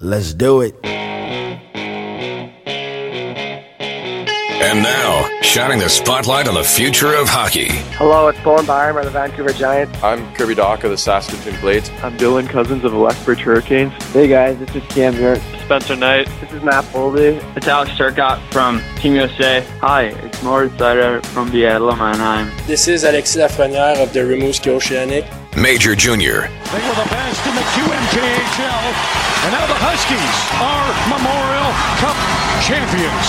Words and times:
Let's 0.00 0.32
do 0.32 0.60
it. 0.60 0.76
And 4.60 4.82
now, 4.82 5.28
shining 5.42 5.80
the 5.80 5.88
spotlight 5.88 6.46
on 6.46 6.54
the 6.54 6.62
future 6.62 7.16
of 7.16 7.28
hockey. 7.28 7.66
Hello, 7.96 8.28
it's 8.28 8.38
Bowen 8.40 8.64
Byram 8.64 8.96
of 8.98 9.06
the 9.06 9.10
Vancouver 9.10 9.52
Giants. 9.52 10.00
I'm 10.00 10.32
Kirby 10.36 10.54
Dach 10.54 10.84
of 10.84 10.90
the 10.90 10.96
Saskatoon 10.98 11.60
Blades. 11.60 11.90
I'm 12.02 12.16
Dylan 12.16 12.48
Cozens 12.48 12.84
of 12.84 12.92
the 12.92 12.98
Lethbridge 12.98 13.40
Hurricanes. 13.40 13.92
Hey 14.12 14.28
guys, 14.28 14.56
this 14.60 14.72
is 14.76 14.84
Cam 14.84 15.14
here. 15.14 15.34
Spencer 15.64 15.96
Knight. 15.96 16.28
This 16.40 16.52
is 16.52 16.62
Matt 16.62 16.84
Boldy. 16.86 17.42
It's 17.56 17.66
Alex 17.66 17.90
Turcotte 17.92 18.40
from 18.52 18.80
Team 18.98 19.14
USA. 19.14 19.66
Hi, 19.80 20.04
it's 20.04 20.40
Moritz 20.44 20.76
Seider 20.76 21.26
from 21.26 21.50
the 21.50 21.66
Adler 21.66 21.96
Mannheim. 21.96 22.52
This 22.68 22.86
is 22.86 23.02
Alexis 23.02 23.36
Lafreniere 23.36 24.00
of 24.00 24.12
the 24.12 24.20
Rimouski 24.20 24.68
Oceanic. 24.68 25.24
Major 25.58 25.96
Junior. 25.96 26.46
They 26.70 26.82
were 26.86 26.94
the 26.94 27.10
best 27.10 27.42
in 27.42 27.54
the 27.54 27.66
QMJHL, 27.74 28.84
and 29.42 29.50
now 29.50 29.66
the 29.66 29.74
Huskies 29.82 30.38
are 30.62 30.86
Memorial 31.10 31.74
Cup 31.98 32.14
champions. 32.62 33.26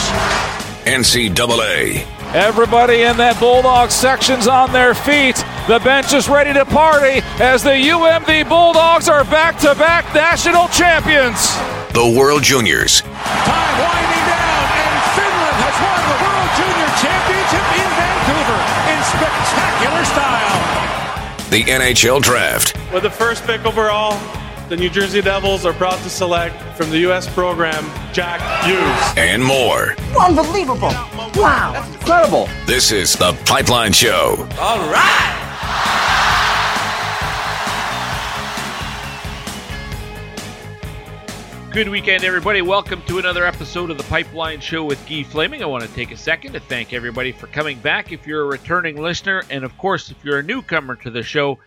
NCAA. 0.86 2.06
Everybody 2.36 3.02
in 3.02 3.18
that 3.18 3.40
Bulldog 3.40 3.90
section's 3.90 4.48
on 4.48 4.72
their 4.72 4.94
feet. 4.94 5.42
The 5.66 5.82
bench 5.82 6.14
is 6.14 6.30
ready 6.30 6.54
to 6.54 6.66
party 6.66 7.26
as 7.42 7.64
the 7.64 7.74
UMD 7.74 8.48
Bulldogs 8.48 9.10
are 9.10 9.26
back 9.26 9.58
to 9.66 9.74
back 9.74 10.14
national 10.14 10.68
champions. 10.70 11.58
The 11.98 12.06
World 12.14 12.46
Juniors. 12.46 13.02
Time 13.02 13.76
winding 13.82 14.26
down, 14.30 14.66
and 14.70 14.96
Finland 15.18 15.58
has 15.66 15.76
won 15.82 16.02
the 16.06 16.18
World 16.22 16.50
Junior 16.62 16.90
Championship 17.02 17.66
in 17.74 17.90
Vancouver 17.98 18.60
in 18.94 19.00
spectacular 19.18 20.06
style. 20.06 20.29
The 21.50 21.64
NHL 21.64 22.22
Draft. 22.22 22.78
With 22.94 23.02
the 23.02 23.10
first 23.10 23.44
pick 23.44 23.66
overall, 23.66 24.20
the 24.70 24.78
New 24.78 24.88
Jersey 24.90 25.20
Devils 25.20 25.66
are 25.66 25.74
proud 25.74 25.98
to 26.04 26.10
select 26.10 26.56
from 26.78 26.92
the 26.92 27.00
U.S. 27.00 27.28
program 27.34 27.84
Jack 28.14 28.40
Hughes. 28.64 29.14
And 29.18 29.44
more. 29.44 29.96
Unbelievable. 30.22 30.90
Wow. 31.36 31.72
That's 31.74 31.92
incredible. 31.96 32.48
This 32.68 32.92
is 32.92 33.14
The 33.14 33.34
Pipeline 33.48 33.94
Show. 33.94 34.48
All 34.60 34.78
right. 34.92 35.46
Good 41.72 41.90
weekend, 41.90 42.24
everybody. 42.24 42.64
Welcome 42.64 43.04
to 43.04 43.20
another 43.20 43.46
episode 43.46 43.92
of 43.92 43.98
the 44.00 44.04
Pipeline 44.06 44.60
Show 44.60 44.84
with 44.84 45.08
Guy 45.08 45.22
Flaming. 45.22 45.62
I 45.62 45.68
want 45.68 45.84
to 45.84 45.94
take 45.94 46.10
a 46.10 46.18
second 46.18 46.54
to 46.54 46.60
thank 46.60 46.94
everybody 46.94 47.32
for 47.32 47.46
coming 47.46 47.78
back. 47.78 48.12
If 48.12 48.26
you're 48.26 48.42
a 48.42 48.48
returning 48.48 49.00
listener, 49.00 49.44
and 49.52 49.64
of 49.64 49.78
course, 49.78 50.10
if 50.10 50.18
you're 50.26 50.40
a 50.40 50.44
newcomer 50.44 50.96
to 50.96 51.12
the 51.12 51.22
show, 51.22 51.60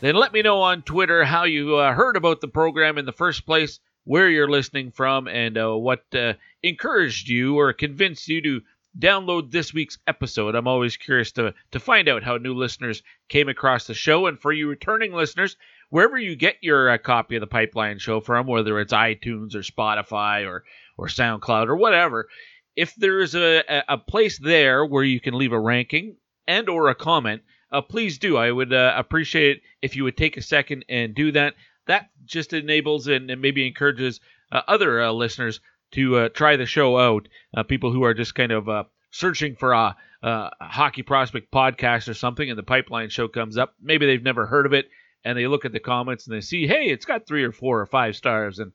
then 0.00 0.14
let 0.14 0.32
me 0.32 0.40
know 0.40 0.62
on 0.62 0.80
Twitter 0.80 1.22
how 1.22 1.44
you 1.44 1.76
uh, 1.76 1.92
heard 1.92 2.16
about 2.16 2.40
the 2.40 2.48
program 2.48 2.96
in 2.96 3.04
the 3.04 3.12
first 3.12 3.44
place, 3.44 3.78
where 4.04 4.30
you're 4.30 4.50
listening 4.50 4.90
from, 4.90 5.28
and 5.28 5.58
uh, 5.58 5.76
what 5.76 6.02
uh, 6.14 6.32
encouraged 6.62 7.28
you 7.28 7.58
or 7.58 7.74
convinced 7.74 8.28
you 8.28 8.40
to 8.40 8.62
download 8.98 9.50
this 9.50 9.74
week's 9.74 9.98
episode. 10.06 10.54
I'm 10.54 10.66
always 10.66 10.96
curious 10.96 11.30
to, 11.32 11.52
to 11.72 11.78
find 11.80 12.08
out 12.08 12.22
how 12.22 12.38
new 12.38 12.54
listeners 12.54 13.02
came 13.28 13.50
across 13.50 13.86
the 13.86 13.94
show. 13.94 14.26
And 14.26 14.40
for 14.40 14.52
you 14.52 14.68
returning 14.68 15.12
listeners, 15.12 15.56
wherever 15.92 16.16
you 16.16 16.34
get 16.34 16.56
your 16.62 16.88
uh, 16.88 16.96
copy 16.96 17.36
of 17.36 17.40
the 17.40 17.46
Pipeline 17.46 17.98
Show 17.98 18.22
from, 18.22 18.46
whether 18.46 18.80
it's 18.80 18.94
iTunes 18.94 19.54
or 19.54 19.58
Spotify 19.58 20.48
or, 20.48 20.64
or 20.96 21.06
SoundCloud 21.06 21.68
or 21.68 21.76
whatever, 21.76 22.28
if 22.74 22.94
there's 22.94 23.34
a, 23.34 23.62
a 23.86 23.98
place 23.98 24.38
there 24.38 24.86
where 24.86 25.04
you 25.04 25.20
can 25.20 25.36
leave 25.36 25.52
a 25.52 25.60
ranking 25.60 26.16
and 26.46 26.70
or 26.70 26.88
a 26.88 26.94
comment, 26.94 27.42
uh, 27.70 27.82
please 27.82 28.16
do. 28.16 28.38
I 28.38 28.50
would 28.50 28.72
uh, 28.72 28.94
appreciate 28.96 29.58
it 29.58 29.62
if 29.82 29.94
you 29.94 30.04
would 30.04 30.16
take 30.16 30.38
a 30.38 30.42
second 30.42 30.86
and 30.88 31.14
do 31.14 31.30
that. 31.32 31.56
That 31.86 32.08
just 32.24 32.54
enables 32.54 33.06
and, 33.06 33.26
maybe 33.42 33.66
encourages 33.66 34.18
uh, 34.50 34.62
other 34.66 35.02
uh, 35.02 35.12
listeners 35.12 35.60
to 35.92 36.16
uh, 36.16 36.28
try 36.30 36.56
the 36.56 36.64
show 36.64 36.96
out. 36.96 37.28
People 37.68 37.92
who 37.92 38.02
are 38.04 38.14
just 38.14 38.34
kind 38.34 38.50
of 38.50 38.86
searching 39.10 39.56
for 39.56 39.72
a, 39.72 39.94
a, 40.22 40.50
hockey 40.58 41.02
prospect 41.02 41.52
podcast 41.52 42.08
or 42.08 42.14
something, 42.14 42.48
and 42.48 42.58
the 42.58 42.62
Pipeline 42.62 43.10
Show 43.10 43.28
comes 43.28 43.58
up. 43.58 43.74
Maybe 43.78 44.06
they've 44.06 44.22
never 44.22 44.46
heard 44.46 44.64
of 44.64 44.72
it, 44.72 44.88
and 45.24 45.38
they 45.38 45.46
look 45.46 45.64
at 45.64 45.72
the 45.72 45.80
comments 45.80 46.26
and 46.26 46.36
they 46.36 46.40
see, 46.40 46.66
hey, 46.66 46.86
it's 46.86 47.04
got 47.04 47.26
three 47.26 47.44
or 47.44 47.52
four 47.52 47.80
or 47.80 47.86
five 47.86 48.16
stars 48.16 48.58
and 48.58 48.72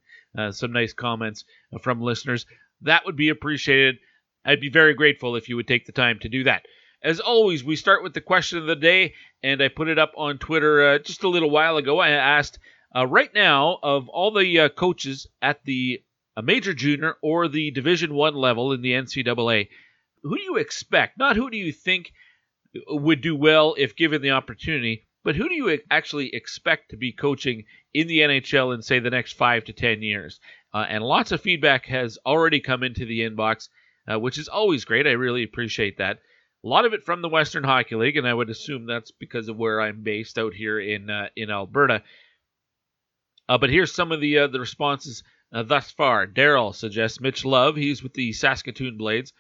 some 0.56 0.72
nice 0.72 0.94
comments 0.94 1.46
from 1.82 2.02
listeners. 2.02 2.46
That 2.82 3.06
would 3.06 3.16
be 3.16 3.30
appreciated. 3.30 3.98
I'd 4.46 4.62
be 4.62 4.70
very 4.70 4.94
grateful 4.94 5.36
if 5.36 5.50
you 5.50 5.56
would 5.56 5.68
take 5.68 5.86
the 5.86 5.92
time 5.92 6.20
to 6.20 6.30
do 6.30 6.44
that. 6.46 6.64
As 7.04 7.20
always, 7.20 7.64
we 7.64 7.76
start 7.76 8.02
with 8.02 8.14
the 8.14 8.22
question 8.22 8.58
of 8.58 8.66
the 8.66 8.76
day, 8.76 9.14
and 9.44 9.62
I 9.62 9.68
put 9.68 9.88
it 9.88 10.00
up 10.00 10.14
on 10.16 10.38
Twitter 10.38 10.84
uh, 10.84 11.00
just 11.00 11.24
a 11.24 11.30
little 11.30 11.50
while 11.50 11.78
ago. 11.78 12.00
I 12.00 12.10
asked, 12.10 12.60
uh, 12.96 13.06
right 13.06 13.34
now, 13.34 13.78
of 13.84 14.10
all 14.10 14.32
the 14.32 14.60
uh, 14.60 14.70
coaches 14.70 15.28
at 15.42 15.64
the 15.64 16.02
major 16.42 16.74
junior 16.74 17.16
or 17.22 17.48
the 17.48 17.72
Division 17.72 18.14
One 18.14 18.36
level 18.36 18.72
in 18.74 18.82
the 18.82 18.94
NCAA, 18.94 19.68
who 20.24 20.38
do 20.38 20.44
you 20.44 20.58
expect? 20.58 21.18
Not 21.18 21.36
who 21.36 21.50
do 21.50 21.58
you 21.58 21.72
think 21.72 22.12
would 22.88 23.22
do 23.22 23.36
well 23.36 23.76
if 23.78 23.96
given 23.96 24.22
the 24.22 24.32
opportunity, 24.32 25.07
but 25.28 25.36
who 25.36 25.50
do 25.50 25.56
you 25.56 25.78
actually 25.92 26.34
expect 26.34 26.92
to 26.92 26.96
be 26.96 27.12
coaching 27.12 27.66
in 27.94 28.08
the 28.08 28.20
NHL 28.20 28.74
in, 28.74 28.82
say, 28.82 29.00
the 29.00 29.10
next 29.10 29.34
five 29.34 29.66
to 29.66 29.74
ten 29.74 30.02
years? 30.02 30.40
Uh, 30.74 30.86
and 30.88 31.04
lots 31.04 31.34
of 31.34 31.42
feedback 31.42 31.86
has 31.88 32.18
already 32.26 32.62
come 32.62 32.82
into 32.82 33.06
the 33.06 33.30
inbox, 33.30 33.68
uh, 34.10 34.18
which 34.18 34.38
is 34.38 34.48
always 34.48 34.86
great. 34.86 35.06
I 35.06 35.12
really 35.12 35.44
appreciate 35.44 35.98
that. 35.98 36.20
A 36.64 36.68
lot 36.70 36.86
of 36.86 36.94
it 36.94 37.04
from 37.04 37.22
the 37.22 37.28
Western 37.28 37.66
Hockey 37.66 37.96
League, 37.96 38.16
and 38.16 38.26
I 38.26 38.34
would 38.34 38.50
assume 38.50 38.86
that's 38.86 39.12
because 39.12 39.50
of 39.50 39.58
where 39.58 39.82
I'm 39.82 40.02
based 40.02 40.40
out 40.40 40.54
here 40.54 40.80
in 40.80 41.10
uh, 41.10 41.28
in 41.36 41.52
Alberta. 41.52 42.04
Uh, 43.50 43.58
but 43.58 43.70
here's 43.70 43.94
some 43.94 44.14
of 44.14 44.22
the 44.22 44.38
uh, 44.38 44.48
the 44.48 44.62
responses 44.62 45.24
uh, 45.52 45.62
thus 45.62 45.92
far. 45.92 46.26
Daryl 46.26 46.74
suggests 46.74 47.20
Mitch 47.20 47.44
Love. 47.44 47.76
He's 47.76 48.02
with 48.02 48.14
the 48.14 48.32
Saskatoon 48.32 48.96
Blades. 48.96 49.34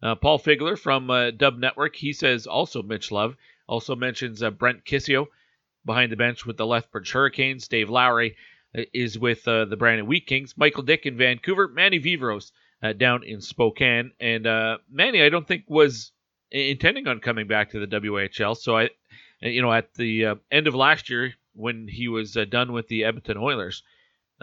Paul 0.00 0.38
Figler 0.38 0.78
from 0.78 1.08
Dub 1.36 1.58
Network. 1.58 1.96
He 1.96 2.14
says 2.14 2.46
also 2.46 2.82
Mitch 2.82 3.12
Love. 3.12 3.36
Also 3.72 3.96
mentions 3.96 4.42
uh, 4.42 4.50
Brent 4.50 4.84
Kisio 4.84 5.26
behind 5.86 6.12
the 6.12 6.16
bench 6.16 6.44
with 6.44 6.58
the 6.58 6.66
Lethbridge 6.66 7.10
Hurricanes. 7.10 7.68
Dave 7.68 7.88
Lowry 7.88 8.36
uh, 8.76 8.82
is 8.92 9.18
with 9.18 9.48
uh, 9.48 9.64
the 9.64 9.76
Brandon 9.76 10.06
Wheat 10.06 10.26
Kings. 10.26 10.54
Michael 10.58 10.82
Dyck 10.82 11.06
in 11.06 11.16
Vancouver. 11.16 11.68
Manny 11.68 11.98
Viveiros 11.98 12.52
down 12.98 13.24
in 13.24 13.40
Spokane. 13.40 14.12
And 14.20 14.44
Manny, 14.90 15.22
I 15.22 15.30
don't 15.30 15.48
think 15.48 15.64
was 15.68 16.12
intending 16.50 17.08
on 17.08 17.20
coming 17.20 17.46
back 17.46 17.70
to 17.70 17.80
the 17.80 18.00
WHL. 18.00 18.56
So 18.56 18.76
I, 18.76 18.90
you 19.40 19.62
know, 19.62 19.72
at 19.72 19.94
the 19.94 20.26
uh, 20.26 20.34
end 20.50 20.66
of 20.66 20.74
last 20.74 21.08
year 21.08 21.32
when 21.54 21.88
he 21.88 22.08
was 22.08 22.36
uh, 22.36 22.44
done 22.44 22.72
with 22.72 22.88
the 22.88 23.04
Edmonton 23.04 23.38
Oilers, 23.38 23.82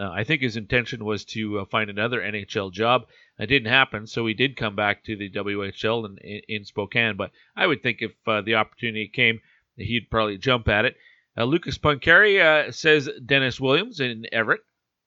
uh, 0.00 0.10
I 0.10 0.24
think 0.24 0.42
his 0.42 0.56
intention 0.56 1.04
was 1.04 1.24
to 1.26 1.60
uh, 1.60 1.64
find 1.66 1.90
another 1.90 2.20
NHL 2.20 2.72
job. 2.72 3.02
It 3.38 3.46
didn't 3.46 3.70
happen, 3.70 4.06
so 4.06 4.26
he 4.26 4.34
did 4.34 4.56
come 4.56 4.74
back 4.74 5.04
to 5.04 5.16
the 5.16 5.30
WHL 5.30 6.06
in, 6.06 6.18
in, 6.18 6.40
in 6.48 6.64
Spokane. 6.64 7.16
But 7.16 7.32
I 7.54 7.66
would 7.66 7.82
think 7.82 7.98
if 8.00 8.12
uh, 8.26 8.40
the 8.40 8.54
opportunity 8.54 9.08
came, 9.08 9.40
he'd 9.76 10.10
probably 10.10 10.38
jump 10.38 10.68
at 10.68 10.84
it. 10.84 10.96
Uh, 11.36 11.44
Lucas 11.44 11.78
Punkari 11.78 12.74
says 12.74 13.08
Dennis 13.24 13.60
Williams 13.60 14.00
in 14.00 14.26
Everett. 14.32 14.62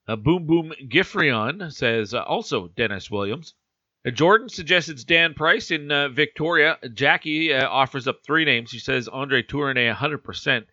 Boom 0.08 0.46
Boom 0.46 0.74
Geoffrion 0.88 1.72
says 1.72 2.14
also 2.14 2.68
Dennis 2.70 3.10
Williams. 3.10 3.56
Uh, 4.06 4.12
Jordan 4.12 4.50
suggests 4.50 4.90
it's 4.90 5.04
Dan 5.04 5.34
Price 5.34 5.72
in 5.72 5.92
uh, 5.92 6.10
Victoria. 6.10 6.78
Jackie 6.94 7.54
uh, 7.54 7.68
offers 7.70 8.08
up 8.08 8.24
three 8.24 8.46
names. 8.46 8.70
She 8.70 8.80
says 8.80 9.08
Andre 9.08 9.44
Tourigny 9.44 9.94
100%, 9.94 10.66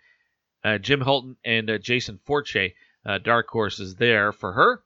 uh, 0.65 0.79
Jim 0.79 1.01
Hulton, 1.01 1.37
and 1.45 1.71
uh, 1.71 1.79
Jason 1.79 2.19
Forche. 2.25 2.75
Uh, 3.05 3.19
dark 3.19 3.49
horses 3.49 3.97
there 3.97 4.33
for 4.33 4.53
her. 4.53 4.83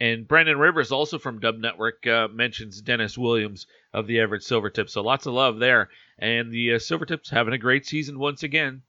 And 0.00 0.28
Brandon 0.28 0.58
Rivers, 0.58 0.92
also 0.92 1.18
from 1.18 1.40
Dub 1.40 1.58
Network, 1.58 2.04
mentions 2.32 2.80
Dennis 2.80 3.18
Williams 3.18 3.66
of 3.92 4.06
the 4.06 4.20
Everett 4.20 4.42
Silvertips. 4.42 4.90
So 4.90 5.02
lots 5.02 5.26
of 5.26 5.34
love 5.34 5.58
there. 5.58 5.90
And 6.18 6.52
the 6.52 6.70
Silvertips 6.78 7.30
having 7.30 7.54
a 7.54 7.58
great 7.58 7.84
season 7.84 8.18
once 8.18 8.42
again. 8.42 8.82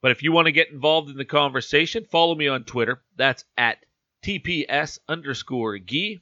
But 0.00 0.12
if 0.12 0.22
you 0.22 0.32
want 0.32 0.46
to 0.46 0.52
get 0.52 0.70
involved 0.70 1.10
in 1.10 1.16
the 1.16 1.24
conversation, 1.24 2.04
follow 2.04 2.34
me 2.34 2.48
on 2.48 2.64
Twitter. 2.64 3.02
That's 3.16 3.44
at 3.56 3.84
TPS 4.22 4.98
underscore 5.08 5.78
Gee 5.78 6.20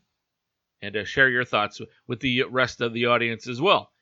and 0.83 0.97
uh, 0.97 1.05
share 1.05 1.29
your 1.29 1.45
thoughts 1.45 1.81
with 2.07 2.21
the 2.21 2.43
rest 2.45 2.81
of 2.81 2.93
the 2.93 3.07
audience 3.07 3.49
as 3.49 3.61
well. 3.61 3.93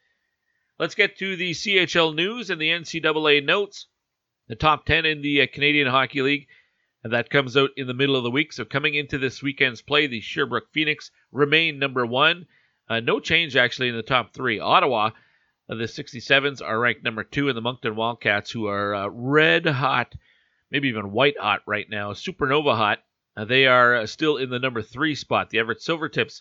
Let's 0.79 0.95
get 0.95 1.19
to 1.19 1.37
the 1.37 1.53
CHL 1.53 2.15
news 2.15 2.51
and 2.51 2.61
the 2.61 2.71
NCAA 2.71 3.45
notes. 3.45 3.87
The 4.49 4.57
top 4.57 4.85
10 4.85 5.07
in 5.07 5.23
the 5.23 5.43
uh, 5.43 5.47
Canadian 5.53 5.89
Hockey 5.89 6.23
League. 6.23 6.49
And 7.05 7.13
that 7.13 7.29
comes 7.29 7.55
out 7.55 7.71
in 7.77 7.87
the 7.87 7.95
middle 7.95 8.17
of 8.17 8.25
the 8.25 8.31
week. 8.31 8.53
So 8.55 8.65
coming 8.65 8.95
into 8.95 9.19
this 9.19 9.43
weekend's 9.43 9.83
play, 9.83 10.07
the 10.07 10.23
Sherbrooke 10.23 10.73
Phoenix 10.73 11.11
remain 11.33 11.79
number 11.79 12.07
one. 12.07 12.47
Uh, 12.89 13.01
no 13.01 13.21
change 13.21 13.57
actually 13.57 13.91
in 13.91 13.97
the 13.97 14.03
top 14.03 14.33
three. 14.33 14.59
Ottawa, 14.59 15.11
uh, 15.69 15.75
the 15.75 15.85
67s 15.85 16.63
are 16.63 16.81
ranked 16.81 17.05
number 17.05 17.23
two, 17.23 17.49
and 17.49 17.57
the 17.57 17.61
Moncton 17.61 17.95
Wildcats, 17.95 18.51
who 18.51 18.67
are 18.69 18.95
uh, 18.95 19.09
red 19.09 19.67
hot, 19.67 20.15
maybe 20.71 20.89
even 20.89 21.13
white 21.13 21.39
hot 21.39 21.61
right 21.67 21.89
now, 21.91 22.13
supernova 22.13 22.75
hot. 22.75 23.01
Uh, 23.37 23.45
they 23.45 23.67
are 23.67 23.97
uh, 23.97 24.07
still 24.07 24.39
in 24.39 24.49
the 24.49 24.59
number 24.59 24.81
three 24.81 25.15
spot. 25.15 25.51
The 25.51 25.59
Everett 25.59 25.81
Silvertips 25.81 26.41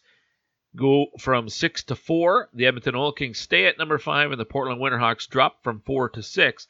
go 0.76 1.08
from 1.20 1.50
six 1.50 1.84
to 1.86 1.96
four. 1.96 2.50
The 2.54 2.68
Edmonton 2.68 2.96
Oil 2.96 3.12
Kings 3.12 3.38
stay 3.38 3.66
at 3.66 3.78
number 3.78 3.98
five, 3.98 4.32
and 4.32 4.40
the 4.40 4.46
Portland 4.46 4.82
Winterhawks 4.82 5.28
drop 5.28 5.62
from 5.64 5.82
four 5.82 6.10
to 6.10 6.24
six. 6.24 6.68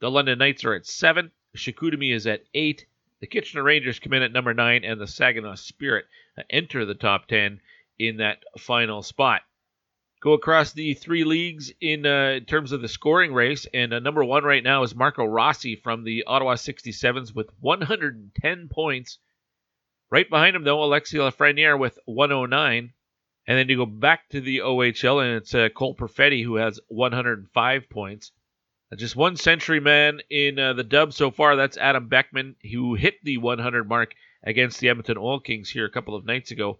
The 0.00 0.10
London 0.10 0.38
Knights 0.38 0.64
are 0.64 0.74
at 0.74 0.86
seven. 0.86 1.30
Chicoutimi 1.56 2.12
is 2.14 2.26
at 2.26 2.44
eight, 2.54 2.86
The 3.20 3.26
Kitchener 3.26 3.62
Rangers 3.62 3.98
come 3.98 4.14
in 4.14 4.22
at 4.22 4.32
number 4.32 4.54
nine, 4.54 4.82
and 4.82 4.98
the 4.98 5.06
Saginaw 5.06 5.56
Spirit 5.56 6.06
uh, 6.38 6.42
enter 6.48 6.86
the 6.86 6.94
top 6.94 7.26
10 7.26 7.60
in 7.98 8.16
that 8.16 8.42
final 8.58 9.02
spot. 9.02 9.42
Go 10.22 10.32
across 10.32 10.72
the 10.72 10.94
three 10.94 11.24
leagues 11.24 11.70
in, 11.82 12.06
uh, 12.06 12.36
in 12.38 12.46
terms 12.46 12.72
of 12.72 12.80
the 12.80 12.88
scoring 12.88 13.34
race, 13.34 13.66
and 13.74 13.92
uh, 13.92 13.98
number 13.98 14.24
one 14.24 14.44
right 14.44 14.64
now 14.64 14.82
is 14.82 14.94
Marco 14.94 15.24
Rossi 15.24 15.76
from 15.76 16.04
the 16.04 16.24
Ottawa 16.24 16.54
67s 16.54 17.34
with 17.34 17.50
110 17.60 18.68
points. 18.68 19.18
Right 20.10 20.28
behind 20.28 20.56
him, 20.56 20.64
though, 20.64 20.78
Alexi 20.78 21.18
Lafreniere 21.18 21.78
with 21.78 21.98
109. 22.06 22.92
And 23.46 23.58
then 23.58 23.68
you 23.68 23.76
go 23.76 23.86
back 23.86 24.30
to 24.30 24.40
the 24.40 24.58
OHL, 24.58 25.22
and 25.22 25.36
it's 25.36 25.54
uh, 25.54 25.68
Cole 25.68 25.94
Perfetti 25.94 26.42
who 26.42 26.56
has 26.56 26.80
105 26.88 27.90
points. 27.90 28.32
Uh, 28.92 28.96
just 28.96 29.16
one 29.16 29.36
century 29.36 29.80
man 29.80 30.20
in 30.30 30.58
uh, 30.58 30.72
the 30.72 30.84
dub 30.84 31.12
so 31.12 31.30
far. 31.30 31.56
That's 31.56 31.76
Adam 31.76 32.08
Beckman, 32.08 32.56
who 32.70 32.94
hit 32.94 33.22
the 33.22 33.38
100 33.38 33.88
mark 33.88 34.14
against 34.42 34.80
the 34.80 34.88
Edmonton 34.88 35.18
Oil 35.18 35.40
Kings 35.40 35.70
here 35.70 35.84
a 35.84 35.90
couple 35.90 36.14
of 36.14 36.24
nights 36.24 36.50
ago 36.50 36.78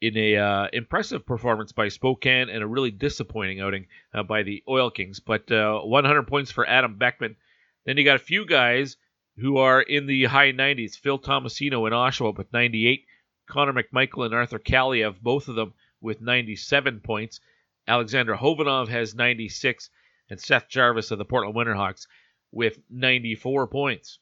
in 0.00 0.16
a 0.16 0.36
uh, 0.36 0.68
impressive 0.72 1.26
performance 1.26 1.72
by 1.72 1.88
Spokane 1.88 2.48
and 2.48 2.62
a 2.62 2.66
really 2.66 2.90
disappointing 2.90 3.60
outing 3.60 3.86
uh, 4.14 4.22
by 4.22 4.42
the 4.42 4.62
Oil 4.68 4.90
Kings. 4.90 5.20
But 5.20 5.50
uh, 5.52 5.80
100 5.80 6.26
points 6.26 6.50
for 6.50 6.66
Adam 6.66 6.96
Beckman. 6.96 7.36
Then 7.84 7.96
you 7.96 8.04
got 8.04 8.16
a 8.16 8.20
few 8.20 8.46
guys 8.46 8.96
who 9.36 9.58
are 9.58 9.80
in 9.80 10.06
the 10.06 10.24
high 10.24 10.52
90s. 10.52 10.98
Phil 10.98 11.18
Tomasino 11.18 11.86
in 11.86 11.92
Oshawa 11.92 12.36
with 12.36 12.52
98. 12.52 13.04
Connor 13.46 13.72
McMichael 13.72 14.24
and 14.24 14.34
Arthur 14.34 14.58
Kaliyev, 14.58 15.20
both 15.20 15.48
of 15.48 15.56
them 15.56 15.74
with 16.00 16.20
97 16.20 17.00
points. 17.00 17.40
Alexander 17.86 18.36
Khovanov 18.36 18.88
has 18.88 19.14
96, 19.14 19.90
and 20.30 20.40
Seth 20.40 20.68
Jarvis 20.68 21.10
of 21.10 21.18
the 21.18 21.24
Portland 21.24 21.56
Winterhawks 21.56 22.06
with 22.52 22.78
94 22.88 23.66
points. 23.66 24.18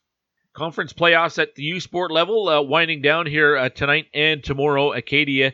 Conference 0.53 0.93
playoffs 0.93 1.41
at 1.41 1.55
the 1.55 1.63
U 1.63 1.81
Sport 1.81 2.11
level 2.11 2.49
uh, 2.49 2.61
winding 2.63 3.01
down 3.01 3.27
here 3.27 3.57
uh, 3.57 3.69
tonight 3.69 4.07
and 4.13 4.43
tomorrow. 4.43 4.93
Acadia 4.93 5.53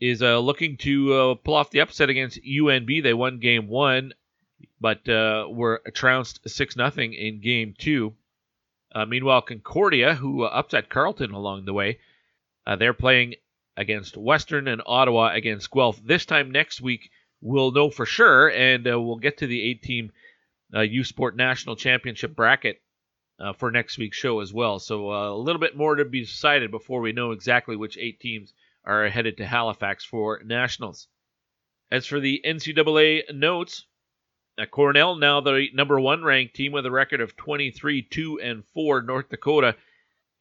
is 0.00 0.22
uh, 0.22 0.38
looking 0.38 0.76
to 0.78 1.14
uh, 1.14 1.34
pull 1.36 1.54
off 1.54 1.70
the 1.70 1.80
upset 1.80 2.08
against 2.08 2.42
UNB. 2.42 3.02
They 3.02 3.14
won 3.14 3.38
game 3.38 3.68
one, 3.68 4.12
but 4.80 5.08
uh, 5.08 5.46
were 5.48 5.82
trounced 5.94 6.48
6 6.48 6.74
0 6.74 6.90
in 6.96 7.40
game 7.40 7.74
two. 7.78 8.14
Uh, 8.92 9.06
meanwhile, 9.06 9.42
Concordia, 9.42 10.14
who 10.14 10.42
upset 10.42 10.88
Carleton 10.88 11.32
along 11.32 11.64
the 11.64 11.72
way, 11.72 12.00
they're 12.78 12.92
playing 12.94 13.34
against 13.76 14.16
Western 14.16 14.66
and 14.68 14.82
Ottawa 14.84 15.32
against 15.32 15.70
Guelph. 15.70 16.00
This 16.04 16.24
time 16.24 16.50
next 16.50 16.80
week, 16.80 17.10
we'll 17.40 17.72
know 17.72 17.90
for 17.90 18.06
sure, 18.06 18.50
and 18.50 18.84
we'll 18.84 19.16
get 19.16 19.38
to 19.38 19.46
the 19.46 19.62
eight 19.62 19.82
team 19.82 20.12
U 20.72 21.04
Sport 21.04 21.36
National 21.36 21.76
Championship 21.76 22.36
bracket 22.36 22.80
uh, 23.40 23.52
for 23.54 23.70
next 23.70 23.98
week's 23.98 24.16
show 24.16 24.40
as 24.40 24.52
well. 24.52 24.78
So 24.78 25.10
uh, 25.10 25.30
a 25.30 25.34
little 25.34 25.60
bit 25.60 25.76
more 25.76 25.96
to 25.96 26.04
be 26.04 26.20
decided 26.20 26.70
before 26.70 27.00
we 27.00 27.12
know 27.12 27.32
exactly 27.32 27.74
which 27.74 27.98
eight 27.98 28.20
teams 28.20 28.52
are 28.84 29.08
headed 29.08 29.38
to 29.38 29.46
Halifax 29.46 30.04
for 30.04 30.40
nationals. 30.44 31.08
As 31.90 32.06
for 32.06 32.20
the 32.20 32.40
NCAA 32.44 33.34
notes, 33.34 33.86
uh, 34.58 34.66
Cornell, 34.66 35.16
now 35.16 35.40
the 35.40 35.68
number 35.72 35.98
one 35.98 36.22
ranked 36.22 36.54
team 36.54 36.72
with 36.72 36.86
a 36.86 36.90
record 36.90 37.20
of 37.20 37.36
23 37.36 38.02
2 38.02 38.40
and 38.40 38.64
4. 38.66 39.02
North 39.02 39.28
Dakota 39.28 39.76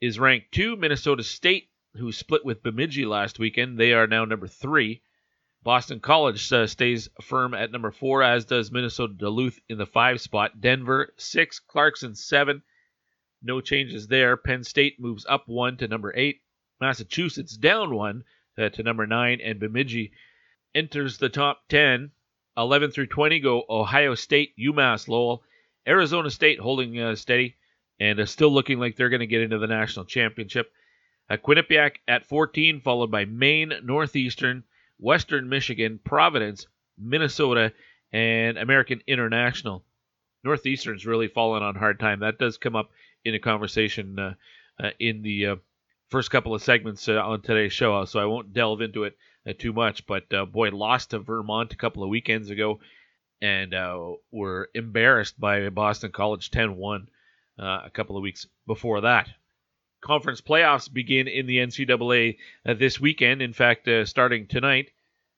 is 0.01 0.19
ranked 0.19 0.51
two. 0.51 0.75
Minnesota 0.75 1.23
State, 1.23 1.69
who 1.95 2.11
split 2.11 2.45
with 2.45 2.63
Bemidji 2.63 3.05
last 3.05 3.39
weekend, 3.39 3.77
they 3.77 3.93
are 3.93 4.07
now 4.07 4.25
number 4.25 4.47
three. 4.47 5.01
Boston 5.61 5.99
College 5.99 6.53
uh, 6.53 6.67
stays 6.67 7.09
firm 7.21 7.53
at 7.53 7.71
number 7.71 7.91
four, 7.91 8.23
as 8.23 8.45
does 8.45 8.71
Minnesota 8.71 9.13
Duluth 9.13 9.59
in 9.67 9.77
the 9.77 9.85
five 9.85 10.21
spot. 10.21 10.61
Denver 10.61 11.13
six, 11.17 11.59
Clarkson 11.59 12.15
seven, 12.15 12.63
no 13.41 13.59
changes 13.59 14.07
there. 14.07 14.37
Penn 14.37 14.63
State 14.63 14.99
moves 14.99 15.25
up 15.27 15.47
one 15.47 15.75
to 15.77 15.87
number 15.87 16.15
eight. 16.15 16.41
Massachusetts 16.79 17.57
down 17.57 17.93
one 17.93 18.23
uh, 18.57 18.69
to 18.69 18.83
number 18.83 19.05
nine. 19.05 19.41
And 19.41 19.59
Bemidji 19.59 20.13
enters 20.73 21.17
the 21.17 21.29
top 21.29 21.67
10. 21.67 22.11
11 22.57 22.91
through 22.91 23.07
20 23.07 23.39
go 23.39 23.63
Ohio 23.69 24.15
State, 24.15 24.53
UMass 24.57 25.07
Lowell, 25.07 25.43
Arizona 25.87 26.29
State 26.29 26.59
holding 26.59 26.99
uh, 26.99 27.15
steady 27.15 27.55
and 27.99 28.19
uh, 28.19 28.25
still 28.25 28.51
looking 28.51 28.79
like 28.79 28.95
they're 28.95 29.09
going 29.09 29.21
to 29.21 29.27
get 29.27 29.41
into 29.41 29.59
the 29.59 29.67
national 29.67 30.05
championship. 30.05 30.71
Quinnipiac 31.29 31.97
at 32.07 32.25
14, 32.25 32.81
followed 32.81 33.11
by 33.11 33.23
Maine, 33.23 33.73
Northeastern, 33.83 34.63
Western 34.99 35.49
Michigan, 35.49 35.99
Providence, 36.03 36.67
Minnesota, 36.97 37.73
and 38.11 38.57
American 38.57 39.01
International. 39.07 39.83
Northeastern's 40.43 41.05
really 41.05 41.27
fallen 41.27 41.63
on 41.63 41.75
hard 41.75 41.99
time. 41.99 42.19
That 42.19 42.37
does 42.37 42.57
come 42.57 42.75
up 42.75 42.89
in 43.25 43.35
a 43.35 43.39
conversation 43.39 44.19
uh, 44.19 44.33
uh, 44.81 44.91
in 44.99 45.21
the 45.21 45.45
uh, 45.47 45.55
first 46.09 46.31
couple 46.31 46.53
of 46.53 46.61
segments 46.61 47.07
on 47.07 47.41
today's 47.41 47.73
show, 47.73 48.05
so 48.05 48.19
I 48.19 48.25
won't 48.25 48.53
delve 48.53 48.81
into 48.81 49.03
it 49.03 49.17
too 49.57 49.73
much. 49.73 50.05
But 50.05 50.29
boy, 50.51 50.69
lost 50.69 51.11
to 51.11 51.19
Vermont 51.19 51.73
a 51.73 51.77
couple 51.77 52.03
of 52.03 52.09
weekends 52.09 52.49
ago 52.49 52.79
and 53.41 53.73
were 54.31 54.69
embarrassed 54.73 55.39
by 55.39 55.69
Boston 55.69 56.11
College 56.11 56.51
10 56.51 56.75
1 56.75 57.07
a 57.57 57.89
couple 57.93 58.15
of 58.17 58.23
weeks 58.23 58.47
before 58.65 59.01
that 59.01 59.29
conference 60.01 60.41
playoffs 60.41 60.91
begin 60.91 61.27
in 61.27 61.45
the 61.45 61.57
NCAA 61.57 62.37
uh, 62.65 62.73
this 62.73 62.99
weekend. 62.99 63.41
In 63.41 63.53
fact, 63.53 63.87
uh, 63.87 64.05
starting 64.05 64.47
tonight. 64.47 64.91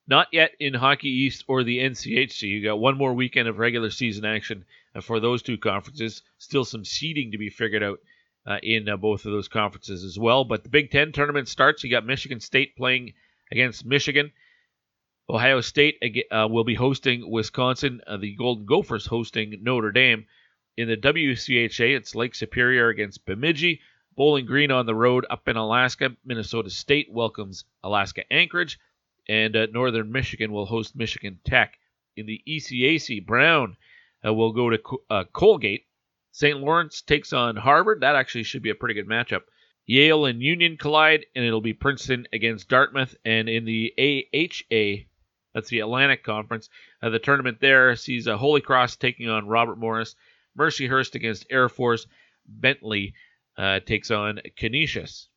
Not 0.08 0.28
yet 0.31 0.56
in 0.60 0.74
Hockey 0.74 1.10
East 1.10 1.46
or 1.48 1.63
the 1.63 1.80
NCHC. 1.80 2.44
You 2.44 2.63
got 2.63 2.80
one 2.80 2.98
more 2.98 3.13
weekend 3.13 3.48
of 3.48 3.60
regular 3.60 3.92
season 3.92 4.25
action 4.25 4.66
for 5.02 5.19
those 5.19 5.42
two 5.42 5.58
conferences. 5.58 6.22
Still 6.38 6.66
some 6.66 6.84
seeding 6.84 7.31
to 7.31 7.38
be 7.38 7.50
figured 7.50 7.84
out 7.84 8.00
uh, 8.46 8.58
in 8.63 8.90
uh, 8.90 8.98
both 8.98 9.25
of 9.25 9.31
those 9.31 9.48
conferences 9.48 10.04
as 10.04 10.18
well. 10.18 10.44
But 10.44 10.63
the 10.63 10.69
Big 10.69 10.92
Ten 10.92 11.12
tournament 11.12 11.48
starts. 11.48 11.84
You 11.84 11.92
got 11.92 12.06
Michigan 12.06 12.40
State 12.40 12.75
playing 12.75 13.13
against 13.52 13.86
Michigan. 13.86 14.31
Ohio 15.30 15.62
State 15.62 16.25
uh, 16.31 16.48
will 16.50 16.63
be 16.63 16.75
hosting 16.75 17.30
Wisconsin. 17.30 18.02
Uh, 18.06 18.18
the 18.18 18.36
Golden 18.36 18.66
Gophers 18.66 19.06
hosting 19.06 19.60
Notre 19.62 19.92
Dame. 19.92 20.25
In 20.78 20.88
the 20.88 20.98
WCHA, 20.98 21.96
it's 21.96 22.16
Lake 22.16 22.34
Superior 22.34 22.90
against 22.90 23.25
Bemidji. 23.25 23.81
Bowling 24.22 24.46
Green 24.46 24.70
on 24.70 24.86
the 24.86 24.94
road 24.94 25.26
up 25.32 25.48
in 25.48 25.58
Alaska. 25.58 26.16
Minnesota 26.24 26.70
State 26.70 27.12
welcomes 27.12 27.66
Alaska 27.84 28.22
Anchorage. 28.32 28.78
And 29.28 29.56
uh, 29.56 29.66
Northern 29.74 30.12
Michigan 30.12 30.52
will 30.52 30.68
host 30.68 30.96
Michigan 30.96 31.40
Tech. 31.44 31.80
In 32.16 32.28
the 32.28 32.40
ECAC, 32.48 33.26
Brown 33.26 33.78
uh, 34.24 34.32
will 34.32 34.52
go 34.52 34.70
to 34.70 34.80
uh, 35.10 35.24
Colgate. 35.34 35.88
St. 36.34 36.60
Lawrence 36.60 37.02
takes 37.02 37.34
on 37.34 37.56
Harvard. 37.56 38.02
That 38.02 38.16
actually 38.16 38.44
should 38.44 38.62
be 38.62 38.70
a 38.70 38.76
pretty 38.76 38.94
good 38.94 39.08
matchup. 39.08 39.42
Yale 39.88 40.26
and 40.26 40.40
Union 40.40 40.78
collide, 40.78 41.26
and 41.36 41.44
it'll 41.44 41.60
be 41.60 41.74
Princeton 41.74 42.28
against 42.32 42.70
Dartmouth. 42.70 43.16
And 43.26 43.50
in 43.50 43.66
the 43.66 43.92
AHA, 43.98 45.08
that's 45.56 45.70
the 45.70 45.80
Atlantic 45.80 46.24
Conference, 46.24 46.70
uh, 47.01 47.10
the 47.10 47.18
tournament 47.18 47.58
there 47.60 47.96
sees 47.96 48.28
uh, 48.28 48.38
Holy 48.38 48.62
Cross 48.62 48.98
taking 48.98 49.30
on 49.30 49.48
Robert 49.48 49.80
Morris, 49.80 50.16
Mercyhurst 50.56 51.16
against 51.16 51.48
Air 51.50 51.70
Force, 51.70 52.06
Bentley 52.46 53.16
uh, 53.58 53.79
takes 53.79 54.12
on 54.12 54.39
Canisius. 54.58 55.27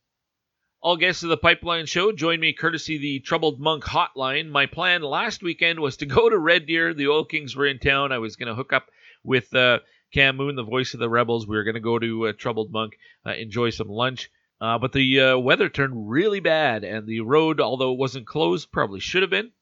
All 0.84 0.98
guests 0.98 1.22
of 1.22 1.30
the 1.30 1.38
Pipeline 1.38 1.86
Show 1.86 2.12
join 2.12 2.40
me 2.40 2.52
courtesy 2.52 2.98
the 2.98 3.20
Troubled 3.20 3.58
Monk 3.58 3.84
Hotline. 3.84 4.50
My 4.50 4.66
plan 4.66 5.00
last 5.00 5.42
weekend 5.42 5.80
was 5.80 5.96
to 5.96 6.06
go 6.06 6.28
to 6.28 6.36
Red 6.36 6.66
Deer. 6.66 6.92
The 6.92 7.08
Oil 7.08 7.24
Kings 7.24 7.56
were 7.56 7.66
in 7.66 7.78
town. 7.78 8.12
I 8.12 8.18
was 8.18 8.36
going 8.36 8.48
to 8.48 8.54
hook 8.54 8.74
up 8.74 8.90
with 9.22 9.54
uh, 9.54 9.78
Cam 10.12 10.36
Moon, 10.36 10.56
the 10.56 10.62
voice 10.62 10.92
of 10.92 11.00
the 11.00 11.08
Rebels. 11.08 11.46
We 11.46 11.56
were 11.56 11.64
going 11.64 11.74
to 11.74 11.80
go 11.80 11.98
to 11.98 12.26
uh, 12.26 12.32
Troubled 12.36 12.70
Monk, 12.70 12.98
uh, 13.24 13.32
enjoy 13.32 13.70
some 13.70 13.88
lunch. 13.88 14.30
Uh, 14.60 14.78
but 14.78 14.92
the 14.92 15.20
uh, 15.20 15.38
weather 15.38 15.70
turned 15.70 16.10
really 16.10 16.40
bad, 16.40 16.84
and 16.84 17.06
the 17.06 17.20
road, 17.20 17.62
although 17.62 17.94
it 17.94 17.98
wasn't 17.98 18.26
closed, 18.26 18.70
probably 18.70 19.00
should 19.00 19.22
have 19.22 19.30
been. 19.30 19.52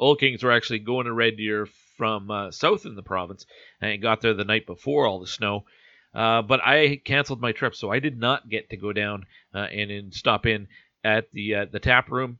Oil 0.00 0.16
Kings 0.16 0.42
were 0.42 0.52
actually 0.52 0.78
going 0.78 1.04
to 1.04 1.12
Red 1.12 1.36
Deer 1.36 1.66
from 1.98 2.48
south 2.50 2.86
in 2.86 2.94
the 2.94 3.02
province 3.02 3.44
and 3.82 4.00
got 4.00 4.22
there 4.22 4.32
the 4.32 4.44
night 4.44 4.66
before 4.66 5.06
all 5.06 5.20
the 5.20 5.26
snow. 5.26 5.66
Uh, 6.14 6.42
but 6.42 6.60
I 6.60 6.96
canceled 6.96 7.40
my 7.40 7.52
trip, 7.52 7.74
so 7.74 7.90
I 7.90 7.98
did 7.98 8.18
not 8.18 8.48
get 8.48 8.68
to 8.70 8.76
go 8.76 8.92
down 8.92 9.24
uh, 9.54 9.68
and, 9.72 9.90
and, 9.90 10.14
stop 10.14 10.44
in 10.44 10.68
at 11.02 11.32
the 11.32 11.54
uh, 11.54 11.66
the 11.70 11.80
tap 11.80 12.10
room. 12.10 12.38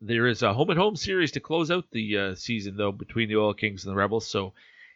There 0.00 0.28
is 0.28 0.42
a 0.42 0.54
home 0.54 0.70
and 0.70 0.78
home 0.78 0.94
series 0.94 1.32
to 1.32 1.40
close 1.40 1.70
out 1.70 1.90
the 1.90 2.16
uh, 2.16 2.34
season, 2.36 2.76
though, 2.76 2.92
between 2.92 3.28
the 3.28 3.38
Oil 3.38 3.54
Kings 3.54 3.84
and 3.84 3.92
the 3.92 3.96
Rebels. 3.96 4.28
So 4.28 4.52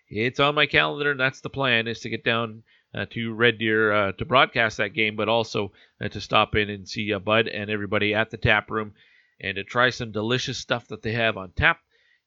it's 0.09 0.39
on 0.39 0.55
my 0.55 0.67
calendar, 0.67 1.11
and 1.11 1.19
that's 1.19 1.41
the 1.41 1.51
plan: 1.51 1.89
is 1.89 2.01
to 2.01 2.11
get 2.11 2.23
down 2.23 2.63
uh, 2.95 3.07
to 3.11 3.35
Red 3.35 3.59
Deer 3.59 3.93
uh, 3.93 4.13
to 4.13 4.25
broadcast 4.25 4.77
that 4.77 4.95
game, 4.95 5.17
but 5.17 5.29
also 5.29 5.73
to 6.01 6.21
stop 6.21 6.55
in 6.55 6.71
and 6.71 6.89
see 6.89 7.13
Bud 7.15 7.49
and 7.49 7.71
everybody 7.71 8.15
at 8.15 8.31
the 8.31 8.37
tap 8.37 8.71
room, 8.71 8.95
and 9.41 9.57
to 9.57 9.65
try 9.65 9.91
some 9.91 10.13
delicious 10.13 10.59
stuff 10.59 10.87
that 10.89 11.03
they 11.03 11.13
have 11.13 11.37
on 11.37 11.51
tap. 11.57 11.81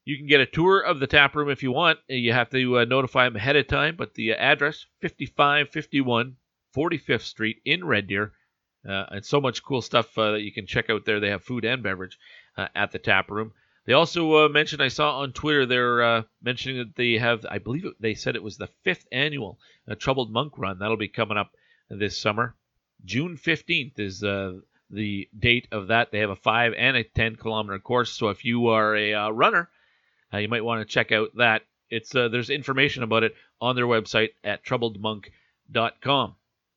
You 0.06 0.18
can 0.18 0.28
get 0.28 0.42
a 0.42 0.46
tour 0.46 0.82
of 0.82 1.00
the 1.00 1.08
tap 1.08 1.36
room 1.36 1.50
if 1.50 1.64
you 1.64 1.72
want. 1.72 2.00
You 2.08 2.34
have 2.34 2.50
to 2.50 2.80
uh, 2.80 2.86
notify 2.86 3.26
them 3.26 3.38
ahead 3.38 3.56
of 3.56 3.68
time, 3.68 3.96
but 3.96 4.14
the 4.14 4.34
address 4.34 4.86
5551 5.02 6.36
45th 6.76 7.22
Street 7.22 7.62
in 7.64 7.86
Red 7.86 8.08
Deer. 8.08 8.34
Uh, 8.88 9.06
and 9.12 9.26
so 9.26 9.40
much 9.40 9.64
cool 9.64 9.82
stuff 9.82 10.18
uh, 10.18 10.32
that 10.32 10.42
you 10.42 10.52
can 10.52 10.68
check 10.68 10.90
out 10.90 11.06
there. 11.06 11.20
They 11.20 11.30
have 11.30 11.44
food 11.44 11.64
and 11.64 11.82
beverage 11.82 12.18
uh, 12.58 12.68
at 12.76 12.92
the 12.92 13.00
tap 13.00 13.32
room. 13.32 13.54
They 13.86 13.94
also 13.94 14.46
uh, 14.46 14.50
mentioned, 14.50 14.82
I 14.82 14.90
saw 14.90 15.20
on 15.20 15.32
Twitter, 15.32 15.66
they're 15.66 16.04
uh, 16.04 16.24
mentioning 16.42 16.80
that 16.80 16.96
they 16.96 17.14
have, 17.14 17.46
I 17.50 17.60
believe 17.60 17.86
it, 17.86 17.94
they 18.00 18.14
said 18.14 18.36
it 18.36 18.44
was 18.44 18.58
the 18.58 18.70
fifth 18.84 19.08
annual 19.12 19.60
Troubled 20.00 20.32
Monk 20.32 20.58
Run. 20.58 20.80
That'll 20.80 20.98
be 20.98 21.08
coming 21.08 21.38
up 21.38 21.52
this 21.90 22.18
summer. 22.18 22.56
June 23.06 23.38
15th 23.38 24.00
is 24.00 24.24
uh, 24.24 24.60
the 24.90 25.30
date 25.38 25.68
of 25.72 25.88
that. 25.88 26.12
They 26.12 26.20
have 26.20 26.30
a 26.30 26.36
5 26.36 26.74
and 26.78 26.98
a 26.98 27.04
10 27.04 27.36
kilometer 27.36 27.80
course. 27.80 28.12
So 28.12 28.30
if 28.30 28.46
you 28.46 28.68
are 28.68 28.96
a 28.96 29.14
uh, 29.14 29.30
runner, 29.30 29.70
uh, 30.34 30.38
you 30.38 30.48
might 30.48 30.66
want 30.66 30.82
to 30.82 30.92
check 30.92 31.12
out 31.12 31.30
that. 31.38 31.64
It's 31.90 32.16
uh, 32.16 32.28
There's 32.30 32.50
information 32.50 33.04
about 33.04 33.24
it 33.24 33.36
on 33.62 33.76
their 33.76 33.86
website 33.86 34.30
at 34.44 34.66
troubledmonk.com. 34.66 36.36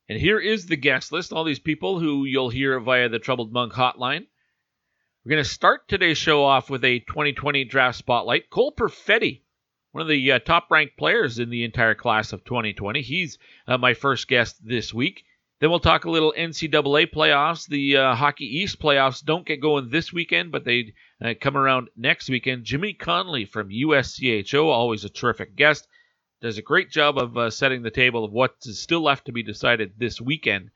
And 0.09 0.19
here 0.19 0.39
is 0.39 0.67
the 0.67 0.77
guest 0.77 1.11
list, 1.11 1.33
all 1.33 1.43
these 1.43 1.59
people 1.59 1.99
who 1.99 2.25
you'll 2.25 2.49
hear 2.49 2.79
via 2.79 3.09
the 3.09 3.19
Troubled 3.19 3.51
Monk 3.51 3.73
hotline. 3.73 4.25
We're 5.25 5.31
going 5.31 5.43
to 5.43 5.49
start 5.49 5.89
today's 5.89 6.17
show 6.17 6.45
off 6.45 6.69
with 6.69 6.85
a 6.85 6.99
2020 6.99 7.65
draft 7.65 7.97
spotlight. 7.97 8.49
Cole 8.49 8.73
Perfetti, 8.73 9.41
one 9.91 10.01
of 10.01 10.07
the 10.07 10.31
uh, 10.31 10.39
top 10.39 10.67
ranked 10.71 10.95
players 10.97 11.39
in 11.39 11.49
the 11.49 11.65
entire 11.65 11.95
class 11.95 12.31
of 12.31 12.45
2020. 12.45 13.01
He's 13.01 13.37
uh, 13.67 13.77
my 13.77 13.93
first 13.93 14.29
guest 14.29 14.55
this 14.65 14.93
week. 14.93 15.25
Then 15.59 15.71
we'll 15.71 15.79
talk 15.79 16.05
a 16.05 16.09
little 16.09 16.33
NCAA 16.37 17.11
playoffs. 17.11 17.67
The 17.67 17.97
uh, 17.97 18.15
Hockey 18.15 18.45
East 18.59 18.79
playoffs 18.79 19.25
don't 19.25 19.45
get 19.45 19.59
going 19.59 19.89
this 19.89 20.13
weekend, 20.13 20.51
but 20.51 20.65
they 20.65 20.93
uh, 21.23 21.33
come 21.41 21.57
around 21.57 21.89
next 21.95 22.29
weekend. 22.29 22.63
Jimmy 22.63 22.93
Connelly 22.93 23.45
from 23.45 23.69
USCHO, 23.69 24.65
always 24.65 25.03
a 25.03 25.09
terrific 25.09 25.55
guest, 25.55 25.87
does 26.41 26.59
a 26.59 26.61
great 26.61 26.91
job 26.91 27.17
of 27.17 27.35
uh, 27.37 27.49
setting 27.49 27.81
the 27.81 27.89
table 27.89 28.23
of 28.23 28.31
what 28.31 28.55
is 28.65 28.79
still 28.79 29.01
left 29.01 29.25
to 29.25 29.31
be 29.31 29.41
decided 29.41 29.93
this 29.97 30.21
weekend 30.21 30.69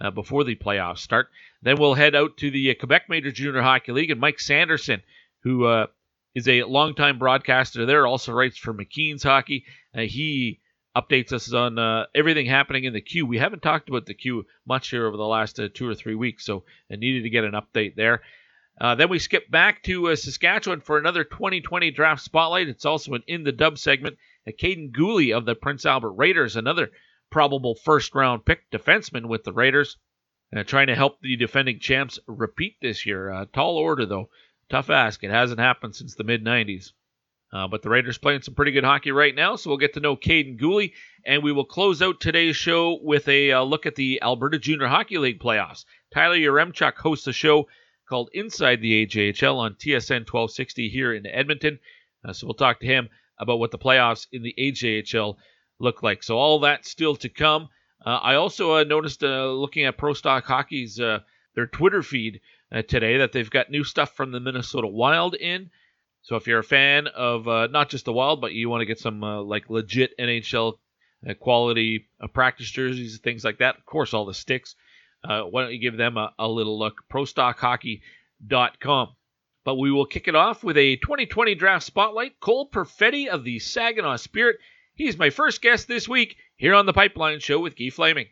uh, 0.00 0.12
before 0.12 0.44
the 0.44 0.54
playoffs 0.54 0.98
start. 0.98 1.30
Then 1.62 1.76
we'll 1.76 1.94
head 1.94 2.14
out 2.14 2.36
to 2.36 2.52
the 2.52 2.70
uh, 2.70 2.74
Quebec 2.78 3.08
Major 3.08 3.32
Junior 3.32 3.62
Hockey 3.62 3.90
League, 3.90 4.12
and 4.12 4.20
Mike 4.20 4.38
Sanderson, 4.38 5.02
who 5.42 5.64
uh, 5.64 5.88
is 6.36 6.46
a 6.46 6.62
longtime 6.62 7.18
broadcaster 7.18 7.86
there, 7.86 8.06
also 8.06 8.32
writes 8.32 8.56
for 8.56 8.72
McKeen's 8.72 9.24
Hockey. 9.24 9.64
He 9.94 10.60
updates 11.00 11.32
us 11.32 11.52
on 11.52 11.78
uh, 11.78 12.06
everything 12.14 12.46
happening 12.46 12.84
in 12.84 12.92
the 12.92 13.00
queue. 13.00 13.26
We 13.26 13.38
haven't 13.38 13.62
talked 13.62 13.88
about 13.88 14.06
the 14.06 14.14
queue 14.14 14.46
much 14.66 14.90
here 14.90 15.06
over 15.06 15.16
the 15.16 15.26
last 15.26 15.60
uh, 15.60 15.68
two 15.72 15.88
or 15.88 15.94
three 15.94 16.14
weeks, 16.14 16.44
so 16.44 16.64
I 16.90 16.96
needed 16.96 17.22
to 17.22 17.30
get 17.30 17.44
an 17.44 17.52
update 17.52 17.94
there. 17.94 18.22
then 18.80 19.08
we 19.08 19.18
skip 19.18 19.50
back 19.50 19.82
to 19.84 20.14
Saskatchewan 20.16 20.80
for 20.80 20.98
another 20.98 21.24
2020 21.24 21.90
draft 21.90 22.22
spotlight. 22.22 22.68
It's 22.68 22.86
also 22.86 23.14
an 23.14 23.22
in 23.26 23.44
the 23.44 23.52
dub 23.52 23.78
segment. 23.78 24.18
Kaiden 24.46 24.92
Guhle 24.92 25.36
of 25.36 25.44
the 25.44 25.54
Prince 25.54 25.84
Albert 25.84 26.12
Raiders, 26.12 26.56
another 26.56 26.90
probable 27.30 27.74
first 27.74 28.14
round 28.14 28.44
pick 28.44 28.70
defenseman 28.70 29.26
with 29.26 29.44
the 29.44 29.52
Raiders. 29.52 29.96
Uh, 30.56 30.64
trying 30.64 30.86
to 30.86 30.94
help 30.94 31.20
the 31.20 31.36
defending 31.36 31.78
champs 31.78 32.18
repeat 32.26 32.76
this 32.80 33.04
year. 33.04 33.30
Uh, 33.30 33.44
tall 33.52 33.76
order, 33.76 34.06
though. 34.06 34.30
Tough 34.70 34.88
ask. 34.88 35.22
It 35.22 35.30
hasn't 35.30 35.60
happened 35.60 35.94
since 35.94 36.14
the 36.14 36.24
mid 36.24 36.42
90s. 36.42 36.92
Uh, 37.52 37.66
but 37.66 37.80
the 37.82 37.88
Raiders 37.88 38.18
playing 38.18 38.42
some 38.42 38.54
pretty 38.54 38.72
good 38.72 38.84
hockey 38.84 39.10
right 39.10 39.34
now, 39.34 39.56
so 39.56 39.70
we'll 39.70 39.78
get 39.78 39.94
to 39.94 40.00
know 40.00 40.16
Kaiden 40.16 40.58
Guhle, 40.60 40.92
and 41.24 41.42
we 41.42 41.52
will 41.52 41.64
close 41.64 42.02
out 42.02 42.20
today's 42.20 42.56
show 42.56 42.98
with 43.02 43.26
a 43.26 43.52
uh, 43.52 43.62
look 43.62 43.86
at 43.86 43.94
the 43.94 44.20
Alberta 44.20 44.58
Junior 44.58 44.86
Hockey 44.86 45.16
League 45.16 45.40
playoffs. 45.40 45.86
Tyler 46.12 46.36
Yaremchuk 46.36 46.96
hosts 46.96 47.26
a 47.26 47.32
show 47.32 47.66
called 48.06 48.28
Inside 48.34 48.82
the 48.82 49.06
AJHL 49.06 49.56
on 49.56 49.74
TSN 49.74 50.30
1260 50.30 50.88
here 50.90 51.14
in 51.14 51.26
Edmonton. 51.26 51.78
Uh, 52.22 52.34
so 52.34 52.46
we'll 52.46 52.54
talk 52.54 52.80
to 52.80 52.86
him 52.86 53.08
about 53.38 53.58
what 53.58 53.70
the 53.70 53.78
playoffs 53.78 54.26
in 54.30 54.42
the 54.42 54.54
AJHL 54.58 55.36
look 55.78 56.02
like. 56.02 56.22
So 56.22 56.36
all 56.36 56.60
that 56.60 56.84
still 56.84 57.16
to 57.16 57.30
come. 57.30 57.68
Uh, 58.04 58.16
I 58.16 58.34
also 58.34 58.74
uh, 58.74 58.84
noticed 58.84 59.22
uh, 59.24 59.52
looking 59.52 59.86
at 59.86 59.96
Pro 59.96 60.12
Stock 60.12 60.44
Hockey's 60.44 60.96
their 60.96 61.66
Twitter 61.72 62.02
feed 62.02 62.40
today 62.86 63.18
that 63.18 63.32
they've 63.32 63.50
got 63.50 63.70
new 63.70 63.84
stuff 63.84 64.14
from 64.14 64.32
the 64.32 64.40
Minnesota 64.40 64.86
Wild 64.86 65.34
in. 65.34 65.70
So 66.28 66.36
if 66.36 66.46
you're 66.46 66.58
a 66.58 66.64
fan 66.64 67.06
of 67.06 67.48
uh, 67.48 67.68
not 67.68 67.88
just 67.88 68.04
the 68.04 68.12
Wild, 68.12 68.42
but 68.42 68.52
you 68.52 68.68
want 68.68 68.82
to 68.82 68.86
get 68.86 68.98
some 68.98 69.24
uh, 69.24 69.40
like 69.40 69.70
legit 69.70 70.12
NHL 70.20 70.74
uh, 71.26 71.32
quality 71.32 72.06
uh, 72.22 72.26
practice 72.26 72.70
jerseys, 72.70 73.14
and 73.14 73.22
things 73.22 73.44
like 73.44 73.60
that, 73.60 73.78
of 73.78 73.86
course, 73.86 74.12
all 74.12 74.26
the 74.26 74.34
sticks. 74.34 74.74
why 75.22 75.62
don't 75.62 75.72
you 75.72 75.80
give 75.80 75.96
them 75.96 76.18
a, 76.18 76.34
a 76.38 76.46
little 76.46 76.78
look? 76.78 76.96
ProStockHockey.com. 77.10 79.08
But 79.64 79.76
we 79.76 79.90
will 79.90 80.04
kick 80.04 80.28
it 80.28 80.34
off 80.34 80.62
with 80.62 80.76
a 80.76 80.96
2020 80.96 81.54
draft 81.54 81.86
spotlight. 81.86 82.38
Cole 82.40 82.68
Perfetti 82.70 83.28
of 83.28 83.42
the 83.44 83.58
Saginaw 83.58 84.16
Spirit 84.16 84.58
He's 84.98 85.16
my 85.16 85.30
first 85.30 85.62
guest 85.62 85.86
this 85.86 86.08
week 86.08 86.36
here 86.56 86.74
on 86.74 86.84
the 86.84 86.92
Pipeline 86.92 87.38
Show 87.38 87.60
with 87.60 87.78
Guy 87.78 87.88
Flaming. 87.88 88.26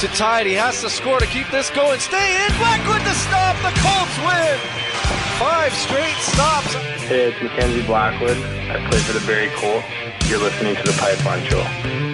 To 0.00 0.06
tie 0.14 0.44
he 0.44 0.54
has 0.54 0.80
to 0.82 0.90
score 0.90 1.18
to 1.18 1.26
keep 1.26 1.50
this 1.50 1.70
going. 1.70 1.98
Stay 1.98 2.46
in, 2.46 2.52
Blackwood 2.58 3.00
to 3.00 3.14
stop. 3.14 3.56
The 3.66 3.74
Colts 3.82 4.16
win. 4.22 4.58
Five 5.40 5.72
straight 5.72 6.14
stops. 6.18 6.72
Hey, 7.02 7.32
it's 7.32 7.42
Mackenzie 7.42 7.82
Blackwood. 7.82 8.36
I 8.70 8.78
play 8.88 9.00
for 9.00 9.12
the 9.12 9.26
Barrie 9.26 9.50
Colt. 9.56 9.82
You're 10.28 10.38
listening 10.38 10.76
to 10.76 10.82
the 10.84 10.96
Pipeline 11.00 11.44
Show. 11.46 12.07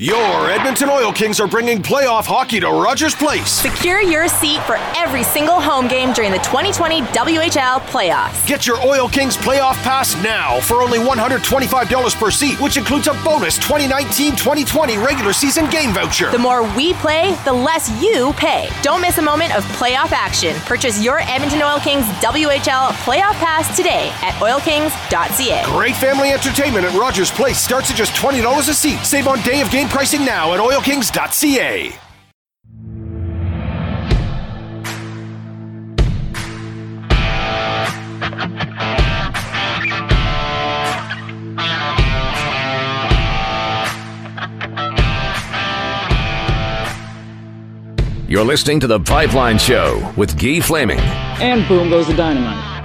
Your 0.00 0.48
Edmonton 0.48 0.90
Oil 0.90 1.12
Kings 1.12 1.40
are 1.40 1.48
bringing 1.48 1.82
playoff 1.82 2.24
hockey 2.24 2.60
to 2.60 2.68
Rogers 2.68 3.16
Place. 3.16 3.50
Secure 3.50 4.00
your 4.00 4.28
seat 4.28 4.62
for 4.62 4.76
every 4.94 5.24
single 5.24 5.60
home 5.60 5.88
game 5.88 6.12
during 6.12 6.30
the 6.30 6.38
2020 6.38 7.00
WHL 7.00 7.80
playoffs. 7.90 8.46
Get 8.46 8.64
your 8.64 8.76
Oil 8.86 9.08
Kings 9.08 9.36
playoff 9.36 9.74
pass 9.82 10.14
now 10.22 10.60
for 10.60 10.82
only 10.82 11.00
$125 11.00 12.14
per 12.14 12.30
seat, 12.30 12.60
which 12.60 12.76
includes 12.76 13.08
a 13.08 13.12
bonus 13.24 13.58
2019-2020 13.58 15.04
regular 15.04 15.32
season 15.32 15.68
game 15.68 15.92
voucher. 15.92 16.30
The 16.30 16.38
more 16.38 16.62
we 16.76 16.94
play, 16.94 17.36
the 17.44 17.52
less 17.52 17.90
you 18.00 18.32
pay. 18.34 18.68
Don't 18.82 19.00
miss 19.00 19.18
a 19.18 19.22
moment 19.22 19.56
of 19.56 19.64
playoff 19.80 20.12
action. 20.12 20.54
Purchase 20.60 21.02
your 21.02 21.18
Edmonton 21.22 21.60
Oil 21.60 21.80
Kings 21.80 22.04
WHL 22.22 22.92
playoff 23.02 23.34
pass 23.42 23.76
today 23.76 24.12
at 24.22 24.34
oilkings.ca. 24.34 25.64
Great 25.64 25.96
family 25.96 26.30
entertainment 26.30 26.86
at 26.86 26.96
Rogers 26.96 27.32
Place 27.32 27.58
starts 27.58 27.90
at 27.90 27.96
just 27.96 28.12
$20 28.12 28.68
a 28.68 28.72
seat. 28.72 29.04
Save 29.04 29.26
on 29.26 29.42
day 29.42 29.60
of 29.60 29.68
game 29.72 29.87
pricing 29.88 30.24
now 30.24 30.52
at 30.54 30.60
oilkings.ca. 30.60 31.92
You're 48.28 48.44
listening 48.44 48.78
to 48.80 48.86
The 48.86 49.00
Pipeline 49.00 49.56
Show 49.56 50.12
with 50.18 50.38
Guy 50.38 50.60
Flaming. 50.60 50.98
And 51.40 51.66
boom 51.66 51.88
goes 51.88 52.06
the 52.08 52.14
dynamite. 52.14 52.77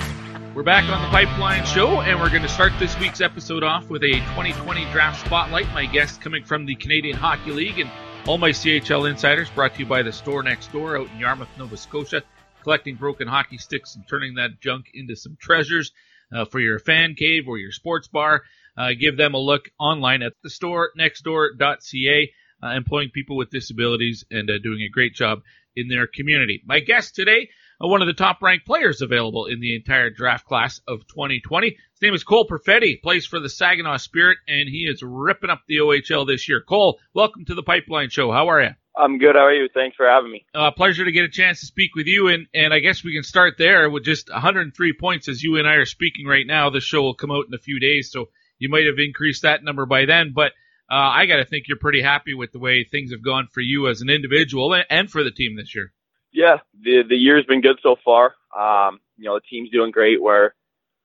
We're 0.55 0.61
back 0.61 0.87
on 0.87 1.01
the 1.01 1.07
Pipeline 1.07 1.65
Show, 1.65 2.01
and 2.01 2.19
we're 2.19 2.29
going 2.29 2.43
to 2.43 2.47
start 2.47 2.73
this 2.77 2.95
week's 2.99 3.21
episode 3.21 3.63
off 3.63 3.89
with 3.89 4.03
a 4.03 4.11
2020 4.11 4.85
draft 4.91 5.25
spotlight. 5.25 5.65
My 5.73 5.87
guest 5.87 6.21
coming 6.21 6.43
from 6.43 6.67
the 6.67 6.75
Canadian 6.75 7.17
Hockey 7.17 7.49
League 7.49 7.79
and 7.79 7.89
all 8.27 8.37
my 8.37 8.51
CHL 8.51 9.09
insiders 9.09 9.49
brought 9.49 9.73
to 9.73 9.79
you 9.79 9.87
by 9.87 10.03
the 10.03 10.11
store 10.11 10.43
next 10.43 10.71
door 10.71 10.95
out 10.95 11.09
in 11.09 11.17
Yarmouth, 11.17 11.47
Nova 11.57 11.75
Scotia, 11.75 12.21
collecting 12.61 12.93
broken 12.97 13.27
hockey 13.27 13.57
sticks 13.57 13.95
and 13.95 14.07
turning 14.07 14.35
that 14.35 14.61
junk 14.61 14.91
into 14.93 15.15
some 15.15 15.35
treasures 15.41 15.91
uh, 16.31 16.45
for 16.45 16.59
your 16.59 16.77
fan 16.77 17.15
cave 17.15 17.47
or 17.47 17.57
your 17.57 17.71
sports 17.71 18.07
bar. 18.07 18.43
Uh, 18.77 18.89
give 18.93 19.17
them 19.17 19.33
a 19.33 19.39
look 19.39 19.71
online 19.79 20.21
at 20.21 20.33
the 20.43 20.51
store 20.51 20.91
nextdoor.ca, 20.95 22.31
uh, 22.61 22.67
employing 22.67 23.09
people 23.09 23.37
with 23.37 23.49
disabilities 23.49 24.23
and 24.29 24.51
uh, 24.51 24.59
doing 24.59 24.83
a 24.83 24.89
great 24.89 25.15
job 25.15 25.41
in 25.75 25.87
their 25.87 26.05
community. 26.05 26.61
My 26.63 26.79
guest 26.79 27.15
today 27.15 27.49
one 27.87 28.01
of 28.01 28.07
the 28.07 28.13
top 28.13 28.41
ranked 28.41 28.65
players 28.65 29.01
available 29.01 29.45
in 29.45 29.59
the 29.59 29.75
entire 29.75 30.09
draft 30.09 30.45
class 30.45 30.79
of 30.87 31.05
2020. 31.07 31.67
His 31.67 32.01
name 32.01 32.13
is 32.13 32.23
Cole 32.23 32.47
Perfetti, 32.47 33.01
plays 33.01 33.25
for 33.25 33.39
the 33.39 33.49
Saginaw 33.49 33.97
Spirit, 33.97 34.37
and 34.47 34.69
he 34.69 34.87
is 34.87 35.03
ripping 35.03 35.49
up 35.49 35.61
the 35.67 35.77
OHL 35.77 36.25
this 36.25 36.47
year. 36.47 36.61
Cole, 36.61 36.99
welcome 37.13 37.45
to 37.45 37.55
the 37.55 37.63
Pipeline 37.63 38.09
Show. 38.09 38.31
How 38.31 38.47
are 38.47 38.61
you? 38.61 38.69
I'm 38.95 39.17
good. 39.17 39.35
How 39.35 39.45
are 39.45 39.53
you? 39.53 39.67
Thanks 39.73 39.97
for 39.97 40.07
having 40.07 40.31
me. 40.31 40.45
Uh, 40.53 40.71
pleasure 40.71 41.03
to 41.03 41.11
get 41.11 41.25
a 41.25 41.29
chance 41.29 41.59
to 41.59 41.65
speak 41.65 41.95
with 41.95 42.05
you, 42.05 42.27
and, 42.27 42.47
and 42.53 42.73
I 42.73 42.79
guess 42.79 43.03
we 43.03 43.13
can 43.13 43.23
start 43.23 43.55
there 43.57 43.89
with 43.89 44.05
just 44.05 44.29
103 44.29 44.93
points 44.93 45.27
as 45.27 45.43
you 45.43 45.57
and 45.57 45.67
I 45.67 45.73
are 45.73 45.85
speaking 45.85 46.25
right 46.25 46.47
now. 46.47 46.69
The 46.69 46.79
show 46.79 47.01
will 47.01 47.15
come 47.15 47.31
out 47.31 47.47
in 47.47 47.53
a 47.53 47.59
few 47.59 47.79
days, 47.79 48.11
so 48.11 48.29
you 48.59 48.69
might 48.69 48.85
have 48.85 48.99
increased 48.99 49.41
that 49.41 49.63
number 49.63 49.85
by 49.85 50.05
then, 50.05 50.31
but 50.33 50.51
uh, 50.89 50.95
I 50.95 51.25
got 51.25 51.37
to 51.37 51.45
think 51.45 51.67
you're 51.67 51.77
pretty 51.77 52.01
happy 52.01 52.33
with 52.33 52.51
the 52.51 52.59
way 52.59 52.83
things 52.83 53.11
have 53.11 53.23
gone 53.23 53.47
for 53.51 53.61
you 53.61 53.87
as 53.89 54.01
an 54.01 54.09
individual 54.09 54.73
and, 54.73 54.85
and 54.89 55.09
for 55.09 55.23
the 55.23 55.31
team 55.31 55.55
this 55.55 55.73
year. 55.73 55.91
Yeah, 56.33 56.57
the 56.81 57.03
the 57.07 57.15
year's 57.15 57.45
been 57.45 57.61
good 57.61 57.79
so 57.83 57.95
far. 58.03 58.33
Um, 58.57 58.99
you 59.17 59.25
know, 59.25 59.35
the 59.35 59.41
team's 59.49 59.69
doing 59.69 59.91
great. 59.91 60.21
We're 60.21 60.51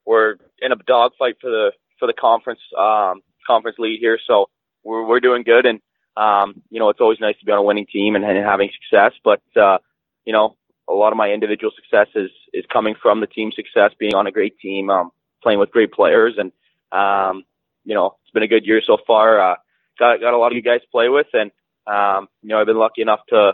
we're 0.06 0.37
in 0.61 0.73
a 0.73 0.76
dogfight 0.76 1.37
for 1.40 1.50
the 1.50 1.73
for 1.99 2.06
the 2.06 2.14
conference 2.14 2.61
um, 2.76 3.23
conference 3.47 3.76
lead 3.78 4.00
here, 4.00 4.18
so 4.26 4.49
we're 4.82 5.06
we're 5.06 5.20
doing 5.20 5.42
good. 5.42 5.66
And 5.66 5.80
um, 6.16 6.62
you 6.70 6.80
know, 6.80 6.88
it's 6.88 7.00
always 7.00 7.20
nice 7.20 7.38
to 7.38 7.44
be 7.44 7.52
on 7.52 7.58
a 7.58 7.62
winning 7.62 7.87
team 7.87 8.16
and, 8.16 8.25
and 8.25 8.38
having 8.38 8.70
success. 8.73 9.12
But 9.23 9.42
uh, 9.54 9.78
you 10.25 10.32
know, 10.32 10.56
a 10.88 10.94
lot 10.94 11.12
of 11.12 11.18
my 11.18 11.30
individual 11.30 11.73
success 11.76 12.08
is 12.14 12.30
is 12.54 12.64
coming 12.73 12.94
from 13.00 13.20
the 13.20 13.26
team 13.26 13.52
success, 13.54 13.92
being 13.99 14.14
on 14.14 14.26
a 14.26 14.32
great 14.32 14.58
team, 14.58 14.88
um, 14.88 15.11
playing 15.42 15.58
with 15.58 15.70
great 15.70 15.92
players, 15.92 16.37
and 16.38 16.52
um, 16.90 17.44
you 17.85 17.94
know, 17.94 18.16
it's 18.23 18.32
been 18.32 18.42
a 18.42 18.49
good 18.49 18.64
year 18.64 18.80
so 18.85 18.97
far. 19.06 19.40
Uh, 19.40 19.56
got 19.99 20.20
got 20.20 20.32
a 20.32 20.38
lot 20.38 20.52
of 20.52 20.56
you 20.56 20.62
guys 20.62 20.80
to 20.80 20.88
play 20.90 21.11
with, 21.11 21.26
and 21.35 21.50
um, 21.87 22.28
you 22.42 22.49
know, 22.49 22.61
I've 22.61 22.66
been 22.66 22.78
lucky 22.78 23.02
enough 23.02 23.20
to 23.28 23.52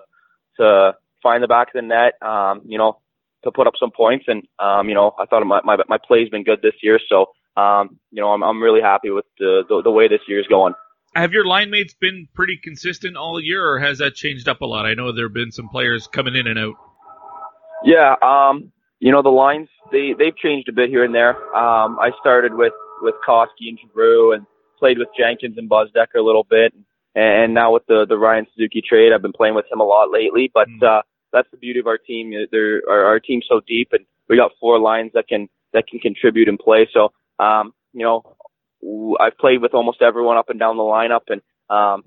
to 0.59 0.95
find 1.25 1.43
the 1.43 1.49
back 1.49 1.69
of 1.69 1.73
the 1.75 1.83
net. 1.83 2.23
Um, 2.23 2.63
you 2.65 2.79
know, 2.79 2.99
to 3.45 3.53
put 3.53 3.67
up 3.67 3.75
some 3.79 3.91
points. 3.91 4.25
And 4.27 4.43
um, 4.59 4.89
you 4.89 4.95
know, 4.95 5.15
I 5.19 5.27
thought 5.27 5.45
my 5.47 5.61
my 5.65 5.77
my 5.89 5.99
play's 6.05 6.29
been 6.29 6.43
good 6.43 6.61
this 6.63 6.75
year, 6.83 6.99
so 7.09 7.27
um, 7.57 8.01
you 8.11 8.21
know, 8.21 8.31
I'm 8.31 8.43
I'm 8.43 8.63
really 8.63 8.81
happy 8.81 9.11
with 9.11 9.27
the 9.39 9.63
the, 9.69 9.83
the 9.83 9.91
way 9.91 10.09
this 10.09 10.21
year's 10.27 10.47
going. 10.49 10.75
Have 11.15 11.33
your 11.33 11.47
line 11.47 11.71
mates 11.71 11.95
been 11.95 12.27
pretty 12.35 12.59
consistent 12.63 13.17
all 13.17 13.41
year, 13.41 13.65
or 13.65 13.79
has 13.79 13.99
that 13.99 14.15
changed 14.15 14.49
up 14.49 14.63
a 14.63 14.67
lot? 14.67 14.85
I 14.85 14.95
know 14.95 15.13
there 15.13 15.27
have 15.27 15.35
been 15.35 15.53
some 15.53 15.69
players 15.69 16.09
coming 16.09 16.35
in 16.35 16.49
and 16.49 16.59
out. 16.59 16.75
Yeah, 17.85 18.17
um, 18.21 18.73
you 18.99 19.13
know 19.13 19.23
the 19.23 19.29
lines 19.29 19.69
they 19.93 20.15
they've 20.19 20.37
changed 20.37 20.69
a 20.69 20.73
bit 20.73 20.89
here 20.89 21.05
and 21.05 21.15
there. 21.15 21.37
Um, 21.55 21.99
I 22.01 22.11
started 22.21 22.55
with 22.55 22.73
with 23.03 23.15
Coskey 23.25 23.69
and 23.69 23.79
Giroux 23.79 24.33
and 24.33 24.47
played 24.79 24.99
with 24.99 25.09
Jenkins 25.17 25.57
and 25.57 25.71
Buzdecker 25.71 26.19
a 26.19 26.23
little 26.23 26.47
bit, 26.49 26.75
and 27.15 27.55
now 27.55 27.73
with 27.73 27.87
the 27.87 28.07
the 28.09 28.19
Ryan 28.19 28.47
Suzuki 28.55 28.83
trade, 28.87 29.13
I've 29.13 29.23
been 29.23 29.33
playing 29.33 29.55
with 29.55 29.67
him 29.71 29.81
a 29.81 29.85
lot 29.85 30.11
lately. 30.11 30.51
But 30.53 30.69
mm. 30.69 30.83
uh, 30.83 31.03
that's 31.35 31.51
the 31.51 31.57
beauty 31.59 31.81
of 31.81 31.87
our 31.87 31.99
team. 31.99 32.33
There, 32.51 32.83
our, 32.89 33.05
our 33.07 33.21
team's 33.21 33.47
so 33.49 33.61
deep, 33.67 33.89
and 33.93 34.07
we 34.29 34.37
got 34.37 34.53
four 34.61 34.79
lines 34.79 35.11
that 35.15 35.29
can 35.29 35.49
that 35.73 35.87
can 35.89 35.99
contribute 35.99 36.49
and 36.49 36.59
play. 36.59 36.89
So, 36.95 37.13
um, 37.39 37.75
you 37.93 38.05
know, 38.05 39.17
I've 39.21 39.37
played 39.37 39.61
with 39.61 39.75
almost 39.75 40.01
everyone 40.01 40.37
up 40.37 40.49
and 40.49 40.59
down 40.59 40.77
the 40.77 40.83
lineup, 40.83 41.29
and 41.29 41.43
um, 41.69 42.05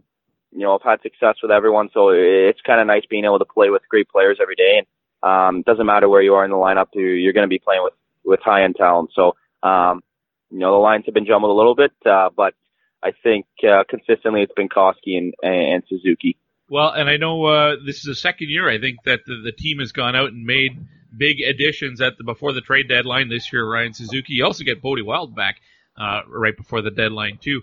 you 0.52 0.60
know, 0.60 0.76
I've 0.76 0.90
had 0.90 1.02
success 1.02 1.36
with 1.42 1.52
everyone. 1.52 1.90
So 1.94 2.10
it's 2.10 2.62
kind 2.62 2.80
of 2.80 2.88
nice 2.88 3.04
being 3.10 3.26
able 3.26 3.40
to 3.40 3.46
play 3.46 3.70
with 3.70 3.82
great 3.90 4.10
players 4.10 4.40
every 4.42 4.56
day. 4.56 4.80
And 4.80 4.88
um, 5.30 5.62
doesn't 5.64 5.86
matter 5.86 6.08
where 6.08 6.22
you 6.22 6.36
are 6.36 6.46
in 6.46 6.52
the 6.52 6.58
lineup, 6.58 6.88
you're 6.94 7.34
going 7.34 7.44
to 7.44 7.50
be 7.50 7.60
playing 7.60 7.84
with 7.84 7.94
with 8.24 8.40
high 8.44 8.64
end 8.64 8.76
talent. 8.78 9.12
So, 9.14 9.36
um, 9.64 10.02
you 10.50 10.60
know, 10.60 10.72
the 10.72 10.78
lines 10.78 11.04
have 11.06 11.14
been 11.14 11.26
jumbled 11.26 11.52
a 11.52 11.58
little 11.58 11.76
bit, 11.76 11.92
uh, 12.06 12.30
but 12.36 12.54
I 13.04 13.12
think 13.24 13.46
uh, 13.68 13.84
consistently 13.90 14.42
it's 14.42 14.54
been 14.54 14.70
Coskey 14.70 15.18
and, 15.18 15.34
and 15.44 15.84
Suzuki. 15.88 16.38
Well, 16.70 16.90
and 16.92 17.10
I 17.10 17.18
know 17.18 17.46
uh, 17.46 17.76
this 17.86 17.98
is 17.98 18.04
the 18.04 18.16
second 18.16 18.50
year 18.50 18.70
I 18.70 18.80
think 18.80 19.04
that 19.04 19.26
the, 19.26 19.42
the 19.44 19.52
team 19.52 19.80
has 19.80 19.92
gone 19.92 20.16
out 20.16 20.32
and 20.32 20.46
made 20.46 20.78
big 21.16 21.42
additions 21.42 22.02
at 22.02 22.18
the 22.18 22.24
before 22.24 22.54
the 22.54 22.62
trade 22.62 22.90
deadline 22.90 23.30
this 23.30 23.52
year. 23.52 23.66
Ryan 23.66 23.94
Suzuki, 23.94 24.34
you 24.34 24.46
also 24.46 24.64
get 24.64 24.82
Bode 24.82 25.02
Wilde 25.02 25.36
back 25.36 25.62
uh, 25.98 26.22
right 26.28 26.56
before 26.56 26.82
the 26.82 26.92
deadline 26.92 27.38
too. 27.42 27.62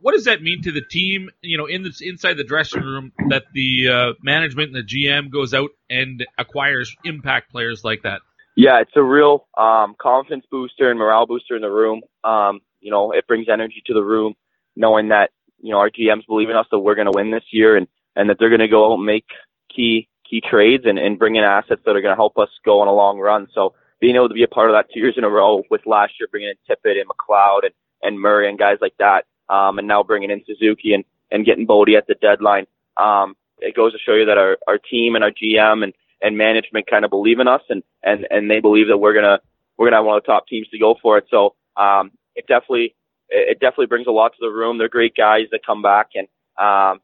What 0.00 0.12
does 0.12 0.24
that 0.26 0.42
mean 0.42 0.62
to 0.62 0.72
the 0.72 0.80
team? 0.80 1.30
You 1.42 1.58
know, 1.58 1.66
in 1.66 1.82
the 1.82 1.92
inside 2.02 2.34
the 2.34 2.44
dressing 2.44 2.82
room, 2.82 3.12
that 3.28 3.44
the 3.52 3.88
uh, 3.88 4.12
management 4.22 4.74
and 4.74 4.76
the 4.76 5.06
GM 5.06 5.30
goes 5.30 5.52
out 5.54 5.70
and 5.90 6.24
acquires 6.38 6.96
impact 7.04 7.50
players 7.50 7.84
like 7.84 8.02
that. 8.02 8.20
Yeah, 8.56 8.80
it's 8.80 8.92
a 8.96 9.02
real 9.02 9.46
um, 9.58 9.96
confidence 9.98 10.44
booster 10.50 10.90
and 10.90 10.98
morale 10.98 11.26
booster 11.26 11.56
in 11.56 11.62
the 11.62 11.70
room. 11.70 12.02
Um, 12.22 12.60
you 12.80 12.90
know, 12.90 13.12
it 13.12 13.26
brings 13.26 13.48
energy 13.48 13.82
to 13.86 13.94
the 13.94 14.02
room, 14.02 14.34
knowing 14.76 15.08
that 15.08 15.30
you 15.60 15.72
know 15.72 15.78
our 15.78 15.90
GMs 15.90 16.26
believe 16.26 16.48
in 16.48 16.56
us 16.56 16.66
that 16.70 16.78
we're 16.78 16.94
going 16.94 17.10
to 17.10 17.16
win 17.16 17.30
this 17.30 17.44
year, 17.50 17.76
and 17.76 17.88
and 18.16 18.28
that 18.28 18.36
they're 18.38 18.50
going 18.50 18.60
to 18.60 18.68
go 18.68 18.92
out 18.92 18.96
and 18.96 19.06
make 19.06 19.26
key 19.74 20.08
key 20.28 20.40
trades 20.40 20.84
and, 20.86 20.98
and 20.98 21.18
bring 21.18 21.36
in 21.36 21.44
assets 21.44 21.82
that 21.84 21.94
are 21.94 22.00
going 22.00 22.12
to 22.12 22.16
help 22.16 22.38
us 22.38 22.48
go 22.64 22.80
on 22.80 22.88
a 22.88 22.92
long 22.92 23.18
run. 23.18 23.48
So 23.54 23.74
being 24.00 24.16
able 24.16 24.28
to 24.28 24.34
be 24.34 24.42
a 24.42 24.48
part 24.48 24.70
of 24.70 24.74
that 24.74 24.92
two 24.92 25.00
years 25.00 25.14
in 25.18 25.24
a 25.24 25.28
row 25.28 25.62
with 25.70 25.82
last 25.84 26.14
year 26.18 26.26
bringing 26.30 26.50
in 26.50 26.56
Tippett 26.68 26.98
and 26.98 27.08
McLeod 27.08 27.64
and, 27.64 27.74
and 28.02 28.18
Murray 28.18 28.48
and 28.48 28.58
guys 28.58 28.78
like 28.80 28.94
that, 28.98 29.26
um, 29.48 29.78
and 29.78 29.86
now 29.86 30.02
bringing 30.02 30.30
in 30.30 30.42
Suzuki 30.46 30.94
and, 30.94 31.04
and 31.30 31.44
getting 31.44 31.66
Bode 31.66 31.90
at 31.90 32.06
the 32.06 32.14
deadline, 32.14 32.66
um, 32.96 33.36
it 33.58 33.76
goes 33.76 33.92
to 33.92 33.98
show 33.98 34.14
you 34.14 34.24
that 34.26 34.38
our, 34.38 34.56
our 34.66 34.78
team 34.78 35.14
and 35.14 35.22
our 35.22 35.30
GM 35.30 35.84
and, 35.84 35.92
and 36.22 36.38
management 36.38 36.86
kind 36.86 37.04
of 37.04 37.10
believe 37.10 37.38
in 37.38 37.46
us 37.46 37.62
and, 37.68 37.82
and, 38.02 38.26
and 38.30 38.50
they 38.50 38.60
believe 38.60 38.88
that 38.88 38.98
we're 38.98 39.12
going 39.12 39.24
to, 39.24 39.38
we're 39.76 39.86
going 39.86 39.92
to 39.92 39.98
have 39.98 40.06
one 40.06 40.16
of 40.16 40.22
the 40.22 40.26
top 40.26 40.48
teams 40.48 40.66
to 40.68 40.78
go 40.78 40.96
for 41.00 41.18
it. 41.18 41.26
So, 41.30 41.54
um, 41.76 42.10
it 42.34 42.46
definitely, 42.48 42.94
it 43.28 43.60
definitely 43.60 43.86
brings 43.86 44.06
a 44.06 44.12
lot 44.12 44.32
to 44.32 44.38
the 44.40 44.50
room. 44.50 44.78
They're 44.78 44.88
great 44.88 45.14
guys 45.14 45.46
that 45.52 45.64
come 45.64 45.82
back 45.82 46.10
and, 46.14 46.26
um, 46.58 47.00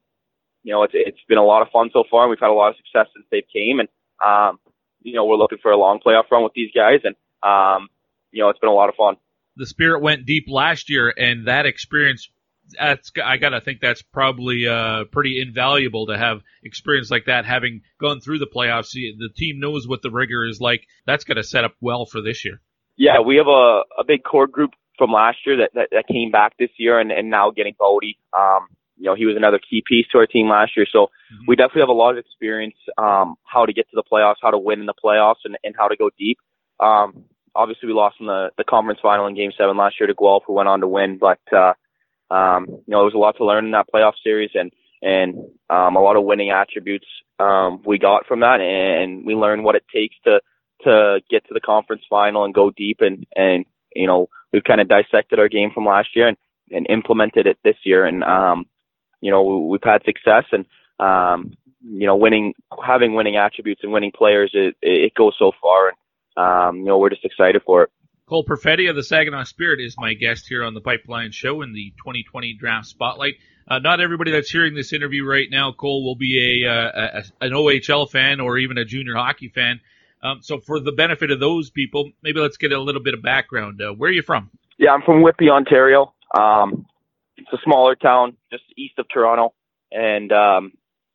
you 0.68 0.74
know, 0.74 0.82
it's, 0.82 0.92
it's 0.94 1.18
been 1.26 1.38
a 1.38 1.42
lot 1.42 1.62
of 1.62 1.68
fun 1.72 1.88
so 1.94 2.04
far 2.10 2.24
and 2.24 2.30
we've 2.30 2.38
had 2.38 2.50
a 2.50 2.52
lot 2.52 2.68
of 2.68 2.76
success 2.76 3.06
since 3.14 3.24
they've 3.30 3.48
came 3.50 3.80
and, 3.80 3.88
um, 4.22 4.58
you 5.00 5.14
know, 5.14 5.24
we're 5.24 5.36
looking 5.36 5.56
for 5.62 5.70
a 5.70 5.78
long 5.78 5.98
playoff 5.98 6.30
run 6.30 6.42
with 6.42 6.52
these 6.54 6.70
guys 6.74 7.00
and, 7.04 7.16
um, 7.42 7.88
you 8.32 8.42
know, 8.42 8.50
it's 8.50 8.58
been 8.58 8.68
a 8.68 8.74
lot 8.74 8.90
of 8.90 8.94
fun. 8.94 9.16
The 9.56 9.64
spirit 9.64 10.02
went 10.02 10.26
deep 10.26 10.44
last 10.46 10.90
year 10.90 11.10
and 11.16 11.48
that 11.48 11.64
experience 11.64 12.28
that's 12.78 13.10
I 13.24 13.38
gotta 13.38 13.62
think 13.62 13.80
that's 13.80 14.02
probably 14.02 14.68
uh, 14.68 15.04
pretty 15.10 15.40
invaluable 15.40 16.08
to 16.08 16.18
have 16.18 16.42
experience 16.62 17.10
like 17.10 17.24
that, 17.24 17.46
having 17.46 17.80
gone 17.98 18.20
through 18.20 18.40
the 18.40 18.46
playoffs. 18.46 18.92
The 18.92 19.30
team 19.34 19.60
knows 19.60 19.88
what 19.88 20.02
the 20.02 20.10
rigor 20.10 20.44
is 20.46 20.60
like. 20.60 20.86
That's 21.06 21.24
gonna 21.24 21.44
set 21.44 21.64
up 21.64 21.76
well 21.80 22.04
for 22.04 22.20
this 22.20 22.44
year. 22.44 22.60
Yeah, 22.98 23.20
we 23.24 23.36
have 23.36 23.46
a, 23.46 23.84
a 23.98 24.04
big 24.06 24.22
core 24.22 24.46
group 24.46 24.72
from 24.98 25.12
last 25.12 25.38
year 25.46 25.56
that, 25.56 25.70
that, 25.72 25.88
that 25.92 26.08
came 26.08 26.30
back 26.30 26.58
this 26.58 26.68
year 26.76 26.98
and, 26.98 27.10
and 27.10 27.30
now 27.30 27.52
getting 27.52 27.74
Bode. 27.78 28.04
Um, 28.36 28.66
you 28.98 29.04
know, 29.04 29.14
he 29.14 29.26
was 29.26 29.36
another 29.36 29.58
key 29.58 29.82
piece 29.86 30.06
to 30.12 30.18
our 30.18 30.26
team 30.26 30.48
last 30.48 30.76
year. 30.76 30.86
So 30.90 31.06
mm-hmm. 31.06 31.44
we 31.46 31.56
definitely 31.56 31.82
have 31.82 31.88
a 31.88 31.92
lot 31.92 32.12
of 32.12 32.18
experience, 32.18 32.76
um, 32.98 33.36
how 33.44 33.66
to 33.66 33.72
get 33.72 33.88
to 33.90 33.96
the 33.96 34.02
playoffs, 34.02 34.36
how 34.42 34.50
to 34.50 34.58
win 34.58 34.80
in 34.80 34.86
the 34.86 34.94
playoffs 34.94 35.44
and, 35.44 35.56
and 35.64 35.74
how 35.78 35.88
to 35.88 35.96
go 35.96 36.10
deep. 36.18 36.38
Um, 36.80 37.24
obviously 37.54 37.88
we 37.88 37.92
lost 37.92 38.16
in 38.20 38.26
the, 38.26 38.50
the 38.56 38.64
conference 38.64 39.00
final 39.02 39.26
in 39.26 39.34
game 39.34 39.52
seven 39.56 39.76
last 39.76 39.96
year 39.98 40.06
to 40.06 40.14
Guelph 40.14 40.44
who 40.46 40.54
went 40.54 40.68
on 40.68 40.80
to 40.80 40.88
win, 40.88 41.18
but, 41.18 41.40
uh, 41.52 41.72
um, 42.32 42.66
you 42.68 42.84
know, 42.88 42.98
there 42.98 43.04
was 43.04 43.14
a 43.14 43.18
lot 43.18 43.36
to 43.38 43.44
learn 43.44 43.64
in 43.64 43.70
that 43.72 43.88
playoff 43.92 44.12
series 44.22 44.50
and, 44.54 44.70
and, 45.02 45.34
um, 45.70 45.96
a 45.96 46.00
lot 46.00 46.16
of 46.16 46.24
winning 46.24 46.50
attributes, 46.50 47.06
um, 47.38 47.82
we 47.84 47.98
got 47.98 48.26
from 48.26 48.40
that 48.40 48.60
and 48.60 49.24
we 49.24 49.34
learned 49.34 49.64
what 49.64 49.76
it 49.76 49.84
takes 49.92 50.14
to, 50.24 50.40
to 50.84 51.20
get 51.30 51.46
to 51.48 51.54
the 51.54 51.60
conference 51.60 52.02
final 52.08 52.44
and 52.44 52.54
go 52.54 52.70
deep 52.70 52.98
and, 53.00 53.26
and, 53.34 53.64
you 53.94 54.06
know, 54.06 54.28
we've 54.52 54.64
kind 54.64 54.80
of 54.80 54.88
dissected 54.88 55.38
our 55.38 55.48
game 55.48 55.70
from 55.72 55.86
last 55.86 56.08
year 56.14 56.28
and, 56.28 56.36
and 56.70 56.86
implemented 56.88 57.46
it 57.46 57.58
this 57.64 57.76
year. 57.84 58.04
And, 58.04 58.22
um, 58.22 58.66
you 59.20 59.30
know, 59.30 59.66
we've 59.68 59.82
had 59.82 60.02
success 60.04 60.44
and, 60.52 60.66
um, 61.00 61.56
you 61.82 62.06
know, 62.06 62.16
winning, 62.16 62.54
having 62.84 63.14
winning 63.14 63.36
attributes 63.36 63.82
and 63.82 63.92
winning 63.92 64.12
players, 64.12 64.50
it, 64.54 64.76
it 64.82 65.14
goes 65.14 65.34
so 65.38 65.52
far. 65.60 65.88
And, 65.88 65.96
um, 66.36 66.76
you 66.78 66.86
know, 66.86 66.98
we're 66.98 67.10
just 67.10 67.24
excited 67.24 67.62
for 67.64 67.84
it. 67.84 67.90
Cole 68.28 68.44
Perfetti 68.44 68.90
of 68.90 68.96
the 68.96 69.02
Saginaw 69.02 69.44
Spirit 69.44 69.80
is 69.80 69.96
my 69.96 70.12
guest 70.12 70.46
here 70.48 70.62
on 70.62 70.74
the 70.74 70.82
Pipeline 70.82 71.32
Show 71.32 71.62
in 71.62 71.72
the 71.72 71.92
2020 71.98 72.54
Draft 72.54 72.86
Spotlight. 72.86 73.36
Uh, 73.66 73.78
not 73.78 74.00
everybody 74.00 74.30
that's 74.30 74.50
hearing 74.50 74.74
this 74.74 74.92
interview 74.92 75.24
right 75.24 75.48
now, 75.50 75.72
Cole, 75.72 76.04
will 76.04 76.14
be 76.14 76.64
a, 76.64 76.70
uh, 76.70 77.22
a 77.40 77.44
an 77.44 77.52
OHL 77.52 78.10
fan 78.10 78.40
or 78.40 78.58
even 78.58 78.78
a 78.78 78.84
junior 78.84 79.14
hockey 79.14 79.48
fan. 79.48 79.80
Um, 80.22 80.40
so, 80.42 80.58
for 80.58 80.80
the 80.80 80.92
benefit 80.92 81.30
of 81.30 81.38
those 81.38 81.70
people, 81.70 82.10
maybe 82.22 82.40
let's 82.40 82.56
get 82.56 82.72
a 82.72 82.80
little 82.80 83.02
bit 83.02 83.14
of 83.14 83.22
background. 83.22 83.80
Uh, 83.80 83.92
where 83.92 84.10
are 84.10 84.12
you 84.12 84.22
from? 84.22 84.50
Yeah, 84.78 84.90
I'm 84.90 85.02
from 85.02 85.22
Whitby, 85.22 85.48
Ontario. 85.50 86.12
Um, 86.36 86.86
it's 87.38 87.52
a 87.52 87.58
smaller 87.64 87.94
town 87.94 88.36
just 88.50 88.64
east 88.76 88.98
of 88.98 89.06
Toronto, 89.08 89.54
and 89.90 90.30
um, 90.32 90.72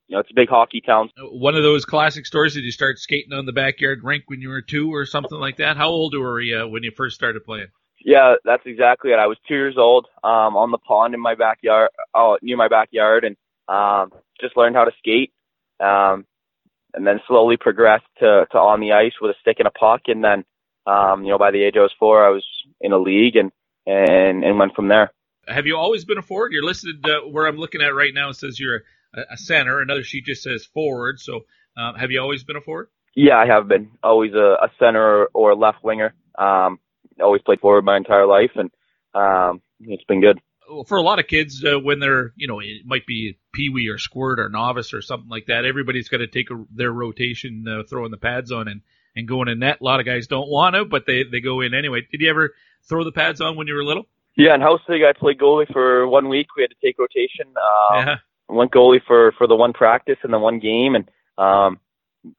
you 0.07 0.15
know, 0.15 0.19
it's 0.19 0.31
a 0.31 0.35
big 0.35 0.49
hockey 0.49 0.81
town. 0.81 1.09
One 1.17 1.55
of 1.55 1.63
those 1.63 1.85
classic 1.85 2.25
stories. 2.25 2.53
Did 2.53 2.63
you 2.63 2.71
start 2.71 2.99
skating 2.99 3.33
on 3.33 3.45
the 3.45 3.53
backyard 3.53 4.03
rink 4.03 4.23
when 4.27 4.41
you 4.41 4.49
were 4.49 4.61
two 4.61 4.93
or 4.93 5.05
something 5.05 5.37
like 5.39 5.57
that? 5.57 5.77
How 5.77 5.89
old 5.89 6.15
were 6.15 6.41
you 6.41 6.67
when 6.67 6.83
you 6.83 6.91
first 6.91 7.15
started 7.15 7.43
playing? 7.43 7.67
Yeah, 8.03 8.35
that's 8.43 8.63
exactly 8.65 9.11
it. 9.11 9.19
I 9.19 9.27
was 9.27 9.37
two 9.47 9.53
years 9.53 9.75
old, 9.77 10.07
um, 10.23 10.57
on 10.57 10.71
the 10.71 10.77
pond 10.77 11.13
in 11.13 11.21
my 11.21 11.35
backyard, 11.35 11.89
oh, 12.13 12.37
near 12.41 12.57
my 12.57 12.67
backyard, 12.67 13.23
and 13.23 13.37
um, 13.69 14.11
just 14.41 14.57
learned 14.57 14.75
how 14.75 14.83
to 14.83 14.91
skate. 14.99 15.31
Um, 15.79 16.25
and 16.93 17.07
then 17.07 17.19
slowly 17.27 17.57
progressed 17.57 18.05
to, 18.19 18.45
to 18.51 18.57
on 18.57 18.79
the 18.79 18.91
ice 18.91 19.13
with 19.19 19.31
a 19.31 19.39
stick 19.41 19.57
and 19.59 19.67
a 19.67 19.71
puck. 19.71 20.01
And 20.07 20.23
then, 20.23 20.45
um, 20.85 21.23
you 21.23 21.31
know, 21.31 21.37
by 21.37 21.51
the 21.51 21.63
age 21.63 21.75
I 21.75 21.81
was 21.81 21.93
four, 21.97 22.25
I 22.25 22.29
was 22.29 22.45
in 22.81 22.91
a 22.91 22.97
league 22.97 23.35
and, 23.35 23.51
and, 23.85 24.43
and 24.43 24.59
went 24.59 24.75
from 24.75 24.89
there. 24.89 25.11
Have 25.47 25.65
you 25.65 25.77
always 25.77 26.05
been 26.05 26.17
a 26.17 26.21
forward? 26.21 26.51
You're 26.53 26.63
listed 26.63 27.05
uh, 27.05 27.27
where 27.29 27.47
I'm 27.47 27.57
looking 27.57 27.81
at 27.81 27.93
right 27.93 28.13
now. 28.13 28.29
It 28.29 28.35
says 28.35 28.59
you're 28.59 28.83
a 29.13 29.37
center. 29.37 29.81
Another 29.81 30.03
sheet 30.03 30.25
just 30.25 30.43
says 30.43 30.65
forward. 30.65 31.19
So, 31.19 31.41
um, 31.77 31.95
have 31.95 32.11
you 32.11 32.19
always 32.21 32.43
been 32.43 32.55
a 32.55 32.61
forward? 32.61 32.87
Yeah, 33.15 33.37
I 33.37 33.45
have 33.45 33.67
been. 33.67 33.91
Always 34.01 34.33
a, 34.33 34.57
a 34.61 34.71
center 34.79 35.25
or 35.33 35.51
a 35.51 35.55
left 35.55 35.83
winger. 35.83 36.13
Um, 36.37 36.79
always 37.21 37.41
played 37.41 37.59
forward 37.59 37.85
my 37.85 37.97
entire 37.97 38.25
life, 38.25 38.51
and 38.55 38.71
um, 39.13 39.61
it's 39.81 40.03
been 40.05 40.21
good. 40.21 40.39
For 40.87 40.97
a 40.97 41.03
lot 41.03 41.19
of 41.19 41.27
kids, 41.27 41.63
uh, 41.63 41.79
when 41.79 41.99
they're, 41.99 42.33
you 42.35 42.47
know, 42.47 42.59
it 42.59 42.85
might 42.85 43.05
be 43.05 43.37
peewee 43.53 43.89
or 43.89 43.97
squirt 43.97 44.39
or 44.39 44.49
novice 44.49 44.93
or 44.93 45.01
something 45.01 45.29
like 45.29 45.47
that, 45.47 45.65
everybody's 45.65 46.09
got 46.09 46.17
to 46.17 46.27
take 46.27 46.49
a, 46.49 46.63
their 46.73 46.91
rotation, 46.91 47.65
uh, 47.67 47.83
throwing 47.87 48.11
the 48.11 48.17
pads 48.17 48.51
on 48.51 48.67
and, 48.67 48.81
and 49.15 49.27
going 49.27 49.49
in 49.49 49.59
net. 49.59 49.81
A 49.81 49.83
lot 49.83 49.99
of 49.99 50.05
guys 50.05 50.27
don't 50.27 50.49
want 50.49 50.75
to, 50.75 50.85
but 50.85 51.05
they, 51.05 51.23
they 51.23 51.41
go 51.41 51.61
in 51.61 51.73
anyway. 51.73 52.07
Did 52.09 52.21
you 52.21 52.29
ever 52.29 52.53
throw 52.87 53.03
the 53.03 53.11
pads 53.11 53.41
on 53.41 53.57
when 53.57 53.67
you 53.67 53.75
were 53.75 53.83
little? 53.83 54.07
Yeah, 54.35 54.55
in 54.55 54.61
house 54.61 54.81
league, 54.89 55.03
I 55.03 55.13
played 55.13 55.37
goalie 55.39 55.71
for 55.71 56.07
one 56.07 56.27
week. 56.27 56.47
We 56.55 56.63
had 56.63 56.71
to 56.71 56.75
take 56.81 56.97
rotation. 56.97 57.47
Um, 57.47 58.07
yeah 58.07 58.15
went 58.53 58.71
goalie 58.71 59.03
for 59.05 59.33
for 59.37 59.47
the 59.47 59.55
one 59.55 59.73
practice 59.73 60.17
and 60.23 60.33
the 60.33 60.39
one 60.39 60.59
game, 60.59 60.95
and 60.95 61.09
um, 61.37 61.79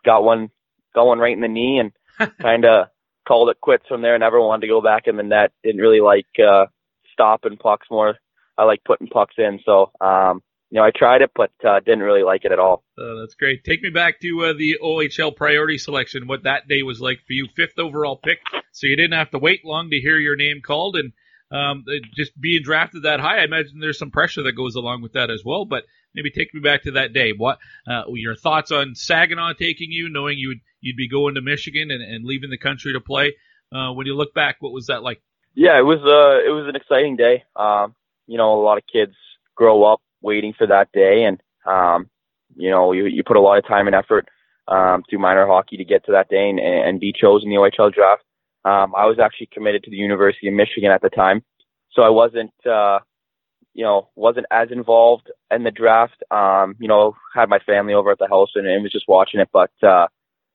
got 0.04 0.24
one 0.24 0.50
got 0.94 1.06
one 1.06 1.18
right 1.18 1.34
in 1.34 1.40
the 1.40 1.48
knee, 1.48 1.80
and 1.80 1.92
kind 2.40 2.64
of 2.64 2.88
called 3.26 3.50
it 3.50 3.60
quits 3.60 3.84
from 3.88 4.02
there. 4.02 4.14
And 4.14 4.20
never 4.20 4.40
wanted 4.40 4.62
to 4.62 4.68
go 4.68 4.80
back 4.80 5.06
in 5.06 5.16
the 5.16 5.22
net. 5.22 5.52
Didn't 5.62 5.80
really 5.80 6.00
like 6.00 6.26
uh, 6.38 6.66
stopping 7.12 7.56
pucks 7.56 7.86
more. 7.90 8.16
I 8.56 8.64
like 8.64 8.84
putting 8.84 9.08
pucks 9.08 9.34
in. 9.38 9.60
So 9.64 9.90
um, 10.00 10.42
you 10.70 10.80
know, 10.80 10.84
I 10.84 10.90
tried 10.90 11.22
it, 11.22 11.30
but 11.34 11.52
uh, 11.66 11.80
didn't 11.80 12.00
really 12.00 12.22
like 12.22 12.44
it 12.44 12.52
at 12.52 12.58
all. 12.58 12.84
Uh, 12.98 13.20
that's 13.20 13.34
great. 13.34 13.64
Take 13.64 13.82
me 13.82 13.90
back 13.90 14.20
to 14.20 14.44
uh, 14.44 14.52
the 14.52 14.78
OHL 14.82 15.34
priority 15.34 15.78
selection. 15.78 16.26
What 16.26 16.44
that 16.44 16.68
day 16.68 16.82
was 16.82 17.00
like 17.00 17.20
for 17.26 17.32
you, 17.32 17.48
fifth 17.54 17.78
overall 17.78 18.16
pick. 18.16 18.38
So 18.72 18.86
you 18.86 18.96
didn't 18.96 19.16
have 19.16 19.30
to 19.30 19.38
wait 19.38 19.64
long 19.64 19.90
to 19.90 20.00
hear 20.00 20.18
your 20.18 20.36
name 20.36 20.60
called, 20.64 20.96
and 20.96 21.12
um, 21.54 21.84
just 22.14 22.38
being 22.40 22.62
drafted 22.62 23.04
that 23.04 23.20
high, 23.20 23.40
I 23.40 23.44
imagine 23.44 23.78
there's 23.78 23.98
some 23.98 24.10
pressure 24.10 24.42
that 24.42 24.52
goes 24.52 24.74
along 24.74 25.02
with 25.02 25.12
that 25.12 25.30
as 25.30 25.42
well. 25.44 25.64
But 25.64 25.84
maybe 26.14 26.30
take 26.30 26.52
me 26.52 26.60
back 26.60 26.82
to 26.82 26.92
that 26.92 27.12
day. 27.12 27.32
What 27.36 27.58
uh, 27.88 28.02
your 28.08 28.34
thoughts 28.34 28.72
on 28.72 28.94
Saginaw 28.94 29.54
taking 29.54 29.90
you, 29.90 30.08
knowing 30.08 30.38
you 30.38 30.48
would 30.48 30.60
you'd 30.80 30.96
be 30.96 31.08
going 31.08 31.36
to 31.36 31.40
Michigan 31.40 31.90
and, 31.90 32.02
and 32.02 32.24
leaving 32.24 32.50
the 32.50 32.58
country 32.58 32.92
to 32.92 33.00
play? 33.00 33.34
Uh, 33.74 33.92
when 33.92 34.06
you 34.06 34.16
look 34.16 34.34
back, 34.34 34.56
what 34.60 34.72
was 34.72 34.86
that 34.86 35.02
like? 35.02 35.20
Yeah, 35.54 35.78
it 35.78 35.82
was 35.82 36.00
uh, 36.00 36.46
it 36.46 36.52
was 36.52 36.66
an 36.68 36.76
exciting 36.76 37.16
day. 37.16 37.44
Um, 37.54 37.94
you 38.26 38.38
know, 38.38 38.60
a 38.60 38.62
lot 38.62 38.78
of 38.78 38.84
kids 38.92 39.14
grow 39.54 39.84
up 39.84 40.00
waiting 40.20 40.54
for 40.56 40.66
that 40.66 40.90
day, 40.92 41.24
and 41.24 41.40
um, 41.66 42.10
you 42.56 42.70
know, 42.70 42.92
you 42.92 43.06
you 43.06 43.22
put 43.22 43.36
a 43.36 43.40
lot 43.40 43.58
of 43.58 43.66
time 43.66 43.86
and 43.86 43.94
effort 43.94 44.28
um, 44.66 45.04
through 45.08 45.20
minor 45.20 45.46
hockey 45.46 45.76
to 45.76 45.84
get 45.84 46.04
to 46.06 46.12
that 46.12 46.28
day 46.28 46.50
and, 46.50 46.58
and 46.58 47.00
be 47.00 47.12
chosen 47.12 47.50
in 47.50 47.54
the 47.54 47.60
OHL 47.60 47.92
draft. 47.92 48.22
Um, 48.64 48.94
I 48.96 49.06
was 49.06 49.18
actually 49.18 49.48
committed 49.52 49.84
to 49.84 49.90
the 49.90 49.96
University 49.96 50.48
of 50.48 50.54
Michigan 50.54 50.90
at 50.90 51.02
the 51.02 51.10
time, 51.10 51.42
so 51.92 52.02
I 52.02 52.08
wasn't, 52.08 52.52
uh, 52.66 53.00
you 53.74 53.84
know, 53.84 54.08
wasn't 54.16 54.46
as 54.50 54.70
involved 54.70 55.30
in 55.50 55.64
the 55.64 55.70
draft. 55.70 56.22
Um, 56.30 56.74
you 56.78 56.88
know, 56.88 57.14
had 57.34 57.48
my 57.48 57.58
family 57.60 57.94
over 57.94 58.10
at 58.10 58.18
the 58.18 58.28
house 58.28 58.50
and, 58.54 58.66
and 58.66 58.82
was 58.82 58.92
just 58.92 59.08
watching 59.08 59.40
it, 59.40 59.48
but 59.52 59.70
uh, 59.82 60.06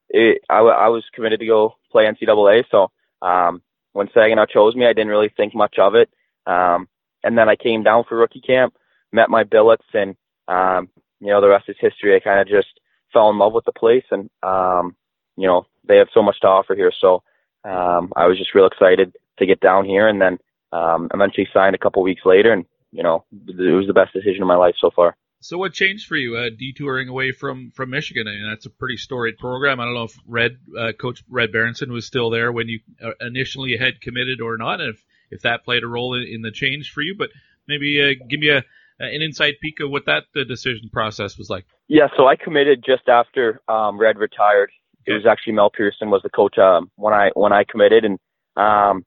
it, 0.10 0.42
I, 0.50 0.60
I 0.60 0.88
was 0.90 1.04
committed 1.14 1.40
to 1.40 1.46
go 1.46 1.76
play 1.92 2.06
NCAA. 2.06 2.66
So 2.72 2.92
um, 3.22 3.62
when 3.94 4.10
Saginaw 4.14 4.48
chose 4.48 4.76
me, 4.76 4.86
I 4.86 4.94
didn't 4.94 5.10
really 5.10 5.32
think 5.36 5.54
much 5.54 5.78
of 5.78 5.96
it. 5.96 6.10
Um, 6.46 6.88
and 7.24 7.38
then 7.38 7.50
I 7.50 7.56
came 7.56 7.84
down 7.84 8.06
for 8.08 8.18
rookie 8.18 8.42
camp, 8.42 8.76
met 9.12 9.30
my 9.30 9.44
billets, 9.44 9.86
and 9.94 10.16
um, 10.48 10.90
you 11.20 11.28
know, 11.28 11.42
the 11.42 11.50
rest 11.50 11.70
is 11.70 11.76
history. 11.80 12.16
I 12.16 12.20
kind 12.20 12.40
of 12.40 12.48
just 12.48 12.80
fell 13.12 13.30
in 13.30 13.38
love 13.38 13.54
with 13.54 13.66
the 13.66 13.72
place, 13.72 14.06
and 14.12 14.30
um, 14.42 14.96
you 15.36 15.48
know, 15.48 15.66
they 15.88 15.98
have 15.98 16.08
so 16.14 16.24
much 16.24 16.40
to 16.42 16.48
offer 16.48 16.76
here. 16.76 16.92
So 17.00 17.24
um, 17.64 18.12
I 18.16 18.28
was 18.28 18.38
just 18.38 18.56
real 18.56 18.68
excited 18.68 19.16
to 19.40 19.46
get 19.46 19.60
down 19.60 19.86
here, 19.86 20.08
and 20.08 20.22
then 20.22 20.38
um, 20.72 21.10
eventually 21.14 21.48
signed 21.54 21.76
a 21.76 21.80
couple 21.80 22.02
weeks 22.04 22.22
later, 22.26 22.52
and 22.52 22.66
you 22.92 23.04
know, 23.04 23.26
it 23.32 23.76
was 23.76 23.88
the 23.88 23.94
best 23.94 24.14
decision 24.14 24.42
of 24.42 24.48
my 24.48 24.56
life 24.56 24.76
so 24.80 24.90
far. 24.96 25.16
So 25.42 25.58
what 25.58 25.74
changed 25.74 26.08
for 26.08 26.18
you, 26.18 26.36
uh, 26.36 26.50
detouring 26.58 27.08
away 27.08 27.32
from 27.32 27.72
from 27.72 27.92
Michigan? 27.92 28.28
I 28.28 28.32
mean, 28.32 28.50
that's 28.50 28.66
a 28.66 28.70
pretty 28.70 28.98
storied 28.98 29.38
program. 29.38 29.80
I 29.80 29.86
don't 29.86 29.94
know 29.94 30.04
if 30.04 30.18
Red 30.28 30.58
uh, 30.78 30.92
Coach 31.00 31.24
Red 31.30 31.52
Berenson 31.52 31.94
was 31.94 32.06
still 32.06 32.30
there 32.30 32.52
when 32.52 32.68
you 32.68 32.80
uh, 33.04 33.12
initially 33.22 33.78
had 33.78 34.02
committed 34.02 34.42
or 34.42 34.58
not, 34.58 34.82
and 34.82 34.94
if 34.94 35.04
if 35.32 35.42
that 35.44 35.64
played 35.64 35.84
a 35.84 35.88
role 35.88 36.16
in, 36.16 36.24
in 36.24 36.42
the 36.42 36.52
change 36.52 36.92
for 36.92 37.02
you. 37.02 37.16
But 37.18 37.30
maybe 37.68 38.02
uh, 38.02 38.26
give 38.28 38.40
me 38.40 38.50
a 38.50 38.64
an 39.00 39.22
inside 39.22 39.54
peek 39.62 39.80
of 39.80 39.90
what 39.90 40.06
that 40.08 40.24
uh, 40.36 40.44
decision 40.44 40.90
process 40.92 41.38
was 41.38 41.50
like. 41.50 41.66
Yeah, 41.88 42.08
so 42.18 42.28
I 42.28 42.36
committed 42.36 42.84
just 42.86 43.08
after 43.08 43.62
um, 43.70 43.98
Red 43.98 44.18
retired. 44.18 44.72
It 45.10 45.14
was 45.14 45.26
actually 45.26 45.54
Mel 45.54 45.72
Pearson 45.72 46.12
was 46.12 46.22
the 46.22 46.30
coach 46.30 46.60
um, 46.60 46.92
when 46.96 47.16
I 47.16 47.32
when 47.34 47.52
I 47.52 47.64
committed, 47.64 48.06
and 48.06 48.20
um, 48.56 49.04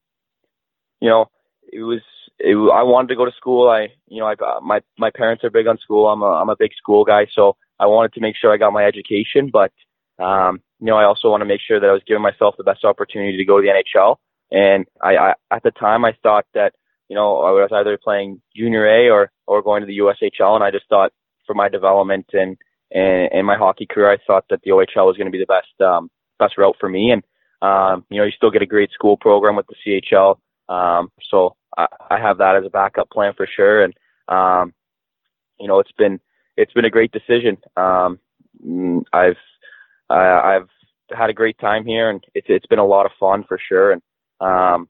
you 1.01 1.09
know 1.09 1.27
it 1.73 1.83
was 1.83 2.01
it, 2.41 2.57
I 2.57 2.83
wanted 2.83 3.07
to 3.11 3.15
go 3.15 3.25
to 3.25 3.31
school. 3.37 3.69
I 3.69 3.87
you 4.09 4.19
know 4.19 4.27
I 4.27 4.35
got 4.35 4.65
my 4.65 4.81
my 4.99 5.13
parents 5.15 5.45
are 5.45 5.51
big 5.51 5.69
on 5.69 5.79
school. 5.79 6.09
I'm 6.09 6.23
a 6.23 6.27
I'm 6.27 6.49
a 6.49 6.57
big 6.59 6.73
school 6.77 7.05
guy, 7.05 7.29
so 7.33 7.57
I 7.79 7.87
wanted 7.87 8.15
to 8.15 8.21
make 8.21 8.35
sure 8.37 8.53
I 8.53 8.57
got 8.57 8.73
my 8.73 8.85
education, 8.85 9.51
but 9.53 9.71
um, 10.19 10.61
you 10.81 10.87
know 10.87 10.97
I 10.97 11.05
also 11.05 11.31
want 11.31 11.43
to 11.43 11.47
make 11.47 11.61
sure 11.65 11.79
that 11.79 11.89
I 11.89 11.93
was 11.93 12.03
giving 12.05 12.21
myself 12.21 12.57
the 12.59 12.65
best 12.65 12.85
opportunity 12.85 13.37
to 13.37 13.45
go 13.45 13.61
to 13.61 13.63
the 13.63 13.73
NHL. 13.73 14.17
And 14.51 14.87
I, 15.01 15.17
I 15.17 15.35
at 15.53 15.63
the 15.63 15.71
time 15.71 16.05
I 16.05 16.17
thought 16.21 16.47
that 16.55 16.75
you 17.09 17.15
know 17.15 17.43
I 17.43 17.53
was 17.53 17.71
either 17.73 17.97
playing 17.97 18.43
junior 18.57 18.89
A 18.89 19.09
or 19.09 19.31
or 19.47 19.63
going 19.63 19.83
to 19.83 19.87
the 19.87 19.99
USHL, 19.99 20.57
and 20.57 20.65
I 20.65 20.73
just 20.73 20.89
thought 20.89 21.13
for 21.47 21.55
my 21.55 21.69
development 21.69 22.27
and 22.33 22.57
and, 22.95 23.33
and 23.33 23.47
my 23.47 23.57
hockey 23.57 23.87
career, 23.87 24.11
I 24.11 24.19
thought 24.27 24.45
that 24.51 24.61
the 24.63 24.71
OHL 24.71 25.07
was 25.07 25.17
going 25.17 25.27
to 25.27 25.33
be 25.33 25.39
the 25.39 25.47
best 25.47 25.81
um, 25.81 26.11
best 26.39 26.59
route 26.59 26.77
for 26.79 26.89
me. 26.89 27.11
And 27.11 27.23
um, 27.63 28.05
you 28.11 28.19
know, 28.19 28.25
you 28.25 28.33
still 28.33 28.51
get 28.51 28.63
a 28.63 28.67
great 28.67 28.91
school 28.93 29.17
program 29.17 29.57
with 29.57 29.67
the 29.67 30.03
CHL, 30.13 30.37
um, 30.69 31.11
so 31.31 31.57
I, 31.77 31.87
I 32.11 32.19
have 32.19 32.39
that 32.39 32.57
as 32.57 32.65
a 32.65 32.71
backup 32.71 33.11
plan 33.11 33.35
for 33.37 33.47
sure. 33.47 33.85
And 33.85 33.95
um, 34.29 34.75
you 35.59 35.69
know, 35.69 35.79
it's 35.79 35.93
been 35.93 36.21
it's 36.57 36.73
been 36.73 36.85
a 36.85 36.91
great 36.91 37.13
decision. 37.13 37.59
Um, 37.77 38.19
I've 39.13 39.37
I, 40.11 40.57
I've 40.57 40.69
had 41.17 41.31
a 41.31 41.35
great 41.35 41.59
time 41.59 41.87
here, 41.87 42.11
and 42.11 42.23
it's 42.35 42.47
it's 42.49 42.67
been 42.67 42.79
a 42.79 42.87
lot 42.87 43.07
of 43.07 43.13
fun 43.19 43.45
for 43.47 43.59
sure. 43.69 43.93
And 43.93 44.03
um, 44.41 44.89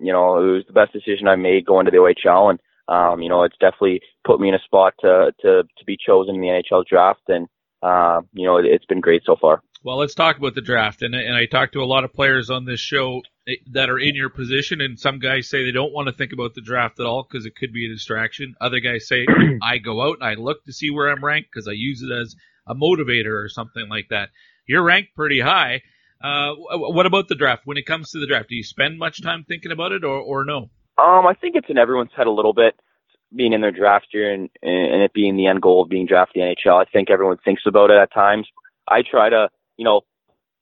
you 0.00 0.12
know, 0.12 0.38
it 0.38 0.52
was 0.52 0.64
the 0.66 0.72
best 0.72 0.92
decision 0.92 1.28
I 1.28 1.36
made 1.36 1.66
going 1.66 1.84
to 1.84 1.90
the 1.90 1.98
OHL, 1.98 2.50
and 2.50 2.60
um, 2.88 3.22
you 3.22 3.28
know, 3.28 3.44
it's 3.44 3.56
definitely 3.58 4.00
put 4.24 4.40
me 4.40 4.48
in 4.48 4.54
a 4.54 4.60
spot 4.60 4.94
to 5.00 5.32
to 5.40 5.62
to 5.62 5.84
be 5.86 5.96
chosen 5.96 6.34
in 6.36 6.40
the 6.40 6.48
NHL 6.48 6.84
draft, 6.86 7.22
and 7.28 7.48
uh, 7.82 8.20
you 8.32 8.46
know, 8.46 8.58
it, 8.58 8.66
it's 8.66 8.86
been 8.86 9.00
great 9.00 9.22
so 9.24 9.36
far. 9.40 9.62
Well, 9.84 9.96
let's 9.96 10.14
talk 10.14 10.38
about 10.38 10.54
the 10.54 10.60
draft, 10.60 11.02
and 11.02 11.14
and 11.14 11.34
I 11.34 11.46
talked 11.46 11.72
to 11.72 11.82
a 11.82 11.84
lot 11.84 12.04
of 12.04 12.12
players 12.12 12.50
on 12.50 12.64
this 12.64 12.80
show 12.80 13.22
eh, 13.48 13.54
that 13.72 13.90
are 13.90 13.98
in 13.98 14.14
your 14.14 14.30
position, 14.30 14.80
and 14.80 14.98
some 14.98 15.18
guys 15.18 15.48
say 15.48 15.64
they 15.64 15.72
don't 15.72 15.92
want 15.92 16.06
to 16.06 16.14
think 16.14 16.32
about 16.32 16.54
the 16.54 16.60
draft 16.60 17.00
at 17.00 17.06
all 17.06 17.26
because 17.28 17.46
it 17.46 17.56
could 17.56 17.72
be 17.72 17.86
a 17.86 17.88
distraction. 17.88 18.54
Other 18.60 18.80
guys 18.80 19.08
say 19.08 19.26
I 19.62 19.78
go 19.78 20.02
out 20.02 20.18
and 20.20 20.28
I 20.28 20.34
look 20.34 20.64
to 20.64 20.72
see 20.72 20.90
where 20.90 21.10
I'm 21.10 21.24
ranked 21.24 21.50
because 21.52 21.68
I 21.68 21.72
use 21.72 22.02
it 22.02 22.12
as 22.12 22.36
a 22.66 22.74
motivator 22.74 23.42
or 23.44 23.48
something 23.48 23.88
like 23.88 24.08
that. 24.10 24.30
You're 24.66 24.84
ranked 24.84 25.16
pretty 25.16 25.40
high. 25.40 25.82
Uh, 26.22 26.52
what 26.54 27.06
about 27.06 27.26
the 27.26 27.34
draft? 27.34 27.62
When 27.64 27.76
it 27.76 27.86
comes 27.86 28.10
to 28.10 28.20
the 28.20 28.28
draft, 28.28 28.48
do 28.48 28.54
you 28.54 28.62
spend 28.62 28.98
much 28.98 29.20
time 29.22 29.44
thinking 29.46 29.72
about 29.72 29.90
it, 29.90 30.04
or 30.04 30.20
or 30.20 30.44
no? 30.44 30.70
Um, 30.98 31.26
I 31.26 31.34
think 31.34 31.56
it's 31.56 31.70
in 31.70 31.78
everyone's 31.78 32.10
head 32.16 32.26
a 32.26 32.30
little 32.30 32.52
bit, 32.52 32.74
being 33.34 33.52
in 33.52 33.60
their 33.60 33.72
draft 33.72 34.08
year 34.12 34.32
and 34.32 34.50
and 34.62 35.02
it 35.02 35.12
being 35.12 35.36
the 35.36 35.46
end 35.46 35.62
goal 35.62 35.82
of 35.82 35.88
being 35.88 36.06
drafted 36.06 36.42
in 36.42 36.48
the 36.48 36.56
NHL. 36.70 36.80
I 36.80 36.90
think 36.90 37.10
everyone 37.10 37.38
thinks 37.44 37.62
about 37.66 37.90
it 37.90 37.96
at 37.96 38.12
times. 38.12 38.46
I 38.88 39.02
try 39.02 39.30
to, 39.30 39.48
you 39.76 39.84
know, 39.84 40.02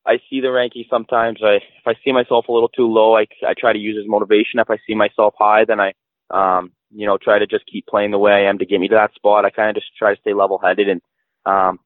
I 0.06 0.18
see 0.30 0.40
the 0.40 0.48
rankings 0.48 0.88
sometimes. 0.88 1.40
I 1.42 1.54
if 1.56 1.86
I 1.86 1.94
see 2.04 2.12
myself 2.12 2.48
a 2.48 2.52
little 2.52 2.68
too 2.68 2.86
low, 2.86 3.16
I 3.16 3.26
I 3.46 3.54
try 3.58 3.72
to 3.72 3.78
use 3.78 3.98
as 4.00 4.08
motivation. 4.08 4.60
If 4.60 4.70
I 4.70 4.78
see 4.86 4.94
myself 4.94 5.34
high, 5.38 5.64
then 5.64 5.80
I 5.80 5.92
um 6.30 6.72
you 6.92 7.06
know 7.06 7.18
try 7.18 7.38
to 7.38 7.46
just 7.46 7.66
keep 7.66 7.86
playing 7.86 8.10
the 8.12 8.18
way 8.18 8.32
I 8.32 8.48
am 8.48 8.58
to 8.58 8.66
get 8.66 8.80
me 8.80 8.88
to 8.88 8.94
that 8.94 9.14
spot. 9.14 9.44
I 9.44 9.50
kind 9.50 9.68
of 9.68 9.82
just 9.82 9.96
try 9.96 10.14
to 10.14 10.20
stay 10.20 10.32
level 10.32 10.58
headed 10.58 10.88
and 10.88 11.00
um 11.46 11.80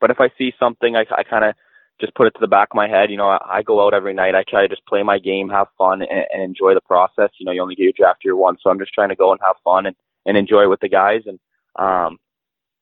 but 0.00 0.10
if 0.10 0.20
I 0.20 0.30
see 0.38 0.52
something, 0.58 0.96
I 0.96 1.04
I 1.16 1.22
kind 1.22 1.44
of 1.44 1.54
just 2.00 2.14
put 2.14 2.26
it 2.26 2.30
to 2.32 2.40
the 2.40 2.46
back 2.46 2.68
of 2.70 2.76
my 2.76 2.88
head. 2.88 3.10
You 3.10 3.16
know, 3.16 3.28
I, 3.28 3.38
I 3.58 3.62
go 3.62 3.84
out 3.84 3.94
every 3.94 4.14
night. 4.14 4.34
I 4.34 4.44
try 4.48 4.62
to 4.62 4.68
just 4.68 4.86
play 4.86 5.02
my 5.02 5.18
game, 5.18 5.48
have 5.48 5.68
fun, 5.76 6.02
and, 6.02 6.26
and 6.32 6.42
enjoy 6.42 6.74
the 6.74 6.80
process. 6.80 7.30
You 7.38 7.46
know, 7.46 7.52
you 7.52 7.62
only 7.62 7.74
get 7.74 7.84
your 7.84 7.92
draft 7.96 8.24
year 8.24 8.36
one, 8.36 8.56
so 8.60 8.70
I'm 8.70 8.78
just 8.78 8.92
trying 8.92 9.10
to 9.10 9.16
go 9.16 9.32
and 9.32 9.40
have 9.44 9.56
fun 9.64 9.86
and 9.86 9.96
and 10.26 10.36
enjoy 10.36 10.62
it 10.62 10.70
with 10.70 10.80
the 10.80 10.88
guys. 10.88 11.22
And 11.26 11.38
um, 11.76 12.18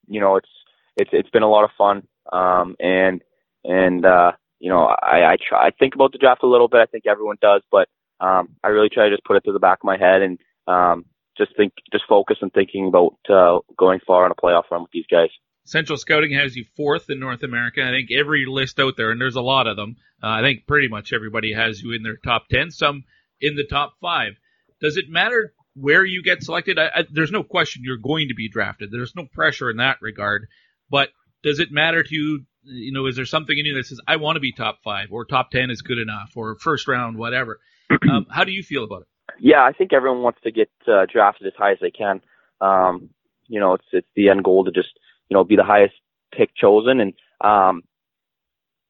you 0.07 0.19
know, 0.19 0.37
it's 0.37 0.49
it's 0.97 1.09
it's 1.13 1.29
been 1.29 1.43
a 1.43 1.49
lot 1.49 1.63
of 1.63 1.71
fun. 1.77 2.07
Um, 2.31 2.75
and 2.79 3.21
and 3.63 4.05
uh, 4.05 4.31
you 4.59 4.69
know, 4.69 4.85
I 4.85 5.33
I 5.33 5.37
try 5.37 5.67
I 5.67 5.71
think 5.71 5.95
about 5.95 6.11
the 6.11 6.17
draft 6.17 6.43
a 6.43 6.47
little 6.47 6.67
bit. 6.67 6.81
I 6.81 6.85
think 6.85 7.05
everyone 7.05 7.37
does, 7.41 7.61
but 7.71 7.87
um, 8.19 8.49
I 8.63 8.69
really 8.69 8.89
try 8.89 9.05
to 9.05 9.15
just 9.15 9.25
put 9.25 9.37
it 9.37 9.43
to 9.45 9.53
the 9.53 9.59
back 9.59 9.79
of 9.81 9.85
my 9.85 9.97
head 9.97 10.21
and 10.21 10.39
um, 10.67 11.05
just 11.37 11.55
think, 11.55 11.73
just 11.91 12.03
focus 12.07 12.37
on 12.41 12.49
thinking 12.51 12.87
about 12.87 13.15
uh, 13.29 13.59
going 13.77 13.99
far 14.05 14.25
on 14.25 14.31
a 14.31 14.35
playoff 14.35 14.69
run 14.69 14.81
with 14.81 14.91
these 14.91 15.05
guys. 15.09 15.29
Central 15.69 15.97
Scouting 15.97 16.33
has 16.33 16.55
you 16.55 16.65
fourth 16.75 17.09
in 17.09 17.19
North 17.19 17.43
America. 17.43 17.83
I 17.83 17.91
think 17.91 18.09
every 18.11 18.45
list 18.47 18.79
out 18.79 18.97
there, 18.97 19.11
and 19.11 19.21
there's 19.21 19.35
a 19.35 19.41
lot 19.41 19.67
of 19.67 19.75
them, 19.75 19.97
uh, 20.21 20.27
I 20.27 20.41
think 20.41 20.65
pretty 20.65 20.87
much 20.87 21.13
everybody 21.13 21.53
has 21.53 21.79
you 21.81 21.91
in 21.91 22.01
their 22.01 22.17
top 22.17 22.47
10, 22.49 22.71
some 22.71 23.03
in 23.39 23.55
the 23.55 23.65
top 23.65 23.93
five. 24.01 24.33
Does 24.81 24.97
it 24.97 25.09
matter 25.09 25.53
where 25.75 26.03
you 26.03 26.23
get 26.23 26.41
selected? 26.41 26.79
I, 26.79 26.87
I, 26.87 27.05
there's 27.11 27.31
no 27.31 27.43
question 27.43 27.83
you're 27.85 27.97
going 27.97 28.29
to 28.29 28.33
be 28.33 28.49
drafted. 28.49 28.89
There's 28.91 29.15
no 29.15 29.25
pressure 29.31 29.69
in 29.69 29.77
that 29.77 29.97
regard. 30.01 30.47
But 30.89 31.09
does 31.43 31.59
it 31.59 31.71
matter 31.71 32.01
to 32.01 32.15
you? 32.15 32.45
You 32.63 32.91
know, 32.91 33.05
is 33.05 33.15
there 33.15 33.25
something 33.25 33.57
in 33.57 33.65
you 33.65 33.75
that 33.75 33.85
says, 33.85 34.01
I 34.07 34.15
want 34.15 34.37
to 34.37 34.41
be 34.41 34.51
top 34.51 34.79
five 34.83 35.09
or 35.11 35.23
top 35.23 35.51
10 35.51 35.69
is 35.69 35.83
good 35.83 35.99
enough 35.99 36.31
or 36.35 36.55
first 36.55 36.87
round, 36.87 37.17
whatever? 37.17 37.59
Um, 38.09 38.27
how 38.29 38.43
do 38.43 38.51
you 38.51 38.61
feel 38.61 38.83
about 38.83 39.01
it? 39.01 39.07
Yeah, 39.39 39.61
I 39.61 39.71
think 39.71 39.93
everyone 39.93 40.21
wants 40.21 40.39
to 40.43 40.51
get 40.51 40.69
uh, 40.87 41.07
drafted 41.11 41.47
as 41.47 41.53
high 41.57 41.71
as 41.71 41.79
they 41.81 41.89
can. 41.89 42.21
Um, 42.61 43.09
you 43.47 43.59
know, 43.59 43.73
it's, 43.73 43.85
it's 43.91 44.07
the 44.15 44.29
end 44.29 44.43
goal 44.43 44.65
to 44.65 44.71
just– 44.71 44.89
you 45.29 45.35
know, 45.35 45.43
be 45.43 45.55
the 45.55 45.63
highest 45.63 45.93
pick 46.35 46.49
chosen. 46.55 46.99
And, 46.99 47.13
um, 47.41 47.83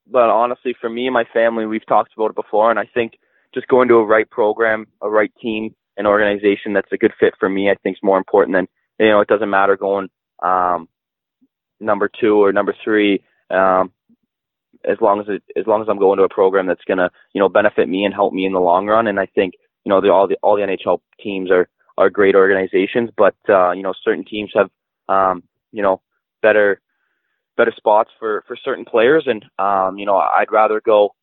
but 0.08 0.30
honestly, 0.30 0.76
for 0.80 0.90
me 0.90 1.06
and 1.06 1.14
my 1.14 1.26
family, 1.34 1.66
we've 1.66 1.86
talked 1.86 2.14
about 2.16 2.32
it 2.32 2.36
before, 2.36 2.72
and 2.72 2.80
I 2.80 2.90
think 2.94 3.14
just 3.54 3.68
going 3.68 3.88
to 3.90 3.96
a 3.96 4.06
right 4.06 4.30
program, 4.30 4.88
a 5.02 5.10
right 5.10 5.32
team, 5.42 5.76
an 5.98 6.06
organization 6.06 6.74
that's 6.74 6.92
a 6.92 6.98
good 6.98 7.14
fit 7.20 7.34
for 7.40 7.50
me, 7.50 7.70
I 7.70 7.76
think 7.76 7.98
is 7.98 8.04
more 8.04 8.18
important 8.18 8.56
than, 8.56 8.68
you 9.00 9.12
know, 9.12 9.22
it 9.22 9.28
doesn't 9.28 9.50
matter 9.50 9.76
going, 9.76 10.10
um, 10.42 10.88
number 11.80 12.10
two 12.20 12.44
or 12.44 12.52
number 12.54 12.76
three, 12.84 13.24
um, 13.50 13.92
as 14.86 14.98
long 15.02 15.20
as 15.20 15.26
it, 15.28 15.44
as 15.58 15.68
long 15.68 15.82
as 15.82 15.88
I'm 15.90 16.00
going 16.00 16.18
to 16.18 16.24
a 16.24 16.30
program 16.30 16.68
that's 16.68 16.84
gonna, 16.88 17.10
you 17.34 17.40
know, 17.40 17.50
benefit 17.50 17.90
me 17.90 18.06
and 18.06 18.14
help 18.14 18.34
me 18.34 18.46
in 18.46 18.54
the 18.54 18.60
long 18.60 18.88
run. 18.88 19.08
And 19.08 19.20
I 19.20 19.26
think, 19.26 19.56
you 19.84 19.90
know, 19.90 20.00
the, 20.00 20.10
all 20.10 20.28
the, 20.28 20.38
all 20.42 20.56
the 20.56 20.62
NHL 20.62 21.00
teams 21.22 21.52
are, 21.52 21.68
are 21.98 22.10
great 22.10 22.36
organizations, 22.36 23.10
but, 23.18 23.36
uh, 23.50 23.72
you 23.72 23.84
know, 23.84 23.94
certain 24.04 24.24
teams 24.24 24.52
have, 24.56 24.70
um, 25.10 25.44
you 25.72 25.82
know, 25.82 26.02
better 26.42 26.82
better 27.58 27.74
spots 27.76 28.10
for 28.20 28.44
for 28.48 28.56
certain 28.56 28.86
players, 28.86 29.26
and 29.28 29.46
um, 29.60 29.98
you 29.98 30.06
know 30.06 30.18
I'd 30.18 30.52
rather 30.52 30.82
go 30.82 31.14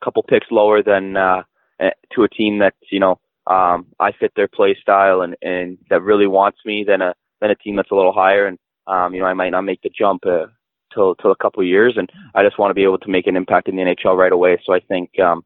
a 0.00 0.04
couple 0.04 0.22
picks 0.22 0.46
lower 0.50 0.82
than 0.82 1.16
uh, 1.16 1.42
eh, 1.80 1.90
to 2.14 2.24
a 2.24 2.28
team 2.28 2.58
that 2.58 2.74
you 2.90 3.00
know 3.00 3.18
um, 3.46 3.86
I 4.00 4.12
fit 4.12 4.32
their 4.36 4.48
play 4.48 4.76
style 4.80 5.22
and 5.22 5.36
and 5.42 5.78
that 5.90 6.02
really 6.02 6.26
wants 6.26 6.58
me 6.64 6.84
than 6.84 7.02
a 7.02 7.14
than 7.40 7.50
a 7.50 7.56
team 7.56 7.76
that's 7.76 7.90
a 7.90 7.94
little 7.94 8.12
higher, 8.12 8.46
and 8.46 8.58
um, 8.86 9.14
you 9.14 9.20
know 9.20 9.26
I 9.26 9.34
might 9.34 9.50
not 9.50 9.62
make 9.62 9.82
the 9.82 9.90
jump. 9.90 10.26
Uh, 10.26 10.46
till 10.94 11.14
till 11.16 11.32
a 11.32 11.36
couple 11.36 11.62
years, 11.64 11.94
and 11.96 12.10
I 12.34 12.42
just 12.44 12.58
want 12.58 12.70
to 12.70 12.74
be 12.74 12.84
able 12.84 12.98
to 12.98 13.10
make 13.10 13.26
an 13.26 13.36
impact 13.36 13.68
in 13.68 13.76
the 13.76 13.82
NHL 13.82 14.16
right 14.16 14.32
away. 14.32 14.58
So 14.64 14.72
I 14.72 14.80
think 14.80 15.18
um, 15.18 15.44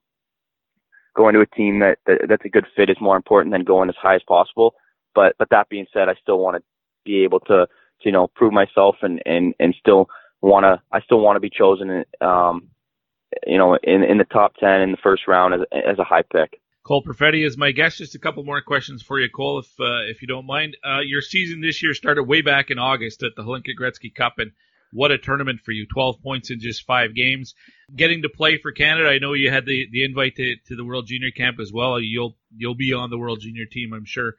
going 1.16 1.34
to 1.34 1.40
a 1.40 1.46
team 1.46 1.80
that, 1.80 1.98
that 2.06 2.26
that's 2.28 2.44
a 2.44 2.50
good 2.50 2.66
fit 2.76 2.90
is 2.90 3.00
more 3.00 3.16
important 3.16 3.52
than 3.52 3.64
going 3.64 3.88
as 3.88 3.96
high 4.00 4.14
as 4.14 4.22
possible. 4.28 4.74
But 5.14 5.34
but 5.38 5.48
that 5.50 5.68
being 5.68 5.86
said, 5.92 6.08
I 6.08 6.14
still 6.20 6.38
want 6.38 6.56
to 6.56 6.62
be 7.04 7.24
able 7.24 7.40
to 7.40 7.66
you 8.02 8.12
know 8.12 8.28
prove 8.28 8.52
myself 8.52 8.96
and 9.02 9.22
and 9.26 9.54
and 9.58 9.74
still 9.78 10.08
want 10.40 10.64
to 10.64 10.80
I 10.92 11.00
still 11.02 11.20
want 11.20 11.36
to 11.36 11.40
be 11.40 11.50
chosen 11.50 12.04
um 12.20 12.68
you 13.46 13.58
know 13.58 13.76
in 13.82 14.02
in 14.02 14.18
the 14.18 14.24
top 14.24 14.54
10 14.56 14.80
in 14.80 14.90
the 14.90 14.98
first 14.98 15.26
round 15.26 15.54
as 15.54 15.60
as 15.72 15.98
a 15.98 16.04
high 16.04 16.22
pick. 16.22 16.60
Cole 16.88 17.02
Perfetti 17.02 17.44
is 17.44 17.58
my 17.58 17.70
guest. 17.70 17.98
Just 17.98 18.14
a 18.14 18.18
couple 18.18 18.42
more 18.44 18.62
questions 18.62 19.02
for 19.02 19.20
you, 19.20 19.28
Cole, 19.28 19.58
if 19.58 19.68
uh, 19.78 20.08
if 20.08 20.22
you 20.22 20.28
don't 20.28 20.46
mind. 20.46 20.74
Uh, 20.82 21.00
your 21.00 21.20
season 21.20 21.60
this 21.60 21.82
year 21.82 21.92
started 21.92 22.22
way 22.22 22.40
back 22.40 22.70
in 22.70 22.78
August 22.78 23.22
at 23.22 23.32
the 23.36 23.42
Hlinka 23.42 23.76
Gretzky 23.78 24.14
Cup, 24.14 24.38
and 24.38 24.52
what 24.90 25.10
a 25.10 25.18
tournament 25.18 25.60
for 25.60 25.72
you! 25.72 25.86
Twelve 25.86 26.22
points 26.22 26.50
in 26.50 26.60
just 26.60 26.86
five 26.86 27.14
games. 27.14 27.54
Getting 27.94 28.22
to 28.22 28.30
play 28.30 28.56
for 28.56 28.72
Canada. 28.72 29.10
I 29.10 29.18
know 29.18 29.34
you 29.34 29.50
had 29.50 29.66
the, 29.66 29.86
the 29.92 30.02
invite 30.02 30.36
to, 30.36 30.56
to 30.68 30.76
the 30.76 30.84
World 30.84 31.06
Junior 31.06 31.30
Camp 31.30 31.60
as 31.60 31.70
well. 31.70 32.00
You'll 32.00 32.38
you'll 32.56 32.74
be 32.74 32.94
on 32.94 33.10
the 33.10 33.18
World 33.18 33.40
Junior 33.42 33.66
team, 33.66 33.92
I'm 33.92 34.06
sure, 34.06 34.36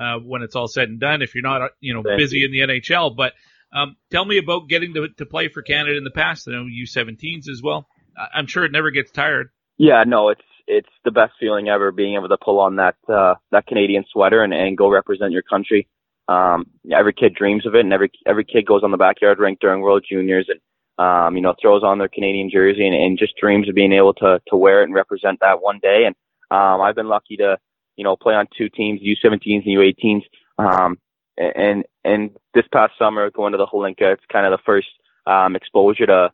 uh, 0.00 0.18
when 0.18 0.42
it's 0.42 0.56
all 0.56 0.68
said 0.68 0.88
and 0.88 0.98
done. 0.98 1.22
If 1.22 1.34
you're 1.34 1.42
not 1.42 1.70
you 1.80 1.94
know 1.94 2.02
busy 2.02 2.44
in 2.44 2.52
the 2.52 2.60
NHL, 2.60 3.14
but 3.14 3.34
um, 3.72 3.96
tell 4.10 4.24
me 4.24 4.38
about 4.38 4.68
getting 4.68 4.94
to 4.94 5.08
to 5.18 5.26
play 5.26 5.48
for 5.48 5.62
Canada 5.62 5.96
in 5.96 6.04
the 6.04 6.10
past. 6.10 6.48
I 6.48 6.52
know 6.52 6.64
U17s 6.64 7.48
as 7.48 7.60
well. 7.62 7.86
I'm 8.34 8.46
sure 8.46 8.64
it 8.64 8.72
never 8.72 8.90
gets 8.90 9.10
tired. 9.10 9.50
Yeah, 9.78 10.04
no, 10.06 10.30
it's 10.30 10.42
it's 10.66 10.88
the 11.04 11.10
best 11.10 11.32
feeling 11.38 11.68
ever 11.68 11.90
being 11.92 12.14
able 12.14 12.28
to 12.28 12.38
pull 12.42 12.60
on 12.60 12.76
that 12.76 12.96
uh, 13.08 13.34
that 13.50 13.66
Canadian 13.66 14.04
sweater 14.10 14.42
and, 14.42 14.52
and 14.52 14.76
go 14.76 14.88
represent 14.88 15.32
your 15.32 15.42
country. 15.42 15.88
Um, 16.28 16.66
every 16.92 17.12
kid 17.12 17.34
dreams 17.34 17.66
of 17.66 17.74
it, 17.74 17.80
and 17.80 17.92
every 17.92 18.10
every 18.26 18.44
kid 18.44 18.66
goes 18.66 18.82
on 18.84 18.90
the 18.90 18.96
backyard 18.96 19.38
rink 19.38 19.58
during 19.60 19.80
World 19.80 20.04
Juniors 20.08 20.48
and 20.48 20.60
um, 21.04 21.36
you 21.36 21.42
know 21.42 21.54
throws 21.60 21.82
on 21.82 21.98
their 21.98 22.08
Canadian 22.08 22.50
jersey 22.50 22.86
and, 22.86 22.94
and 22.94 23.18
just 23.18 23.36
dreams 23.36 23.68
of 23.68 23.74
being 23.74 23.92
able 23.92 24.14
to 24.14 24.40
to 24.48 24.56
wear 24.56 24.82
it 24.82 24.84
and 24.84 24.94
represent 24.94 25.40
that 25.40 25.60
one 25.60 25.80
day. 25.82 26.04
And 26.06 26.14
um, 26.50 26.80
I've 26.80 26.94
been 26.94 27.08
lucky 27.08 27.36
to 27.38 27.58
you 28.00 28.04
know 28.04 28.16
play 28.16 28.34
on 28.34 28.46
two 28.56 28.70
teams, 28.70 29.00
U17s 29.00 29.66
and 29.66 29.76
U18s. 29.78 30.22
Um, 30.58 30.98
and 31.36 31.84
and 32.02 32.30
this 32.54 32.64
past 32.72 32.94
summer 32.98 33.30
going 33.30 33.52
to 33.52 33.58
the 33.58 33.66
Hlinka, 33.66 34.14
it's 34.14 34.24
kind 34.32 34.46
of 34.46 34.52
the 34.52 34.62
first 34.64 34.88
um, 35.26 35.54
exposure 35.54 36.06
to 36.06 36.32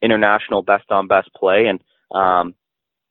international 0.00 0.62
best 0.62 0.90
on 0.90 1.08
best 1.08 1.28
play 1.34 1.66
and 1.66 1.80
um, 2.12 2.54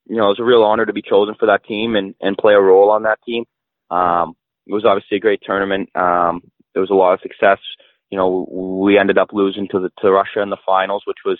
you 0.07 0.15
know, 0.15 0.25
it 0.25 0.39
was 0.39 0.39
a 0.39 0.43
real 0.43 0.63
honor 0.63 0.85
to 0.85 0.93
be 0.93 1.01
chosen 1.01 1.35
for 1.37 1.47
that 1.47 1.65
team 1.65 1.95
and, 1.95 2.15
and 2.21 2.37
play 2.37 2.53
a 2.53 2.61
role 2.61 2.91
on 2.91 3.03
that 3.03 3.19
team. 3.25 3.43
Um, 3.91 4.35
it 4.65 4.73
was 4.73 4.85
obviously 4.85 5.17
a 5.17 5.21
great 5.21 5.41
tournament. 5.45 5.89
Um, 5.95 6.41
there 6.73 6.81
was 6.81 6.89
a 6.89 6.95
lot 6.95 7.13
of 7.13 7.19
success. 7.21 7.59
You 8.09 8.17
know, 8.17 8.47
we 8.81 8.97
ended 8.97 9.17
up 9.17 9.33
losing 9.33 9.67
to 9.69 9.79
the, 9.79 9.89
to 9.99 10.11
Russia 10.11 10.41
in 10.41 10.49
the 10.49 10.57
finals, 10.65 11.03
which 11.05 11.17
was, 11.25 11.39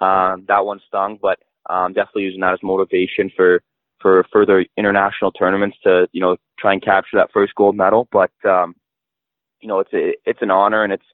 um, 0.00 0.44
that 0.48 0.64
one 0.64 0.80
stung, 0.86 1.18
but, 1.20 1.38
um, 1.70 1.92
definitely 1.92 2.22
using 2.22 2.40
that 2.40 2.54
as 2.54 2.62
motivation 2.62 3.30
for, 3.36 3.62
for 4.00 4.24
further 4.32 4.64
international 4.76 5.32
tournaments 5.32 5.76
to, 5.84 6.08
you 6.12 6.20
know, 6.20 6.36
try 6.58 6.72
and 6.72 6.82
capture 6.82 7.16
that 7.16 7.32
first 7.32 7.54
gold 7.54 7.76
medal. 7.76 8.08
But, 8.10 8.30
um, 8.44 8.74
you 9.60 9.68
know, 9.68 9.80
it's, 9.80 9.92
a, 9.92 10.14
it's 10.24 10.42
an 10.42 10.50
honor 10.50 10.84
and 10.84 10.92
it's, 10.92 11.06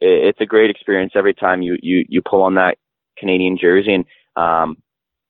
it's 0.00 0.40
a 0.40 0.46
great 0.46 0.70
experience 0.70 1.12
every 1.14 1.34
time 1.34 1.62
you, 1.62 1.76
you, 1.82 2.04
you 2.08 2.20
pull 2.22 2.42
on 2.42 2.54
that 2.54 2.76
Canadian 3.18 3.56
jersey. 3.58 3.94
And, 3.94 4.04
um, 4.36 4.76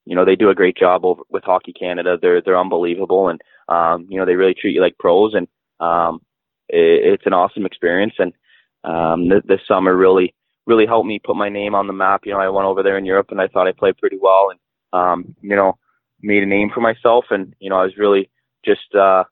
you 0.07 0.15
know 0.15 0.25
they 0.25 0.37
do 0.37 0.49
a 0.49 0.55
great 0.55 0.77
job 0.77 1.05
over 1.05 1.23
with 1.29 1.45
Hockey 1.45 1.73
Canada. 1.73 2.17
They're 2.21 2.41
they're 2.41 2.59
unbelievable, 2.59 3.29
and 3.29 3.41
um, 3.69 4.07
you 4.09 4.19
know 4.19 4.25
they 4.25 4.37
really 4.37 4.55
treat 4.55 4.75
you 4.75 4.81
like 4.81 4.97
pros, 4.99 5.35
and 5.35 5.49
um, 5.81 6.21
it, 6.69 7.15
it's 7.15 7.27
an 7.27 7.35
awesome 7.35 7.67
experience. 7.67 8.15
And 8.19 8.33
um, 8.85 9.29
th- 9.29 9.43
this 9.47 9.61
summer 9.69 9.95
really 9.95 10.33
really 10.65 10.87
helped 10.87 11.09
me 11.09 11.21
put 11.23 11.37
my 11.37 11.49
name 11.49 11.75
on 11.75 11.89
the 11.89 11.93
map. 11.93 12.23
You 12.25 12.33
know, 12.33 12.41
I 12.41 12.49
went 12.49 12.67
over 12.67 12.83
there 12.83 12.97
in 12.97 13.05
Europe, 13.05 13.29
and 13.31 13.41
I 13.41 13.49
thought 13.49 13.67
I 13.67 13.73
played 13.73 13.99
pretty 13.99 14.19
well, 14.21 14.51
and 14.51 14.61
um, 14.93 15.35
you 15.43 15.57
know 15.57 15.77
made 16.23 16.43
a 16.43 16.47
name 16.47 16.71
for 16.73 16.81
myself. 16.81 17.27
And 17.31 17.55
you 17.61 17.71
know 17.71 17.77
I 17.77 17.85
was 17.85 17.97
really 17.97 18.31
just 18.65 18.95
uh, 18.95 19.25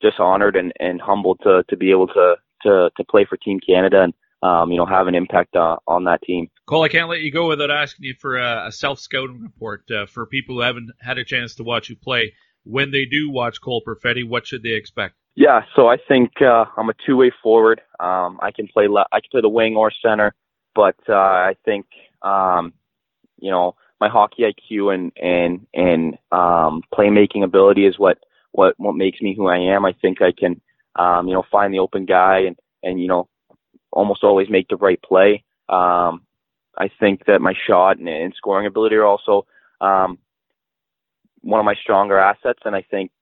just 0.00 0.20
honored 0.20 0.56
and, 0.56 0.72
and 0.80 1.00
humbled 1.00 1.40
to 1.44 1.64
to 1.68 1.76
be 1.76 1.90
able 1.90 2.08
to 2.08 2.36
to 2.62 2.90
to 2.96 3.04
play 3.04 3.24
for 3.24 3.36
Team 3.36 3.60
Canada 3.60 4.02
and 4.02 4.14
um, 4.42 4.70
you 4.70 4.76
know 4.76 4.86
have 4.86 5.06
an 5.06 5.14
impact 5.14 5.56
uh, 5.56 5.76
on 5.86 6.04
that 6.04 6.22
team. 6.22 6.48
Cole, 6.66 6.82
I 6.82 6.88
can't 6.88 7.08
let 7.08 7.20
you 7.20 7.32
go 7.32 7.48
without 7.48 7.70
asking 7.70 8.04
you 8.04 8.14
for 8.20 8.38
a, 8.38 8.66
a 8.68 8.72
self 8.72 8.98
scouting 8.98 9.42
report 9.42 9.84
uh, 9.90 10.06
for 10.06 10.26
people 10.26 10.56
who 10.56 10.60
haven't 10.60 10.90
had 11.00 11.18
a 11.18 11.24
chance 11.24 11.54
to 11.56 11.62
watch 11.62 11.88
you 11.88 11.96
play. 11.96 12.34
When 12.64 12.92
they 12.92 13.06
do 13.06 13.30
watch 13.30 13.60
Cole 13.60 13.82
Perfetti, 13.86 14.28
what 14.28 14.46
should 14.46 14.62
they 14.62 14.70
expect? 14.70 15.14
Yeah, 15.34 15.62
so 15.74 15.88
I 15.88 15.96
think 15.96 16.30
uh, 16.42 16.66
I'm 16.76 16.90
a 16.90 16.94
two 17.06 17.16
way 17.16 17.32
forward. 17.42 17.80
Um, 17.98 18.38
I 18.42 18.50
can 18.50 18.68
play 18.68 18.86
le- 18.86 19.06
I 19.12 19.20
can 19.20 19.30
play 19.30 19.40
the 19.40 19.48
wing 19.48 19.76
or 19.76 19.90
center, 19.90 20.34
but 20.74 20.96
uh, 21.08 21.14
I 21.14 21.56
think 21.64 21.86
um, 22.22 22.74
you 23.38 23.50
know 23.50 23.74
my 24.02 24.08
hockey 24.08 24.42
IQ 24.42 24.92
and 24.92 25.12
and 25.16 25.66
and 25.72 26.18
um, 26.32 26.82
playmaking 26.92 27.44
ability 27.44 27.86
is 27.86 27.96
what 27.98 28.18
what 28.50 28.74
what 28.76 28.96
makes 28.96 29.20
me 29.20 29.32
who 29.36 29.46
I 29.46 29.58
am. 29.74 29.84
I 29.84 29.94
think 30.02 30.20
I 30.20 30.32
can 30.32 30.60
um, 30.96 31.28
you 31.28 31.34
know 31.34 31.44
find 31.52 31.72
the 31.72 31.78
open 31.78 32.04
guy 32.04 32.40
and 32.48 32.56
and 32.82 33.00
you 33.00 33.06
know 33.06 33.28
almost 33.92 34.24
always 34.24 34.50
make 34.50 34.66
the 34.66 34.76
right 34.76 35.00
play. 35.00 35.44
Um, 35.68 36.22
I 36.76 36.90
think 36.98 37.26
that 37.26 37.40
my 37.40 37.54
shot 37.66 37.98
and, 37.98 38.08
and 38.08 38.34
scoring 38.36 38.66
ability 38.66 38.96
are 38.96 39.06
also 39.06 39.46
um, 39.80 40.18
one 41.42 41.60
of 41.60 41.64
my 41.64 41.76
stronger 41.80 42.18
assets, 42.18 42.60
and 42.64 42.74
I 42.74 42.82
think 42.82 43.12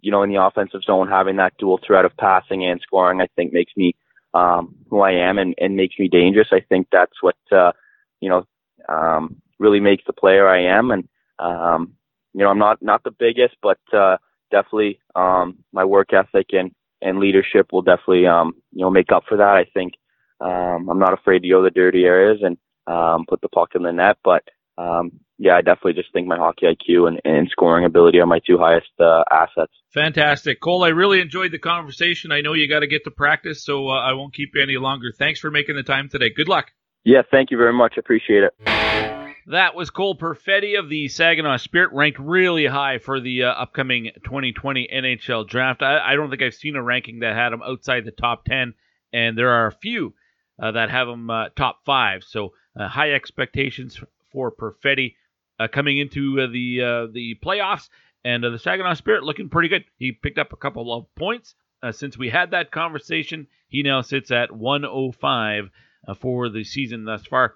you 0.00 0.12
know 0.12 0.22
in 0.22 0.30
the 0.30 0.40
offensive 0.40 0.84
zone 0.84 1.08
having 1.08 1.36
that 1.36 1.54
dual 1.58 1.80
threat 1.84 2.04
of 2.04 2.16
passing 2.16 2.64
and 2.64 2.80
scoring, 2.80 3.20
I 3.20 3.26
think 3.34 3.52
makes 3.52 3.72
me 3.76 3.96
um, 4.32 4.76
who 4.90 5.00
I 5.00 5.10
am 5.28 5.38
and, 5.38 5.56
and 5.58 5.74
makes 5.74 5.98
me 5.98 6.06
dangerous. 6.06 6.48
I 6.52 6.60
think 6.60 6.86
that's 6.92 7.20
what 7.20 7.36
uh, 7.50 7.72
you 8.20 8.28
know 8.28 8.46
um, 8.88 9.42
really 9.60 9.78
makes 9.78 10.02
the 10.06 10.12
player 10.12 10.48
I 10.48 10.78
am, 10.78 10.90
and 10.90 11.08
um, 11.38 11.92
you 12.32 12.42
know 12.42 12.50
I'm 12.50 12.58
not 12.58 12.82
not 12.82 13.04
the 13.04 13.12
biggest, 13.12 13.54
but 13.62 13.78
uh, 13.92 14.16
definitely 14.50 14.98
um, 15.14 15.58
my 15.72 15.84
work 15.84 16.12
ethic 16.12 16.48
and 16.52 16.72
and 17.00 17.20
leadership 17.20 17.68
will 17.72 17.82
definitely 17.82 18.26
um, 18.26 18.54
you 18.72 18.82
know 18.82 18.90
make 18.90 19.12
up 19.12 19.24
for 19.28 19.36
that. 19.36 19.54
I 19.56 19.66
think 19.72 19.94
um, 20.40 20.88
I'm 20.90 20.98
not 20.98 21.12
afraid 21.12 21.42
to 21.42 21.48
go 21.48 21.62
the 21.62 21.70
dirty 21.70 22.04
areas 22.04 22.40
and 22.42 22.56
um, 22.86 23.26
put 23.28 23.40
the 23.40 23.48
puck 23.48 23.70
in 23.74 23.82
the 23.82 23.92
net. 23.92 24.16
But 24.24 24.42
um, 24.78 25.12
yeah, 25.38 25.56
I 25.56 25.60
definitely 25.60 25.94
just 25.94 26.12
think 26.12 26.26
my 26.26 26.36
hockey 26.36 26.66
IQ 26.66 27.08
and, 27.08 27.20
and 27.24 27.48
scoring 27.50 27.84
ability 27.84 28.18
are 28.18 28.26
my 28.26 28.40
two 28.46 28.58
highest 28.58 28.90
uh, 28.98 29.24
assets. 29.30 29.72
Fantastic, 29.92 30.60
Cole. 30.60 30.84
I 30.84 30.88
really 30.88 31.20
enjoyed 31.20 31.52
the 31.52 31.58
conversation. 31.58 32.32
I 32.32 32.40
know 32.40 32.54
you 32.54 32.68
got 32.68 32.80
to 32.80 32.86
get 32.86 33.04
to 33.04 33.10
practice, 33.10 33.64
so 33.64 33.88
uh, 33.88 34.00
I 34.00 34.12
won't 34.14 34.34
keep 34.34 34.50
you 34.54 34.62
any 34.62 34.76
longer. 34.76 35.12
Thanks 35.16 35.40
for 35.40 35.50
making 35.50 35.76
the 35.76 35.82
time 35.82 36.08
today. 36.08 36.30
Good 36.30 36.48
luck. 36.48 36.72
Yeah, 37.04 37.22
thank 37.30 37.50
you 37.50 37.56
very 37.56 37.72
much. 37.72 37.96
Appreciate 37.96 38.44
it. 38.44 39.19
That 39.46 39.74
was 39.74 39.90
Cole 39.90 40.16
Perfetti 40.16 40.78
of 40.78 40.88
the 40.88 41.08
Saginaw 41.08 41.56
Spirit, 41.56 41.92
ranked 41.92 42.18
really 42.18 42.66
high 42.66 42.98
for 42.98 43.20
the 43.20 43.44
uh, 43.44 43.52
upcoming 43.52 44.10
2020 44.24 44.88
NHL 44.92 45.48
draft. 45.48 45.82
I, 45.82 46.12
I, 46.12 46.14
don't 46.14 46.28
think 46.28 46.42
I've 46.42 46.54
seen 46.54 46.76
a 46.76 46.82
ranking 46.82 47.20
that 47.20 47.34
had 47.34 47.52
him 47.52 47.62
outside 47.62 48.04
the 48.04 48.10
top 48.10 48.44
10, 48.44 48.74
and 49.12 49.38
there 49.38 49.50
are 49.50 49.66
a 49.66 49.72
few 49.72 50.14
uh, 50.60 50.72
that 50.72 50.90
have 50.90 51.08
him 51.08 51.30
uh, 51.30 51.48
top 51.56 51.80
five. 51.86 52.22
So 52.22 52.52
uh, 52.78 52.88
high 52.88 53.12
expectations 53.12 53.98
for 54.30 54.52
Perfetti 54.52 55.14
uh, 55.58 55.68
coming 55.68 55.98
into 55.98 56.40
uh, 56.40 56.46
the 56.46 57.10
the 57.12 57.34
playoffs, 57.42 57.88
and 58.24 58.44
the 58.44 58.58
Saginaw 58.58 58.94
Spirit 58.94 59.24
looking 59.24 59.48
pretty 59.48 59.68
good. 59.68 59.84
He 59.96 60.12
picked 60.12 60.38
up 60.38 60.52
a 60.52 60.56
couple 60.56 60.92
of 60.92 61.14
points 61.14 61.54
since 61.92 62.18
we 62.18 62.28
had 62.28 62.50
that 62.50 62.70
conversation. 62.70 63.46
He 63.68 63.82
now 63.82 64.02
sits 64.02 64.30
at 64.30 64.52
105 64.52 65.70
for 66.18 66.48
the 66.50 66.64
season 66.64 67.04
thus 67.04 67.24
far. 67.24 67.54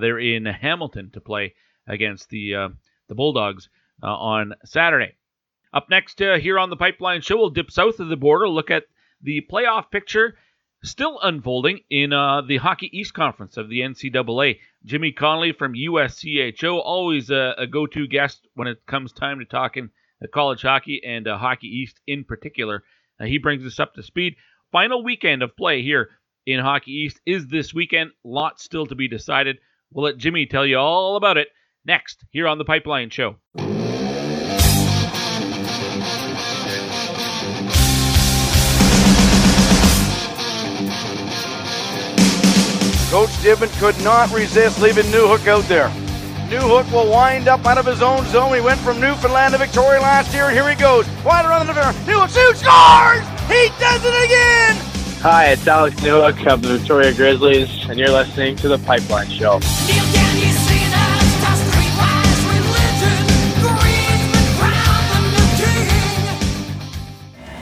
They're 0.00 0.18
in 0.18 0.44
Hamilton 0.44 1.10
to 1.12 1.20
play 1.20 1.54
against 1.86 2.28
the 2.28 2.72
the 3.08 3.14
Bulldogs 3.14 3.68
on 4.02 4.54
Saturday. 4.64 5.14
Up 5.72 5.88
next 5.88 6.18
here 6.18 6.58
on 6.58 6.70
the 6.70 6.76
Pipeline 6.76 7.22
Show, 7.22 7.38
we'll 7.38 7.50
dip 7.50 7.70
south 7.70 7.98
of 7.98 8.08
the 8.08 8.16
border, 8.16 8.48
look 8.48 8.70
at 8.70 8.84
the 9.22 9.46
playoff 9.50 9.90
picture 9.90 10.36
still 10.84 11.20
unfolding 11.22 11.80
in 11.90 12.12
uh, 12.12 12.42
the 12.42 12.56
Hockey 12.56 12.90
East 12.92 13.14
Conference 13.14 13.56
of 13.56 13.68
the 13.68 13.80
NCAA. 13.80 14.58
Jimmy 14.84 15.12
Connelly 15.12 15.52
from 15.52 15.74
USCHO, 15.74 16.80
always 16.82 17.30
a, 17.30 17.54
a 17.58 17.66
go 17.66 17.86
to 17.86 18.06
guest 18.06 18.46
when 18.54 18.68
it 18.68 18.84
comes 18.86 19.12
time 19.12 19.38
to 19.38 19.44
talking 19.44 19.90
uh, 20.22 20.26
college 20.32 20.62
hockey 20.62 21.00
and 21.04 21.28
uh, 21.28 21.38
Hockey 21.38 21.68
East 21.68 22.00
in 22.06 22.24
particular. 22.24 22.82
Uh, 23.20 23.24
he 23.24 23.38
brings 23.38 23.64
us 23.64 23.78
up 23.78 23.94
to 23.94 24.02
speed. 24.02 24.34
Final 24.72 25.04
weekend 25.04 25.42
of 25.42 25.56
play 25.56 25.82
here 25.82 26.10
in 26.46 26.60
Hockey 26.60 26.92
East 26.92 27.20
is 27.26 27.46
this 27.46 27.72
weekend. 27.74 28.10
Lots 28.24 28.64
still 28.64 28.86
to 28.86 28.94
be 28.94 29.08
decided. 29.08 29.58
We'll 29.92 30.06
let 30.06 30.18
Jimmy 30.18 30.46
tell 30.46 30.66
you 30.66 30.78
all 30.78 31.16
about 31.16 31.36
it 31.36 31.48
next 31.84 32.24
here 32.30 32.48
on 32.48 32.58
the 32.58 32.64
Pipeline 32.64 33.10
Show. 33.10 33.36
Coach 43.10 43.28
Dibben 43.42 43.68
could 43.78 44.02
not 44.02 44.32
resist 44.32 44.80
leaving 44.80 45.04
Newhook 45.04 45.46
out 45.46 45.64
there. 45.64 45.88
Newhook 46.48 46.90
will 46.90 47.10
wind 47.10 47.46
up 47.46 47.66
out 47.66 47.76
of 47.76 47.84
his 47.84 48.00
own 48.00 48.24
zone. 48.28 48.54
He 48.54 48.60
went 48.62 48.80
from 48.80 49.00
Newfoundland 49.00 49.52
to 49.52 49.58
Victoria 49.58 50.00
last 50.00 50.32
year, 50.32 50.50
here 50.50 50.66
he 50.68 50.74
goes. 50.74 51.06
Wide 51.22 51.44
around 51.44 51.66
the 51.66 51.74
center. 51.74 51.98
Newhook 52.10 52.30
shoots, 52.32 52.60
scores! 52.60 53.26
He 53.48 53.68
does 53.78 54.02
it 54.02 54.24
again! 54.24 54.91
Hi, 55.22 55.52
it's 55.52 55.68
Alex 55.68 55.94
Newhook 56.00 56.52
of 56.52 56.62
the 56.62 56.78
Victoria 56.78 57.14
Grizzlies, 57.14 57.88
and 57.88 57.96
you're 57.96 58.10
listening 58.10 58.56
to 58.56 58.66
The 58.66 58.78
Pipeline 58.78 59.30
Show. 59.30 59.60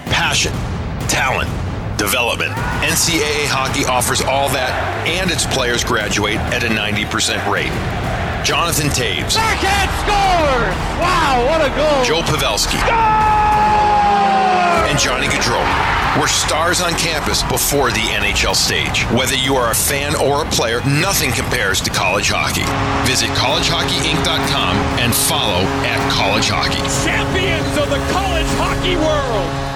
Passion, 0.06 0.52
talent 1.06 1.50
development. 1.98 2.52
NCAA 2.80 3.44
hockey 3.44 3.84
offers 3.84 4.22
all 4.22 4.48
that, 4.48 5.06
and 5.06 5.30
its 5.30 5.44
players 5.44 5.84
graduate 5.84 6.38
at 6.56 6.64
a 6.64 6.68
90% 6.68 7.44
rate. 7.52 7.68
Jonathan 8.42 8.86
Toews. 8.86 9.36
Backhand 9.36 9.90
scores! 10.00 10.74
Wow, 10.98 11.44
what 11.46 11.60
a 11.60 11.68
goal! 11.76 12.04
Joe 12.06 12.22
Pavelski. 12.22 13.39
And 14.90 14.98
Johnny 14.98 15.28
Gaudreau 15.28 16.20
were 16.20 16.26
stars 16.26 16.80
on 16.80 16.94
campus 16.94 17.44
before 17.44 17.92
the 17.92 18.00
NHL 18.00 18.56
stage. 18.56 19.04
Whether 19.16 19.36
you 19.36 19.54
are 19.54 19.70
a 19.70 19.74
fan 19.74 20.16
or 20.16 20.44
a 20.44 20.50
player, 20.50 20.80
nothing 20.80 21.30
compares 21.30 21.80
to 21.82 21.90
college 21.90 22.28
hockey. 22.28 22.66
Visit 23.08 23.28
collegehockeyinc.com 23.38 24.76
and 24.98 25.14
follow 25.14 25.62
at 25.86 26.10
college 26.10 26.48
hockey. 26.48 26.82
Champions 27.06 27.78
of 27.78 27.88
the 27.88 28.04
college 28.10 28.48
hockey 28.58 28.96
world! 28.96 29.70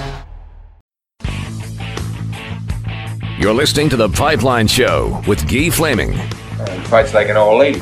You're 3.39 3.53
listening 3.53 3.87
to 3.91 3.95
The 3.95 4.09
Pipeline 4.09 4.67
Show 4.67 5.23
with 5.29 5.49
Guy 5.49 5.69
Flaming. 5.69 6.11
Uh, 6.11 6.83
fights 6.89 7.13
like 7.13 7.29
an 7.29 7.37
old 7.37 7.61
lady. 7.61 7.81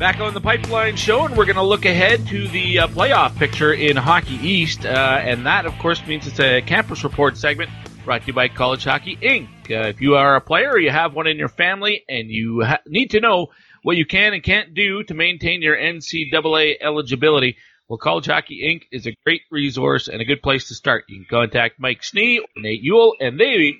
Back 0.00 0.18
on 0.20 0.32
the 0.32 0.40
Pipeline 0.40 0.96
Show, 0.96 1.26
and 1.26 1.36
we're 1.36 1.44
going 1.44 1.56
to 1.56 1.62
look 1.62 1.84
ahead 1.84 2.26
to 2.28 2.48
the 2.48 2.78
uh, 2.78 2.86
playoff 2.88 3.36
picture 3.36 3.74
in 3.74 3.98
Hockey 3.98 4.36
East. 4.36 4.86
Uh, 4.86 4.88
and 4.88 5.44
that, 5.44 5.66
of 5.66 5.76
course, 5.76 6.00
means 6.06 6.26
it's 6.26 6.40
a 6.40 6.62
campus 6.62 7.04
report 7.04 7.36
segment 7.36 7.68
brought 8.06 8.22
to 8.22 8.28
you 8.28 8.32
by 8.32 8.48
College 8.48 8.82
Hockey 8.82 9.16
Inc. 9.16 9.48
Uh, 9.70 9.88
if 9.88 10.00
you 10.00 10.14
are 10.14 10.36
a 10.36 10.40
player 10.40 10.70
or 10.70 10.78
you 10.78 10.90
have 10.90 11.12
one 11.12 11.26
in 11.26 11.36
your 11.36 11.50
family 11.50 12.02
and 12.08 12.30
you 12.30 12.64
ha- 12.64 12.80
need 12.86 13.10
to 13.10 13.20
know 13.20 13.48
what 13.82 13.98
you 13.98 14.06
can 14.06 14.32
and 14.32 14.42
can't 14.42 14.72
do 14.72 15.02
to 15.02 15.12
maintain 15.12 15.60
your 15.60 15.76
NCAA 15.76 16.76
eligibility, 16.80 17.58
well, 17.86 17.98
College 17.98 18.24
Hockey 18.24 18.62
Inc. 18.66 18.84
is 18.90 19.06
a 19.06 19.14
great 19.26 19.42
resource 19.50 20.08
and 20.08 20.22
a 20.22 20.24
good 20.24 20.40
place 20.40 20.68
to 20.68 20.74
start. 20.74 21.04
You 21.10 21.18
can 21.18 21.26
contact 21.28 21.78
Mike 21.78 22.00
Snee 22.00 22.38
or 22.38 22.46
Nate 22.56 22.82
Ewell, 22.82 23.16
and 23.20 23.38
they 23.38 23.74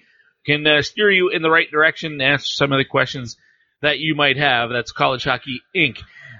can 0.45 0.67
uh, 0.67 0.83
steer 0.83 1.11
you 1.11 1.31
in 1.31 1.41
the 1.41 1.51
right 1.51 1.71
direction 1.71 2.13
and 2.13 2.21
answer 2.21 2.45
some 2.45 2.73
of 2.73 2.79
the 2.79 2.85
questions 2.85 3.39
that 3.83 3.99
you 3.99 4.15
might 4.15 4.37
have. 4.37 4.71
That's 4.71 4.93
College 4.93 5.25
Hockey 5.25 5.63
Inc. 5.75 5.99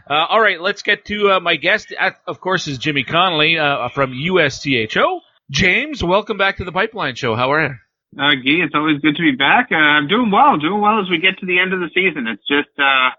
Uh, 0.09 0.27
all 0.29 0.41
right, 0.41 0.61
let's 0.61 0.83
get 0.83 1.05
to 1.07 1.33
uh, 1.33 1.41
my 1.41 1.57
guest. 1.57 1.95
Of 2.27 2.41
course, 2.41 2.67
is 2.67 2.79
Jimmy 2.79 3.05
Connelly 3.05 3.59
uh, 3.59 3.89
from 3.91 4.13
USCHO. 4.13 5.21
James, 5.51 6.03
welcome 6.03 6.37
back 6.37 6.57
to 6.59 6.65
the 6.65 6.73
Pipeline 6.73 7.15
Show. 7.15 7.37
How 7.37 7.53
are 7.53 7.63
you? 7.63 7.75
Uh, 8.19 8.35
Guy, 8.35 8.67
it's 8.67 8.75
always 8.75 8.99
good 9.01 9.15
to 9.17 9.23
be 9.23 9.37
back. 9.37 9.69
Uh, 9.71 9.77
I'm 9.77 10.09
doing 10.09 10.31
well, 10.33 10.59
doing 10.59 10.81
well 10.81 11.01
as 11.01 11.09
we 11.09 11.21
get 11.21 11.39
to 11.39 11.47
the 11.47 11.61
end 11.61 11.73
of 11.73 11.79
the 11.79 11.91
season. 11.95 12.27
It's 12.27 12.47
just 12.49 12.75
uh, 12.79 13.15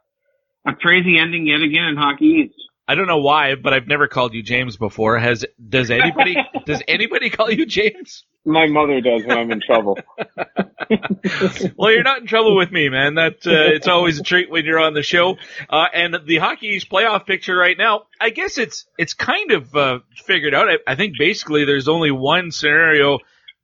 a 0.69 0.75
crazy 0.75 1.17
ending 1.17 1.47
yet 1.47 1.61
again 1.61 1.85
in 1.85 1.95
Hockey 1.95 2.43
East. 2.43 2.55
I 2.87 2.95
don't 2.95 3.07
know 3.07 3.19
why, 3.19 3.55
but 3.55 3.73
I've 3.73 3.87
never 3.87 4.07
called 4.07 4.33
you 4.33 4.43
James 4.43 4.75
before. 4.75 5.17
Has 5.17 5.45
does 5.69 5.91
anybody 5.91 6.35
does 6.65 6.81
anybody 6.87 7.29
call 7.29 7.51
you 7.51 7.65
James? 7.65 8.25
My 8.43 8.67
mother 8.67 9.01
does 9.01 9.23
when 9.23 9.37
I'm 9.37 9.51
in 9.51 9.61
trouble. 9.61 9.99
well, 11.77 11.91
you're 11.91 12.03
not 12.03 12.21
in 12.21 12.27
trouble 12.27 12.57
with 12.57 12.71
me, 12.71 12.89
man. 12.89 13.15
That 13.15 13.45
uh, 13.45 13.75
it's 13.75 13.87
always 13.87 14.19
a 14.19 14.23
treat 14.23 14.49
when 14.49 14.65
you're 14.65 14.79
on 14.79 14.95
the 14.95 15.03
show. 15.03 15.37
Uh, 15.69 15.85
and 15.93 16.17
the 16.25 16.37
Hockey 16.37 16.67
East 16.67 16.89
playoff 16.89 17.27
picture 17.27 17.55
right 17.55 17.77
now, 17.77 18.07
I 18.19 18.31
guess 18.31 18.57
it's 18.57 18.85
it's 18.97 19.13
kind 19.13 19.51
of 19.51 19.75
uh, 19.75 19.99
figured 20.25 20.55
out. 20.55 20.69
I, 20.69 20.77
I 20.87 20.95
think 20.95 21.17
basically 21.19 21.65
there's 21.65 21.87
only 21.87 22.11
one 22.11 22.51
scenario. 22.51 23.19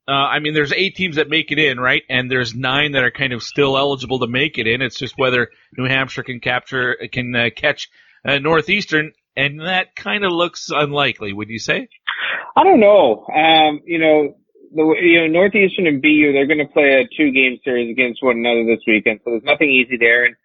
Uh, 0.06 0.12
I 0.12 0.38
mean, 0.38 0.54
there's 0.54 0.72
eight 0.72 0.94
teams 0.96 1.16
that 1.16 1.28
make 1.28 1.50
it 1.52 1.58
in, 1.58 1.78
right? 1.78 2.02
And 2.08 2.30
there's 2.30 2.54
nine 2.54 2.92
that 2.92 3.02
are 3.02 3.10
kind 3.10 3.34
of 3.34 3.42
still 3.42 3.76
eligible 3.76 4.20
to 4.20 4.26
make 4.26 4.56
it 4.56 4.66
in. 4.66 4.80
It's 4.80 4.96
just 4.96 5.18
whether 5.18 5.50
New 5.76 5.86
Hampshire 5.86 6.22
can 6.22 6.40
capture 6.40 6.96
can 7.12 7.34
uh, 7.34 7.48
catch 7.54 7.90
uh, 8.24 8.38
Northeastern, 8.38 9.12
and 9.36 9.60
that 9.60 9.94
kind 9.96 10.24
of 10.24 10.32
looks 10.32 10.70
unlikely. 10.70 11.32
Would 11.32 11.48
you 11.48 11.58
say? 11.58 11.88
I 12.56 12.64
don't 12.64 12.80
know. 12.80 13.26
Um, 13.26 13.80
you 13.84 13.98
know, 13.98 14.36
the 14.74 14.94
you 15.00 15.20
know 15.20 15.26
Northeastern 15.26 15.86
and 15.86 16.02
BU 16.02 16.32
they're 16.32 16.46
going 16.46 16.66
to 16.66 16.72
play 16.72 17.00
a 17.00 17.08
two 17.16 17.30
game 17.30 17.58
series 17.64 17.90
against 17.90 18.22
one 18.22 18.38
another 18.38 18.64
this 18.64 18.82
weekend, 18.86 19.20
so 19.24 19.30
there's 19.30 19.44
nothing 19.44 19.70
easy 19.70 19.96
there. 19.96 20.24
And 20.24 20.36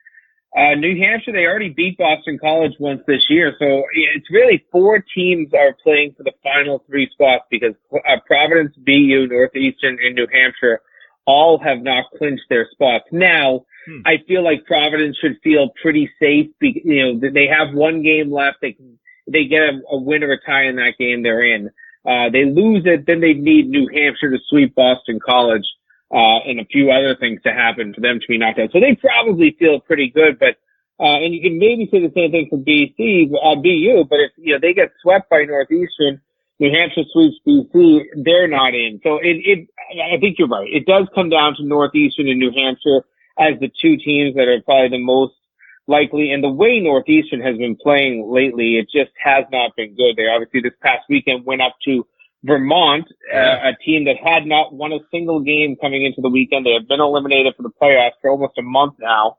uh, 0.56 0.76
New 0.80 0.96
Hampshire 1.02 1.34
they 1.34 1.46
already 1.46 1.70
beat 1.70 1.98
Boston 1.98 2.38
College 2.40 2.74
once 2.80 3.02
this 3.08 3.26
year, 3.30 3.54
so 3.60 3.84
it's 3.94 4.30
really 4.32 4.64
four 4.72 5.04
teams 5.16 5.54
are 5.54 5.76
playing 5.84 6.14
for 6.16 6.24
the 6.24 6.34
final 6.44 6.84
three 6.88 7.10
spots 7.12 7.46
because 7.50 7.74
uh, 7.94 8.18
Providence, 8.28 8.76
BU, 8.78 9.28
Northeastern, 9.30 9.98
and 10.04 10.16
New 10.16 10.28
Hampshire 10.32 10.82
all 11.26 11.60
have 11.60 11.82
not 11.82 12.06
clinched 12.18 12.44
their 12.50 12.68
spots. 12.72 13.06
Now, 13.12 13.66
hmm. 13.86 14.02
I 14.06 14.18
feel 14.28 14.44
like 14.44 14.66
Providence 14.66 15.18
should 15.18 15.40
feel 15.44 15.70
pretty 15.82 16.10
safe. 16.20 16.48
Be, 16.60 16.82
you 16.84 17.20
know, 17.20 17.30
they 17.34 17.48
have 17.48 17.74
one 17.74 18.04
game 18.04 18.32
left. 18.32 18.58
They 18.62 18.74
can, 18.74 19.00
they 19.28 19.46
get 19.46 19.62
a, 19.62 19.82
a 19.92 19.98
win 19.98 20.24
or 20.24 20.32
a 20.32 20.40
tie 20.40 20.66
in 20.66 20.76
that 20.78 20.94
game 21.00 21.24
they're 21.24 21.44
in. 21.44 21.70
Uh, 22.06 22.30
they 22.32 22.44
lose 22.44 22.84
it, 22.86 23.08
then 23.08 23.22
they 23.22 23.34
need 23.34 23.70
New 23.70 23.88
Hampshire 23.88 24.32
to 24.32 24.38
sweep 24.50 24.76
Boston 24.76 25.20
College, 25.24 25.64
uh, 26.12 26.44
and 26.44 26.60
a 26.60 26.66
few 26.66 26.92
other 26.92 27.16
things 27.16 27.42
to 27.44 27.54
happen 27.54 27.94
for 27.94 28.02
them 28.02 28.20
to 28.20 28.28
be 28.28 28.38
knocked 28.38 28.60
out. 28.60 28.72
So 28.74 28.82
they 28.82 28.96
probably 29.00 29.56
feel 29.58 29.80
pretty 29.80 30.12
good, 30.14 30.38
but, 30.38 30.60
uh, 31.00 31.24
and 31.24 31.34
you 31.34 31.42
can 31.42 31.58
maybe 31.58 31.88
say 31.90 32.04
the 32.04 32.12
same 32.14 32.32
thing 32.32 32.48
for 32.50 32.60
BC, 32.60 33.32
uh, 33.32 33.56
BU, 33.56 34.04
but 34.10 34.20
if, 34.20 34.32
you 34.36 34.54
know, 34.54 34.60
they 34.60 34.74
get 34.74 34.92
swept 35.02 35.30
by 35.30 35.46
Northeastern, 35.48 36.20
New 36.60 36.72
Hampshire 36.72 37.08
sweeps 37.12 37.40
BC, 37.48 38.04
they're 38.24 38.48
not 38.48 38.76
in. 38.76 39.00
So 39.02 39.18
it, 39.18 39.40
it, 39.40 39.70
I 39.96 40.20
think 40.20 40.38
you're 40.38 40.48
right. 40.48 40.68
It 40.68 40.86
does 40.86 41.08
come 41.16 41.30
down 41.30 41.56
to 41.56 41.64
Northeastern 41.64 42.28
and 42.28 42.40
New 42.40 42.52
Hampshire 42.52 43.08
as 43.38 43.60
the 43.60 43.72
two 43.82 43.98
teams 43.98 44.36
that 44.36 44.48
are 44.48 44.62
probably 44.62 44.90
the 44.90 45.04
most 45.04 45.34
likely. 45.88 46.32
And 46.32 46.44
the 46.44 46.50
way 46.50 46.80
Northeastern 46.80 47.42
has 47.42 47.58
been 47.58 47.76
playing 47.76 48.30
lately, 48.32 48.78
it 48.78 48.86
just 48.86 49.12
has 49.24 49.46
not 49.52 49.76
been 49.76 49.96
good. 49.96 50.16
They 50.16 50.28
obviously 50.28 50.62
this 50.62 50.78
past 50.82 51.04
weekend 51.10 51.46
went 51.46 51.62
up 51.62 51.76
to 51.86 52.06
Vermont, 52.44 53.06
uh, 53.34 53.70
a 53.70 53.72
team 53.86 54.06
that 54.06 54.18
had 54.22 54.46
not 54.46 54.74
won 54.74 54.92
a 54.92 55.00
single 55.12 55.40
game 55.40 55.78
coming 55.80 56.06
into 56.06 56.22
the 56.22 56.30
weekend. 56.30 56.66
They 56.66 56.74
have 56.74 56.88
been 56.88 57.00
eliminated 57.00 57.54
for 57.56 57.64
the 57.64 57.72
playoffs 57.82 58.20
for 58.22 58.32
almost 58.32 58.58
a 58.58 58.62
month 58.62 58.96
now. 59.00 59.38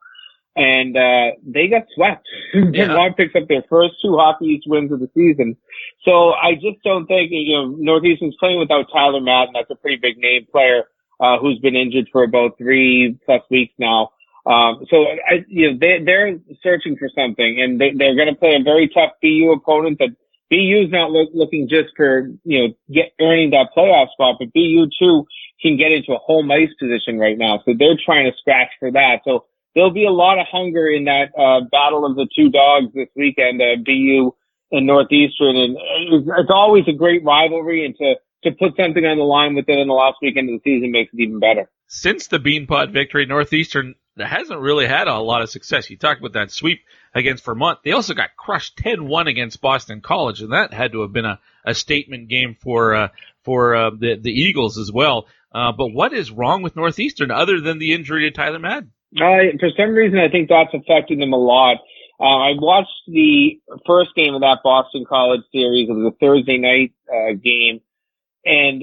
And, 0.56 0.96
uh, 0.96 1.36
they 1.44 1.68
got 1.68 1.84
swept. 1.94 2.26
Yeah. 2.54 2.86
Vermont 2.86 3.16
picks 3.16 3.34
up 3.34 3.48
their 3.48 3.64
first 3.68 3.94
two 4.00 4.16
Hockey 4.16 4.46
East 4.46 4.64
wins 4.66 4.92
of 4.92 5.00
the 5.00 5.10
season. 5.12 5.56
So 6.04 6.30
I 6.32 6.54
just 6.54 6.82
don't 6.84 7.06
think, 7.06 7.30
you 7.30 7.56
know, 7.56 7.74
Northeastern's 7.76 8.36
playing 8.38 8.58
without 8.58 8.86
Tyler 8.92 9.20
Madden. 9.20 9.54
That's 9.54 9.70
a 9.70 9.74
pretty 9.74 9.98
big 10.00 10.16
name 10.16 10.46
player, 10.50 10.84
uh, 11.24 11.38
who's 11.38 11.58
been 11.58 11.74
injured 11.74 12.08
for 12.12 12.22
about 12.22 12.58
three 12.58 13.18
plus 13.24 13.40
weeks 13.50 13.72
now. 13.78 14.10
Um, 14.46 14.84
so 14.90 15.06
I, 15.06 15.44
you 15.48 15.72
know, 15.72 15.78
they, 15.80 16.04
they're 16.04 16.36
searching 16.62 16.96
for 16.98 17.08
something 17.16 17.60
and 17.62 17.80
they, 17.80 17.92
they're 17.96 18.14
going 18.14 18.28
to 18.28 18.38
play 18.38 18.56
a 18.60 18.62
very 18.62 18.88
tough 18.88 19.12
BU 19.22 19.50
opponent 19.52 19.98
that 20.00 20.10
BU 20.50 20.84
is 20.84 20.90
not 20.90 21.10
look, 21.10 21.30
looking 21.32 21.66
just 21.66 21.96
for, 21.96 22.28
you 22.44 22.58
know, 22.60 22.74
get 22.92 23.12
earning 23.20 23.50
that 23.50 23.70
playoff 23.74 24.12
spot, 24.12 24.36
but 24.38 24.52
BU 24.52 24.88
too 24.98 25.24
can 25.62 25.78
get 25.78 25.92
into 25.92 26.12
a 26.12 26.18
home 26.18 26.50
ice 26.50 26.68
position 26.78 27.18
right 27.18 27.38
now. 27.38 27.62
So 27.64 27.72
they're 27.78 27.96
trying 28.04 28.30
to 28.30 28.36
scratch 28.36 28.68
for 28.78 28.92
that. 28.92 29.20
So 29.24 29.46
there'll 29.74 29.90
be 29.90 30.04
a 30.04 30.12
lot 30.12 30.38
of 30.38 30.46
hunger 30.52 30.88
in 30.88 31.04
that, 31.04 31.32
uh, 31.38 31.64
battle 31.72 32.04
of 32.04 32.16
the 32.16 32.28
two 32.36 32.50
dogs 32.50 32.92
this 32.94 33.08
weekend, 33.16 33.62
uh, 33.62 33.80
BU 33.82 34.30
and 34.72 34.86
Northeastern. 34.86 35.56
And 35.56 35.78
it's, 36.12 36.28
it's 36.28 36.52
always 36.52 36.84
a 36.86 36.92
great 36.92 37.24
rivalry 37.24 37.86
and 37.86 37.96
to, 37.96 38.16
to 38.44 38.52
put 38.52 38.76
something 38.76 39.04
on 39.04 39.18
the 39.18 39.24
line 39.24 39.54
with 39.54 39.68
it 39.68 39.78
in 39.78 39.88
the 39.88 39.94
last 39.94 40.16
weekend 40.22 40.48
of 40.48 40.60
the 40.62 40.70
season 40.70 40.92
makes 40.92 41.12
it 41.12 41.20
even 41.20 41.40
better. 41.40 41.68
Since 41.86 42.28
the 42.28 42.38
Beanpot 42.38 42.92
victory, 42.92 43.26
Northeastern 43.26 43.94
hasn't 44.16 44.60
really 44.60 44.86
had 44.86 45.08
a 45.08 45.18
lot 45.18 45.42
of 45.42 45.50
success. 45.50 45.90
You 45.90 45.96
talked 45.96 46.20
about 46.20 46.34
that 46.34 46.50
sweep 46.50 46.80
against 47.14 47.44
Vermont. 47.44 47.80
They 47.84 47.92
also 47.92 48.14
got 48.14 48.36
crushed 48.36 48.76
10-1 48.78 49.28
against 49.28 49.60
Boston 49.60 50.00
College, 50.00 50.40
and 50.40 50.52
that 50.52 50.72
had 50.72 50.92
to 50.92 51.02
have 51.02 51.12
been 51.12 51.24
a, 51.24 51.40
a 51.64 51.74
statement 51.74 52.28
game 52.28 52.56
for 52.60 52.94
uh, 52.94 53.08
for 53.42 53.74
uh, 53.74 53.90
the 53.90 54.16
the 54.16 54.30
Eagles 54.30 54.78
as 54.78 54.90
well. 54.92 55.26
Uh, 55.52 55.72
but 55.72 55.88
what 55.88 56.12
is 56.12 56.30
wrong 56.30 56.62
with 56.62 56.76
Northeastern 56.76 57.30
other 57.30 57.60
than 57.60 57.78
the 57.78 57.92
injury 57.92 58.28
to 58.28 58.30
Tyler 58.30 58.58
Madden? 58.58 58.92
Uh, 59.16 59.54
for 59.60 59.70
some 59.76 59.94
reason, 59.94 60.18
I 60.18 60.28
think 60.28 60.48
that's 60.48 60.74
affected 60.74 61.20
them 61.20 61.32
a 61.32 61.38
lot. 61.38 61.78
Uh, 62.18 62.24
I 62.24 62.52
watched 62.56 63.06
the 63.06 63.60
first 63.86 64.14
game 64.14 64.34
of 64.34 64.40
that 64.40 64.60
Boston 64.62 65.04
College 65.08 65.42
series. 65.52 65.88
It 65.88 65.92
was 65.92 66.12
a 66.12 66.16
Thursday 66.18 66.58
night 66.58 66.92
uh, 67.08 67.34
game, 67.34 67.80
and 68.44 68.82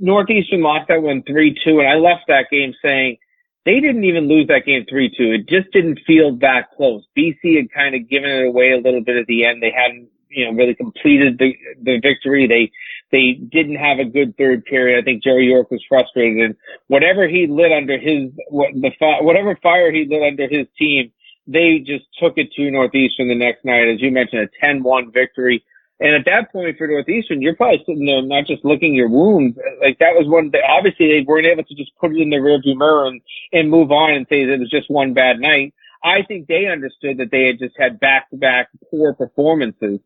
Northeastern 0.00 0.62
lost 0.62 0.88
that 0.88 1.02
one 1.02 1.22
three 1.22 1.56
two. 1.64 1.80
And 1.80 1.88
I 1.88 1.94
left 1.94 2.24
that 2.28 2.46
game 2.50 2.74
saying 2.82 3.18
they 3.66 3.80
didn't 3.80 4.04
even 4.04 4.28
lose 4.28 4.46
that 4.46 4.64
game 4.64 4.86
3-2. 4.90 5.10
It 5.18 5.48
just 5.48 5.72
didn't 5.72 5.98
feel 6.06 6.36
that 6.36 6.70
close. 6.76 7.02
BC 7.18 7.56
had 7.56 7.72
kind 7.74 7.96
of 7.96 8.08
given 8.08 8.30
it 8.30 8.46
away 8.46 8.70
a 8.70 8.78
little 8.78 9.02
bit 9.02 9.16
at 9.16 9.26
the 9.26 9.44
end. 9.44 9.60
They 9.60 9.72
hadn't, 9.76 10.08
you 10.30 10.46
know, 10.46 10.52
really 10.52 10.76
completed 10.76 11.36
the, 11.38 11.52
the 11.82 11.98
victory. 12.00 12.46
They, 12.46 12.70
they 13.10 13.32
didn't 13.32 13.74
have 13.74 13.98
a 13.98 14.04
good 14.04 14.36
third 14.38 14.64
period. 14.66 15.02
I 15.02 15.04
think 15.04 15.24
Jerry 15.24 15.48
York 15.48 15.72
was 15.72 15.84
frustrated 15.88 16.44
and 16.44 16.54
whatever 16.86 17.26
he 17.26 17.48
lit 17.48 17.72
under 17.72 17.98
his, 17.98 18.30
what, 18.50 18.72
the, 18.72 18.90
whatever 19.20 19.58
fire 19.60 19.90
he 19.90 20.06
lit 20.08 20.22
under 20.22 20.46
his 20.48 20.68
team, 20.78 21.10
they 21.48 21.78
just 21.84 22.04
took 22.22 22.34
it 22.38 22.52
to 22.52 22.70
Northeastern 22.70 23.28
the 23.28 23.34
next 23.34 23.64
night. 23.64 23.88
As 23.88 24.00
you 24.00 24.12
mentioned, 24.12 24.48
a 24.48 24.64
10-1 24.64 25.12
victory. 25.12 25.64
And 25.98 26.14
at 26.14 26.26
that 26.26 26.52
point 26.52 26.76
for 26.76 26.86
Northeastern, 26.86 27.40
you're 27.40 27.56
probably 27.56 27.78
sitting 27.86 28.04
there 28.04 28.20
not 28.20 28.46
just 28.46 28.64
licking 28.64 28.94
your 28.94 29.08
wounds. 29.08 29.58
Like 29.80 29.98
that 29.98 30.14
was 30.14 30.28
one 30.28 30.50
that 30.50 30.62
obviously 30.68 31.08
they 31.08 31.24
weren't 31.26 31.46
able 31.46 31.64
to 31.64 31.74
just 31.74 31.96
put 31.98 32.12
it 32.12 32.20
in 32.20 32.30
the 32.30 32.36
rearview 32.36 32.76
mirror 32.76 33.06
and, 33.06 33.22
and 33.52 33.70
move 33.70 33.90
on 33.90 34.12
and 34.12 34.26
say 34.28 34.44
that 34.44 34.54
it 34.54 34.60
was 34.60 34.70
just 34.70 34.90
one 34.90 35.14
bad 35.14 35.40
night. 35.40 35.74
I 36.04 36.22
think 36.22 36.46
they 36.46 36.66
understood 36.66 37.18
that 37.18 37.30
they 37.30 37.46
had 37.46 37.58
just 37.58 37.76
had 37.78 37.98
back 37.98 38.28
to 38.30 38.36
back 38.36 38.68
poor 38.90 39.14
performances. 39.14 40.00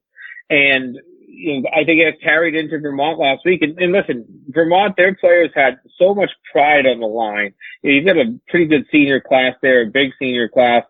And 0.48 0.96
you 1.26 1.60
know, 1.60 1.68
I 1.70 1.84
think 1.84 2.00
it 2.00 2.20
carried 2.20 2.54
into 2.54 2.78
Vermont 2.78 3.18
last 3.18 3.42
week. 3.44 3.62
And, 3.62 3.78
and 3.78 3.92
listen, 3.92 4.26
Vermont, 4.48 4.96
their 4.96 5.14
players 5.14 5.50
had 5.54 5.78
so 5.98 6.14
much 6.14 6.30
pride 6.52 6.86
on 6.86 7.00
the 7.00 7.06
line. 7.06 7.54
You 7.82 7.90
know, 7.90 7.96
you've 7.96 8.06
got 8.06 8.16
a 8.16 8.38
pretty 8.48 8.66
good 8.66 8.86
senior 8.92 9.20
class 9.20 9.54
there, 9.62 9.82
a 9.82 9.86
big 9.86 10.10
senior 10.18 10.48
class 10.48 10.84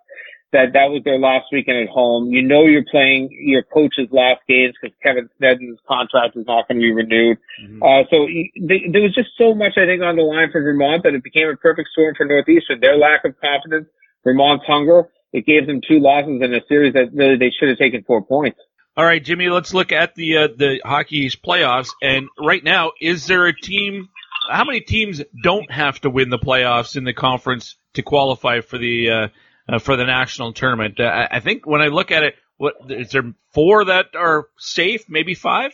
that 0.52 0.72
that 0.74 0.90
was 0.90 1.02
their 1.04 1.18
last 1.18 1.46
weekend 1.52 1.78
at 1.78 1.88
home. 1.88 2.30
You 2.30 2.42
know 2.42 2.64
you're 2.64 2.84
playing 2.90 3.30
your 3.30 3.62
coach's 3.62 4.08
last 4.10 4.40
games 4.48 4.74
because 4.80 4.96
Kevin 5.02 5.28
Sneddon's 5.40 5.78
contract 5.86 6.36
is 6.36 6.46
not 6.46 6.66
going 6.66 6.78
to 6.78 6.82
be 6.82 6.92
renewed. 6.92 7.38
Mm-hmm. 7.62 7.82
Uh, 7.82 8.02
so 8.10 8.26
there 8.66 9.02
was 9.02 9.14
just 9.14 9.30
so 9.38 9.54
much, 9.54 9.78
I 9.78 9.86
think, 9.86 10.02
on 10.02 10.16
the 10.16 10.22
line 10.22 10.50
for 10.50 10.62
Vermont 10.62 11.04
that 11.04 11.14
it 11.14 11.22
became 11.22 11.48
a 11.48 11.56
perfect 11.56 11.90
storm 11.92 12.14
for 12.16 12.26
Northeastern. 12.26 12.80
Their 12.80 12.98
lack 12.98 13.24
of 13.24 13.38
confidence, 13.40 13.88
Vermont's 14.24 14.66
hunger, 14.66 15.08
it 15.32 15.46
gave 15.46 15.66
them 15.66 15.80
two 15.86 16.00
losses 16.00 16.42
in 16.42 16.54
a 16.54 16.60
series 16.68 16.94
that 16.94 17.14
really 17.14 17.36
they 17.36 17.52
should 17.56 17.68
have 17.68 17.78
taken 17.78 18.02
four 18.02 18.22
points. 18.22 18.58
All 18.96 19.04
right, 19.04 19.22
Jimmy, 19.22 19.48
let's 19.48 19.72
look 19.72 19.92
at 19.92 20.14
the 20.16 20.36
uh, 20.36 20.48
the 20.48 20.80
Hockey 20.84 21.18
East 21.18 21.42
playoffs. 21.42 21.90
And 22.02 22.28
right 22.38 22.62
now, 22.62 22.92
is 23.00 23.26
there 23.26 23.46
a 23.46 23.54
team? 23.54 24.08
How 24.50 24.64
many 24.64 24.80
teams 24.80 25.22
don't 25.44 25.70
have 25.70 26.00
to 26.00 26.10
win 26.10 26.28
the 26.28 26.38
playoffs 26.38 26.96
in 26.96 27.04
the 27.04 27.12
conference 27.12 27.76
to 27.94 28.02
qualify 28.02 28.60
for 28.62 28.78
the 28.78 29.10
uh, 29.10 29.28
uh, 29.70 29.78
for 29.78 29.96
the 29.96 30.04
national 30.04 30.52
tournament. 30.52 30.98
Uh, 31.00 31.28
I 31.30 31.40
think 31.40 31.66
when 31.66 31.80
I 31.80 31.86
look 31.86 32.10
at 32.10 32.22
it, 32.22 32.34
what 32.56 32.74
is 32.88 33.10
there 33.10 33.32
four 33.54 33.84
that 33.86 34.14
are 34.14 34.48
safe? 34.58 35.08
Maybe 35.08 35.34
five. 35.34 35.72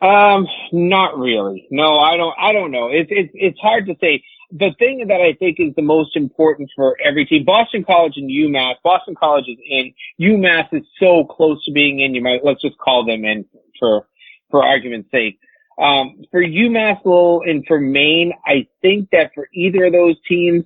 Um, 0.00 0.46
not 0.72 1.18
really. 1.18 1.66
No, 1.70 1.98
I 1.98 2.16
don't. 2.16 2.34
I 2.38 2.52
don't 2.52 2.70
know. 2.70 2.88
It's 2.88 3.10
it's 3.10 3.30
it's 3.34 3.58
hard 3.60 3.86
to 3.86 3.94
say. 4.00 4.22
The 4.54 4.74
thing 4.78 5.06
that 5.08 5.20
I 5.20 5.32
think 5.38 5.56
is 5.60 5.74
the 5.76 5.82
most 5.82 6.14
important 6.14 6.70
for 6.76 6.96
every 7.02 7.24
team, 7.24 7.44
Boston 7.44 7.84
College 7.84 8.14
and 8.16 8.30
UMass. 8.30 8.74
Boston 8.84 9.14
College 9.14 9.46
is 9.48 9.58
in. 9.64 9.94
UMass 10.20 10.68
is 10.72 10.82
so 11.00 11.24
close 11.24 11.64
to 11.64 11.72
being 11.72 12.00
in. 12.00 12.14
You 12.14 12.22
might 12.22 12.44
let's 12.44 12.60
just 12.60 12.76
call 12.78 13.06
them 13.06 13.24
in 13.24 13.46
for 13.78 14.06
for 14.50 14.64
argument's 14.64 15.10
sake. 15.10 15.38
Um, 15.78 16.22
for 16.30 16.42
UMass 16.42 17.04
Lowell 17.04 17.42
and 17.46 17.64
for 17.66 17.80
Maine, 17.80 18.32
I 18.44 18.66
think 18.82 19.10
that 19.12 19.32
for 19.34 19.48
either 19.54 19.86
of 19.86 19.92
those 19.92 20.16
teams, 20.28 20.64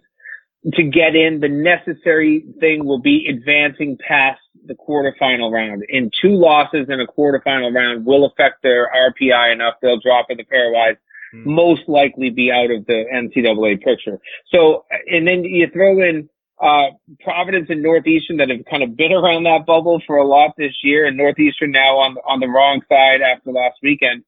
to 0.74 0.82
get 0.82 1.14
in, 1.14 1.40
the 1.40 1.48
necessary 1.48 2.44
thing 2.60 2.84
will 2.84 3.00
be 3.00 3.26
advancing 3.30 3.96
past 4.06 4.40
the 4.66 4.74
quarterfinal 4.74 5.52
round. 5.52 5.84
In 5.88 6.10
two 6.20 6.34
losses 6.34 6.86
in 6.88 7.00
a 7.00 7.06
quarterfinal 7.06 7.72
round 7.72 8.04
will 8.04 8.26
affect 8.26 8.62
their 8.62 8.90
RPI 8.90 9.52
enough. 9.52 9.74
They'll 9.80 10.00
drop 10.00 10.26
in 10.28 10.38
the 10.38 10.44
pairwise, 10.44 10.96
mm. 11.34 11.46
most 11.46 11.82
likely 11.86 12.30
be 12.30 12.50
out 12.50 12.70
of 12.70 12.86
the 12.86 13.04
NCAA 13.14 13.80
picture. 13.80 14.18
So, 14.52 14.84
and 15.06 15.26
then 15.26 15.44
you 15.44 15.68
throw 15.72 16.02
in, 16.02 16.28
uh, 16.60 16.96
Providence 17.22 17.66
and 17.68 17.82
Northeastern 17.82 18.38
that 18.38 18.48
have 18.48 18.64
kind 18.68 18.82
of 18.82 18.96
been 18.96 19.12
around 19.12 19.44
that 19.44 19.66
bubble 19.66 20.00
for 20.06 20.16
a 20.16 20.26
lot 20.26 20.54
this 20.56 20.72
year 20.82 21.06
and 21.06 21.16
Northeastern 21.16 21.70
now 21.70 21.98
on, 21.98 22.16
on 22.26 22.40
the 22.40 22.48
wrong 22.48 22.80
side 22.88 23.20
after 23.20 23.52
last 23.52 23.76
weekend. 23.82 24.24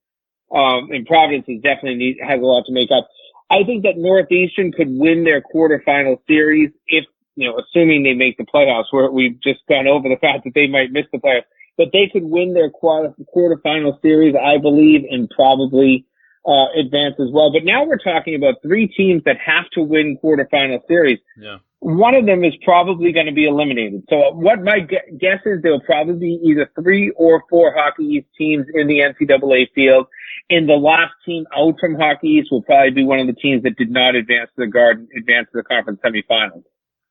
Um, 0.54 0.90
and 0.92 1.06
Providence 1.06 1.46
is 1.48 1.62
definitely 1.62 1.96
need, 1.96 2.18
has 2.20 2.40
a 2.40 2.44
lot 2.44 2.64
to 2.66 2.72
make 2.72 2.90
up. 2.90 3.08
I 3.50 3.64
think 3.64 3.84
that 3.84 3.96
Northeastern 3.96 4.72
could 4.72 4.88
win 4.90 5.24
their 5.24 5.40
quarterfinal 5.40 6.18
series 6.26 6.70
if, 6.86 7.04
you 7.36 7.48
know, 7.48 7.58
assuming 7.58 8.02
they 8.02 8.14
make 8.14 8.36
the 8.36 8.44
playoffs, 8.44 8.86
where 8.90 9.10
we've 9.10 9.40
just 9.42 9.60
gone 9.68 9.86
over 9.86 10.08
the 10.08 10.18
fact 10.20 10.44
that 10.44 10.54
they 10.54 10.66
might 10.66 10.92
miss 10.92 11.06
the 11.12 11.18
playoffs, 11.18 11.48
but 11.76 11.88
they 11.92 12.10
could 12.12 12.24
win 12.24 12.52
their 12.52 12.70
quarter, 12.70 13.14
quarterfinal 13.34 14.00
series, 14.02 14.34
I 14.34 14.58
believe, 14.58 15.04
and 15.10 15.30
probably, 15.30 16.04
uh, 16.46 16.66
advance 16.78 17.14
as 17.18 17.28
well. 17.32 17.52
But 17.52 17.64
now 17.64 17.84
we're 17.84 17.98
talking 17.98 18.34
about 18.34 18.56
three 18.62 18.86
teams 18.88 19.22
that 19.24 19.36
have 19.38 19.68
to 19.72 19.82
win 19.82 20.18
quarterfinal 20.22 20.80
series. 20.86 21.18
Yeah. 21.36 21.58
One 21.80 22.14
of 22.14 22.26
them 22.26 22.42
is 22.42 22.54
probably 22.64 23.12
going 23.12 23.26
to 23.26 23.32
be 23.32 23.46
eliminated. 23.46 24.02
So 24.10 24.32
what 24.32 24.62
my 24.62 24.80
guess 24.80 25.40
is 25.46 25.62
there'll 25.62 25.80
probably 25.80 26.14
be 26.14 26.40
either 26.44 26.70
three 26.74 27.12
or 27.16 27.44
four 27.48 27.72
Hockey 27.76 28.04
East 28.04 28.26
teams 28.36 28.66
in 28.74 28.88
the 28.88 29.00
NCAA 29.00 29.66
field 29.74 30.06
and 30.50 30.68
the 30.68 30.74
last 30.74 31.12
team 31.26 31.44
out 31.56 31.74
from 31.80 31.94
Hockey 31.94 32.28
East 32.28 32.48
will 32.50 32.62
probably 32.62 32.90
be 32.90 33.04
one 33.04 33.20
of 33.20 33.26
the 33.26 33.34
teams 33.34 33.62
that 33.64 33.76
did 33.76 33.90
not 33.90 34.14
advance 34.14 34.50
to 34.56 34.64
the 34.64 34.66
Garden, 34.66 35.08
advance 35.16 35.48
to 35.52 35.58
the 35.58 35.62
conference 35.62 36.00
semifinals. 36.04 36.64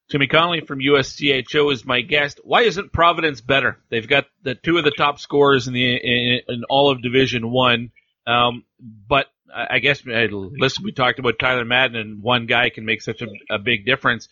Jimmy 0.10 0.28
Connelly 0.28 0.62
from 0.62 0.80
USCHO 0.80 1.72
is 1.72 1.86
my 1.86 2.02
guest. 2.02 2.40
Why 2.44 2.62
isn't 2.62 2.94
Providence 2.94 3.42
better? 3.42 3.78
They've 3.90 4.08
got 4.08 4.26
the 4.42 4.56
two 4.56 4.78
of 4.78 4.86
the 4.86 4.92
top 4.92 5.20
scorers 5.20 5.68
in 5.68 5.74
the 5.74 5.96
in, 5.96 6.40
in 6.48 6.64
all 6.70 6.92
of 6.92 7.02
Division 7.02 7.52
One, 7.52 7.92
um, 8.26 8.64
but 8.80 9.28
I 9.54 9.80
guess 9.80 10.02
listen, 10.06 10.84
we 10.84 10.92
talked 10.92 11.20
about 11.20 11.40
Tyler 11.40 11.66
Madden, 11.66 11.98
and 11.98 12.22
one 12.22 12.46
guy 12.46 12.70
can 12.70 12.86
make 12.86 13.02
such 13.02 13.22
a, 13.22 13.28
a 13.50 13.60
big 13.60 13.86
difference. 13.86 14.30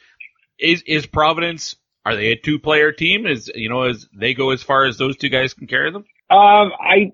Is 0.60 0.84
is 0.84 1.06
Providence? 1.06 1.76
Are 2.06 2.16
they 2.16 2.32
a 2.32 2.36
two 2.36 2.60
player 2.60 2.91
team? 2.91 3.26
Is 3.26 3.51
you 3.53 3.70
know 3.70 3.84
as 3.84 4.08
they 4.14 4.34
go 4.34 4.51
as 4.51 4.62
far 4.62 4.86
as 4.86 4.97
those 4.97 5.18
two 5.18 5.30
guys 5.30 5.53
can 5.53 5.68
carry 5.68 5.91
them? 5.91 6.06
Um, 6.30 6.72
I 6.80 7.12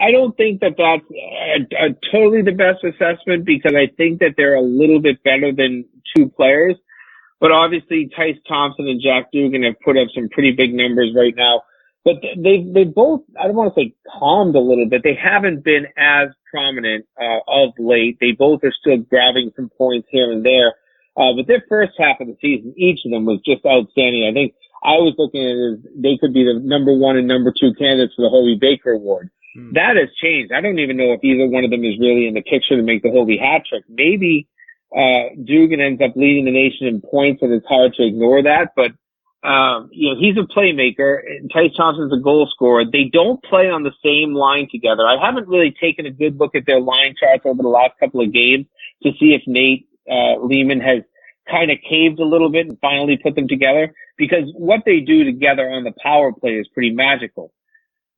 I 0.00 0.10
don't 0.12 0.36
think 0.36 0.60
that 0.60 0.76
that's 0.78 1.04
a, 1.10 1.86
a 1.86 2.10
totally 2.10 2.42
the 2.42 2.52
best 2.52 2.84
assessment 2.84 3.44
because 3.44 3.74
I 3.74 3.88
think 3.96 4.20
that 4.20 4.34
they're 4.36 4.54
a 4.54 4.62
little 4.62 5.00
bit 5.00 5.22
better 5.22 5.52
than 5.52 5.84
two 6.16 6.28
players. 6.28 6.76
But 7.38 7.52
obviously, 7.52 8.10
Tyce 8.16 8.38
Thompson 8.48 8.88
and 8.88 9.00
Jack 9.02 9.30
Dugan 9.30 9.62
have 9.64 9.78
put 9.84 9.98
up 9.98 10.08
some 10.14 10.30
pretty 10.30 10.52
big 10.52 10.72
numbers 10.72 11.12
right 11.14 11.34
now. 11.36 11.62
But 12.02 12.16
they 12.22 12.62
they 12.62 12.84
both 12.84 13.22
I 13.38 13.46
don't 13.46 13.56
want 13.56 13.74
to 13.74 13.80
say 13.80 13.94
calmed 14.18 14.54
a 14.54 14.60
little 14.60 14.88
bit. 14.88 15.02
They 15.02 15.18
haven't 15.20 15.64
been 15.64 15.86
as 15.96 16.28
prominent 16.50 17.04
uh, 17.20 17.40
of 17.48 17.74
late. 17.78 18.18
They 18.20 18.32
both 18.32 18.64
are 18.64 18.72
still 18.72 18.98
grabbing 18.98 19.52
some 19.56 19.70
points 19.76 20.08
here 20.10 20.30
and 20.30 20.44
there. 20.44 20.74
Uh, 21.16 21.32
but 21.36 21.46
their 21.46 21.64
first 21.68 21.92
half 21.98 22.20
of 22.20 22.26
the 22.26 22.36
season, 22.40 22.74
each 22.76 23.00
of 23.04 23.10
them 23.10 23.24
was 23.24 23.40
just 23.44 23.64
outstanding. 23.64 24.28
I 24.28 24.32
think 24.32 24.54
I 24.84 25.00
was 25.00 25.14
looking 25.16 25.40
at 25.40 25.56
it 25.56 25.72
as 25.72 25.78
they 25.96 26.18
could 26.20 26.34
be 26.34 26.44
the 26.44 26.60
number 26.60 26.92
one 26.92 27.16
and 27.16 27.26
number 27.26 27.52
two 27.52 27.72
candidates 27.74 28.14
for 28.14 28.22
the 28.22 28.28
Hobey 28.28 28.58
Baker 28.60 28.92
Award. 28.92 29.30
Hmm. 29.56 29.72
That 29.72 29.96
has 29.96 30.12
changed. 30.20 30.52
I 30.52 30.60
don't 30.60 30.78
even 30.78 30.96
know 30.96 31.12
if 31.12 31.24
either 31.24 31.48
one 31.48 31.64
of 31.64 31.70
them 31.70 31.84
is 31.84 31.98
really 31.98 32.28
in 32.28 32.34
the 32.34 32.42
picture 32.42 32.76
to 32.76 32.82
make 32.82 33.02
the 33.02 33.10
Hobey 33.10 33.38
hat 33.38 33.62
trick. 33.68 33.84
Maybe 33.88 34.46
uh, 34.94 35.32
Dugan 35.42 35.80
ends 35.80 36.02
up 36.04 36.12
leading 36.16 36.44
the 36.44 36.52
nation 36.52 36.86
in 36.86 37.00
points, 37.00 37.42
and 37.42 37.52
it's 37.52 37.66
hard 37.66 37.94
to 37.94 38.06
ignore 38.06 38.42
that. 38.42 38.76
But 38.76 38.92
um, 39.46 39.90
you 39.92 40.10
know, 40.10 40.20
he's 40.20 40.36
a 40.36 40.46
playmaker. 40.46 41.22
Tyce 41.54 41.76
Thompson's 41.76 42.12
a 42.12 42.20
goal 42.22 42.48
scorer. 42.52 42.84
They 42.84 43.04
don't 43.12 43.42
play 43.44 43.70
on 43.70 43.84
the 43.84 43.92
same 44.04 44.34
line 44.34 44.68
together. 44.70 45.06
I 45.06 45.24
haven't 45.24 45.48
really 45.48 45.74
taken 45.80 46.04
a 46.04 46.10
good 46.10 46.38
look 46.38 46.54
at 46.54 46.66
their 46.66 46.80
line 46.80 47.14
charts 47.18 47.44
over 47.46 47.62
the 47.62 47.68
last 47.68 47.92
couple 48.00 48.20
of 48.22 48.32
games 48.32 48.66
to 49.04 49.12
see 49.20 49.34
if 49.34 49.42
Nate 49.46 49.86
uh, 50.10 50.40
Leaman 50.40 50.80
has 50.80 51.02
kind 51.50 51.70
of 51.70 51.78
caved 51.88 52.18
a 52.18 52.24
little 52.24 52.50
bit 52.50 52.66
and 52.66 52.78
finally 52.80 53.16
put 53.16 53.34
them 53.34 53.48
together 53.48 53.94
because 54.16 54.44
what 54.54 54.80
they 54.84 55.00
do 55.00 55.24
together 55.24 55.68
on 55.70 55.84
the 55.84 55.92
power 56.02 56.32
play 56.32 56.52
is 56.52 56.68
pretty 56.68 56.90
magical. 56.90 57.52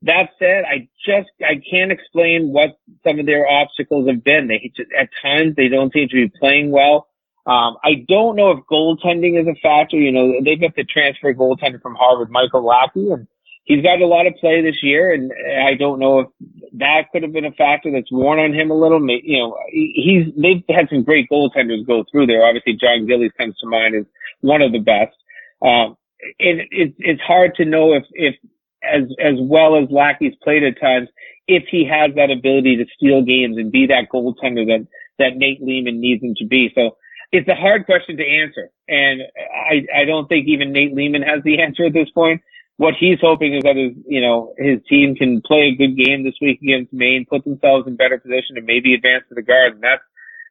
That 0.02 0.30
said, 0.38 0.64
I 0.64 0.88
just, 1.04 1.28
I 1.40 1.60
can't 1.70 1.90
explain 1.90 2.52
what 2.52 2.78
some 3.04 3.18
of 3.18 3.26
their 3.26 3.48
obstacles 3.48 4.08
have 4.08 4.22
been. 4.22 4.46
They 4.46 4.72
just, 4.76 4.90
at 4.96 5.08
times 5.20 5.56
they 5.56 5.68
don't 5.68 5.92
seem 5.92 6.08
to 6.08 6.14
be 6.14 6.32
playing 6.40 6.70
well. 6.70 7.08
Um, 7.46 7.76
I 7.82 8.04
don't 8.06 8.36
know 8.36 8.50
if 8.52 8.60
goaltending 8.70 9.40
is 9.40 9.48
a 9.48 9.58
factor. 9.60 9.96
You 9.96 10.12
know, 10.12 10.34
they've 10.44 10.60
got 10.60 10.76
the 10.76 10.84
transfer 10.84 11.34
goaltender 11.34 11.80
from 11.80 11.96
Harvard, 11.96 12.30
Michael 12.30 12.64
Lackey, 12.64 13.10
and 13.10 13.26
he's 13.68 13.82
got 13.82 14.00
a 14.00 14.06
lot 14.06 14.26
of 14.26 14.34
play 14.36 14.62
this 14.62 14.82
year. 14.82 15.12
And 15.12 15.30
I 15.62 15.74
don't 15.74 16.00
know 16.00 16.20
if 16.20 16.28
that 16.72 17.12
could 17.12 17.22
have 17.22 17.32
been 17.32 17.44
a 17.44 17.52
factor 17.52 17.92
that's 17.92 18.10
worn 18.10 18.40
on 18.40 18.54
him 18.54 18.70
a 18.70 18.74
little. 18.74 18.98
You 19.06 19.38
know, 19.38 19.56
he's, 19.70 20.26
they've 20.36 20.64
had 20.74 20.88
some 20.88 21.04
great 21.04 21.28
goaltenders 21.30 21.86
go 21.86 22.04
through 22.10 22.26
there. 22.26 22.44
Obviously, 22.44 22.72
John 22.72 23.06
Gillies 23.06 23.32
comes 23.38 23.56
to 23.58 23.68
mind 23.68 23.94
as 23.94 24.06
one 24.40 24.62
of 24.62 24.72
the 24.72 24.80
best. 24.80 25.14
Um, 25.62 25.96
it, 26.38 26.66
it, 26.70 26.94
it's 26.98 27.20
hard 27.20 27.54
to 27.56 27.64
know 27.64 27.92
if, 27.92 28.04
if 28.12 28.34
as, 28.82 29.04
as 29.22 29.34
well 29.38 29.76
as 29.76 29.90
Lackey's 29.90 30.34
played 30.42 30.64
at 30.64 30.80
times, 30.80 31.08
if 31.46 31.64
he 31.70 31.86
has 31.86 32.14
that 32.16 32.30
ability 32.30 32.76
to 32.76 32.86
steal 32.96 33.22
games 33.22 33.58
and 33.58 33.70
be 33.70 33.86
that 33.86 34.08
goaltender 34.12 34.66
that, 34.66 34.86
that 35.18 35.36
Nate 35.36 35.62
Leaman 35.62 36.00
needs 36.00 36.22
him 36.22 36.34
to 36.38 36.46
be. 36.46 36.70
So 36.74 36.96
it's 37.32 37.48
a 37.48 37.54
hard 37.54 37.84
question 37.84 38.16
to 38.16 38.24
answer. 38.24 38.70
And 38.88 39.22
I, 39.36 40.00
I 40.02 40.04
don't 40.04 40.26
think 40.28 40.48
even 40.48 40.72
Nate 40.72 40.94
Leaman 40.94 41.22
has 41.22 41.42
the 41.44 41.60
answer 41.62 41.84
at 41.84 41.92
this 41.92 42.10
point. 42.10 42.40
What 42.78 42.94
he's 42.98 43.18
hoping 43.20 43.54
is 43.54 43.64
that 43.64 43.74
his, 43.74 43.92
you 44.06 44.20
know, 44.20 44.54
his 44.56 44.78
team 44.88 45.16
can 45.16 45.42
play 45.42 45.74
a 45.74 45.76
good 45.76 45.96
game 45.96 46.22
this 46.22 46.38
week 46.40 46.62
against 46.62 46.92
Maine, 46.92 47.26
put 47.28 47.44
themselves 47.44 47.88
in 47.88 47.96
better 47.96 48.18
position 48.18 48.56
and 48.56 48.66
maybe 48.66 48.94
advance 48.94 49.24
to 49.28 49.34
the 49.34 49.42
Garden. 49.42 49.80
That's, 49.82 50.02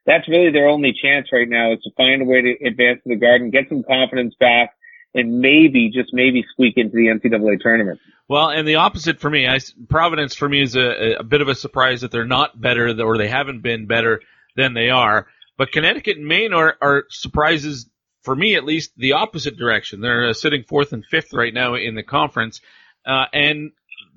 that's 0.04 0.28
really 0.28 0.52
their 0.52 0.68
only 0.68 0.92
chance 0.92 1.28
right 1.32 1.48
now 1.48 1.72
is 1.72 1.80
to 1.84 1.90
find 1.96 2.20
a 2.20 2.26
way 2.26 2.42
to 2.42 2.66
advance 2.66 3.00
to 3.04 3.08
the 3.08 3.16
Garden, 3.16 3.50
get 3.50 3.70
some 3.70 3.82
confidence 3.82 4.34
back, 4.38 4.76
and 5.14 5.40
maybe 5.40 5.90
just 5.90 6.10
maybe 6.12 6.44
squeak 6.52 6.74
into 6.76 6.96
the 6.96 7.06
NCAA 7.06 7.60
tournament. 7.60 7.98
Well, 8.28 8.50
and 8.50 8.68
the 8.68 8.74
opposite 8.74 9.20
for 9.20 9.30
me, 9.30 9.48
I, 9.48 9.58
Providence 9.88 10.34
for 10.34 10.50
me 10.50 10.60
is 10.60 10.76
a, 10.76 11.16
a 11.20 11.24
bit 11.24 11.40
of 11.40 11.48
a 11.48 11.54
surprise 11.54 12.02
that 12.02 12.10
they're 12.10 12.26
not 12.26 12.60
better 12.60 12.94
or 13.02 13.16
they 13.16 13.28
haven't 13.28 13.62
been 13.62 13.86
better 13.86 14.20
than 14.54 14.74
they 14.74 14.90
are. 14.90 15.28
But 15.56 15.72
Connecticut 15.72 16.18
and 16.18 16.26
Maine 16.26 16.52
are, 16.52 16.76
are 16.82 17.04
surprises 17.08 17.88
for 18.28 18.36
me 18.36 18.56
at 18.56 18.64
least 18.64 18.92
the 18.98 19.14
opposite 19.14 19.56
direction. 19.56 20.02
They're 20.02 20.28
uh, 20.28 20.32
sitting 20.34 20.62
fourth 20.62 20.92
and 20.92 21.02
fifth 21.02 21.32
right 21.32 21.54
now 21.54 21.76
in 21.76 21.94
the 21.94 22.02
conference, 22.02 22.60
uh, 23.06 23.24
and 23.32 23.72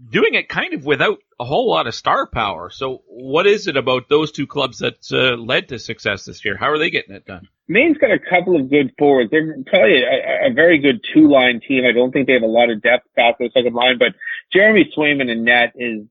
doing 0.09 0.33
it 0.33 0.49
kind 0.49 0.73
of 0.73 0.83
without 0.83 1.19
a 1.39 1.45
whole 1.45 1.69
lot 1.69 1.87
of 1.87 1.95
star 1.95 2.27
power. 2.27 2.69
So, 2.69 3.03
what 3.07 3.47
is 3.47 3.67
it 3.67 3.77
about 3.77 4.09
those 4.09 4.33
two 4.33 4.47
clubs 4.47 4.79
that 4.79 4.97
uh, 5.13 5.37
led 5.41 5.69
to 5.69 5.79
success 5.79 6.25
this 6.25 6.43
year? 6.43 6.57
How 6.57 6.71
are 6.71 6.77
they 6.77 6.89
getting 6.89 7.15
it 7.15 7.25
done? 7.25 7.47
Maine's 7.69 7.99
got 7.99 8.11
a 8.11 8.19
couple 8.19 8.59
of 8.59 8.69
good 8.69 8.91
forwards. 8.99 9.31
They're 9.31 9.55
probably 9.65 10.03
a, 10.03 10.49
a 10.49 10.53
very 10.53 10.79
good 10.79 10.99
two-line 11.13 11.61
team. 11.65 11.85
I 11.85 11.93
don't 11.93 12.11
think 12.11 12.27
they 12.27 12.33
have 12.33 12.41
a 12.41 12.47
lot 12.47 12.69
of 12.69 12.81
depth 12.81 13.07
past 13.15 13.37
their 13.39 13.47
second 13.53 13.75
line, 13.75 13.97
but 13.97 14.09
Jeremy 14.51 14.91
Swayman 14.93 15.31
in 15.31 15.45
net 15.45 15.71
is 15.77 16.01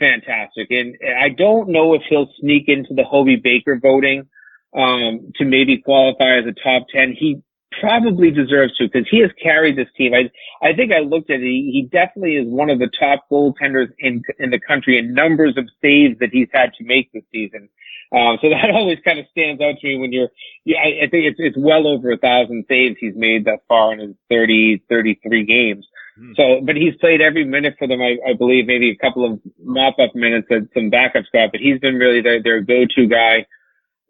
fantastic, 0.00 0.68
and 0.70 0.96
I 1.20 1.28
don't 1.28 1.68
know 1.68 1.92
if 1.92 2.00
he'll 2.08 2.30
sneak 2.40 2.68
into 2.68 2.94
the 2.94 3.04
Hobey 3.04 3.36
Baker 3.36 3.78
voting 3.78 4.28
um, 4.74 5.32
to 5.36 5.44
maybe 5.44 5.78
qualify 5.78 6.38
as 6.38 6.46
a 6.46 6.52
top 6.52 6.86
ten. 6.94 7.14
He 7.18 7.42
probably 7.80 8.30
deserves 8.30 8.76
to 8.76 8.84
because 8.84 9.08
he 9.10 9.20
has 9.20 9.30
carried 9.42 9.76
this 9.76 9.88
team. 9.96 10.12
I 10.14 10.30
I 10.66 10.74
think 10.74 10.92
I 10.92 11.00
looked 11.00 11.30
at 11.30 11.40
it. 11.40 11.42
He, 11.42 11.70
he 11.72 11.88
definitely 11.90 12.36
is 12.36 12.46
one 12.46 12.70
of 12.70 12.78
the 12.78 12.90
top 12.98 13.26
goaltenders 13.30 13.88
in 13.98 14.22
in 14.38 14.50
the 14.50 14.60
country 14.60 14.98
in 14.98 15.14
numbers 15.14 15.56
of 15.56 15.68
saves 15.82 16.18
that 16.20 16.30
he's 16.32 16.48
had 16.52 16.72
to 16.78 16.84
make 16.84 17.12
this 17.12 17.24
season. 17.32 17.68
Um, 18.14 18.38
so 18.40 18.48
that 18.54 18.70
always 18.70 18.98
kind 19.04 19.18
of 19.18 19.26
stands 19.30 19.60
out 19.60 19.78
to 19.80 19.86
me 19.86 19.98
when 19.98 20.12
you're, 20.12 20.28
yeah, 20.64 20.78
I, 20.78 21.06
I 21.06 21.08
think 21.10 21.26
it's, 21.26 21.38
it's 21.38 21.56
well 21.58 21.86
over 21.86 22.12
a 22.12 22.18
thousand 22.18 22.64
saves 22.68 22.96
he's 23.00 23.16
made 23.16 23.44
thus 23.44 23.60
far 23.68 23.92
in 23.92 23.98
his 23.98 24.16
30, 24.30 24.84
33 24.88 25.44
games. 25.44 25.86
Hmm. 26.16 26.32
So, 26.36 26.60
but 26.62 26.76
he's 26.76 26.94
played 27.00 27.20
every 27.20 27.44
minute 27.44 27.74
for 27.78 27.88
them, 27.88 28.00
I, 28.00 28.16
I 28.28 28.34
believe, 28.34 28.66
maybe 28.66 28.90
a 28.90 28.96
couple 28.96 29.24
of 29.24 29.40
mop 29.62 29.98
up 29.98 30.14
minutes 30.14 30.46
and 30.50 30.68
some 30.74 30.90
backup 30.90 31.24
stuff, 31.26 31.50
but 31.52 31.60
he's 31.60 31.80
been 31.80 31.96
really 31.96 32.20
their, 32.20 32.42
their 32.42 32.60
go-to 32.60 33.06
guy. 33.06 33.46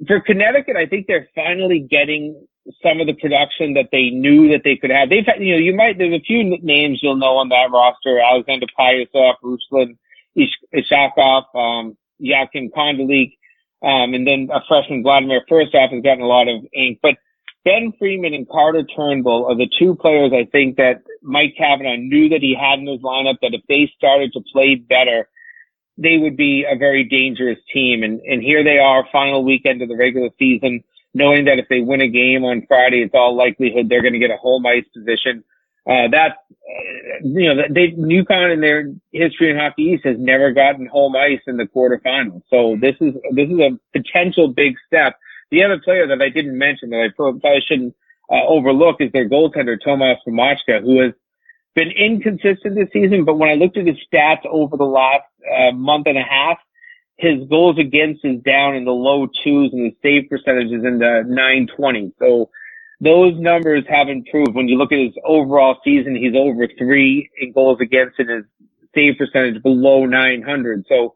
For 0.06 0.20
Connecticut, 0.20 0.76
I 0.76 0.86
think 0.86 1.06
they're 1.06 1.28
finally 1.34 1.80
getting 1.80 2.46
some 2.82 3.00
of 3.00 3.06
the 3.06 3.14
production 3.14 3.74
that 3.74 3.90
they 3.92 4.10
knew 4.10 4.50
that 4.52 4.62
they 4.64 4.76
could 4.76 4.90
have. 4.90 5.10
They've 5.10 5.24
had, 5.26 5.40
you 5.40 5.52
know, 5.52 5.60
you 5.60 5.74
might, 5.76 5.98
there's 5.98 6.14
a 6.14 6.24
few 6.24 6.58
names 6.62 7.00
you'll 7.02 7.16
know 7.16 7.36
on 7.36 7.50
that 7.50 7.70
roster, 7.72 8.18
Alexander 8.18 8.66
Payusov, 8.78 9.34
Ruslan 9.42 9.96
Iskhakov, 10.36 11.44
um, 11.54 11.96
Jachym 12.22 12.70
Kondelik, 12.74 13.36
um, 13.82 14.14
and 14.14 14.26
then 14.26 14.48
a 14.52 14.60
freshman 14.66 15.02
Vladimir 15.02 15.42
Firstov 15.50 15.92
has 15.92 16.02
gotten 16.02 16.22
a 16.22 16.26
lot 16.26 16.48
of 16.48 16.64
ink, 16.72 17.00
but 17.02 17.16
Ben 17.64 17.92
Freeman 17.98 18.34
and 18.34 18.48
Carter 18.48 18.84
Turnbull 18.84 19.46
are 19.46 19.56
the 19.56 19.70
two 19.78 19.94
players 19.94 20.32
I 20.34 20.44
think 20.44 20.76
that 20.76 21.02
Mike 21.22 21.54
Cavanaugh 21.56 21.96
knew 21.96 22.28
that 22.30 22.40
he 22.40 22.54
had 22.58 22.78
in 22.78 22.86
his 22.86 23.00
lineup 23.00 23.36
that 23.40 23.54
if 23.54 23.62
they 23.68 23.90
started 23.96 24.32
to 24.34 24.40
play 24.52 24.74
better, 24.74 25.28
they 25.96 26.18
would 26.18 26.36
be 26.36 26.64
a 26.70 26.76
very 26.76 27.04
dangerous 27.04 27.58
team. 27.72 28.02
And, 28.02 28.20
and 28.20 28.42
here 28.42 28.64
they 28.64 28.78
are, 28.78 29.06
final 29.12 29.44
weekend 29.44 29.82
of 29.82 29.88
the 29.88 29.96
regular 29.96 30.30
season, 30.38 30.82
knowing 31.12 31.44
that 31.44 31.58
if 31.58 31.68
they 31.68 31.80
win 31.80 32.00
a 32.00 32.08
game 32.08 32.44
on 32.44 32.66
Friday, 32.66 33.02
it's 33.02 33.14
all 33.14 33.36
likelihood 33.36 33.88
they're 33.88 34.02
going 34.02 34.14
to 34.14 34.18
get 34.18 34.30
a 34.30 34.36
home 34.36 34.66
ice 34.66 34.84
position. 34.94 35.44
Uh, 35.86 36.08
that, 36.10 36.38
uh, 36.50 37.20
you 37.22 37.54
know, 37.54 37.62
they, 37.68 37.90
UConn 37.90 38.52
in 38.54 38.60
their 38.60 38.90
history 39.12 39.50
in 39.50 39.56
Hockey 39.56 39.82
East 39.82 40.04
has 40.04 40.16
never 40.18 40.50
gotten 40.50 40.86
home 40.86 41.14
ice 41.14 41.40
in 41.46 41.58
the 41.58 41.64
quarterfinals. 41.64 42.42
So 42.48 42.76
this 42.80 42.96
is, 43.00 43.14
this 43.32 43.48
is 43.50 43.58
a 43.58 43.78
potential 43.92 44.48
big 44.48 44.74
step. 44.86 45.18
The 45.50 45.62
other 45.62 45.78
player 45.78 46.08
that 46.08 46.22
I 46.22 46.30
didn't 46.30 46.56
mention 46.56 46.90
that 46.90 47.00
I 47.00 47.08
probably 47.14 47.60
shouldn't 47.68 47.94
uh, 48.30 48.46
overlook 48.46 48.96
is 49.00 49.12
their 49.12 49.28
goaltender, 49.28 49.76
Tomas 49.82 50.18
Vomacka, 50.26 50.80
who 50.80 51.00
has 51.00 51.12
been 51.74 51.90
inconsistent 51.90 52.76
this 52.76 52.88
season, 52.92 53.24
but 53.24 53.36
when 53.36 53.50
I 53.50 53.54
looked 53.54 53.76
at 53.76 53.86
his 53.86 53.96
stats 54.12 54.46
over 54.50 54.76
the 54.76 54.84
last 54.84 55.24
uh, 55.44 55.72
month 55.72 56.06
and 56.06 56.18
a 56.18 56.22
half, 56.22 56.58
his 57.16 57.48
goals 57.48 57.78
against 57.78 58.24
is 58.24 58.40
down 58.42 58.74
in 58.74 58.84
the 58.84 58.92
low 58.92 59.26
twos 59.26 59.72
and 59.72 59.84
his 59.86 59.94
save 60.02 60.28
percentage 60.28 60.72
is 60.72 60.84
in 60.84 60.98
the 60.98 61.22
920. 61.26 62.12
So 62.18 62.50
those 63.00 63.38
numbers 63.38 63.84
have 63.88 64.08
improved. 64.08 64.54
When 64.54 64.68
you 64.68 64.76
look 64.76 64.92
at 64.92 64.98
his 64.98 65.14
overall 65.24 65.78
season, 65.84 66.16
he's 66.16 66.34
over 66.36 66.66
three 66.78 67.30
in 67.40 67.52
goals 67.52 67.78
against 67.80 68.18
and 68.18 68.30
his 68.30 68.44
save 68.94 69.18
percentage 69.18 69.62
below 69.62 70.06
900. 70.06 70.86
So 70.88 71.14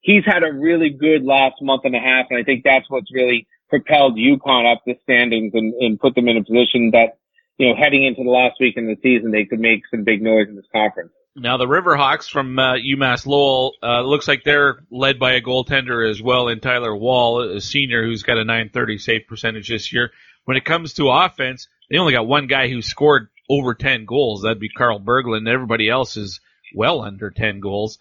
he's 0.00 0.24
had 0.24 0.42
a 0.42 0.52
really 0.52 0.90
good 0.90 1.24
last 1.24 1.56
month 1.60 1.82
and 1.84 1.96
a 1.96 2.00
half. 2.00 2.26
And 2.30 2.38
I 2.38 2.44
think 2.44 2.64
that's 2.64 2.88
what's 2.88 3.12
really 3.12 3.46
propelled 3.68 4.16
UConn 4.16 4.70
up 4.70 4.82
the 4.86 4.96
standings 5.02 5.52
and, 5.54 5.72
and 5.74 5.98
put 5.98 6.14
them 6.14 6.28
in 6.28 6.36
a 6.36 6.44
position 6.44 6.90
that, 6.92 7.18
you 7.62 7.68
know, 7.68 7.76
heading 7.80 8.04
into 8.04 8.24
the 8.24 8.30
last 8.30 8.56
week 8.58 8.76
in 8.76 8.86
the 8.86 8.96
season, 9.04 9.30
they 9.30 9.44
could 9.44 9.60
make 9.60 9.82
some 9.88 10.02
big 10.02 10.20
noise 10.20 10.48
in 10.48 10.56
this 10.56 10.66
conference. 10.72 11.12
Now 11.36 11.58
the 11.58 11.66
Riverhawks 11.66 12.28
from 12.28 12.58
uh, 12.58 12.74
UMass 12.74 13.24
Lowell 13.24 13.74
uh, 13.80 14.00
looks 14.02 14.26
like 14.26 14.42
they're 14.42 14.80
led 14.90 15.20
by 15.20 15.34
a 15.34 15.40
goaltender 15.40 16.10
as 16.10 16.20
well 16.20 16.48
in 16.48 16.58
Tyler 16.58 16.94
Wall, 16.94 17.56
a 17.56 17.60
senior 17.60 18.02
who's 18.02 18.24
got 18.24 18.36
a 18.36 18.44
930 18.44 18.98
save 18.98 19.28
percentage 19.28 19.68
this 19.68 19.92
year. 19.92 20.10
When 20.44 20.56
it 20.56 20.64
comes 20.64 20.94
to 20.94 21.08
offense, 21.08 21.68
they 21.88 21.98
only 21.98 22.14
got 22.14 22.26
one 22.26 22.48
guy 22.48 22.68
who 22.68 22.82
scored 22.82 23.28
over 23.48 23.74
10 23.74 24.06
goals. 24.06 24.42
That'd 24.42 24.58
be 24.58 24.68
Carl 24.68 24.98
Berglund. 24.98 25.48
Everybody 25.48 25.88
else 25.88 26.16
is 26.16 26.40
well 26.74 27.00
under 27.00 27.30
10 27.30 27.60
goals. 27.60 27.98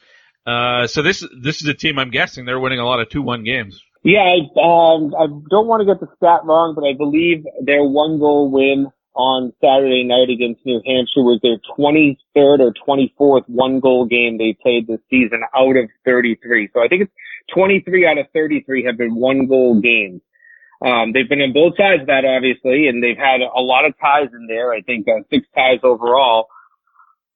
Uh, 0.47 0.88
so 0.88 1.03
this 1.03 1.24
this 1.39 1.62
is 1.62 1.68
a 1.68 1.76
team 1.76 1.99
I'm 1.99 2.09
guessing 2.09 2.45
they're 2.45 2.59
winning 2.59 2.80
a 2.80 2.86
lot 2.86 2.99
of 2.99 3.09
two 3.09 3.22
one 3.22 3.43
games. 3.43 3.80
Yeah, 4.03 4.22
I, 4.22 4.38
um, 4.59 5.14
I 5.14 5.28
don't 5.28 5.68
want 5.68 5.82
to 5.82 5.86
get 5.86 5.99
the 5.99 6.07
stat 6.18 6.39
wrong, 6.45 6.74
but 6.74 6.84
I 6.84 6.93
believe 6.97 7.45
their 7.64 7.84
one 7.84 8.18
goal 8.18 8.49
win 8.49 8.91
on 9.16 9.51
Saturday 9.62 10.03
night 10.03 10.30
against 10.30 10.66
New 10.66 10.82
Hampshire 10.86 11.22
was 11.22 11.39
their 11.43 11.57
23rd 11.78 12.59
or 12.59 12.74
24th 12.88 13.47
one 13.47 13.80
goal 13.80 14.05
game 14.05 14.38
they 14.38 14.57
played 14.62 14.88
this 14.88 14.99
season 15.09 15.41
out 15.55 15.76
of 15.76 15.89
33. 16.05 16.70
So 16.74 16.84
I 16.84 16.88
think 16.88 17.03
it's 17.03 17.12
23 17.53 18.07
out 18.07 18.18
of 18.18 18.28
33 18.34 18.86
have 18.86 18.97
been 18.97 19.16
one 19.16 19.47
goal 19.47 19.82
games. 19.82 20.22
Um, 20.84 21.12
they've 21.14 21.30
been 21.30 21.41
on 21.41 21.53
both 21.53 21.78
sides 21.78 22.01
of 22.01 22.07
that, 22.07 22.26
obviously, 22.26 22.88
and 22.88 23.03
they've 23.03 23.18
had 23.18 23.41
a 23.41 23.62
lot 23.62 23.86
of 23.86 23.93
ties 23.99 24.30
in 24.34 24.47
there. 24.47 24.74
I 24.74 24.82
think 24.82 25.07
uh, 25.07 25.22
six 25.30 25.45
ties 25.53 25.80
overall. 25.84 26.47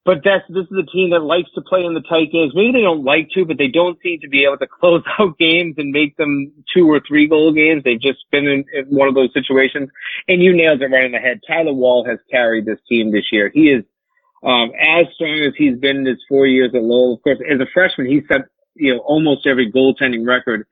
But 0.06 0.20
that's 0.24 0.44
this 0.50 0.66
is 0.70 0.78
a 0.78 0.86
team 0.86 1.10
that 1.10 1.22
likes 1.22 1.50
to 1.56 1.62
play 1.62 1.84
in 1.84 1.96
the 1.96 2.02
tight 2.02 2.32
games. 2.32 2.54
Maybe 2.54 2.74
they 2.74 2.82
don't 2.82 3.04
like 3.04 3.30
to, 3.34 3.44
but 3.44 3.58
they 3.58 3.68
don't 3.68 4.00
seem 4.04 4.20
to 4.22 4.30
be 4.30 4.46
able 4.46 4.60
to 4.60 4.68
close 4.80 5.04
out 5.20 5.38
games 5.40 5.76
and 5.78 5.92
make 5.92 6.16
them 6.16 6.54
two 6.74 6.88
or 6.88 7.02
three 7.06 7.28
goal 7.28 7.52
games. 7.52 7.84
They've 7.84 8.00
just 8.00 8.20
been 8.32 8.46
in, 8.46 8.66
in 8.72 8.86
one 8.96 9.08
of 9.08 9.16
those 9.16 9.34
situations. 9.34 9.90
And 10.28 10.44
you 10.44 10.56
nailed 10.56 10.84
it 10.84 10.92
right 10.92 11.06
in 11.06 11.12
the 11.12 11.18
head. 11.18 11.42
Tyler 11.48 11.74
Wall 11.74 12.06
has 12.08 12.20
carried 12.30 12.66
this 12.66 12.80
team 12.88 13.12
this 13.12 13.26
year. 13.32 13.50
He 13.52 13.72
is 13.72 13.84
um, 14.44 14.72
as 14.80 15.08
strong 15.16 15.42
as 15.42 15.54
he's 15.58 15.78
been 15.80 15.98
in 15.98 16.06
his 16.06 16.24
four 16.30 16.46
years 16.46 16.72
at 16.76 16.84
Lowell. 16.84 17.16
Of 17.16 17.24
course, 17.24 17.40
as 17.50 17.60
a 17.60 17.66
freshman, 17.74 18.06
he 18.06 18.22
set 18.28 18.42
you 18.76 18.94
know 18.94 19.00
almost 19.00 19.48
every 19.48 19.72
goaltending 19.72 20.28
record 20.28 20.68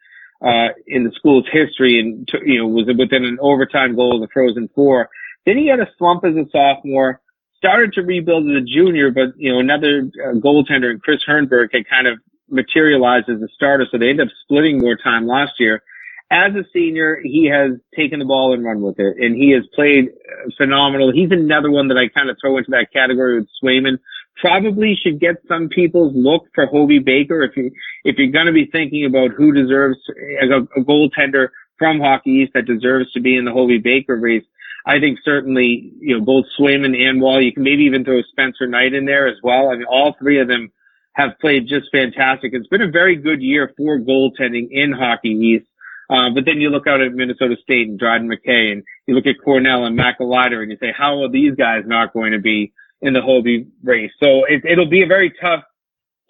uh, 0.45 0.69
in 0.85 1.05
the 1.05 1.11
school's 1.15 1.47
history, 1.51 1.99
and 1.99 2.29
you 2.45 2.59
know 2.59 2.67
was 2.67 2.85
within 2.85 3.25
an 3.25 3.39
overtime 3.41 3.95
goal 3.95 4.15
of 4.15 4.21
the 4.21 4.31
Frozen 4.31 4.69
Four. 4.75 5.09
Then 5.47 5.57
he 5.57 5.67
had 5.67 5.79
a 5.79 5.89
slump 5.97 6.23
as 6.23 6.35
a 6.35 6.45
sophomore 6.51 7.19
started 7.63 7.93
to 7.93 8.01
rebuild 8.01 8.43
as 8.49 8.61
a 8.61 8.65
junior, 8.65 9.09
but 9.09 9.37
you 9.37 9.51
know 9.51 9.59
another 9.59 10.11
uh, 10.19 10.33
goaltender, 10.35 10.99
Chris 10.99 11.21
Hernberg, 11.25 11.69
had 11.71 11.87
kind 11.89 12.07
of 12.07 12.19
materialized 12.49 13.29
as 13.29 13.41
a 13.41 13.47
starter, 13.55 13.87
so 13.89 13.97
they 13.97 14.09
ended 14.09 14.27
up 14.27 14.33
splitting 14.43 14.79
more 14.79 14.97
time 15.01 15.25
last 15.25 15.53
year. 15.59 15.81
As 16.29 16.51
a 16.55 16.63
senior, 16.73 17.19
he 17.23 17.49
has 17.49 17.79
taken 17.95 18.19
the 18.19 18.25
ball 18.25 18.53
and 18.53 18.65
run 18.65 18.81
with 18.81 18.99
it, 18.99 19.15
and 19.17 19.35
he 19.35 19.51
has 19.51 19.63
played 19.73 20.09
uh, 20.09 20.49
phenomenal. 20.57 21.13
He's 21.13 21.31
another 21.31 21.71
one 21.71 21.87
that 21.87 21.97
I 21.97 22.09
kind 22.09 22.29
of 22.29 22.35
throw 22.41 22.57
into 22.57 22.71
that 22.71 22.87
category 22.91 23.39
with 23.39 23.47
Swayman. 23.63 23.99
Probably 24.41 24.95
should 25.01 25.21
get 25.21 25.35
some 25.47 25.69
people's 25.69 26.13
look 26.15 26.47
for 26.53 26.65
Hobey 26.65 26.99
Baker 26.99 27.43
if 27.43 27.55
you 27.55 27.71
if 28.03 28.17
you're 28.17 28.31
going 28.31 28.47
to 28.47 28.51
be 28.51 28.67
thinking 28.69 29.05
about 29.05 29.31
who 29.31 29.53
deserves 29.53 29.97
a, 30.41 30.79
a 30.79 30.83
goaltender 30.83 31.47
from 31.77 32.01
Hockey 32.01 32.31
East 32.43 32.53
that 32.55 32.65
deserves 32.65 33.11
to 33.13 33.21
be 33.21 33.37
in 33.37 33.45
the 33.45 33.51
Hobey 33.51 33.77
Baker 33.77 34.17
race. 34.17 34.43
I 34.85 34.99
think 34.99 35.19
certainly, 35.23 35.93
you 35.99 36.17
know, 36.17 36.25
both 36.25 36.45
Swayman 36.59 36.97
and 36.97 37.21
Wall, 37.21 37.41
you 37.41 37.53
can 37.53 37.63
maybe 37.63 37.83
even 37.83 38.03
throw 38.03 38.21
Spencer 38.21 38.67
Knight 38.67 38.93
in 38.93 39.05
there 39.05 39.27
as 39.27 39.37
well. 39.41 39.69
I 39.69 39.75
mean, 39.75 39.85
all 39.85 40.15
three 40.19 40.41
of 40.41 40.47
them 40.47 40.71
have 41.13 41.39
played 41.39 41.67
just 41.67 41.89
fantastic. 41.91 42.51
It's 42.53 42.67
been 42.67 42.81
a 42.81 42.91
very 42.91 43.15
good 43.15 43.41
year 43.41 43.71
for 43.77 43.99
goaltending 43.99 44.67
in 44.71 44.91
Hockey 44.91 45.29
East. 45.29 45.67
Uh, 46.09 46.29
but 46.35 46.43
then 46.45 46.59
you 46.59 46.69
look 46.69 46.85
out 46.85 47.01
at 47.01 47.13
Minnesota 47.13 47.55
State 47.61 47.87
and 47.87 47.97
Dryden 47.97 48.27
McKay 48.27 48.71
and 48.73 48.83
you 49.07 49.15
look 49.15 49.25
at 49.25 49.41
Cornell 49.43 49.85
and 49.85 49.95
Matt 49.95 50.15
Galajda 50.19 50.61
and 50.61 50.71
you 50.71 50.77
say, 50.79 50.93
how 50.95 51.23
are 51.23 51.29
these 51.29 51.55
guys 51.55 51.83
not 51.85 52.13
going 52.13 52.33
to 52.33 52.39
be 52.39 52.73
in 53.01 53.13
the 53.13 53.21
Hobey 53.21 53.67
race? 53.83 54.11
So 54.19 54.43
it, 54.45 54.65
it'll 54.65 54.89
be 54.89 55.03
a 55.03 55.07
very 55.07 55.33
tough 55.41 55.63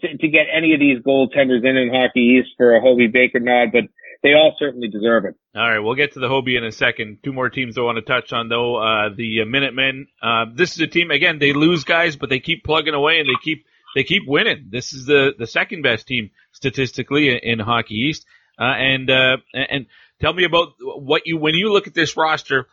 to, 0.02 0.16
to 0.16 0.28
get 0.28 0.46
any 0.54 0.74
of 0.74 0.80
these 0.80 1.00
goaltenders 1.00 1.66
in 1.66 1.76
in 1.76 1.90
Hockey 1.92 2.40
East 2.40 2.50
for 2.58 2.76
a 2.76 2.82
Hobey 2.82 3.08
Baker 3.08 3.40
nod, 3.40 3.72
but 3.72 3.86
they 4.24 4.34
all 4.34 4.56
certainly 4.58 4.88
deserve 4.88 5.26
it. 5.26 5.36
All 5.54 5.70
right, 5.70 5.80
we'll 5.80 5.96
get 5.96 6.14
to 6.14 6.20
the 6.20 6.30
Hobey 6.30 6.56
in 6.56 6.64
a 6.64 6.72
second. 6.72 7.20
Two 7.24 7.34
more 7.34 7.50
teams 7.50 7.78
I 7.78 7.82
want 7.82 7.98
to 7.98 8.02
touch 8.02 8.32
on 8.32 8.48
though. 8.48 8.78
Uh, 8.78 9.10
the 9.16 9.42
uh, 9.42 9.46
Minutemen. 9.46 10.08
Uh, 10.22 10.46
this 10.56 10.74
is 10.74 10.80
a 10.80 10.88
team 10.88 11.12
again. 11.12 11.40
They 11.40 11.54
lose 11.54 11.84
guys, 11.84 12.16
but 12.16 12.30
they 12.30 12.40
keep 12.40 12.64
plugging 12.64 12.94
away 12.94 13.20
and 13.20 13.28
they 13.28 13.40
keep 13.44 13.66
they 13.96 14.04
keep 14.04 14.24
winning. 14.26 14.70
This 14.70 14.94
is 14.94 15.06
the 15.06 15.34
the 15.38 15.46
second 15.46 15.82
best 15.82 16.08
team 16.08 16.32
statistically 16.54 17.30
in, 17.30 17.38
in 17.38 17.60
Hockey 17.60 17.96
East. 17.96 18.26
Uh, 18.58 18.64
and 18.64 19.10
uh, 19.10 19.38
and 19.54 19.88
tell 20.22 20.34
me 20.34 20.46
about 20.46 20.70
what 20.80 21.24
you 21.26 21.38
when 21.38 21.54
you 21.54 21.72
look 21.72 21.88
at 21.88 21.94
this 21.94 22.16
roster. 22.16 22.68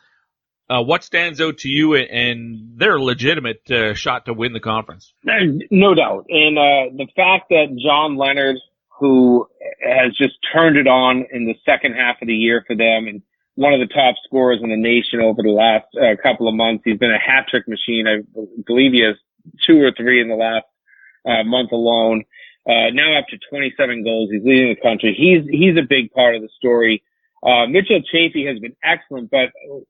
Uh, 0.69 0.81
what 0.81 1.03
stands 1.03 1.41
out 1.41 1.59
to 1.59 1.69
you 1.69 1.95
and, 1.95 2.09
and 2.11 2.79
their 2.79 3.01
legitimate 3.01 3.69
uh, 3.73 3.93
shot 3.93 4.27
to 4.27 4.33
win 4.33 4.53
the 4.53 4.61
conference? 4.61 5.13
No 5.25 5.95
doubt, 5.95 6.27
and 6.29 6.57
uh, 6.57 6.95
the 6.97 7.09
fact 7.17 7.49
that 7.49 7.77
John 7.83 8.17
Leonard 8.17 8.55
who 9.01 9.49
has 9.81 10.13
just 10.17 10.35
turned 10.53 10.77
it 10.77 10.87
on 10.87 11.25
in 11.33 11.47
the 11.47 11.55
second 11.65 11.95
half 11.95 12.21
of 12.21 12.29
the 12.29 12.35
year 12.35 12.63
for 12.67 12.77
them 12.77 13.09
and 13.09 13.23
one 13.57 13.73
of 13.73 13.81
the 13.81 13.93
top 13.93 14.15
scorers 14.25 14.61
in 14.63 14.71
the 14.71 14.77
nation 14.77 15.21
over 15.21 15.43
the 15.43 15.51
last 15.51 15.87
uh, 15.97 16.17
couple 16.23 16.49
of 16.49 16.55
months. 16.55 16.83
He's 16.85 16.99
been 16.99 17.11
a 17.11 17.19
hat 17.19 17.47
trick 17.49 17.67
machine. 17.67 18.07
I 18.07 18.21
believe 18.67 18.93
he 18.93 19.01
has 19.01 19.17
two 19.67 19.83
or 19.83 19.93
three 19.97 20.21
in 20.21 20.29
the 20.29 20.37
last 20.37 20.67
uh, 21.27 21.43
month 21.45 21.73
alone. 21.73 22.25
Uh, 22.69 22.93
now 22.93 23.19
up 23.19 23.27
to 23.29 23.39
27 23.51 24.05
goals. 24.05 24.31
He's 24.31 24.45
leading 24.45 24.69
the 24.69 24.81
country. 24.81 25.17
He's, 25.17 25.49
he's 25.51 25.77
a 25.77 25.87
big 25.87 26.13
part 26.13 26.37
of 26.37 26.43
the 26.43 26.51
story. 26.57 27.03
Uh, 27.43 27.67
Mitchell 27.67 28.03
Chaffee 28.03 28.45
has 28.47 28.59
been 28.59 28.77
excellent, 28.85 29.31
but 29.31 29.49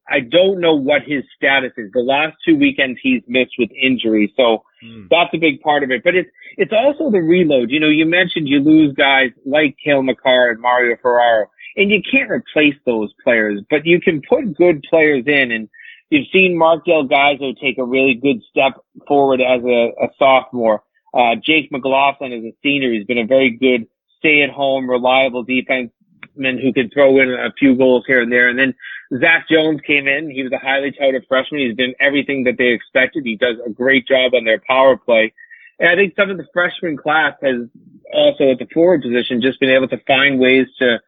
I 0.08 0.20
don't 0.20 0.60
know 0.60 0.74
what 0.74 1.02
his 1.02 1.24
status 1.36 1.72
is. 1.76 1.90
The 1.92 2.00
last 2.00 2.36
two 2.46 2.56
weekends 2.56 3.00
he's 3.02 3.22
missed 3.26 3.54
with 3.58 3.70
injury, 3.72 4.32
so 4.36 4.62
mm. 4.84 5.08
that's 5.10 5.34
a 5.34 5.38
big 5.38 5.60
part 5.60 5.82
of 5.82 5.90
it. 5.90 6.04
But 6.04 6.14
it's 6.14 6.30
it's 6.56 6.72
also 6.72 7.10
the 7.10 7.18
reload. 7.20 7.70
You 7.70 7.80
know, 7.80 7.88
you 7.88 8.06
mentioned 8.06 8.48
you 8.48 8.60
lose 8.60 8.94
guys 8.94 9.30
like 9.44 9.76
Cale 9.84 10.02
Makar 10.02 10.50
and 10.50 10.60
Mario 10.60 10.96
Ferraro, 11.02 11.46
and 11.76 11.90
you 11.90 12.00
can't 12.08 12.30
replace 12.30 12.76
those 12.86 13.12
players, 13.24 13.60
but 13.68 13.84
you 13.84 14.00
can 14.00 14.22
put 14.22 14.56
good 14.56 14.84
players 14.88 15.24
in. 15.26 15.50
And 15.50 15.68
you've 16.10 16.28
seen 16.32 16.56
Marc 16.56 16.84
Del 16.84 17.08
Gaizo 17.08 17.58
take 17.60 17.78
a 17.78 17.84
really 17.84 18.14
good 18.14 18.42
step 18.48 18.74
forward 19.08 19.40
as 19.40 19.64
a, 19.64 19.90
a 20.00 20.08
sophomore. 20.20 20.84
Uh, 21.12 21.34
Jake 21.42 21.72
McLaughlin 21.72 22.32
as 22.32 22.44
a 22.44 22.54
senior, 22.62 22.92
he's 22.92 23.06
been 23.06 23.18
a 23.18 23.26
very 23.26 23.50
good 23.50 23.88
stay-at-home, 24.18 24.88
reliable 24.88 25.42
defense 25.42 25.90
who 26.36 26.72
could 26.72 26.92
throw 26.92 27.20
in 27.20 27.30
a 27.30 27.52
few 27.58 27.76
goals 27.76 28.04
here 28.06 28.22
and 28.22 28.32
there. 28.32 28.48
And 28.48 28.58
then 28.58 28.74
Zach 29.18 29.48
Jones 29.48 29.80
came 29.86 30.06
in. 30.06 30.30
He 30.30 30.42
was 30.42 30.52
a 30.52 30.58
highly 30.58 30.92
touted 30.92 31.24
freshman. 31.28 31.60
He's 31.60 31.76
been 31.76 31.94
everything 32.00 32.44
that 32.44 32.56
they 32.58 32.68
expected. 32.68 33.24
He 33.24 33.36
does 33.36 33.56
a 33.64 33.70
great 33.70 34.06
job 34.06 34.34
on 34.34 34.44
their 34.44 34.60
power 34.66 34.96
play. 34.96 35.32
And 35.78 35.88
I 35.88 35.96
think 35.96 36.14
some 36.14 36.30
of 36.30 36.36
the 36.36 36.46
freshman 36.52 36.96
class 36.96 37.34
has 37.42 37.66
also 38.12 38.50
at 38.50 38.58
the 38.58 38.68
forward 38.72 39.02
position 39.02 39.40
just 39.40 39.60
been 39.60 39.70
able 39.70 39.88
to 39.88 39.98
find 40.06 40.38
ways 40.38 40.66
to 40.78 40.98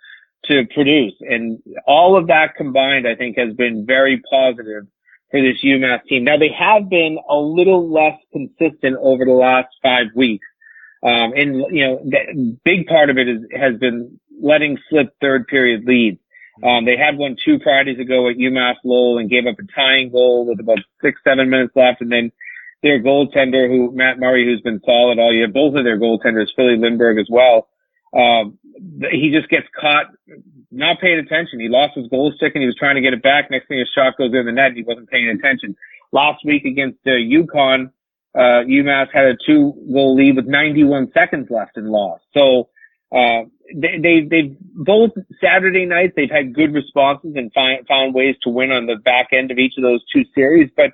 to 0.47 0.66
produce. 0.75 1.14
And 1.20 1.62
all 1.87 2.16
of 2.16 2.27
that 2.27 2.57
combined, 2.57 3.07
I 3.07 3.14
think, 3.14 3.39
has 3.39 3.55
been 3.55 3.87
very 3.87 4.20
positive 4.29 4.89
for 5.31 5.41
this 5.41 5.62
UMass 5.64 6.05
team. 6.05 6.25
Now 6.25 6.37
they 6.37 6.51
have 6.59 6.89
been 6.89 7.18
a 7.29 7.37
little 7.37 7.89
less 7.89 8.18
consistent 8.33 8.97
over 9.01 9.25
the 9.25 9.33
last 9.33 9.68
five 9.83 10.07
weeks. 10.16 10.47
Um, 11.05 11.33
and 11.35 11.64
you 11.70 11.87
know, 11.87 12.57
big 12.64 12.87
part 12.87 13.11
of 13.11 13.18
it 13.18 13.29
is, 13.29 13.39
has 13.53 13.77
been 13.79 14.20
letting 14.43 14.78
slip 14.90 15.14
third 15.20 15.47
period 15.47 15.84
leads. 15.86 16.18
Um, 16.62 16.84
they 16.84 16.97
had 16.97 17.16
one 17.16 17.36
two 17.43 17.59
Fridays 17.62 17.99
ago 17.99 18.28
at 18.28 18.36
UMass 18.36 18.76
Lowell 18.84 19.18
and 19.18 19.30
gave 19.30 19.47
up 19.47 19.57
a 19.59 19.72
tying 19.74 20.11
goal 20.11 20.47
with 20.47 20.61
about 20.61 20.78
six, 21.01 21.20
seven 21.24 21.49
minutes 21.49 21.72
left. 21.74 22.03
And 22.03 22.12
then 22.12 22.30
their 22.82 23.03
goaltender, 23.03 23.68
who 23.68 23.90
Matt 23.93 24.18
Murray, 24.18 24.45
who's 24.45 24.61
been 24.61 24.80
solid 24.84 25.18
all 25.18 25.32
year, 25.32 25.49
both 25.49 25.74
of 25.74 25.84
their 25.84 25.99
goaltenders, 25.99 26.49
Filip 26.55 26.80
Lindberg 26.80 27.18
as 27.20 27.28
well. 27.30 27.68
Um, 28.14 28.59
he 29.11 29.30
just 29.32 29.49
gets 29.49 29.66
caught 29.80 30.07
not 30.70 31.01
paying 31.01 31.18
attention. 31.18 31.61
He 31.61 31.68
lost 31.68 31.97
his 31.97 32.09
goal 32.09 32.32
stick 32.36 32.53
and 32.55 32.62
he 32.62 32.66
was 32.66 32.76
trying 32.76 32.97
to 32.97 33.01
get 33.01 33.12
it 33.12 33.22
back. 33.22 33.51
Next 33.51 33.68
thing 33.68 33.78
his 33.78 33.88
shot 33.95 34.16
goes 34.18 34.34
in 34.34 34.47
the 34.47 34.53
net 34.53 34.68
and 34.68 34.76
he 34.76 34.82
wasn't 34.82 35.11
paying 35.11 35.28
attention. 35.28 35.76
Last 36.12 36.45
week 36.45 36.64
against 36.64 36.99
uh, 37.07 37.11
UConn, 37.11 37.90
uh, 38.34 38.64
UMass 38.64 39.09
had 39.12 39.26
a 39.26 39.36
two 39.47 39.72
goal 39.93 40.14
lead 40.14 40.36
with 40.36 40.47
91 40.47 41.11
seconds 41.12 41.49
left 41.51 41.76
and 41.76 41.88
lost. 41.88 42.24
So, 42.34 42.68
uh, 43.13 43.45
they, 43.75 43.99
they, 44.01 44.21
they've 44.29 44.57
both 44.61 45.11
Saturday 45.41 45.85
nights, 45.87 46.15
they've 46.17 46.31
had 46.31 46.55
good 46.55 46.73
responses 46.73 47.35
and 47.37 47.53
find, 47.53 47.87
found 47.87 48.15
ways 48.15 48.37
to 48.43 48.51
win 48.51 48.73
on 48.73 48.87
the 48.87 48.97
back 48.97 49.29
end 49.33 49.51
of 49.51 49.59
each 49.59 49.75
of 49.77 49.83
those 49.83 50.03
two 50.13 50.25
series. 50.35 50.71
But 50.77 50.93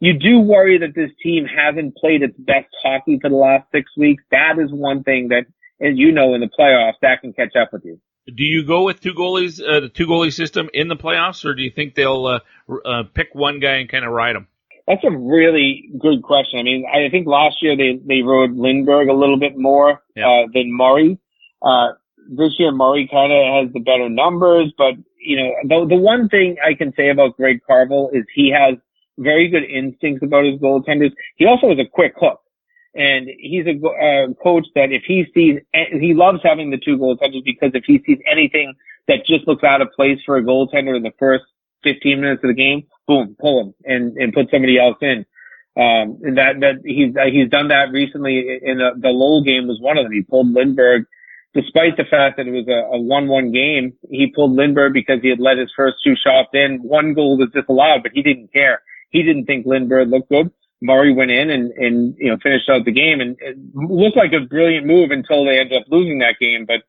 you 0.00 0.12
do 0.18 0.40
worry 0.40 0.78
that 0.78 0.94
this 0.94 1.10
team 1.22 1.46
hasn't 1.46 1.96
played 1.96 2.22
its 2.22 2.36
best 2.38 2.68
hockey 2.82 3.18
for 3.20 3.30
the 3.30 3.36
last 3.36 3.66
six 3.72 3.90
weeks. 3.96 4.22
That 4.30 4.58
is 4.58 4.70
one 4.72 5.02
thing 5.02 5.28
that, 5.28 5.46
as 5.80 5.96
you 5.96 6.12
know, 6.12 6.34
in 6.34 6.40
the 6.40 6.50
playoffs, 6.58 6.94
that 7.02 7.20
can 7.22 7.32
catch 7.32 7.56
up 7.56 7.72
with 7.72 7.84
you. 7.84 8.00
Do 8.26 8.42
you 8.42 8.64
go 8.64 8.84
with 8.84 9.00
two 9.00 9.14
goalies, 9.14 9.62
uh, 9.62 9.80
the 9.80 9.88
two 9.88 10.06
goalie 10.06 10.32
system 10.32 10.68
in 10.72 10.88
the 10.88 10.96
playoffs, 10.96 11.44
or 11.44 11.54
do 11.54 11.62
you 11.62 11.70
think 11.70 11.94
they'll 11.94 12.26
uh, 12.26 12.40
uh, 12.84 13.02
pick 13.12 13.28
one 13.34 13.60
guy 13.60 13.76
and 13.76 13.88
kind 13.88 14.04
of 14.04 14.12
ride 14.12 14.36
him? 14.36 14.48
That's 14.86 15.04
a 15.04 15.10
really 15.10 15.90
good 15.98 16.22
question. 16.22 16.58
I 16.58 16.62
mean, 16.62 16.84
I 16.86 17.08
think 17.10 17.26
last 17.26 17.56
year 17.62 17.76
they, 17.76 18.00
they 18.04 18.22
rode 18.22 18.56
Lindberg 18.56 19.08
a 19.10 19.14
little 19.14 19.38
bit 19.38 19.56
more, 19.56 20.02
yeah. 20.14 20.28
uh, 20.28 20.46
than 20.52 20.74
Murray. 20.74 21.18
Uh, 21.64 21.92
this 22.28 22.52
year 22.58 22.72
Murray 22.72 23.08
kind 23.10 23.32
of 23.32 23.64
has 23.64 23.72
the 23.72 23.80
better 23.80 24.08
numbers, 24.08 24.72
but 24.76 24.94
you 25.18 25.36
know, 25.36 25.50
the, 25.64 25.96
the 25.96 26.00
one 26.00 26.28
thing 26.28 26.56
I 26.64 26.74
can 26.74 26.92
say 26.96 27.08
about 27.08 27.36
Greg 27.36 27.60
Carvel 27.66 28.10
is 28.12 28.24
he 28.34 28.50
has 28.50 28.76
very 29.18 29.48
good 29.48 29.64
instincts 29.64 30.22
about 30.22 30.44
his 30.44 30.60
goaltenders. 30.60 31.12
He 31.36 31.46
also 31.46 31.68
has 31.70 31.78
a 31.78 31.88
quick 31.90 32.14
hook. 32.18 32.40
And 32.96 33.28
he's 33.40 33.66
a 33.66 33.74
uh, 33.74 34.34
coach 34.40 34.66
that 34.76 34.92
if 34.92 35.02
he 35.04 35.24
sees, 35.34 35.58
he 35.72 36.14
loves 36.14 36.38
having 36.44 36.70
the 36.70 36.78
two 36.78 36.96
goaltenders 36.96 37.44
because 37.44 37.72
if 37.74 37.82
he 37.84 38.00
sees 38.06 38.18
anything 38.30 38.72
that 39.08 39.26
just 39.26 39.48
looks 39.48 39.64
out 39.64 39.82
of 39.82 39.88
place 39.96 40.18
for 40.24 40.36
a 40.36 40.42
goaltender 40.44 40.96
in 40.96 41.02
the 41.02 41.12
first 41.18 41.42
15 41.82 42.20
minutes 42.20 42.44
of 42.44 42.48
the 42.48 42.54
game, 42.54 42.86
boom, 43.08 43.36
pull 43.40 43.60
him 43.60 43.74
and, 43.84 44.16
and 44.16 44.32
put 44.32 44.48
somebody 44.50 44.78
else 44.78 44.96
in. 45.00 45.26
Um, 45.76 46.20
and 46.22 46.38
that, 46.38 46.60
that 46.60 46.82
he's, 46.84 47.16
uh, 47.16 47.26
he's 47.32 47.50
done 47.50 47.68
that 47.68 47.90
recently 47.90 48.60
in 48.62 48.80
a, 48.80 48.94
the 48.96 49.08
Lowell 49.08 49.42
game 49.42 49.66
was 49.66 49.80
one 49.80 49.98
of 49.98 50.04
them. 50.04 50.12
He 50.12 50.22
pulled 50.22 50.54
Lindberg 50.54 51.06
despite 51.54 51.96
the 51.96 52.04
fact 52.04 52.36
that 52.36 52.46
it 52.46 52.50
was 52.50 52.66
a, 52.66 52.82
a 52.90 52.98
1-1 52.98 53.54
game. 53.54 53.94
He 54.10 54.32
pulled 54.34 54.58
Lindberg 54.58 54.92
because 54.92 55.20
he 55.22 55.30
had 55.30 55.40
let 55.40 55.56
his 55.56 55.72
first 55.76 55.96
two 56.04 56.14
shots 56.16 56.50
in. 56.52 56.80
One 56.82 57.14
goal 57.14 57.38
was 57.38 57.50
disallowed, 57.54 58.02
but 58.02 58.12
he 58.12 58.22
didn't 58.22 58.52
care. 58.52 58.82
He 59.10 59.22
didn't 59.22 59.46
think 59.46 59.64
Lindberg 59.64 60.10
looked 60.10 60.28
good. 60.28 60.50
Murray 60.82 61.14
went 61.14 61.30
in 61.30 61.50
and, 61.50 61.70
and, 61.72 62.14
you 62.18 62.28
know, 62.28 62.36
finished 62.42 62.68
out 62.68 62.84
the 62.84 62.92
game 62.92 63.20
and 63.20 63.36
it 63.40 63.56
looked 63.72 64.16
like 64.16 64.32
a 64.32 64.44
brilliant 64.44 64.86
move 64.86 65.10
until 65.12 65.44
they 65.44 65.58
ended 65.58 65.80
up 65.80 65.86
losing 65.88 66.18
that 66.18 66.36
game. 66.40 66.66
But, 66.66 66.82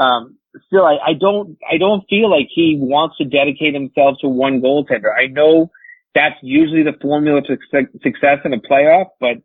um, 0.00 0.36
still, 0.66 0.84
I, 0.84 0.98
I 1.04 1.12
don't, 1.18 1.56
I 1.68 1.78
don't 1.78 2.04
feel 2.08 2.30
like 2.30 2.46
he 2.48 2.78
wants 2.78 3.16
to 3.16 3.24
dedicate 3.24 3.74
himself 3.74 4.18
to 4.20 4.28
one 4.28 4.60
goaltender. 4.60 5.10
I 5.16 5.26
know 5.26 5.70
that's 6.14 6.36
usually 6.42 6.82
the 6.82 6.94
formula 7.00 7.40
to 7.42 7.56
success 8.02 8.38
in 8.44 8.52
a 8.52 8.60
playoff, 8.60 9.06
but 9.18 9.38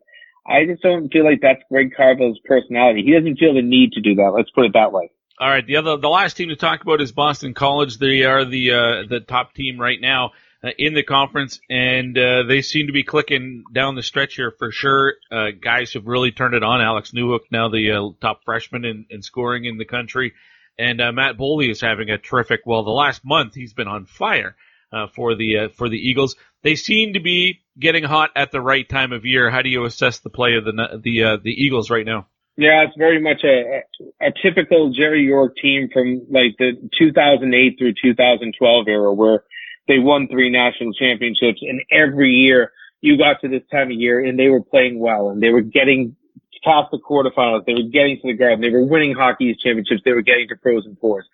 I 0.48 0.64
just 0.64 0.82
don't 0.82 1.12
feel 1.12 1.24
like 1.24 1.40
that's 1.42 1.62
Greg 1.70 1.92
Carvel's 1.96 2.38
personality. 2.44 3.02
He 3.02 3.12
doesn't 3.12 3.38
feel 3.38 3.54
the 3.54 3.62
need 3.62 3.92
to 3.92 4.00
do 4.00 4.14
that. 4.16 4.32
Let's 4.34 4.50
put 4.50 4.64
it 4.64 4.72
that 4.74 4.92
way. 4.92 5.10
All 5.38 5.48
right. 5.48 5.66
The 5.66 5.76
other, 5.76 5.96
the 5.96 6.08
last 6.08 6.36
team 6.36 6.48
to 6.48 6.56
talk 6.56 6.82
about 6.82 7.00
is 7.00 7.12
Boston 7.12 7.52
College. 7.52 7.98
They 7.98 8.22
are 8.22 8.44
the, 8.44 8.72
uh, 8.72 9.02
the 9.08 9.20
top 9.20 9.54
team 9.54 9.78
right 9.78 10.00
now 10.00 10.30
uh, 10.64 10.70
in 10.78 10.94
the 10.94 11.02
conference 11.02 11.60
and, 11.68 12.16
uh, 12.16 12.44
they 12.44 12.62
seem 12.62 12.86
to 12.86 12.92
be 12.92 13.02
clicking 13.02 13.64
down 13.72 13.96
the 13.96 14.02
stretch 14.02 14.36
here 14.36 14.50
for 14.58 14.72
sure. 14.72 15.14
Uh, 15.30 15.48
guys 15.60 15.92
have 15.92 16.06
really 16.06 16.32
turned 16.32 16.54
it 16.54 16.62
on. 16.62 16.80
Alex 16.80 17.10
Newhook, 17.10 17.40
now 17.50 17.68
the 17.68 17.92
uh, 17.92 18.08
top 18.20 18.44
freshman 18.44 18.84
in, 18.84 19.06
in 19.10 19.20
scoring 19.20 19.66
in 19.66 19.76
the 19.76 19.84
country. 19.84 20.32
And, 20.78 21.00
uh, 21.00 21.12
Matt 21.12 21.36
Boldy 21.36 21.70
is 21.70 21.80
having 21.80 22.08
a 22.08 22.18
terrific, 22.18 22.60
well, 22.64 22.84
the 22.84 22.90
last 22.90 23.22
month 23.24 23.54
he's 23.54 23.74
been 23.74 23.88
on 23.88 24.06
fire, 24.06 24.56
uh, 24.92 25.06
for 25.14 25.34
the, 25.34 25.58
uh, 25.58 25.68
for 25.68 25.88
the 25.88 25.96
Eagles. 25.96 26.36
They 26.62 26.74
seem 26.74 27.12
to 27.14 27.20
be 27.20 27.62
getting 27.78 28.04
hot 28.04 28.30
at 28.34 28.50
the 28.50 28.60
right 28.60 28.88
time 28.88 29.12
of 29.12 29.24
year. 29.24 29.50
How 29.50 29.62
do 29.62 29.68
you 29.68 29.84
assess 29.84 30.20
the 30.20 30.30
play 30.30 30.54
of 30.54 30.64
the 30.64 31.00
the 31.02 31.24
uh, 31.24 31.36
the 31.42 31.50
Eagles 31.50 31.90
right 31.90 32.06
now? 32.06 32.26
Yeah, 32.56 32.84
it's 32.84 32.96
very 32.96 33.20
much 33.20 33.44
a, 33.44 33.82
a 34.20 34.32
typical 34.42 34.90
Jerry 34.90 35.24
York 35.24 35.56
team 35.60 35.88
from 35.92 36.26
like 36.30 36.56
the 36.58 36.72
2008 36.98 37.78
through 37.78 37.92
2012 38.02 38.88
era 38.88 39.12
where 39.12 39.44
they 39.88 39.98
won 39.98 40.26
three 40.28 40.50
national 40.50 40.94
championships 40.94 41.60
and 41.60 41.82
every 41.90 42.30
year 42.30 42.72
you 43.02 43.18
got 43.18 43.42
to 43.42 43.48
this 43.48 43.62
time 43.70 43.88
of 43.88 43.92
year 43.92 44.24
and 44.24 44.38
they 44.38 44.48
were 44.48 44.62
playing 44.62 44.98
well 44.98 45.28
and 45.28 45.42
they 45.42 45.50
were 45.50 45.60
getting 45.60 46.16
past 46.64 46.90
the 46.90 46.98
quarterfinals. 46.98 47.66
They 47.66 47.74
were 47.74 47.90
getting 47.92 48.16
to 48.22 48.28
the 48.28 48.36
garden. 48.36 48.62
They 48.62 48.70
were 48.70 48.84
winning 48.84 49.14
hockey 49.14 49.54
championships. 49.62 50.00
They 50.04 50.12
were 50.12 50.22
getting 50.22 50.48
to 50.48 50.56
Frozen 50.56 50.96
Fours 50.98 51.26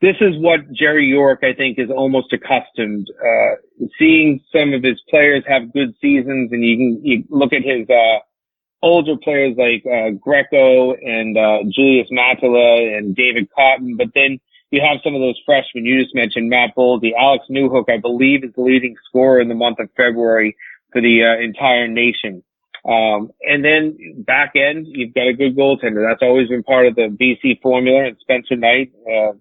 this 0.00 0.16
is 0.20 0.34
what 0.38 0.70
Jerry 0.72 1.06
York, 1.06 1.40
I 1.42 1.54
think, 1.54 1.78
is 1.78 1.90
almost 1.90 2.32
accustomed. 2.32 3.08
Uh, 3.10 3.54
seeing 3.98 4.40
some 4.52 4.72
of 4.72 4.82
his 4.82 5.00
players 5.08 5.44
have 5.46 5.72
good 5.72 5.94
seasons, 6.00 6.52
and 6.52 6.64
you 6.64 6.76
can 6.76 7.00
you 7.04 7.24
look 7.30 7.52
at 7.52 7.62
his 7.62 7.88
uh, 7.88 8.18
older 8.82 9.16
players 9.16 9.56
like 9.56 9.84
uh, 9.86 10.10
Greco 10.20 10.92
and 10.94 11.38
uh, 11.38 11.58
Julius 11.70 12.08
Mattila 12.12 12.96
and 12.96 13.16
David 13.16 13.48
Cotton, 13.54 13.96
but 13.96 14.08
then 14.14 14.40
you 14.70 14.80
have 14.80 15.00
some 15.04 15.14
of 15.14 15.20
those 15.20 15.40
freshmen 15.46 15.84
you 15.84 16.02
just 16.02 16.14
mentioned, 16.14 16.50
Matt 16.50 16.74
Boldy, 16.76 17.12
Alex 17.16 17.44
Newhook, 17.48 17.88
I 17.88 17.98
believe, 17.98 18.42
is 18.42 18.52
the 18.54 18.62
leading 18.62 18.96
scorer 19.08 19.40
in 19.40 19.48
the 19.48 19.54
month 19.54 19.78
of 19.78 19.88
February 19.96 20.56
for 20.92 21.00
the 21.00 21.22
uh, 21.24 21.42
entire 21.42 21.86
nation. 21.86 22.42
Um, 22.84 23.30
and 23.40 23.64
then 23.64 24.24
back 24.26 24.52
end, 24.56 24.86
you've 24.88 25.14
got 25.14 25.28
a 25.28 25.32
good 25.32 25.56
goaltender. 25.56 26.06
That's 26.06 26.22
always 26.22 26.48
been 26.48 26.62
part 26.62 26.86
of 26.86 26.96
the 26.96 27.08
BC 27.08 27.62
formula. 27.62 28.08
And 28.08 28.16
Spencer 28.20 28.56
Knight, 28.56 28.92
uh, 29.08 29.32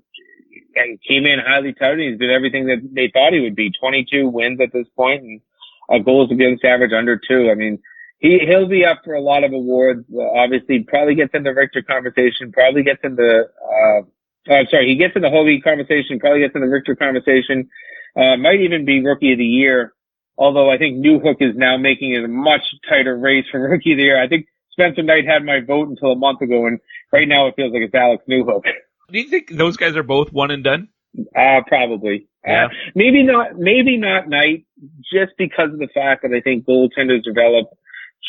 came 0.73 1.25
in 1.25 1.39
highly 1.39 1.73
touted. 1.73 2.11
He's 2.11 2.19
been 2.19 2.29
everything 2.29 2.67
that 2.67 2.87
they 2.91 3.09
thought 3.13 3.33
he 3.33 3.41
would 3.41 3.55
be. 3.55 3.71
22 3.71 4.27
wins 4.27 4.59
at 4.61 4.73
this 4.73 4.87
point 4.95 5.23
and 5.23 5.41
a 5.89 5.99
goals 5.99 6.31
against 6.31 6.63
average 6.63 6.93
under 6.93 7.17
two. 7.17 7.49
I 7.51 7.55
mean, 7.55 7.79
he, 8.19 8.39
he'll 8.47 8.67
be 8.67 8.85
up 8.85 9.01
for 9.03 9.13
a 9.13 9.21
lot 9.21 9.43
of 9.43 9.51
awards. 9.51 10.05
Obviously, 10.35 10.85
probably 10.87 11.15
gets 11.15 11.33
in 11.33 11.43
the 11.43 11.53
Richter 11.53 11.81
conversation, 11.81 12.51
probably 12.51 12.83
gets 12.83 13.01
in 13.03 13.15
the, 13.15 13.49
uh, 13.61 14.51
uh, 14.51 14.63
sorry, 14.71 14.87
he 14.87 14.95
gets 14.95 15.15
in 15.15 15.21
the 15.21 15.29
Hobey 15.29 15.61
conversation, 15.61 16.19
probably 16.19 16.39
gets 16.39 16.55
in 16.55 16.61
the 16.61 16.67
Richter 16.67 16.95
conversation, 16.95 17.69
uh, 18.15 18.37
might 18.37 18.61
even 18.61 18.85
be 18.85 19.03
rookie 19.03 19.33
of 19.33 19.39
the 19.39 19.45
year. 19.45 19.93
Although 20.37 20.71
I 20.71 20.77
think 20.77 21.03
Newhook 21.05 21.41
is 21.41 21.55
now 21.55 21.77
making 21.77 22.13
it 22.13 22.23
a 22.23 22.27
much 22.27 22.63
tighter 22.89 23.17
race 23.17 23.45
for 23.51 23.59
rookie 23.69 23.91
of 23.91 23.97
the 23.97 24.03
year. 24.03 24.21
I 24.21 24.27
think 24.27 24.47
Spencer 24.71 25.03
Knight 25.03 25.25
had 25.27 25.43
my 25.43 25.59
vote 25.65 25.89
until 25.89 26.11
a 26.11 26.15
month 26.15 26.41
ago 26.41 26.65
and 26.65 26.79
right 27.11 27.27
now 27.27 27.47
it 27.47 27.55
feels 27.55 27.73
like 27.73 27.83
it's 27.83 27.93
Alex 27.93 28.23
Newhook. 28.29 28.63
Do 29.11 29.19
you 29.19 29.29
think 29.29 29.49
those 29.49 29.77
guys 29.77 29.95
are 29.95 30.03
both 30.03 30.31
one 30.31 30.51
and 30.51 30.63
done? 30.63 30.89
Uh, 31.35 31.61
probably. 31.67 32.27
Uh, 32.47 32.51
yeah. 32.51 32.65
Uh, 32.65 32.69
maybe 32.95 33.23
not, 33.23 33.57
maybe 33.57 33.97
not 33.97 34.27
Knight, 34.27 34.65
just 35.11 35.33
because 35.37 35.71
of 35.71 35.79
the 35.79 35.89
fact 35.93 36.23
that 36.23 36.33
I 36.33 36.41
think 36.41 36.65
goaltenders 36.65 37.23
develop 37.23 37.69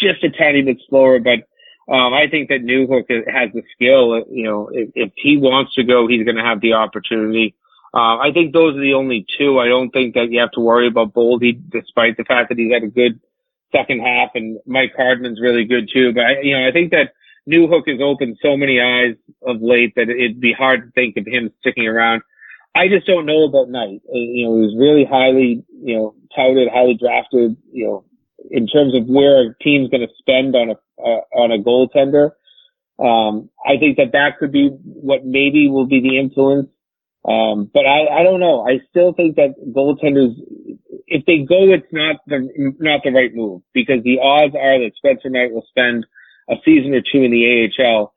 just 0.00 0.22
a 0.24 0.30
tiny 0.30 0.62
bit 0.62 0.78
slower, 0.88 1.18
but, 1.20 1.46
um, 1.92 2.14
I 2.14 2.28
think 2.30 2.48
that 2.48 2.64
Newhook 2.64 3.10
has 3.10 3.50
the 3.52 3.62
skill, 3.74 4.24
you 4.30 4.44
know, 4.44 4.70
if, 4.72 4.90
if 4.94 5.12
he 5.16 5.36
wants 5.36 5.74
to 5.74 5.84
go, 5.84 6.08
he's 6.08 6.24
going 6.24 6.36
to 6.36 6.42
have 6.42 6.60
the 6.60 6.72
opportunity. 6.72 7.54
Uh, 7.92 8.18
I 8.18 8.32
think 8.32 8.52
those 8.52 8.76
are 8.76 8.80
the 8.80 8.94
only 8.94 9.24
two. 9.38 9.58
I 9.60 9.68
don't 9.68 9.90
think 9.90 10.14
that 10.14 10.30
you 10.30 10.40
have 10.40 10.50
to 10.52 10.60
worry 10.60 10.88
about 10.88 11.12
Boldy, 11.14 11.52
despite 11.70 12.16
the 12.16 12.24
fact 12.24 12.48
that 12.48 12.58
he's 12.58 12.72
had 12.72 12.82
a 12.82 12.88
good 12.88 13.20
second 13.70 14.00
half, 14.00 14.30
and 14.34 14.58
Mike 14.66 14.94
Hardman's 14.96 15.40
really 15.40 15.64
good 15.64 15.88
too. 15.92 16.12
But 16.12 16.24
I, 16.24 16.40
you 16.42 16.56
know, 16.56 16.66
I 16.66 16.72
think 16.72 16.90
that 16.90 17.12
Newhook 17.50 17.88
has 17.88 18.00
opened 18.02 18.38
so 18.42 18.56
many 18.56 18.80
eyes 18.80 19.16
of 19.46 19.60
late 19.60 19.94
that 19.96 20.08
it'd 20.08 20.40
be 20.40 20.52
hard 20.52 20.82
to 20.82 20.90
think 20.92 21.16
of 21.16 21.26
him 21.26 21.50
sticking 21.60 21.86
around. 21.86 22.22
I 22.74 22.88
just 22.88 23.06
don't 23.06 23.26
know 23.26 23.44
about 23.44 23.68
Knight. 23.68 24.00
You 24.12 24.46
know, 24.46 24.56
he 24.56 24.62
was 24.62 24.76
really 24.78 25.04
highly, 25.04 25.64
you 25.82 25.96
know, 25.96 26.14
touted, 26.34 26.68
highly 26.72 26.94
drafted. 26.98 27.56
You 27.70 27.86
know, 27.86 28.04
in 28.50 28.66
terms 28.66 28.94
of 28.94 29.06
where 29.06 29.50
a 29.50 29.54
team's 29.62 29.90
going 29.90 30.06
to 30.06 30.14
spend 30.18 30.56
on 30.56 30.70
a 30.70 30.76
uh, 31.00 31.20
on 31.34 31.52
a 31.52 31.62
goaltender. 31.62 32.30
Um, 32.98 33.50
I 33.64 33.78
think 33.78 33.96
that 33.96 34.12
that 34.12 34.38
could 34.38 34.52
be 34.52 34.68
what 34.68 35.24
maybe 35.24 35.68
will 35.68 35.86
be 35.86 36.00
the 36.00 36.18
influence. 36.18 36.68
Um, 37.26 37.70
but 37.72 37.86
I, 37.86 38.20
I 38.20 38.22
don't 38.22 38.40
know. 38.40 38.66
I 38.66 38.80
still 38.90 39.12
think 39.12 39.36
that 39.36 39.54
goaltenders, 39.74 40.34
if 41.06 41.24
they 41.26 41.38
go, 41.38 41.72
it's 41.72 41.90
not 41.90 42.16
the 42.26 42.74
not 42.78 43.00
the 43.02 43.10
right 43.10 43.34
move 43.34 43.62
because 43.72 44.02
the 44.04 44.18
odds 44.20 44.54
are 44.54 44.78
that 44.78 44.92
Spencer 44.96 45.30
Knight 45.30 45.52
will 45.52 45.66
spend 45.68 46.06
a 46.48 46.54
season 46.64 46.94
or 46.94 47.00
two 47.00 47.22
in 47.22 47.30
the 47.30 47.70
AHL. 47.78 48.12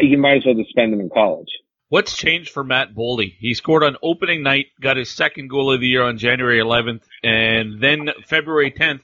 You 0.00 0.18
might 0.18 0.38
as 0.38 0.46
well 0.46 0.54
just 0.54 0.70
spend 0.70 0.92
them 0.92 1.00
in 1.00 1.10
college. 1.10 1.48
What's 1.88 2.16
changed 2.16 2.52
for 2.52 2.62
Matt 2.62 2.94
Boldy? 2.94 3.34
He 3.38 3.54
scored 3.54 3.82
on 3.82 3.96
opening 4.00 4.44
night, 4.44 4.66
got 4.80 4.96
his 4.96 5.10
second 5.10 5.48
goal 5.48 5.72
of 5.72 5.80
the 5.80 5.88
year 5.88 6.04
on 6.04 6.18
January 6.18 6.60
11th, 6.60 7.02
and 7.24 7.80
then 7.80 8.10
February 8.26 8.70
10th, 8.70 9.00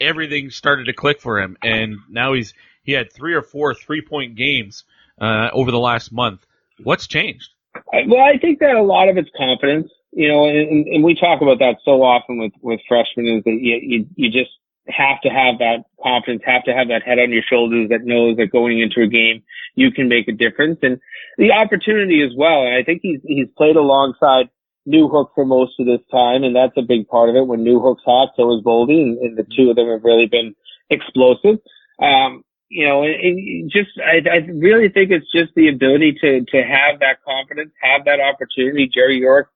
everything 0.00 0.50
started 0.50 0.84
to 0.84 0.92
click 0.92 1.20
for 1.20 1.40
him, 1.40 1.56
and 1.62 1.96
now 2.08 2.34
he's 2.34 2.54
he 2.84 2.92
had 2.92 3.12
three 3.12 3.34
or 3.34 3.42
four 3.42 3.74
three 3.74 4.00
point 4.00 4.36
games 4.36 4.84
uh, 5.20 5.48
over 5.52 5.70
the 5.70 5.78
last 5.78 6.12
month. 6.12 6.46
What's 6.82 7.06
changed? 7.06 7.50
Well, 7.92 8.22
I 8.22 8.38
think 8.38 8.60
that 8.60 8.76
a 8.76 8.82
lot 8.82 9.08
of 9.08 9.16
it's 9.16 9.30
confidence. 9.36 9.90
You 10.12 10.28
know, 10.28 10.46
and, 10.48 10.86
and 10.86 11.04
we 11.04 11.14
talk 11.14 11.42
about 11.42 11.58
that 11.58 11.76
so 11.84 12.02
often 12.02 12.38
with 12.38 12.52
with 12.62 12.80
freshmen 12.88 13.26
is 13.26 13.44
that 13.44 13.58
you 13.60 13.78
you, 13.82 14.06
you 14.14 14.30
just 14.30 14.50
have 14.88 15.20
to 15.22 15.28
have 15.28 15.58
that 15.58 15.84
confidence, 16.02 16.42
have 16.46 16.64
to 16.64 16.72
have 16.72 16.88
that 16.88 17.02
head 17.02 17.18
on 17.18 17.32
your 17.32 17.42
shoulders 17.48 17.88
that 17.90 18.04
knows 18.04 18.36
that 18.36 18.52
going 18.52 18.80
into 18.80 19.02
a 19.02 19.06
game 19.06 19.42
you 19.78 19.92
can 19.92 20.08
make 20.08 20.26
a 20.28 20.32
difference 20.32 20.78
and 20.82 21.00
the 21.38 21.52
opportunity 21.52 22.20
as 22.22 22.32
well. 22.36 22.66
And 22.66 22.74
I 22.74 22.82
think 22.82 23.00
he's 23.02 23.20
he's 23.24 23.46
played 23.56 23.76
alongside 23.76 24.50
Newhook 24.86 25.28
for 25.34 25.44
most 25.44 25.78
of 25.78 25.86
this 25.86 26.00
time, 26.10 26.42
and 26.42 26.54
that's 26.54 26.76
a 26.76 26.82
big 26.82 27.06
part 27.08 27.28
of 27.28 27.36
it. 27.36 27.46
When 27.46 27.64
Newhook's 27.64 28.02
hot, 28.04 28.30
so 28.36 28.56
is 28.56 28.64
Boldy, 28.64 29.02
and, 29.02 29.18
and 29.18 29.36
the 29.36 29.46
two 29.56 29.70
of 29.70 29.76
them 29.76 29.88
have 29.88 30.02
really 30.02 30.26
been 30.26 30.54
explosive. 30.90 31.58
Um, 32.00 32.42
you 32.68 32.86
know, 32.86 33.02
and, 33.02 33.14
and 33.14 33.70
just 33.70 33.90
I, 33.98 34.28
I 34.28 34.36
really 34.52 34.88
think 34.88 35.10
it's 35.10 35.30
just 35.32 35.54
the 35.54 35.68
ability 35.68 36.18
to 36.20 36.44
to 36.44 36.62
have 36.62 37.00
that 37.00 37.22
confidence, 37.24 37.70
have 37.80 38.04
that 38.06 38.20
opportunity. 38.20 38.90
Jerry 38.92 39.20
York, 39.20 39.50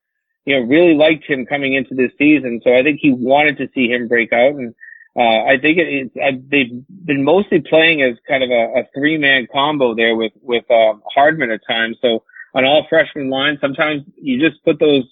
you 0.44 0.54
know, 0.54 0.66
really 0.66 0.94
liked 0.94 1.24
him 1.24 1.46
coming 1.46 1.74
into 1.74 1.94
this 1.94 2.12
season, 2.16 2.60
so 2.62 2.72
I 2.74 2.82
think 2.82 3.00
he 3.02 3.12
wanted 3.12 3.58
to 3.58 3.68
see 3.74 3.88
him 3.88 4.08
break 4.08 4.32
out, 4.32 4.54
and 4.54 4.74
uh, 5.14 5.44
I 5.44 5.58
think 5.60 5.78
it, 5.78 5.88
it's 5.88 6.16
uh, 6.16 6.38
they've 6.50 6.72
been 6.88 7.24
mostly 7.24 7.60
playing 7.60 8.02
as 8.02 8.16
kind 8.26 8.42
of 8.42 8.50
a, 8.50 8.80
a 8.80 8.82
three 8.94 9.18
man 9.18 9.46
combo 9.52 9.94
there 9.94 10.16
with 10.16 10.32
with 10.40 10.64
uh, 10.70 10.94
Hardman 11.14 11.50
at 11.50 11.60
times. 11.68 11.98
So 12.00 12.24
on 12.54 12.64
all 12.64 12.86
freshman 12.88 13.30
lines, 13.30 13.58
sometimes 13.60 14.02
you 14.16 14.40
just 14.40 14.62
put 14.64 14.78
those 14.78 15.04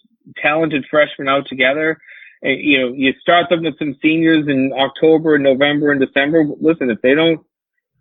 talented 0.42 0.84
freshmen 0.90 1.28
out 1.28 1.46
together. 1.46 1.98
And, 2.42 2.58
you 2.60 2.80
know, 2.80 2.92
you 2.94 3.12
start 3.20 3.48
them 3.50 3.64
with 3.64 3.78
some 3.78 3.96
seniors 4.02 4.48
in 4.48 4.72
October 4.72 5.34
and 5.34 5.44
November 5.44 5.92
and 5.92 6.00
December. 6.00 6.44
Listen, 6.60 6.90
if 6.90 7.00
they 7.02 7.14
don't 7.14 7.40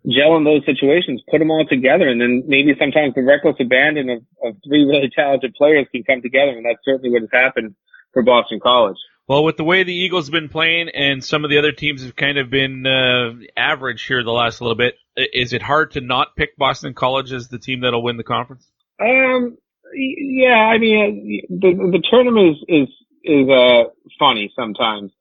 gel 0.08 0.36
in 0.36 0.44
those 0.44 0.64
situations, 0.64 1.22
put 1.30 1.38
them 1.38 1.50
all 1.50 1.66
together. 1.66 2.08
And 2.08 2.20
then 2.20 2.44
maybe 2.46 2.74
sometimes 2.78 3.14
the 3.14 3.22
reckless 3.22 3.56
abandon 3.60 4.08
of, 4.08 4.22
of 4.42 4.56
three 4.66 4.84
really 4.84 5.10
talented 5.14 5.54
players 5.54 5.86
can 5.92 6.04
come 6.04 6.22
together. 6.22 6.52
And 6.52 6.64
that's 6.64 6.84
certainly 6.84 7.10
what 7.10 7.22
has 7.22 7.30
happened 7.32 7.74
for 8.12 8.22
Boston 8.22 8.60
College. 8.60 8.96
Well, 9.30 9.44
with 9.44 9.56
the 9.56 9.62
way 9.62 9.84
the 9.84 9.94
Eagles 9.94 10.26
have 10.26 10.32
been 10.32 10.48
playing 10.48 10.88
and 10.88 11.22
some 11.22 11.44
of 11.44 11.50
the 11.50 11.58
other 11.58 11.70
teams 11.70 12.02
have 12.02 12.16
kind 12.16 12.36
of 12.36 12.50
been 12.50 12.84
uh, 12.84 13.34
average 13.56 14.04
here 14.04 14.24
the 14.24 14.32
last 14.32 14.60
little 14.60 14.74
bit, 14.74 14.94
is 15.16 15.52
it 15.52 15.62
hard 15.62 15.92
to 15.92 16.00
not 16.00 16.34
pick 16.34 16.56
Boston 16.56 16.94
College 16.94 17.32
as 17.32 17.46
the 17.46 17.60
team 17.60 17.82
that'll 17.82 18.02
win 18.02 18.16
the 18.16 18.24
conference? 18.24 18.68
Um, 19.00 19.56
yeah, 19.94 20.56
I 20.56 20.78
mean, 20.78 21.42
the 21.48 21.70
the 21.92 22.02
tournament 22.10 22.56
is 22.56 22.88
is 22.88 22.88
is 23.22 23.48
uh 23.48 23.84
funny 24.18 24.52
sometimes, 24.56 25.12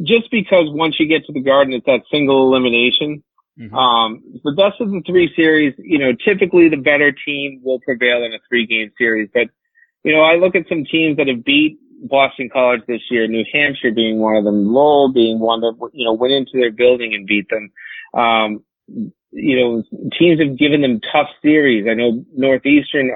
just 0.00 0.30
because 0.30 0.66
once 0.68 0.94
you 1.00 1.08
get 1.08 1.26
to 1.26 1.32
the 1.32 1.42
Garden, 1.42 1.74
it's 1.74 1.86
that 1.86 2.02
single 2.08 2.46
elimination. 2.46 3.24
Mm-hmm. 3.58 3.74
Um, 3.74 4.22
the 4.44 4.52
best 4.52 4.80
of 4.80 4.92
the 4.92 5.02
three 5.04 5.28
series, 5.34 5.74
you 5.76 5.98
know, 5.98 6.12
typically 6.24 6.68
the 6.68 6.76
better 6.76 7.10
team 7.10 7.62
will 7.64 7.80
prevail 7.80 8.22
in 8.22 8.32
a 8.32 8.38
three 8.48 8.66
game 8.66 8.92
series. 8.96 9.28
But, 9.34 9.48
you 10.04 10.12
know, 10.12 10.20
I 10.20 10.36
look 10.36 10.54
at 10.54 10.68
some 10.68 10.84
teams 10.84 11.16
that 11.16 11.26
have 11.26 11.44
beat 11.44 11.80
Boston 12.08 12.48
College 12.52 12.82
this 12.86 13.02
year, 13.10 13.26
New 13.26 13.44
Hampshire 13.52 13.92
being 13.92 14.18
one 14.18 14.36
of 14.36 14.44
them, 14.44 14.72
Lowell 14.72 15.12
being 15.12 15.38
one 15.38 15.60
that, 15.60 15.74
you 15.92 16.04
know, 16.04 16.12
went 16.12 16.32
into 16.32 16.52
their 16.54 16.72
building 16.72 17.14
and 17.14 17.26
beat 17.26 17.46
them. 17.48 17.70
Um, 18.14 18.64
you 19.32 19.56
know, 19.56 19.82
teams 20.18 20.40
have 20.40 20.58
given 20.58 20.80
them 20.80 21.00
tough 21.12 21.28
series. 21.42 21.86
I 21.88 21.94
know 21.94 22.24
Northeastern 22.34 23.10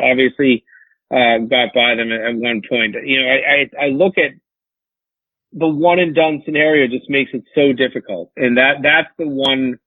obviously, 0.00 0.64
uh, 1.10 1.38
got 1.38 1.74
by 1.74 1.94
them 1.96 2.12
at, 2.12 2.20
at 2.20 2.36
one 2.36 2.62
point. 2.68 2.94
You 3.04 3.22
know, 3.22 3.28
I, 3.28 3.82
I, 3.82 3.86
I 3.86 3.88
look 3.88 4.16
at 4.16 4.32
the 5.52 5.66
one 5.66 5.98
and 5.98 6.14
done 6.14 6.42
scenario 6.44 6.86
just 6.86 7.10
makes 7.10 7.32
it 7.34 7.42
so 7.54 7.72
difficult. 7.72 8.30
And 8.36 8.56
that, 8.56 8.76
that's 8.82 9.08
the 9.18 9.26
one 9.26 9.78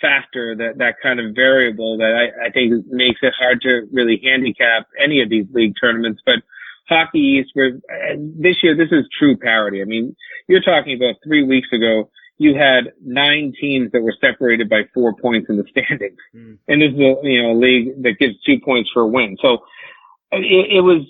factor 0.00 0.54
that, 0.54 0.78
that 0.78 0.94
kind 1.02 1.18
of 1.18 1.34
variable 1.34 1.98
that 1.98 2.14
I, 2.14 2.46
I 2.46 2.50
think 2.50 2.86
makes 2.86 3.18
it 3.22 3.34
hard 3.36 3.60
to 3.62 3.82
really 3.92 4.20
handicap 4.22 4.86
any 5.02 5.20
of 5.20 5.28
these 5.28 5.46
league 5.52 5.74
tournaments. 5.80 6.22
But 6.24 6.36
Hockey 6.88 7.18
East, 7.18 7.50
where 7.54 7.72
this 8.18 8.56
year, 8.62 8.76
this 8.76 8.90
is 8.90 9.04
true 9.18 9.36
parity. 9.36 9.82
I 9.82 9.84
mean, 9.84 10.16
you're 10.48 10.62
talking 10.62 10.96
about 10.96 11.16
three 11.24 11.44
weeks 11.44 11.68
ago, 11.72 12.10
you 12.38 12.54
had 12.54 12.92
nine 13.04 13.52
teams 13.60 13.90
that 13.92 14.02
were 14.02 14.14
separated 14.20 14.68
by 14.68 14.82
four 14.94 15.14
points 15.20 15.48
in 15.50 15.56
the 15.56 15.64
standings. 15.70 16.18
Mm. 16.34 16.58
And 16.68 16.82
this 16.82 16.92
is 16.92 16.98
a, 16.98 17.14
you 17.22 17.42
know, 17.42 17.52
a 17.52 17.58
league 17.58 18.02
that 18.02 18.16
gives 18.18 18.40
two 18.42 18.58
points 18.64 18.90
for 18.92 19.02
a 19.02 19.06
win. 19.06 19.36
So 19.42 19.58
it, 20.30 20.78
it 20.78 20.80
was, 20.80 21.02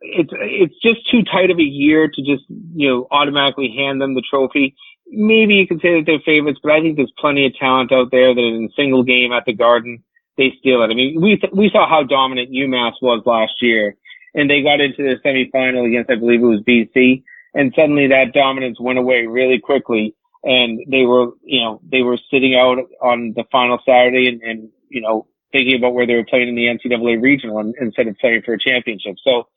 it's, 0.00 0.30
it's 0.32 0.74
just 0.82 1.08
too 1.10 1.22
tight 1.22 1.50
of 1.50 1.58
a 1.58 1.62
year 1.62 2.08
to 2.08 2.22
just, 2.22 2.44
you 2.74 2.88
know, 2.88 3.06
automatically 3.10 3.72
hand 3.76 4.00
them 4.00 4.14
the 4.14 4.22
trophy. 4.28 4.74
Maybe 5.06 5.54
you 5.54 5.66
could 5.66 5.80
say 5.80 5.94
that 5.94 6.04
they're 6.06 6.18
favorites, 6.24 6.60
but 6.62 6.72
I 6.72 6.80
think 6.80 6.96
there's 6.96 7.12
plenty 7.18 7.46
of 7.46 7.54
talent 7.54 7.92
out 7.92 8.10
there 8.10 8.34
that 8.34 8.40
in 8.40 8.68
a 8.70 8.74
single 8.74 9.04
game 9.04 9.32
at 9.32 9.44
the 9.46 9.54
Garden, 9.54 10.02
they 10.36 10.52
steal 10.58 10.82
it. 10.82 10.90
I 10.90 10.94
mean, 10.94 11.20
we, 11.22 11.36
th- 11.36 11.52
we 11.52 11.70
saw 11.70 11.88
how 11.88 12.02
dominant 12.02 12.50
UMass 12.50 12.94
was 13.00 13.22
last 13.24 13.54
year 13.62 13.96
and 14.34 14.50
they 14.50 14.62
got 14.62 14.80
into 14.80 15.02
the 15.02 15.16
semifinal 15.24 15.86
against, 15.86 16.10
I 16.10 16.16
believe 16.16 16.42
it 16.42 16.46
was 16.46 16.60
BC, 16.60 17.22
and 17.54 17.72
suddenly 17.76 18.08
that 18.08 18.32
dominance 18.32 18.78
went 18.80 18.98
away 18.98 19.26
really 19.26 19.60
quickly, 19.60 20.14
and 20.42 20.80
they 20.88 21.02
were, 21.02 21.32
you 21.42 21.60
know, 21.60 21.80
they 21.90 22.02
were 22.02 22.18
sitting 22.30 22.54
out 22.54 22.78
on 23.00 23.32
the 23.36 23.44
final 23.50 23.78
Saturday 23.86 24.28
and, 24.28 24.42
and 24.42 24.68
you 24.88 25.00
know, 25.00 25.26
thinking 25.52 25.76
about 25.76 25.94
where 25.94 26.06
they 26.06 26.14
were 26.14 26.24
playing 26.24 26.48
in 26.48 26.56
the 26.56 26.66
NCAA 26.66 27.22
regional 27.22 27.58
and, 27.58 27.74
instead 27.80 28.08
of 28.08 28.18
playing 28.18 28.42
for 28.44 28.54
a 28.54 28.58
championship. 28.58 29.16
So 29.22 29.48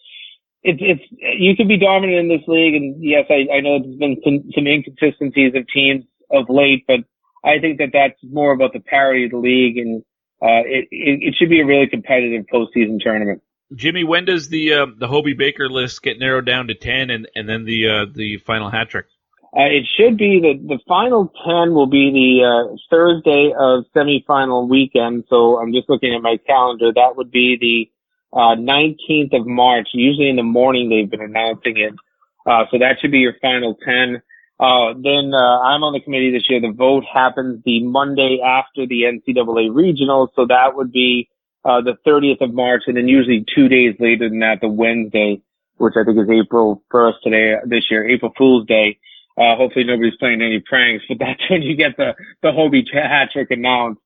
it's, 0.63 0.79
it's, 0.81 1.03
you 1.39 1.55
can 1.55 1.67
be 1.67 1.77
dominant 1.77 2.19
in 2.19 2.27
this 2.29 2.47
league. 2.47 2.75
And 2.75 3.03
yes, 3.03 3.25
I, 3.29 3.47
I 3.51 3.59
know 3.61 3.79
there's 3.79 3.97
been 3.97 4.17
some, 4.23 4.51
some 4.53 4.67
inconsistencies 4.67 5.53
of 5.55 5.67
teams 5.67 6.05
of 6.31 6.45
late, 6.49 6.85
but 6.87 6.99
I 7.43 7.59
think 7.59 7.79
that 7.79 7.89
that's 7.93 8.19
more 8.23 8.51
about 8.51 8.73
the 8.73 8.79
parity 8.79 9.25
of 9.25 9.31
the 9.31 9.37
league 9.37 9.77
and, 9.77 10.03
uh, 10.39 10.61
it, 10.65 10.87
it, 10.91 11.19
it 11.23 11.35
should 11.35 11.49
be 11.49 11.61
a 11.61 11.65
really 11.65 11.87
competitive 11.87 12.45
postseason 12.53 12.99
tournament. 12.99 13.41
Jimmy, 13.75 14.03
when 14.03 14.25
does 14.25 14.49
the 14.49 14.73
uh, 14.73 14.85
the 14.97 15.07
Hobey 15.07 15.33
Baker 15.33 15.69
list 15.69 16.01
get 16.01 16.19
narrowed 16.19 16.45
down 16.45 16.67
to 16.67 16.75
ten, 16.75 17.09
and 17.09 17.27
and 17.35 17.49
then 17.49 17.65
the 17.65 17.89
uh, 17.89 18.05
the 18.13 18.37
final 18.37 18.69
hat 18.69 18.89
trick? 18.89 19.05
Uh, 19.55 19.63
it 19.63 19.85
should 19.97 20.17
be 20.17 20.39
the 20.39 20.53
the 20.75 20.79
final 20.87 21.31
ten 21.45 21.73
will 21.73 21.87
be 21.87 22.11
the 22.11 22.45
uh, 22.45 22.75
Thursday 22.89 23.51
of 23.57 23.85
semifinal 23.95 24.69
weekend. 24.69 25.25
So 25.29 25.59
I'm 25.59 25.73
just 25.73 25.89
looking 25.89 26.13
at 26.13 26.21
my 26.21 26.37
calendar. 26.47 26.93
That 26.93 27.15
would 27.17 27.31
be 27.31 27.57
the 27.59 28.37
uh, 28.37 28.55
19th 28.55 29.33
of 29.33 29.47
March. 29.47 29.89
Usually 29.93 30.29
in 30.29 30.35
the 30.35 30.43
morning 30.43 30.89
they've 30.89 31.09
been 31.09 31.21
announcing 31.21 31.77
it. 31.77 31.93
Uh, 32.45 32.65
so 32.71 32.77
that 32.79 32.97
should 33.01 33.11
be 33.11 33.19
your 33.19 33.35
final 33.41 33.75
ten. 33.83 34.21
Uh, 34.59 34.93
then 34.93 35.33
uh, 35.33 35.59
I'm 35.59 35.83
on 35.83 35.93
the 35.93 36.01
committee 36.01 36.31
this 36.31 36.49
year. 36.49 36.61
The 36.61 36.71
vote 36.71 37.03
happens 37.11 37.61
the 37.63 37.83
Monday 37.83 38.39
after 38.43 38.87
the 38.87 39.03
NCAA 39.03 39.73
regional, 39.73 40.31
so 40.35 40.45
that 40.47 40.75
would 40.75 40.91
be 40.91 41.29
uh, 41.67 41.81
the 41.81 41.97
30th 42.07 42.39
of 42.41 42.53
March, 42.53 42.83
and 42.87 42.95
then 42.95 43.09
usually 43.09 43.45
two 43.53 43.67
days 43.67 43.93
later 43.99 44.29
than 44.29 44.39
that, 44.39 44.61
the 44.61 44.69
Wednesday, 44.69 45.41
which 45.75 45.95
I 45.97 46.05
think 46.05 46.17
is 46.17 46.29
April 46.29 46.81
1st 46.93 47.21
today, 47.23 47.55
this 47.65 47.91
year, 47.91 48.07
April 48.07 48.31
Fool's 48.37 48.65
Day. 48.65 48.97
Uh, 49.37 49.55
hopefully 49.57 49.83
nobody's 49.83 50.15
playing 50.17 50.41
any 50.41 50.61
pranks, 50.61 51.03
but 51.09 51.17
that's 51.19 51.41
when 51.49 51.61
you 51.61 51.75
get 51.75 51.97
the, 51.97 52.15
the 52.41 52.53
Hobey 52.53 52.87
hat 52.91 53.31
trick 53.33 53.51
announced. 53.51 53.99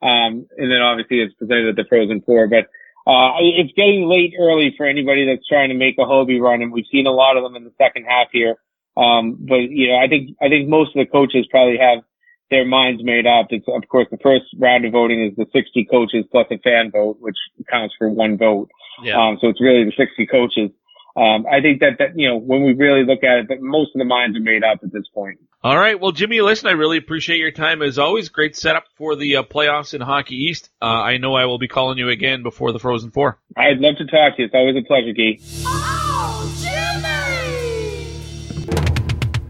Um, 0.00 0.46
and 0.56 0.70
then 0.70 0.80
obviously 0.80 1.18
it's 1.18 1.34
presented 1.34 1.70
at 1.70 1.76
the 1.76 1.84
Frozen 1.88 2.22
Four, 2.22 2.46
but, 2.46 2.70
uh, 3.10 3.32
it's 3.40 3.72
getting 3.74 4.06
late 4.06 4.34
early 4.38 4.74
for 4.76 4.86
anybody 4.86 5.26
that's 5.26 5.46
trying 5.48 5.70
to 5.70 5.74
make 5.74 5.96
a 5.98 6.04
Hobey 6.04 6.40
run, 6.40 6.62
and 6.62 6.70
we've 6.70 6.86
seen 6.92 7.06
a 7.06 7.10
lot 7.10 7.36
of 7.36 7.42
them 7.42 7.56
in 7.56 7.64
the 7.64 7.72
second 7.78 8.04
half 8.04 8.28
here. 8.30 8.56
Um, 8.96 9.38
but, 9.40 9.56
you 9.56 9.88
know, 9.88 9.96
I 9.96 10.08
think, 10.08 10.36
I 10.42 10.48
think 10.48 10.68
most 10.68 10.94
of 10.94 11.04
the 11.04 11.10
coaches 11.10 11.48
probably 11.50 11.78
have 11.78 12.04
their 12.50 12.64
minds 12.66 13.02
made 13.04 13.26
up. 13.26 13.46
It's 13.50 13.66
of 13.68 13.86
course 13.88 14.06
the 14.10 14.18
first 14.22 14.44
round 14.58 14.84
of 14.84 14.92
voting 14.92 15.26
is 15.26 15.36
the 15.36 15.46
60 15.52 15.86
coaches 15.90 16.24
plus 16.30 16.46
a 16.50 16.58
fan 16.58 16.90
vote, 16.90 17.18
which 17.20 17.36
counts 17.70 17.94
for 17.98 18.08
one 18.08 18.38
vote. 18.38 18.68
Yeah. 19.02 19.16
Um, 19.16 19.38
so 19.40 19.48
it's 19.48 19.60
really 19.60 19.84
the 19.84 19.92
60 19.96 20.26
coaches. 20.26 20.70
um, 21.16 21.46
I 21.50 21.60
think 21.60 21.80
that, 21.80 21.98
that, 21.98 22.08
you 22.16 22.28
know, 22.28 22.36
when 22.38 22.64
we 22.64 22.72
really 22.74 23.04
look 23.04 23.22
at 23.24 23.38
it, 23.38 23.48
that 23.48 23.60
most 23.60 23.90
of 23.94 23.98
the 23.98 24.04
minds 24.04 24.36
are 24.36 24.40
made 24.40 24.62
up 24.64 24.80
at 24.82 24.92
this 24.92 25.06
point. 25.12 25.38
All 25.62 25.76
right. 25.76 25.98
Well, 26.00 26.12
Jimmy, 26.12 26.40
listen, 26.40 26.68
I 26.68 26.72
really 26.72 26.96
appreciate 26.98 27.38
your 27.38 27.50
time 27.50 27.82
as 27.82 27.98
always. 27.98 28.28
Great 28.28 28.56
setup 28.56 28.84
for 28.96 29.16
the 29.16 29.36
uh, 29.36 29.42
playoffs 29.42 29.94
in 29.94 30.00
Hockey 30.00 30.36
East. 30.36 30.70
Uh, 30.80 30.84
I 30.86 31.16
know 31.18 31.34
I 31.34 31.46
will 31.46 31.58
be 31.58 31.68
calling 31.68 31.98
you 31.98 32.08
again 32.08 32.42
before 32.44 32.72
the 32.72 32.78
Frozen 32.78 33.10
Four. 33.10 33.38
I'd 33.56 33.78
love 33.78 33.96
to 33.98 34.04
talk 34.04 34.36
to 34.36 34.42
you. 34.42 34.46
It's 34.46 34.54
always 34.54 34.76
a 34.76 34.86
pleasure, 34.86 35.12
Guy. 35.12 35.38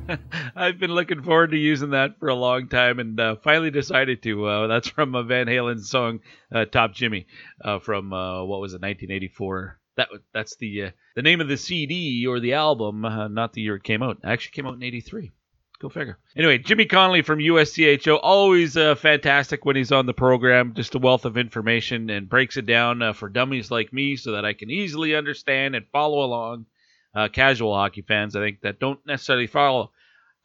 I've 0.57 0.79
been 0.79 0.93
looking 0.93 1.23
forward 1.23 1.51
to 1.51 1.57
using 1.57 1.91
that 1.91 2.19
for 2.19 2.29
a 2.29 2.35
long 2.35 2.69
time, 2.69 2.99
and 2.99 3.19
uh, 3.19 3.37
finally 3.37 3.71
decided 3.71 4.23
to. 4.23 4.47
Uh, 4.47 4.67
that's 4.69 4.89
from 4.89 5.15
a 5.15 5.23
Van 5.23 5.47
Halen 5.47 5.85
song, 5.85 6.21
uh, 6.53 6.65
"Top 6.65 6.95
Jimmy," 6.95 7.27
uh, 7.65 7.79
from 7.79 8.13
uh, 8.13 8.45
what 8.45 8.61
was 8.61 8.73
it, 8.73 8.83
1984. 8.83 9.79
That 9.97 10.09
that's 10.33 10.57
the 10.57 10.85
uh, 10.85 10.91
the 11.17 11.23
name 11.23 11.41
of 11.41 11.49
the 11.49 11.57
CD 11.57 12.27
or 12.27 12.41
the 12.41 12.55
album, 12.55 13.03
not 13.03 13.53
the 13.53 13.63
year 13.63 13.77
it 13.77 13.83
came 13.83 14.03
out. 14.03 14.19
It 14.23 14.29
actually 14.29 14.53
came 14.53 14.67
out 14.67 14.75
in 14.75 14.83
'83. 14.83 15.33
Go 15.81 15.89
figure. 15.89 16.19
Anyway, 16.37 16.59
Jimmy 16.59 16.87
Connelly 16.87 17.23
from 17.23 17.39
USCHO, 17.39 18.19
always 18.21 18.75
fantastic 18.75 19.65
when 19.65 19.77
he's 19.77 19.93
on 19.93 20.07
the 20.07 20.15
program. 20.15 20.75
Just 20.75 20.97
a 20.97 20.99
wealth 20.99 21.25
of 21.25 21.37
information 21.37 22.11
and 22.11 22.29
breaks 22.29 22.57
it 22.57 22.67
down 22.67 23.15
for 23.15 23.29
dummies 23.29 23.71
like 23.71 23.93
me, 23.93 24.17
so 24.17 24.33
that 24.33 24.45
I 24.45 24.55
can 24.55 24.71
easily 24.71 25.15
understand 25.15 25.77
and 25.77 25.87
follow 25.93 26.25
along. 26.25 26.67
casual 27.33 27.75
hockey 27.75 28.03
fans, 28.03 28.35
I 28.35 28.41
think, 28.41 28.63
that 28.63 28.81
don't 28.81 29.05
necessarily 29.07 29.47
follow 29.47 29.93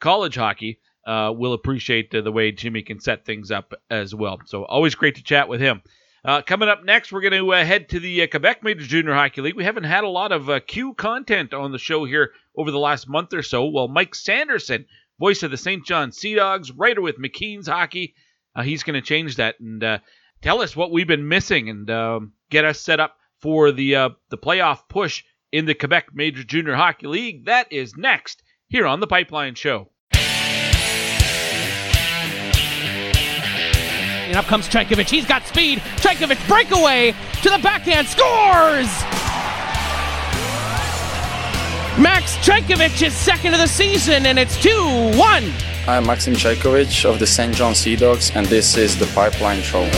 college 0.04 0.34
hockey 0.34 0.78
uh, 1.06 1.32
will 1.34 1.54
appreciate 1.54 2.14
uh, 2.14 2.20
the 2.20 2.30
way 2.30 2.52
Jimmy 2.52 2.82
can 2.82 3.00
set 3.00 3.24
things 3.24 3.50
up 3.50 3.72
as 3.88 4.14
well. 4.14 4.38
So 4.44 4.62
always 4.66 4.94
great 4.94 5.14
to 5.14 5.22
chat 5.22 5.48
with 5.48 5.62
him. 5.62 5.80
Uh, 6.22 6.42
coming 6.42 6.68
up 6.68 6.84
next, 6.84 7.10
we're 7.10 7.22
going 7.22 7.32
to 7.32 7.54
uh, 7.54 7.64
head 7.64 7.88
to 7.88 7.98
the 7.98 8.22
uh, 8.22 8.26
Quebec 8.26 8.62
Major 8.62 8.84
Junior 8.84 9.14
Hockey 9.14 9.40
League. 9.40 9.56
We 9.56 9.64
haven't 9.64 9.84
had 9.84 10.04
a 10.04 10.08
lot 10.08 10.30
of 10.30 10.50
uh, 10.50 10.60
Q 10.60 10.92
content 10.92 11.54
on 11.54 11.72
the 11.72 11.78
show 11.78 12.04
here 12.04 12.32
over 12.54 12.70
the 12.70 12.78
last 12.78 13.08
month 13.08 13.32
or 13.32 13.42
so. 13.42 13.64
Well, 13.66 13.88
Mike 13.88 14.14
Sanderson, 14.14 14.84
voice 15.18 15.42
of 15.42 15.50
the 15.50 15.56
St. 15.56 15.86
John 15.86 16.12
Sea 16.12 16.34
Dogs, 16.34 16.70
writer 16.70 17.00
with 17.00 17.18
McKeen's 17.18 17.68
Hockey, 17.68 18.14
he's 18.62 18.82
going 18.82 19.00
to 19.00 19.06
change 19.06 19.36
that 19.36 19.58
and 19.58 20.00
tell 20.42 20.60
us 20.60 20.76
what 20.76 20.92
we've 20.92 21.08
been 21.08 21.28
missing 21.28 21.70
and 21.70 21.90
um, 21.90 22.32
get 22.50 22.66
us 22.66 22.78
set 22.78 23.00
up 23.00 23.16
for 23.40 23.72
the 23.72 24.14
the 24.28 24.38
playoff 24.38 24.80
push 24.88 25.24
in 25.50 25.64
the 25.64 25.74
Quebec 25.74 26.08
Major 26.12 26.44
Junior 26.44 26.74
Hockey 26.74 27.06
League. 27.06 27.46
That 27.46 27.72
is 27.72 27.96
next 27.96 28.42
here 28.68 28.86
on 28.86 29.00
the 29.00 29.06
Pipeline 29.06 29.54
Show. 29.54 29.90
And 34.34 34.40
up 34.40 34.46
comes 34.46 34.66
Trenkovic. 34.66 35.08
He's 35.08 35.26
got 35.26 35.46
speed. 35.46 35.78
Trenkovic 35.98 36.44
breakaway 36.48 37.14
to 37.42 37.50
the 37.50 37.58
backhand. 37.62 38.08
Scores! 38.08 38.88
Max 42.02 42.36
Trenkovic 42.38 43.00
is 43.00 43.14
second 43.14 43.54
of 43.54 43.60
the 43.60 43.68
season, 43.68 44.26
and 44.26 44.36
it's 44.36 44.60
2 44.60 44.72
1. 45.16 45.52
I'm 45.86 46.04
Maxim 46.04 46.34
Chaykovich 46.34 47.08
of 47.08 47.20
the 47.20 47.26
St. 47.28 47.54
John 47.54 47.76
Sea 47.76 47.94
Dogs, 47.94 48.32
and 48.34 48.44
this 48.46 48.76
is 48.76 48.98
the 48.98 49.06
Pipeline 49.14 49.62
Show. 49.62 49.88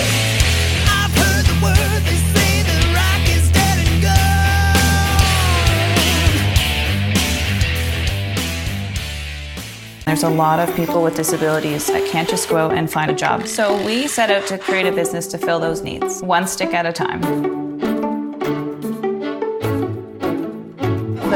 There's 10.06 10.22
a 10.22 10.30
lot 10.30 10.60
of 10.60 10.72
people 10.76 11.02
with 11.02 11.16
disabilities 11.16 11.88
that 11.88 12.08
can't 12.08 12.28
just 12.28 12.48
go 12.48 12.56
out 12.58 12.74
and 12.74 12.88
find 12.88 13.10
a 13.10 13.14
job. 13.14 13.48
So 13.48 13.84
we 13.84 14.06
set 14.06 14.30
out 14.30 14.46
to 14.46 14.56
create 14.56 14.86
a 14.86 14.92
business 14.92 15.26
to 15.26 15.36
fill 15.36 15.58
those 15.58 15.82
needs, 15.82 16.22
one 16.22 16.46
stick 16.46 16.72
at 16.74 16.86
a 16.86 16.92
time. 16.92 17.65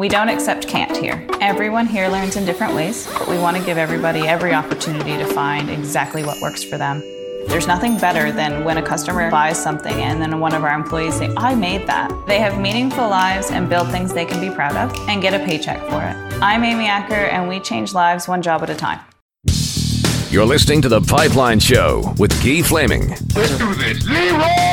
We 0.00 0.08
don't 0.08 0.30
accept 0.30 0.66
can't 0.66 0.96
here. 0.96 1.26
Everyone 1.42 1.84
here 1.84 2.08
learns 2.08 2.36
in 2.36 2.46
different 2.46 2.74
ways, 2.74 3.06
but 3.18 3.28
we 3.28 3.36
want 3.36 3.58
to 3.58 3.62
give 3.62 3.76
everybody 3.76 4.26
every 4.26 4.54
opportunity 4.54 5.18
to 5.18 5.26
find 5.26 5.68
exactly 5.68 6.24
what 6.24 6.40
works 6.40 6.64
for 6.64 6.78
them. 6.78 7.00
There's 7.48 7.66
nothing 7.66 7.98
better 7.98 8.32
than 8.32 8.64
when 8.64 8.78
a 8.78 8.82
customer 8.82 9.30
buys 9.30 9.62
something 9.62 9.92
and 9.92 10.18
then 10.22 10.40
one 10.40 10.54
of 10.54 10.64
our 10.64 10.72
employees 10.72 11.16
say, 11.16 11.30
I 11.36 11.54
made 11.54 11.86
that. 11.86 12.10
They 12.26 12.38
have 12.38 12.58
meaningful 12.58 13.10
lives 13.10 13.50
and 13.50 13.68
build 13.68 13.90
things 13.90 14.14
they 14.14 14.24
can 14.24 14.40
be 14.40 14.48
proud 14.48 14.74
of 14.74 14.96
and 15.06 15.20
get 15.20 15.34
a 15.34 15.44
paycheck 15.44 15.80
for 15.90 16.02
it. 16.02 16.16
I'm 16.42 16.64
Amy 16.64 16.86
Acker 16.86 17.12
and 17.12 17.46
we 17.46 17.60
change 17.60 17.92
lives 17.92 18.26
one 18.26 18.40
job 18.40 18.62
at 18.62 18.70
a 18.70 18.74
time. 18.74 19.00
You're 20.30 20.46
listening 20.46 20.80
to 20.80 20.88
The 20.88 21.02
Pipeline 21.02 21.60
Show 21.60 22.14
with 22.16 22.32
Guy 22.42 22.62
Flaming. 22.62 23.10
Let's 23.34 23.58
do 23.58 23.74
this. 23.74 24.08
Leroy 24.08 24.70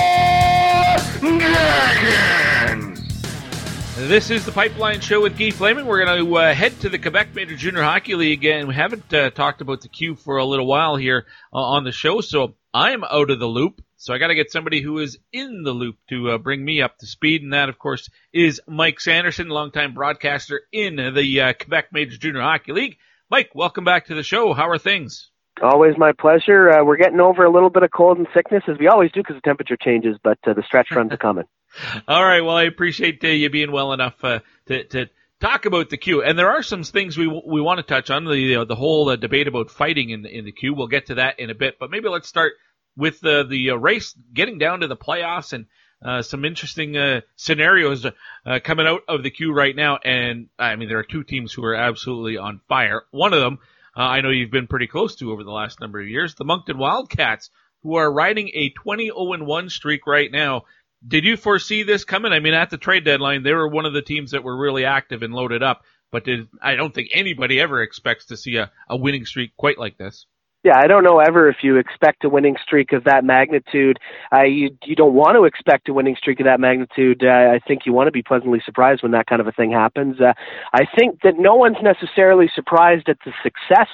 This 3.98 4.30
is 4.30 4.46
the 4.46 4.52
Pipeline 4.52 5.00
Show 5.00 5.24
with 5.24 5.40
Guy 5.40 5.50
Flaming. 5.50 5.88
We're 5.88 6.06
going 6.06 6.24
to 6.24 6.38
uh, 6.38 6.54
head 6.54 6.80
to 6.82 6.90
the 6.90 7.00
Quebec 7.00 7.34
Major 7.34 7.56
Junior 7.56 7.82
Hockey 7.82 8.14
League, 8.14 8.46
and 8.46 8.68
we 8.68 8.76
haven't 8.76 9.12
uh, 9.12 9.32
talked 9.32 9.60
about 9.60 9.82
the 9.82 9.90
Q 9.90 10.14
for 10.14 10.38
a 10.38 10.46
little 10.46 10.68
while 10.68 10.98
here 10.98 11.26
uh, 11.52 11.58
on 11.58 11.84
the 11.84 11.92
show, 11.92 12.22
so 12.22 12.54
I'm 12.72 13.04
out 13.04 13.32
of 13.32 13.40
the 13.40 13.48
loop. 13.48 13.82
So 13.96 14.14
I 14.14 14.20
got 14.20 14.28
to 14.28 14.36
get 14.36 14.52
somebody 14.52 14.82
who 14.82 15.00
is 15.00 15.18
in 15.34 15.64
the 15.64 15.72
loop 15.72 15.98
to 16.10 16.30
uh, 16.30 16.38
bring 16.38 16.64
me 16.64 16.80
up 16.80 17.00
to 17.00 17.08
speed, 17.08 17.42
and 17.42 17.54
that, 17.54 17.70
of 17.70 17.80
course, 17.80 18.08
is 18.32 18.62
Mike 18.68 19.00
Sanderson, 19.00 19.50
longtime 19.50 19.96
broadcaster 19.96 20.62
in 20.72 20.98
the 21.16 21.42
uh, 21.42 21.54
Quebec 21.54 21.88
Major 21.92 22.18
Junior 22.18 22.42
Hockey 22.42 22.74
League. 22.74 22.98
Mike, 23.32 23.50
welcome 23.56 23.84
back 23.84 24.06
to 24.06 24.16
the 24.16 24.22
show. 24.22 24.54
How 24.54 24.70
are 24.70 24.78
things? 24.78 25.32
Always 25.60 25.98
my 25.98 26.12
pleasure. 26.12 26.70
Uh, 26.70 26.86
we're 26.86 26.98
getting 26.98 27.20
over 27.20 27.44
a 27.44 27.52
little 27.52 27.72
bit 27.72 27.82
of 27.82 27.90
cold 27.90 28.20
and 28.20 28.28
sickness 28.36 28.62
as 28.68 28.78
we 28.80 28.88
always 28.88 29.12
do 29.12 29.22
because 29.22 29.38
the 29.38 29.42
temperature 29.42 29.76
changes, 29.76 30.18
but 30.24 30.38
the 30.46 30.64
stretch 30.68 30.92
runs 30.92 31.12
are 31.12 31.18
coming. 31.18 31.46
All 32.08 32.24
right. 32.24 32.42
Well, 32.42 32.56
I 32.56 32.64
appreciate 32.64 33.24
uh, 33.24 33.28
you 33.28 33.50
being 33.50 33.72
well 33.72 33.94
enough 33.94 34.24
uh, 34.24 34.40
to 34.68 34.84
to 34.86 35.10
talk 35.40 35.66
about 35.66 35.90
the 35.90 35.98
Q. 35.98 36.24
And 36.24 36.38
there 36.38 36.50
are 36.50 36.64
some 36.64 36.84
things 36.84 37.18
we 37.18 37.28
we 37.28 37.62
want 37.62 37.80
to 37.80 37.84
touch 37.84 38.10
on 38.10 38.26
the 38.26 38.66
the 38.68 38.76
whole 38.76 39.10
uh, 39.10 39.16
debate 39.16 39.48
about 39.48 39.70
fighting 39.70 40.10
in 40.10 40.24
the, 40.24 40.36
in 40.36 40.46
the 40.46 40.52
Q. 40.52 40.74
We'll 40.74 40.88
get 40.88 41.08
to 41.08 41.16
that 41.16 41.40
in 41.40 41.50
a 41.50 41.56
bit, 41.56 41.78
but 41.80 41.92
maybe 41.92 42.10
let's 42.10 42.28
start 42.28 42.54
with 42.96 43.24
uh, 43.26 43.44
the 43.44 43.72
race 43.72 44.16
getting 44.34 44.58
down 44.58 44.82
to 44.82 44.88
the 44.88 44.98
playoffs 44.98 45.54
and. 45.54 45.66
Uh, 46.00 46.22
some 46.22 46.46
interesting 46.46 46.96
uh, 46.96 47.22
scenarios 47.38 48.06
uh, 48.06 48.60
coming 48.64 48.86
out 48.86 49.02
of 49.08 49.24
the 49.24 49.32
Q 49.32 49.52
right 49.52 49.76
now, 49.76 49.98
and 49.98 50.48
I 50.60 50.76
mean 50.76 50.90
there 50.90 51.00
are 51.00 51.04
two 51.04 51.24
teams 51.24 51.52
who 51.52 51.66
are 51.66 51.74
absolutely 51.74 52.38
on 52.38 52.62
fire. 52.68 53.06
One 53.10 53.34
of 53.34 53.40
them 53.40 53.58
I 53.98 54.22
know 54.22 54.30
you've 54.30 54.52
been 54.52 54.68
pretty 54.68 54.86
close 54.86 55.16
to 55.16 55.32
over 55.32 55.44
the 55.44 55.52
last 55.52 55.80
number 55.80 56.00
of 56.00 56.08
years, 56.08 56.36
the 56.36 56.46
Moncton 56.46 56.78
Wildcats, 56.78 57.50
who 57.82 57.96
are 57.96 58.12
riding 58.12 58.50
a 58.54 58.70
20 58.70 59.06
0 59.06 59.44
1 59.44 59.70
streak 59.70 60.06
right 60.06 60.32
now. 60.32 60.66
Did 61.06 61.26
you 61.26 61.38
foresee 61.38 61.84
this 61.84 62.06
coming? 62.06 62.32
I 62.32 62.40
mean, 62.40 62.54
at 62.54 62.70
the 62.70 62.78
trade 62.78 63.06
deadline, 63.06 63.44
they 63.44 63.54
were 63.54 63.68
one 63.68 63.86
of 63.86 63.94
the 63.94 64.02
teams 64.02 64.32
that 64.32 64.44
were 64.44 64.58
really 64.58 64.86
active 64.86 65.22
and 65.22 65.34
loaded 65.34 65.64
up. 65.64 65.84
But 66.12 66.24
did, 66.24 66.48
I 66.62 66.76
don't 66.76 66.94
think 66.94 67.10
anybody 67.14 67.60
ever 67.60 67.82
expects 67.82 68.28
to 68.28 68.38
see 68.38 68.56
a, 68.56 68.72
a 68.90 68.96
winning 68.96 69.26
streak 69.26 69.56
quite 69.58 69.78
like 69.78 69.98
this. 69.98 70.26
Yeah, 70.64 70.78
I 70.78 70.88
don't 70.88 71.04
know 71.04 71.20
ever 71.20 71.48
if 71.50 71.58
you 71.62 71.78
expect 71.78 72.24
a 72.26 72.30
winning 72.30 72.56
streak 72.62 72.92
of 72.92 73.04
that 73.04 73.24
magnitude. 73.24 74.00
Uh, 74.36 74.44
you 74.44 74.76
you 74.84 74.96
don't 74.96 75.14
want 75.14 75.36
to 75.36 75.46
expect 75.46 75.88
a 75.88 75.94
winning 75.94 76.16
streak 76.18 76.40
of 76.40 76.46
that 76.46 76.60
magnitude. 76.60 77.24
Uh, 77.24 77.30
I 77.30 77.60
think 77.66 77.86
you 77.86 77.94
want 77.94 78.08
to 78.08 78.12
be 78.12 78.24
pleasantly 78.24 78.62
surprised 78.66 79.04
when 79.04 79.12
that 79.12 79.28
kind 79.28 79.40
of 79.40 79.48
a 79.48 79.52
thing 79.52 79.72
happens. 79.72 80.20
Uh, 80.20 80.34
I 80.74 80.86
think 80.98 81.22
that 81.22 81.36
no 81.38 81.56
one's 81.56 81.78
necessarily 81.82 82.50
surprised 82.54 83.08
at 83.08 83.18
the 83.24 83.32
success 83.44 83.88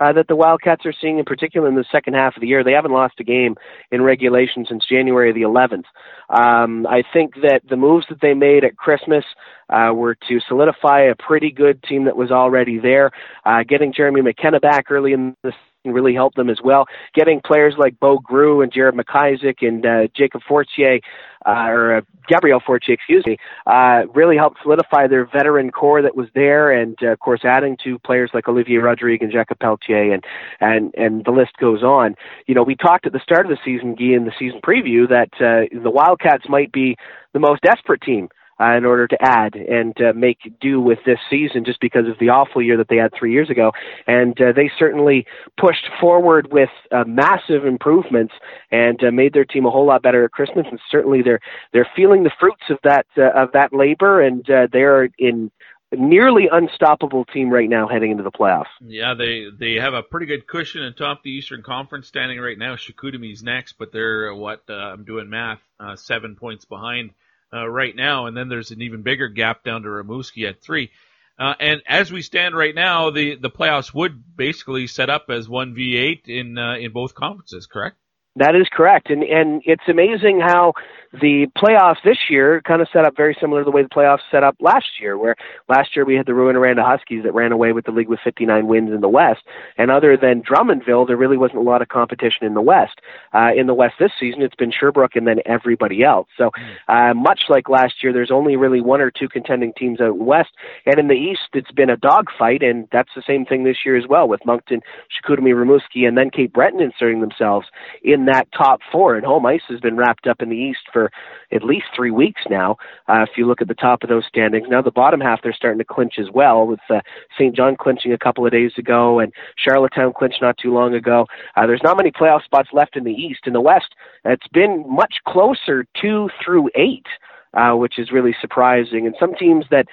uh, 0.00 0.12
that 0.12 0.26
the 0.28 0.36
Wildcats 0.36 0.86
are 0.86 0.94
seeing, 1.00 1.18
in 1.18 1.24
particular 1.24 1.68
in 1.68 1.74
the 1.74 1.84
second 1.92 2.14
half 2.14 2.36
of 2.36 2.40
the 2.40 2.48
year. 2.48 2.64
They 2.64 2.72
haven't 2.72 2.92
lost 2.92 3.14
a 3.20 3.24
game 3.24 3.56
in 3.90 4.02
regulation 4.02 4.64
since 4.68 4.84
January 4.88 5.32
the 5.32 5.42
11th. 5.42 5.84
Um, 6.30 6.86
I 6.86 7.02
think 7.12 7.34
that 7.42 7.60
the 7.68 7.76
moves 7.76 8.06
that 8.08 8.20
they 8.20 8.34
made 8.34 8.64
at 8.64 8.76
Christmas 8.76 9.24
uh, 9.68 9.92
were 9.94 10.14
to 10.28 10.40
solidify 10.48 11.02
a 11.02 11.14
pretty 11.14 11.52
good 11.52 11.82
team 11.82 12.04
that 12.04 12.16
was 12.16 12.30
already 12.30 12.78
there. 12.78 13.10
Uh, 13.44 13.62
getting 13.68 13.92
Jeremy 13.92 14.22
McKenna 14.22 14.60
back 14.60 14.90
early 14.90 15.12
in 15.12 15.36
the 15.42 15.52
really 15.84 16.14
help 16.14 16.34
them 16.34 16.50
as 16.50 16.58
well. 16.62 16.86
Getting 17.14 17.40
players 17.44 17.74
like 17.78 17.98
Bo 18.00 18.18
Grew 18.18 18.60
and 18.60 18.72
Jared 18.72 18.94
McIsaac 18.94 19.66
and 19.66 19.84
uh, 19.84 20.08
Jacob 20.14 20.42
Fortier, 20.46 21.00
uh, 21.46 21.68
or 21.68 21.96
uh, 21.96 22.00
Gabriel 22.28 22.60
Fortier, 22.64 22.94
excuse 22.94 23.24
me, 23.26 23.38
uh, 23.66 24.02
really 24.14 24.36
helped 24.36 24.58
solidify 24.62 25.06
their 25.06 25.24
veteran 25.24 25.70
core 25.70 26.02
that 26.02 26.14
was 26.14 26.28
there, 26.34 26.70
and 26.70 26.96
uh, 27.02 27.08
of 27.08 27.20
course 27.20 27.40
adding 27.44 27.78
to 27.82 27.98
players 28.00 28.30
like 28.34 28.46
Olivier 28.46 28.76
Rodrigue 28.76 29.22
and 29.22 29.32
Jacob 29.32 29.58
Pelletier, 29.58 30.12
and 30.12 30.24
and 30.60 30.94
and 30.96 31.24
the 31.24 31.30
list 31.30 31.52
goes 31.58 31.82
on. 31.82 32.14
You 32.46 32.54
know, 32.54 32.62
we 32.62 32.76
talked 32.76 33.06
at 33.06 33.12
the 33.12 33.20
start 33.20 33.46
of 33.46 33.50
the 33.50 33.58
season, 33.64 33.94
Guy, 33.94 34.14
in 34.14 34.26
the 34.26 34.32
season 34.38 34.60
preview, 34.60 35.08
that 35.08 35.30
uh, 35.36 35.66
the 35.82 35.90
Wildcats 35.90 36.44
might 36.48 36.72
be 36.72 36.96
the 37.32 37.40
most 37.40 37.62
desperate 37.62 38.02
team 38.02 38.28
uh, 38.60 38.76
in 38.76 38.84
order 38.84 39.06
to 39.08 39.16
add 39.20 39.54
and 39.54 39.96
uh, 40.00 40.12
make 40.14 40.38
do 40.60 40.80
with 40.80 40.98
this 41.06 41.18
season 41.30 41.64
just 41.64 41.80
because 41.80 42.06
of 42.06 42.18
the 42.18 42.28
awful 42.28 42.62
year 42.62 42.76
that 42.76 42.88
they 42.88 42.96
had 42.96 43.12
three 43.18 43.32
years 43.32 43.50
ago. 43.50 43.72
And 44.06 44.38
uh, 44.40 44.52
they 44.54 44.70
certainly 44.78 45.26
pushed 45.58 45.88
forward 46.00 46.52
with 46.52 46.70
uh, 46.92 47.04
massive 47.06 47.64
improvements 47.64 48.34
and 48.70 49.02
uh, 49.02 49.10
made 49.10 49.32
their 49.32 49.44
team 49.44 49.66
a 49.66 49.70
whole 49.70 49.86
lot 49.86 50.02
better 50.02 50.24
at 50.24 50.32
Christmas. 50.32 50.66
And 50.70 50.80
certainly 50.90 51.22
they're 51.22 51.40
they're 51.72 51.88
feeling 51.96 52.22
the 52.22 52.32
fruits 52.38 52.64
of 52.70 52.78
that 52.84 53.06
uh, 53.16 53.30
of 53.34 53.52
that 53.52 53.72
labor, 53.72 54.20
and 54.20 54.48
uh, 54.50 54.66
they're 54.72 55.08
in 55.18 55.50
nearly 55.92 56.48
unstoppable 56.50 57.24
team 57.24 57.50
right 57.50 57.68
now 57.68 57.88
heading 57.88 58.12
into 58.12 58.22
the 58.22 58.30
playoffs. 58.30 58.66
Yeah, 58.80 59.14
they 59.14 59.46
they 59.58 59.74
have 59.74 59.94
a 59.94 60.02
pretty 60.02 60.26
good 60.26 60.46
cushion 60.46 60.82
atop 60.82 61.22
the 61.22 61.30
Eastern 61.30 61.62
Conference 61.62 62.06
standing 62.06 62.38
right 62.38 62.58
now. 62.58 62.76
Chicoutimi's 62.76 63.42
next, 63.42 63.74
but 63.78 63.92
they're 63.92 64.34
what 64.34 64.62
uh, 64.68 64.74
I'm 64.74 65.04
doing 65.04 65.30
math, 65.30 65.60
uh, 65.78 65.96
seven 65.96 66.36
points 66.36 66.64
behind 66.64 67.10
uh, 67.52 67.68
right 67.68 67.94
now, 67.94 68.26
and 68.26 68.36
then 68.36 68.48
there's 68.48 68.70
an 68.70 68.82
even 68.82 69.02
bigger 69.02 69.28
gap 69.28 69.64
down 69.64 69.82
to 69.82 69.88
Rimouski 69.88 70.48
at 70.48 70.60
three. 70.60 70.90
Uh, 71.38 71.54
and 71.58 71.80
as 71.86 72.12
we 72.12 72.20
stand 72.20 72.54
right 72.54 72.74
now, 72.74 73.10
the, 73.10 73.36
the 73.36 73.48
playoffs 73.48 73.94
would 73.94 74.36
basically 74.36 74.86
set 74.86 75.08
up 75.08 75.30
as 75.30 75.48
one 75.48 75.74
v 75.74 75.96
eight 75.96 76.26
in 76.26 76.58
uh, 76.58 76.74
in 76.74 76.92
both 76.92 77.14
conferences, 77.14 77.66
correct? 77.66 77.96
That 78.36 78.54
is 78.54 78.68
correct, 78.70 79.10
and 79.10 79.22
and 79.22 79.62
it's 79.64 79.82
amazing 79.88 80.40
how 80.40 80.74
the 81.12 81.46
playoffs 81.58 82.02
this 82.04 82.18
year 82.28 82.62
kind 82.64 82.80
of 82.80 82.88
set 82.92 83.04
up 83.04 83.16
very 83.16 83.36
similar 83.40 83.62
to 83.62 83.64
the 83.64 83.70
way 83.70 83.82
the 83.82 83.88
playoffs 83.88 84.20
set 84.30 84.44
up 84.44 84.56
last 84.60 84.86
year, 85.00 85.18
where 85.18 85.34
last 85.68 85.96
year 85.96 86.04
we 86.04 86.14
had 86.14 86.26
the 86.26 86.32
Rouyn-Noranda 86.32 86.86
Huskies 86.86 87.24
that 87.24 87.34
ran 87.34 87.50
away 87.50 87.72
with 87.72 87.84
the 87.84 87.90
league 87.90 88.08
with 88.08 88.20
59 88.22 88.68
wins 88.68 88.90
in 88.92 89.00
the 89.00 89.08
West, 89.08 89.40
and 89.76 89.90
other 89.90 90.16
than 90.16 90.42
Drummondville, 90.42 91.06
there 91.06 91.16
really 91.16 91.36
wasn't 91.36 91.58
a 91.58 91.62
lot 91.62 91.82
of 91.82 91.88
competition 91.88 92.46
in 92.46 92.54
the 92.54 92.62
West. 92.62 93.00
Uh, 93.34 93.50
in 93.56 93.66
the 93.66 93.74
West 93.74 93.94
this 93.98 94.12
season, 94.20 94.42
it's 94.42 94.54
been 94.54 94.70
Sherbrooke 94.70 95.16
and 95.16 95.26
then 95.26 95.38
everybody 95.46 96.04
else. 96.04 96.28
So 96.38 96.50
uh, 96.88 97.12
much 97.14 97.42
like 97.48 97.68
last 97.68 97.94
year, 98.02 98.12
there's 98.12 98.30
only 98.30 98.54
really 98.56 98.80
one 98.80 99.00
or 99.00 99.10
two 99.10 99.28
contending 99.28 99.72
teams 99.76 100.00
out 100.00 100.18
West, 100.18 100.50
and 100.86 100.98
in 100.98 101.08
the 101.08 101.14
East, 101.14 101.48
it's 101.54 101.72
been 101.72 101.90
a 101.90 101.96
dogfight, 101.96 102.62
and 102.62 102.86
that's 102.92 103.10
the 103.16 103.22
same 103.26 103.44
thing 103.44 103.64
this 103.64 103.78
year 103.84 103.96
as 103.96 104.04
well, 104.08 104.28
with 104.28 104.44
Moncton, 104.46 104.80
Chicoutimi, 105.10 105.54
Rimouski, 105.54 106.06
and 106.06 106.16
then 106.16 106.30
Cape 106.30 106.52
Breton 106.52 106.80
inserting 106.80 107.20
themselves 107.20 107.66
in 108.04 108.26
that 108.26 108.46
top 108.56 108.80
four. 108.92 109.16
And 109.16 109.26
home 109.26 109.46
ice 109.46 109.62
has 109.68 109.80
been 109.80 109.96
wrapped 109.96 110.26
up 110.26 110.40
in 110.40 110.50
the 110.50 110.56
East 110.56 110.80
for 110.92 110.99
for 111.00 111.10
at 111.54 111.64
least 111.64 111.86
three 111.94 112.10
weeks 112.10 112.42
now. 112.48 112.76
Uh, 113.08 113.22
if 113.22 113.30
you 113.36 113.46
look 113.46 113.60
at 113.60 113.68
the 113.68 113.74
top 113.74 114.02
of 114.02 114.08
those 114.08 114.24
standings, 114.26 114.66
now 114.68 114.82
the 114.82 114.90
bottom 114.90 115.20
half 115.20 115.40
they're 115.42 115.52
starting 115.52 115.78
to 115.78 115.84
clinch 115.84 116.14
as 116.18 116.26
well, 116.32 116.66
with 116.66 116.80
uh, 116.90 117.00
St. 117.38 117.54
John 117.54 117.76
clinching 117.76 118.12
a 118.12 118.18
couple 118.18 118.44
of 118.44 118.52
days 118.52 118.72
ago 118.78 119.18
and 119.18 119.32
Charlottetown 119.56 120.12
clinched 120.16 120.42
not 120.42 120.56
too 120.58 120.72
long 120.72 120.94
ago. 120.94 121.26
Uh, 121.56 121.66
there's 121.66 121.82
not 121.82 121.96
many 121.96 122.10
playoff 122.10 122.44
spots 122.44 122.68
left 122.72 122.96
in 122.96 123.04
the 123.04 123.12
East. 123.12 123.40
In 123.46 123.52
the 123.52 123.60
West, 123.60 123.94
it's 124.24 124.48
been 124.48 124.84
much 124.88 125.14
closer 125.26 125.86
two 126.00 126.28
through 126.44 126.70
eight. 126.74 127.06
Uh, 127.52 127.74
which 127.74 127.98
is 127.98 128.12
really 128.12 128.32
surprising. 128.40 129.06
And 129.06 129.16
some 129.18 129.34
teams 129.34 129.64
that 129.72 129.86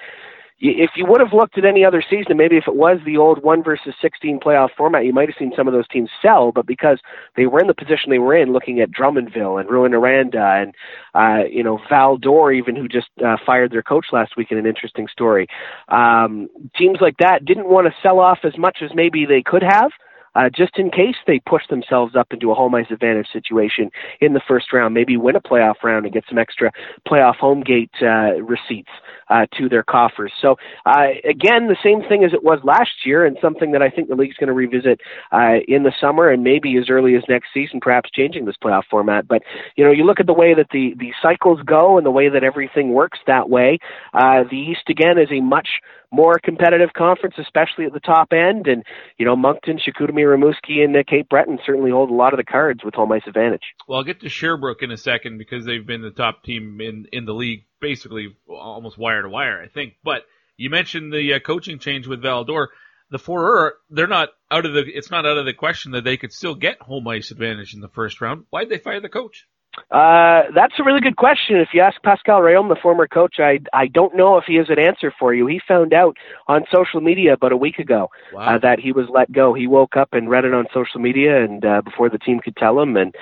if 0.60 0.90
you 0.96 1.06
would 1.06 1.20
have 1.20 1.32
looked 1.32 1.56
at 1.56 1.64
any 1.64 1.84
other 1.84 2.02
season, 2.02 2.36
maybe 2.36 2.56
if 2.56 2.66
it 2.66 2.74
was 2.74 2.98
the 3.04 3.16
old 3.16 3.42
one 3.42 3.62
versus 3.62 3.94
sixteen 4.02 4.40
playoff 4.40 4.70
format, 4.76 5.04
you 5.04 5.12
might 5.12 5.28
have 5.28 5.36
seen 5.38 5.52
some 5.56 5.68
of 5.68 5.74
those 5.74 5.86
teams 5.88 6.10
sell. 6.20 6.50
But 6.52 6.66
because 6.66 6.98
they 7.36 7.46
were 7.46 7.60
in 7.60 7.68
the 7.68 7.74
position 7.74 8.10
they 8.10 8.18
were 8.18 8.36
in, 8.36 8.52
looking 8.52 8.80
at 8.80 8.90
Drummondville 8.90 9.60
and 9.60 9.68
Rouyn-Noranda 9.68 10.62
and 10.62 10.74
uh, 11.14 11.48
you 11.48 11.62
know 11.62 11.78
Val-d'Or, 11.88 12.52
even 12.52 12.74
who 12.74 12.88
just 12.88 13.08
uh, 13.24 13.36
fired 13.46 13.70
their 13.70 13.82
coach 13.82 14.06
last 14.12 14.36
week 14.36 14.48
in 14.50 14.58
an 14.58 14.66
interesting 14.66 15.06
story, 15.06 15.46
um, 15.88 16.48
teams 16.76 16.98
like 17.00 17.16
that 17.18 17.44
didn't 17.44 17.68
want 17.68 17.86
to 17.86 17.94
sell 18.02 18.18
off 18.18 18.38
as 18.42 18.58
much 18.58 18.78
as 18.82 18.90
maybe 18.94 19.26
they 19.26 19.42
could 19.42 19.62
have 19.62 19.92
uh, 20.38 20.48
just 20.48 20.78
in 20.78 20.90
case 20.90 21.16
they 21.26 21.40
push 21.40 21.62
themselves 21.68 22.14
up 22.14 22.32
into 22.32 22.52
a 22.52 22.54
home 22.54 22.74
ice 22.74 22.86
advantage 22.90 23.26
situation 23.32 23.90
in 24.20 24.34
the 24.34 24.40
first 24.46 24.72
round, 24.72 24.94
maybe 24.94 25.16
win 25.16 25.34
a 25.34 25.40
playoff 25.40 25.82
round 25.82 26.04
and 26.04 26.14
get 26.14 26.24
some 26.28 26.38
extra 26.38 26.70
playoff 27.08 27.36
home 27.36 27.60
gate 27.60 27.90
uh, 28.02 28.40
receipts 28.42 28.90
uh, 29.30 29.46
to 29.56 29.68
their 29.68 29.82
coffers. 29.82 30.32
So 30.40 30.56
uh, 30.86 31.08
again, 31.28 31.66
the 31.66 31.76
same 31.82 32.08
thing 32.08 32.24
as 32.24 32.32
it 32.32 32.44
was 32.44 32.60
last 32.62 33.04
year, 33.04 33.26
and 33.26 33.36
something 33.42 33.72
that 33.72 33.82
I 33.82 33.90
think 33.90 34.08
the 34.08 34.14
league's 34.14 34.36
going 34.36 34.48
to 34.48 34.54
revisit 34.54 35.00
uh, 35.32 35.56
in 35.66 35.82
the 35.82 35.92
summer 36.00 36.30
and 36.30 36.44
maybe 36.44 36.76
as 36.76 36.88
early 36.88 37.16
as 37.16 37.22
next 37.28 37.48
season, 37.52 37.80
perhaps 37.80 38.10
changing 38.10 38.44
this 38.44 38.56
playoff 38.62 38.84
format. 38.88 39.26
But 39.26 39.42
you 39.76 39.84
know, 39.84 39.90
you 39.90 40.04
look 40.04 40.20
at 40.20 40.26
the 40.26 40.32
way 40.32 40.54
that 40.54 40.68
the 40.70 40.94
the 40.98 41.12
cycles 41.20 41.60
go 41.64 41.96
and 41.96 42.06
the 42.06 42.10
way 42.10 42.28
that 42.28 42.44
everything 42.44 42.92
works 42.92 43.18
that 43.26 43.50
way. 43.50 43.78
Uh, 44.14 44.44
the 44.48 44.56
East 44.56 44.88
again 44.88 45.18
is 45.18 45.28
a 45.32 45.40
much 45.40 45.68
more 46.10 46.38
competitive 46.42 46.90
conference, 46.96 47.34
especially 47.38 47.84
at 47.84 47.92
the 47.92 48.00
top 48.00 48.32
end. 48.32 48.66
And, 48.66 48.84
you 49.18 49.26
know, 49.26 49.36
Moncton, 49.36 49.78
Chicoutimi, 49.78 50.24
Rimouski, 50.24 50.82
and 50.82 50.96
uh, 50.96 51.02
Cape 51.06 51.28
Breton 51.28 51.58
certainly 51.64 51.90
hold 51.90 52.10
a 52.10 52.14
lot 52.14 52.32
of 52.32 52.38
the 52.38 52.44
cards 52.44 52.80
with 52.84 52.94
home 52.94 53.12
ice 53.12 53.22
advantage. 53.26 53.74
Well, 53.86 53.98
I'll 53.98 54.04
get 54.04 54.20
to 54.20 54.28
Sherbrooke 54.28 54.82
in 54.82 54.90
a 54.90 54.96
second 54.96 55.38
because 55.38 55.64
they've 55.64 55.86
been 55.86 56.02
the 56.02 56.10
top 56.10 56.44
team 56.44 56.80
in, 56.80 57.06
in 57.12 57.24
the 57.24 57.34
league 57.34 57.64
basically 57.80 58.36
almost 58.48 58.98
wire 58.98 59.22
to 59.22 59.28
wire, 59.28 59.60
I 59.62 59.68
think. 59.68 59.94
But 60.02 60.22
you 60.56 60.70
mentioned 60.70 61.12
the 61.12 61.34
uh, 61.34 61.38
coaching 61.40 61.78
change 61.78 62.06
with 62.06 62.22
Val-d'Or. 62.22 62.70
The 63.10 63.18
four 63.18 63.76
they're 63.88 64.06
not 64.06 64.28
out 64.50 64.66
of 64.66 64.74
the. 64.74 64.80
It's 64.80 65.10
not 65.10 65.24
out 65.24 65.38
of 65.38 65.46
the 65.46 65.54
question 65.54 65.92
that 65.92 66.04
they 66.04 66.18
could 66.18 66.30
still 66.30 66.54
get 66.54 66.82
home 66.82 67.08
ice 67.08 67.30
advantage 67.30 67.72
in 67.72 67.80
the 67.80 67.88
first 67.88 68.20
round. 68.20 68.44
Why'd 68.50 68.68
they 68.68 68.76
fire 68.76 69.00
the 69.00 69.08
coach? 69.08 69.46
Uh, 69.90 70.42
that's 70.54 70.74
a 70.78 70.84
really 70.84 71.00
good 71.00 71.16
question. 71.16 71.56
If 71.56 71.68
you 71.72 71.80
ask 71.80 72.00
Pascal 72.02 72.40
Rhéaume, 72.40 72.68
the 72.68 72.80
former 72.80 73.06
coach, 73.06 73.36
I 73.38 73.60
I 73.72 73.86
don't 73.86 74.16
know 74.16 74.36
if 74.36 74.44
he 74.46 74.56
has 74.56 74.68
an 74.68 74.78
answer 74.78 75.12
for 75.18 75.34
you. 75.34 75.46
He 75.46 75.60
found 75.66 75.92
out 75.92 76.16
on 76.46 76.64
social 76.72 77.00
media 77.00 77.32
about 77.32 77.52
a 77.52 77.56
week 77.56 77.78
ago 77.78 78.10
wow. 78.32 78.56
uh, 78.56 78.58
that 78.58 78.78
he 78.78 78.92
was 78.92 79.06
let 79.08 79.32
go. 79.32 79.54
He 79.54 79.66
woke 79.66 79.96
up 79.96 80.12
and 80.12 80.28
read 80.28 80.44
it 80.44 80.54
on 80.54 80.66
social 80.74 81.00
media, 81.00 81.42
and 81.42 81.64
uh, 81.64 81.82
before 81.82 82.10
the 82.10 82.18
team 82.18 82.40
could 82.40 82.56
tell 82.56 82.78
him, 82.80 82.96
and 82.96 83.14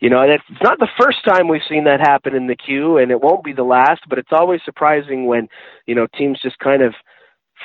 you 0.00 0.10
know, 0.10 0.20
and 0.20 0.32
it's 0.32 0.62
not 0.62 0.78
the 0.78 0.88
first 1.00 1.18
time 1.24 1.48
we've 1.48 1.62
seen 1.68 1.84
that 1.84 2.00
happen 2.00 2.34
in 2.34 2.46
the 2.46 2.56
queue, 2.56 2.98
and 2.98 3.10
it 3.10 3.20
won't 3.20 3.44
be 3.44 3.52
the 3.52 3.64
last. 3.64 4.02
But 4.08 4.18
it's 4.18 4.32
always 4.32 4.60
surprising 4.64 5.26
when 5.26 5.48
you 5.86 5.94
know 5.94 6.06
teams 6.06 6.40
just 6.42 6.58
kind 6.58 6.82
of 6.82 6.94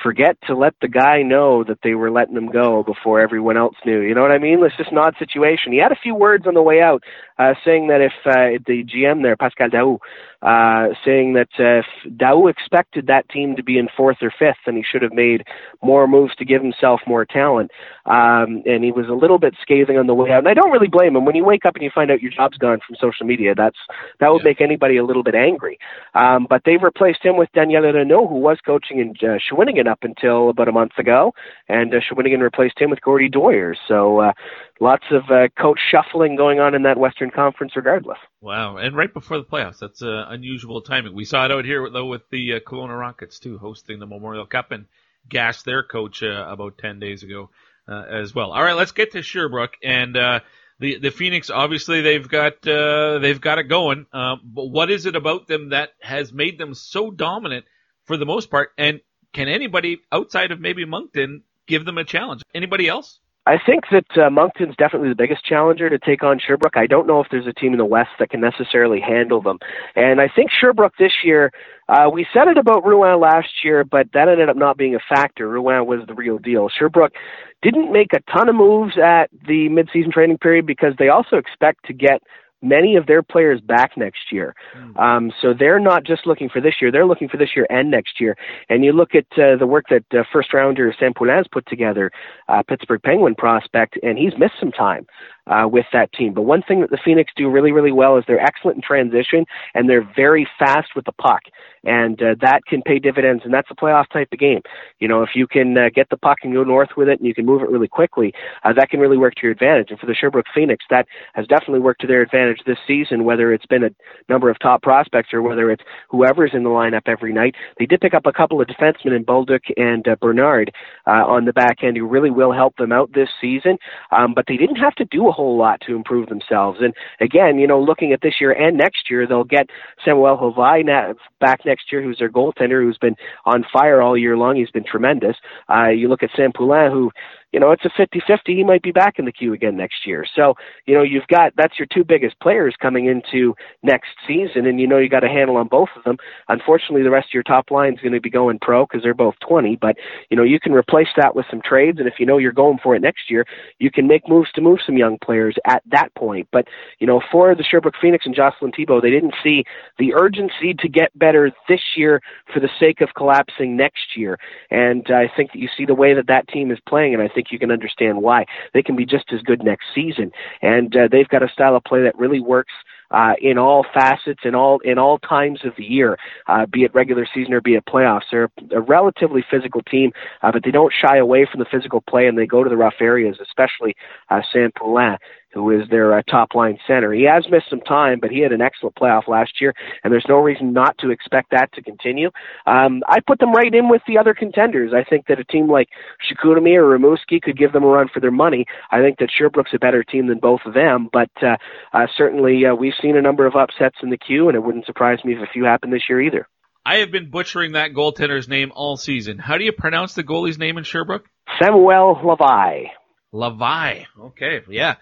forget 0.02 0.38
to 0.48 0.56
let 0.56 0.74
the 0.82 0.88
guy 0.88 1.22
know 1.22 1.64
that 1.64 1.80
they 1.84 1.94
were 1.94 2.10
letting 2.10 2.36
him 2.36 2.52
go 2.52 2.84
before 2.84 3.20
everyone 3.20 3.58
else 3.58 3.76
knew. 3.86 4.02
You 4.02 4.16
know 4.16 4.22
what 4.22 4.32
I 4.32 4.40
mean? 4.40 4.64
It's 4.64 4.76
just 4.78 4.92
an 4.92 4.98
odd 4.98 5.16
situation. 5.20 5.72
He 5.72 5.80
had 5.80 5.92
a 5.92 6.00
few 6.02 6.16
words 6.16 6.46
on 6.48 6.54
the 6.54 6.62
way 6.62 6.82
out, 6.82 7.04
uh, 7.38 7.54
saying 7.66 7.88
that 7.88 8.02
if 8.02 8.14
uh, 8.26 8.64
the 8.66 8.84
GM 8.84 9.22
there, 9.22 9.38
Pascal 9.38 9.70
Daoust, 9.70 10.00
uh, 10.44 10.90
saying 11.06 11.34
that 11.34 11.48
uh, 11.58 11.80
if 11.80 11.86
Daoust 12.18 12.50
expected 12.52 13.08
that 13.08 13.28
team 13.30 13.56
to 13.56 13.64
be 13.64 13.78
in 13.78 13.88
fourth 13.96 14.18
or 14.22 14.32
fifth, 14.38 14.58
then 14.66 14.76
he 14.76 14.84
should 14.84 15.02
have 15.02 15.14
made 15.14 15.46
more 15.82 16.06
moves 16.08 16.36
to 16.36 16.46
give 16.46 16.62
himself 16.62 17.00
more 17.08 17.26
talent. 17.26 17.72
Um, 18.06 18.62
and 18.66 18.84
he 18.84 18.92
was 18.92 19.08
a 19.08 19.14
little 19.14 19.40
bit 19.40 19.56
scathing 19.62 19.98
on 19.98 20.08
the 20.08 20.14
way 20.14 20.32
out. 20.32 20.40
And 20.40 20.50
I 20.50 20.54
don't 20.54 20.72
really 20.72 20.90
blame 20.90 21.16
him. 21.16 21.24
When 21.24 21.36
you 21.36 21.46
wake 21.46 21.66
up 21.66 21.76
and 21.76 21.84
you 21.84 21.92
find 21.96 22.12
out 22.12 22.22
your 22.22 22.32
job's 22.32 22.58
gone 22.58 22.80
from 22.86 22.98
social 23.00 23.26
media, 23.26 23.56
that's 23.56 23.78
that 24.20 24.30
would 24.30 24.42
yeah. 24.42 24.50
make 24.50 24.62
anybody 24.62 24.98
a 24.98 25.06
little 25.06 25.24
bit 25.24 25.36
angry. 25.36 25.80
Um, 26.14 26.46
but 26.50 26.64
they've 26.66 26.84
replaced 26.84 27.24
him 27.24 27.38
with 27.38 27.50
Daniel 27.54 27.84
Renaud, 27.84 28.28
who 28.28 28.36
was 28.36 28.58
coaching 28.66 29.00
in 29.00 29.12
uh, 29.22 29.38
Shawinigan 29.40 29.88
up 29.88 30.00
until 30.02 30.50
about 30.50 30.68
a 30.68 30.74
month 30.74 30.98
ago, 30.98 31.34
and 31.70 31.94
uh, 31.94 32.00
Shawinigan 32.00 32.42
replaced 32.42 32.80
him 32.80 32.90
with 32.90 33.02
Gordie 33.02 33.30
Dwyer. 33.30 33.76
So 33.88 34.20
uh, 34.20 34.34
lots 34.82 35.06
of 35.12 35.24
uh, 35.32 35.48
coach 35.58 35.80
shuffling 35.90 36.36
going 36.36 36.60
on 36.60 36.76
in 36.76 36.84
that 36.84 36.98
Western 36.98 37.32
Conference, 37.32 37.74
regardless. 37.78 38.18
Wow! 38.44 38.76
And 38.76 38.94
right 38.94 39.14
before 39.14 39.38
the 39.38 39.46
playoffs, 39.46 39.80
that's 39.80 40.04
uh, 40.04 40.26
unusual 40.28 40.82
timing. 40.82 41.16
We 41.16 41.24
saw 41.24 41.46
it 41.46 41.52
out 41.52 41.64
here 41.64 41.90
though 41.90 42.08
with 42.08 42.30
the 42.30 42.56
uh, 42.56 42.60
Kelowna 42.60 43.00
Rockets 43.00 43.40
too, 43.40 43.58
hosting 43.58 44.00
the 44.00 44.06
Memorial 44.06 44.46
Cup 44.46 44.72
and 44.72 44.88
gassed 45.30 45.64
their 45.64 45.82
coach 45.82 46.22
uh, 46.22 46.46
about 46.50 46.78
ten 46.78 47.00
days 47.00 47.24
ago 47.24 47.52
uh, 47.88 48.04
as 48.04 48.36
well. 48.36 48.52
All 48.52 48.62
right, 48.62 48.76
let's 48.76 48.92
get 48.92 49.14
to 49.14 49.22
Sherbrooke 49.22 49.78
and. 49.82 50.18
Uh, 50.18 50.40
the, 50.80 50.98
the 50.98 51.12
Phoenix 51.12 51.50
obviously 51.50 52.02
they've 52.02 52.28
got 52.28 52.68
uh, 52.68 53.20
they've 53.20 53.40
got 53.40 53.60
it 53.60 53.70
going, 53.70 54.08
uh, 54.12 54.36
but 54.44 54.66
what 54.66 54.92
is 54.92 55.06
it 55.06 55.16
about 55.16 55.48
them 55.48 55.70
that 55.70 55.92
has 56.02 56.34
made 56.34 56.58
them 56.58 56.74
so 56.74 57.12
dominant 57.12 57.64
for 58.06 58.18
the 58.18 58.26
most 58.26 58.50
part? 58.50 58.72
And 58.78 59.00
can 59.32 59.48
anybody 59.48 60.02
outside 60.12 60.52
of 60.52 60.60
maybe 60.60 60.84
Moncton 60.84 61.44
give 61.68 61.86
them 61.86 62.00
a 62.00 62.04
challenge? 62.04 62.42
Anybody 62.54 62.90
else? 62.90 63.20
I 63.46 63.58
think 63.64 63.86
that 63.92 64.18
uh, 64.18 64.30
Moncton's 64.30 64.76
definitely 64.78 65.10
the 65.10 65.16
biggest 65.16 65.44
challenger 65.44 65.90
to 65.90 66.00
take 66.00 66.24
on 66.24 66.40
Sherbrooke. 66.40 66.78
I 66.78 66.88
don't 66.88 67.06
know 67.06 67.20
if 67.20 67.28
there's 67.30 67.48
a 67.48 67.52
team 67.52 67.74
in 67.74 67.78
the 67.78 67.86
West 67.86 68.12
that 68.20 68.30
can 68.30 68.40
necessarily 68.40 69.02
handle 69.02 69.42
them. 69.42 69.60
And 69.96 70.22
I 70.22 70.30
think 70.34 70.50
Sherbrooke 70.50 70.94
this 70.98 71.12
year, 71.26 71.52
uh, 71.90 72.10
we 72.12 72.26
said 72.34 72.48
it 72.48 72.58
about 72.58 72.84
Rouyn 72.86 73.22
last 73.22 73.50
year, 73.64 73.84
but 73.84 74.08
that 74.14 74.30
ended 74.30 74.48
up 74.48 74.56
not 74.56 74.78
being 74.78 74.96
a 74.96 75.00
factor. 75.14 75.50
Rouyn 75.50 75.86
was 75.86 76.00
the 76.08 76.14
real 76.14 76.38
deal. 76.38 76.70
Sherbrooke 76.70 77.14
didn't 77.62 77.92
make 77.92 78.14
a 78.14 78.22
ton 78.32 78.48
of 78.48 78.56
moves 78.56 78.98
at 78.98 79.30
the 79.46 79.68
midseason 79.68 80.14
training 80.14 80.38
period 80.38 80.66
because 80.66 80.94
they 80.98 81.10
also 81.10 81.36
expect 81.36 81.86
to 81.88 81.94
get 81.94 82.24
many 82.64 82.96
of 82.96 83.06
their 83.06 83.22
players 83.22 83.62
back 83.62 83.92
next 83.98 84.32
year. 84.32 84.56
Mm. 84.76 85.00
Um, 85.00 85.32
so 85.42 85.54
they're 85.54 85.80
not 85.80 86.04
just 86.04 86.26
looking 86.26 86.50
for 86.50 86.62
this 86.62 86.76
year; 86.82 86.92
they're 86.92 87.06
looking 87.06 87.30
for 87.30 87.38
this 87.38 87.50
year 87.56 87.68
and 87.70 87.92
next 87.92 88.20
year. 88.20 88.36
And 88.70 88.84
you 88.84 88.94
look 88.94 89.14
at 89.14 89.26
uh, 89.38 89.58
the 89.58 89.68
work 89.68 89.86
that 89.90 90.06
uh, 90.18 90.24
first 90.32 90.54
rounder 90.54 90.94
Sam 91.00 91.14
Poulin's 91.14 91.48
put 91.52 91.68
together, 91.68 92.12
uh, 92.48 92.64
Pittsburgh 92.64 93.02
Penguin 93.04 93.36
prospect, 93.36 94.00
and 94.02 94.18
he's 94.18 94.34
missed 94.38 94.56
some 94.60 94.72
time. 94.72 95.06
Uh, 95.48 95.68
with 95.68 95.86
that 95.94 96.12
team. 96.14 96.34
But 96.34 96.44
one 96.44 96.62
thing 96.62 96.82
that 96.82 96.90
the 96.90 97.00
Phoenix 97.04 97.32
do 97.36 97.50
really, 97.50 97.72
really 97.72 97.92
well 97.92 98.18
is 98.18 98.24
they're 98.28 98.40
excellent 98.40 98.78
in 98.78 98.82
transition 98.82 99.46
and 99.74 99.90
they're 99.90 100.08
very 100.16 100.48
fast 100.58 100.90
with 100.96 101.06
the 101.06 101.12
puck. 101.12 101.42
And 101.86 102.22
uh, 102.22 102.36
that 102.40 102.62
can 102.66 102.82
pay 102.82 102.98
dividends, 102.98 103.44
and 103.44 103.54
that's 103.54 103.70
a 103.70 103.76
playoff 103.76 104.08
type 104.08 104.30
of 104.32 104.40
game. 104.40 104.62
You 105.00 105.10
know, 105.10 105.22
if 105.22 105.32
you 105.36 105.48
can 105.48 105.78
uh, 105.78 105.90
get 105.94 106.10
the 106.10 106.16
puck 106.16 106.38
and 106.44 106.54
go 106.54 106.64
north 106.64 106.92
with 106.96 107.10
it, 107.10 107.20
and 107.20 107.28
you 107.28 107.36
can 107.36 107.46
move 107.46 107.62
it 107.62 107.70
really 107.70 107.90
quickly, 107.90 108.34
uh, 108.64 108.72
that 108.72 108.90
can 108.90 109.02
really 109.02 109.18
work 109.18 109.36
to 109.36 109.42
your 109.44 109.52
advantage. 109.52 109.88
And 109.90 110.00
for 110.00 110.06
the 110.06 110.16
Sherbrooke 110.16 110.46
Phoenix, 110.56 110.86
that 110.90 111.08
has 111.34 111.46
definitely 111.46 111.82
worked 111.82 112.00
to 112.02 112.08
their 112.08 112.22
advantage 112.22 112.60
this 112.66 112.78
season. 112.88 113.26
Whether 113.26 113.52
it's 113.52 113.66
been 113.66 113.84
a 113.84 113.90
number 114.30 114.50
of 114.50 114.58
top 114.60 114.82
prospects 114.82 115.34
or 115.34 115.42
whether 115.42 115.70
it's 115.72 115.84
whoever's 116.10 116.52
in 116.54 116.64
the 116.64 116.70
lineup 116.70 117.04
every 117.06 117.34
night, 117.34 117.56
they 117.78 117.86
did 117.86 118.00
pick 118.00 118.14
up 118.14 118.26
a 118.26 118.32
couple 118.32 118.62
of 118.62 118.68
defensemen 118.68 119.14
in 119.14 119.26
Bolduc 119.26 119.70
and 119.76 120.08
uh, 120.08 120.16
Bernard 120.22 120.72
uh, 121.06 121.26
on 121.26 121.44
the 121.44 121.54
back 121.54 121.84
end 121.84 121.98
who 121.98 122.08
really 122.08 122.32
will 122.32 122.54
help 122.54 122.78
them 122.78 122.94
out 122.94 123.12
this 123.12 123.30
season. 123.42 123.78
Um, 124.14 124.34
but 124.34 124.46
they 124.48 124.56
didn't 124.56 124.78
have 124.78 124.96
to 124.96 125.06
do 125.06 125.28
a 125.28 125.33
whole 125.34 125.58
lot 125.58 125.82
to 125.82 125.96
improve 125.96 126.30
themselves. 126.30 126.80
And 126.82 126.94
again, 127.20 127.60
you 127.60 127.68
know, 127.68 127.82
looking 127.82 128.14
at 128.14 128.22
this 128.22 128.36
year 128.40 128.52
and 128.52 128.78
next 128.78 129.10
year, 129.10 129.28
they'll 129.28 129.44
get 129.44 129.68
Samuel 130.06 130.38
Hlavaj 130.38 131.16
back 131.40 131.62
next 131.66 131.92
year, 131.92 132.02
who's 132.02 132.20
their 132.20 132.30
goaltender, 132.30 132.82
who's 132.84 132.98
been 132.98 133.16
on 133.46 133.66
fire 133.72 134.02
all 134.02 134.18
year 134.18 134.38
long. 134.38 134.56
He's 134.56 134.72
been 134.72 134.86
tremendous. 134.86 135.36
Uh, 135.70 135.90
you 135.90 136.08
look 136.08 136.24
at 136.24 136.30
Sam 136.36 136.52
Poulin, 136.56 136.92
who 136.92 137.12
you 137.54 137.60
know, 137.60 137.72
it's 137.72 137.86
a 137.86 137.90
50-50. 137.90 138.40
He 138.48 138.64
might 138.64 138.82
be 138.82 138.92
back 138.92 139.20
in 139.20 139.26
the 139.26 139.32
queue 139.32 139.54
again 139.54 139.78
next 139.78 140.08
year. 140.08 140.26
So, 140.36 140.56
you 140.86 140.96
know, 140.96 141.04
you've 141.04 141.28
got 141.28 141.54
that's 141.56 141.78
your 141.78 141.88
two 141.94 142.04
biggest 142.04 142.40
players 142.40 142.76
coming 142.82 143.06
into 143.06 143.56
next 143.84 144.10
season, 144.28 144.66
and 144.66 144.80
you 144.80 144.88
know 144.88 144.98
you 144.98 145.08
got 145.08 145.24
a 145.24 145.30
handle 145.30 145.58
on 145.58 145.68
both 145.68 145.90
of 145.96 146.04
them. 146.04 146.18
Unfortunately, 146.50 147.04
the 147.04 147.12
rest 147.12 147.28
of 147.28 147.34
your 147.34 147.44
top 147.44 147.70
line 147.70 147.94
is 147.94 148.00
going 148.00 148.14
to 148.14 148.20
be 148.20 148.30
going 148.30 148.58
pro 148.60 148.86
because 148.86 149.04
they're 149.04 149.14
both 149.14 149.36
20. 149.48 149.76
But 149.76 149.98
you 150.30 150.38
know, 150.38 150.44
you 150.44 150.60
can 150.60 150.74
replace 150.74 151.08
that 151.16 151.36
with 151.36 151.46
some 151.50 151.62
trades, 151.64 152.00
and 152.00 152.08
if 152.08 152.16
you 152.20 152.26
know 152.26 152.38
you're 152.40 152.52
going 152.52 152.80
for 152.82 152.96
it 152.96 153.02
next 153.02 153.30
year, 153.30 153.46
you 153.80 153.92
can 153.92 154.08
make 154.08 154.28
moves 154.28 154.52
to 154.54 154.62
move 154.62 154.80
some 154.84 154.98
young 154.98 155.18
players 155.24 155.56
at 155.68 155.84
that 155.92 156.14
point. 156.16 156.48
But 156.52 156.68
you 157.00 157.06
know, 157.06 157.22
for 157.32 157.54
the 157.54 157.64
Sherbrooke 157.64 157.96
Phoenix 158.02 158.26
and 158.26 158.36
Jocelyn 158.36 158.72
Thibault, 158.72 159.02
they 159.02 159.12
didn't 159.12 159.36
see 159.44 159.64
the 160.00 160.14
urgency 160.16 160.74
to 160.80 160.90
get 160.90 161.18
better 161.18 161.52
this 161.70 161.82
year 161.96 162.22
for 162.52 162.60
the 162.60 162.70
sake 162.80 163.02
of 163.02 163.10
collapsing 163.16 163.78
next 163.78 164.18
year. 164.18 164.38
And 164.72 165.06
uh, 165.10 165.16
I 165.16 165.32
think 165.36 165.52
that 165.52 165.60
you 165.60 165.70
see 165.78 165.86
the 165.86 165.94
way 165.94 166.14
that 166.14 166.28
that 166.28 166.48
team 166.48 166.72
is 166.72 166.80
playing, 166.88 167.14
and 167.14 167.22
I 167.22 167.28
think 167.28 167.43
think 167.44 167.52
you 167.52 167.60
can 167.60 167.72
understand 167.72 168.22
why. 168.22 168.46
They 168.74 168.82
can 168.82 168.96
be 168.96 169.06
just 169.06 169.26
as 169.34 169.42
good 169.42 169.64
next 169.64 169.86
season, 169.94 170.32
and 170.62 170.96
uh, 170.96 171.08
they've 171.12 171.28
got 171.28 171.44
a 171.44 171.50
style 171.50 171.76
of 171.76 171.84
play 171.84 172.04
that 172.04 172.18
really 172.18 172.40
works 172.40 172.74
uh, 173.12 173.34
in 173.42 173.58
all 173.58 173.86
facets, 173.94 174.42
in 174.44 174.56
all 174.56 174.80
in 174.80 174.98
all 174.98 175.20
times 175.20 175.60
of 175.66 175.74
the 175.78 175.84
year, 175.84 176.18
uh, 176.48 176.66
be 176.66 176.84
it 176.84 176.94
regular 176.96 177.28
season 177.34 177.54
or 177.54 177.62
be 177.62 177.76
it 177.76 177.86
playoffs. 177.86 178.24
They're 178.32 178.50
a 178.72 178.82
relatively 178.82 179.44
physical 179.50 179.82
team, 179.82 180.12
uh, 180.42 180.52
but 180.52 180.64
they 180.64 180.72
don't 180.72 180.94
shy 180.94 181.18
away 181.18 181.48
from 181.50 181.60
the 181.60 181.68
physical 181.70 182.02
play 182.02 182.28
and 182.28 182.38
they 182.38 182.48
go 182.48 182.64
to 182.64 182.70
the 182.70 182.78
rough 182.78 182.96
areas, 183.00 183.38
especially 183.42 183.96
uh, 184.30 184.42
Sam 184.52 184.72
Poulin 184.76 185.18
who 185.54 185.72
is 185.72 185.88
their 185.90 186.18
uh, 186.18 186.22
top 186.30 186.56
line 186.56 186.78
center. 186.88 187.14
He 187.14 187.24
has 187.24 187.46
missed 187.50 187.70
some 187.70 187.82
time, 187.82 188.20
but 188.20 188.32
he 188.32 188.40
had 188.40 188.52
an 188.52 188.62
excellent 188.62 188.96
playoff 188.96 189.28
last 189.28 189.62
year, 189.62 189.74
and 190.04 190.12
there's 190.12 190.26
no 190.28 190.38
reason 190.38 190.74
not 190.74 190.98
to 191.00 191.12
expect 191.12 191.52
that 191.52 191.72
to 191.74 191.82
continue. 191.82 192.30
Um, 192.66 193.02
I 193.08 193.20
put 193.26 193.40
them 193.40 193.52
right 193.52 193.74
in 193.74 193.90
with 193.90 194.02
the 194.08 194.18
other 194.18 194.34
contenders. 194.34 194.92
I 194.94 195.04
think 195.08 195.28
that 195.28 195.40
a 195.40 195.44
team 195.44 195.70
like 195.70 195.90
Chicoutimi 196.28 196.76
or 196.76 196.98
Rimouski 196.98 197.42
could 197.42 197.58
give 197.58 197.72
them 197.72 197.84
a 197.84 197.88
run 197.88 198.08
for 198.14 198.20
their 198.20 198.32
money. 198.32 198.66
I 198.92 199.02
think 199.02 199.20
that 199.20 199.30
Sherbrooke's 199.36 199.74
a 199.74 199.80
better 199.80 200.04
team 200.04 200.28
than 200.28 200.40
both 200.40 200.62
of 200.66 200.74
them, 200.74 201.10
but 201.12 201.32
uh, 201.42 201.58
uh, 201.94 202.08
certainly 202.18 202.66
uh, 202.66 202.76
we've 202.76 202.94
seen 203.02 203.18
a 203.18 203.22
number 203.22 203.46
of 203.46 203.56
upsets 203.56 203.98
in 204.02 204.10
the 204.10 204.18
queue, 204.18 204.48
and 204.48 204.56
it 204.56 204.64
wouldn't 204.64 204.86
surprise 204.86 205.20
me 205.24 205.34
if 205.34 205.40
a 205.40 205.52
few 205.52 205.66
happen 205.66 205.92
this 205.92 206.04
year 206.10 206.22
either. 206.22 206.48
I 206.86 206.98
have 206.98 207.12
been 207.12 207.30
butchering 207.30 207.74
that 207.74 207.94
goaltender's 207.94 208.50
name 208.50 208.74
all 208.76 208.98
season. 208.98 209.38
How 209.38 209.58
do 209.58 209.64
you 209.64 209.72
pronounce 209.72 210.16
the 210.16 210.24
goalie's 210.24 210.58
name 210.58 210.78
in 210.78 210.84
Sherbrooke? 210.84 211.26
Samuel 211.62 212.20
Hlavaj. 212.22 212.88
Hlavaj. 213.34 214.06
Okay, 214.20 214.62
yeah. 214.70 214.96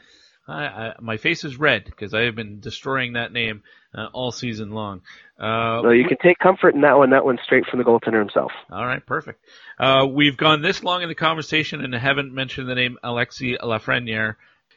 I, 0.48 0.66
I, 0.66 0.94
my 1.00 1.18
face 1.18 1.44
is 1.44 1.58
red 1.58 1.86
because 1.86 2.14
I 2.14 2.22
have 2.22 2.36
been 2.36 2.60
destroying 2.60 3.14
that 3.14 3.32
name 3.32 3.64
uh, 3.96 4.08
all 4.14 4.32
season 4.32 4.72
long. 4.72 5.02
Uh, 5.40 5.82
well, 5.84 5.94
you 5.94 6.06
can 6.08 6.18
take 6.22 6.40
comfort 6.40 6.76
in 6.76 6.82
that 6.82 6.98
one. 6.98 7.12
That 7.12 7.26
one's 7.26 7.40
straight 7.44 7.66
from 7.66 7.80
the 7.80 7.86
goaltender 7.86 8.20
himself. 8.20 8.52
All 8.72 8.86
right, 8.86 9.06
perfect. 9.06 9.44
Uh, 9.80 10.08
we've 10.12 10.38
gone 10.38 10.62
this 10.62 10.84
long 10.84 11.04
in 11.04 11.10
the 11.10 11.16
conversation 11.16 11.84
and 11.84 11.94
haven't 11.94 12.34
mentioned 12.34 12.68
the 12.68 12.76
name 12.76 12.98
Alexis 13.04 13.58
Lafreniere. 13.62 14.36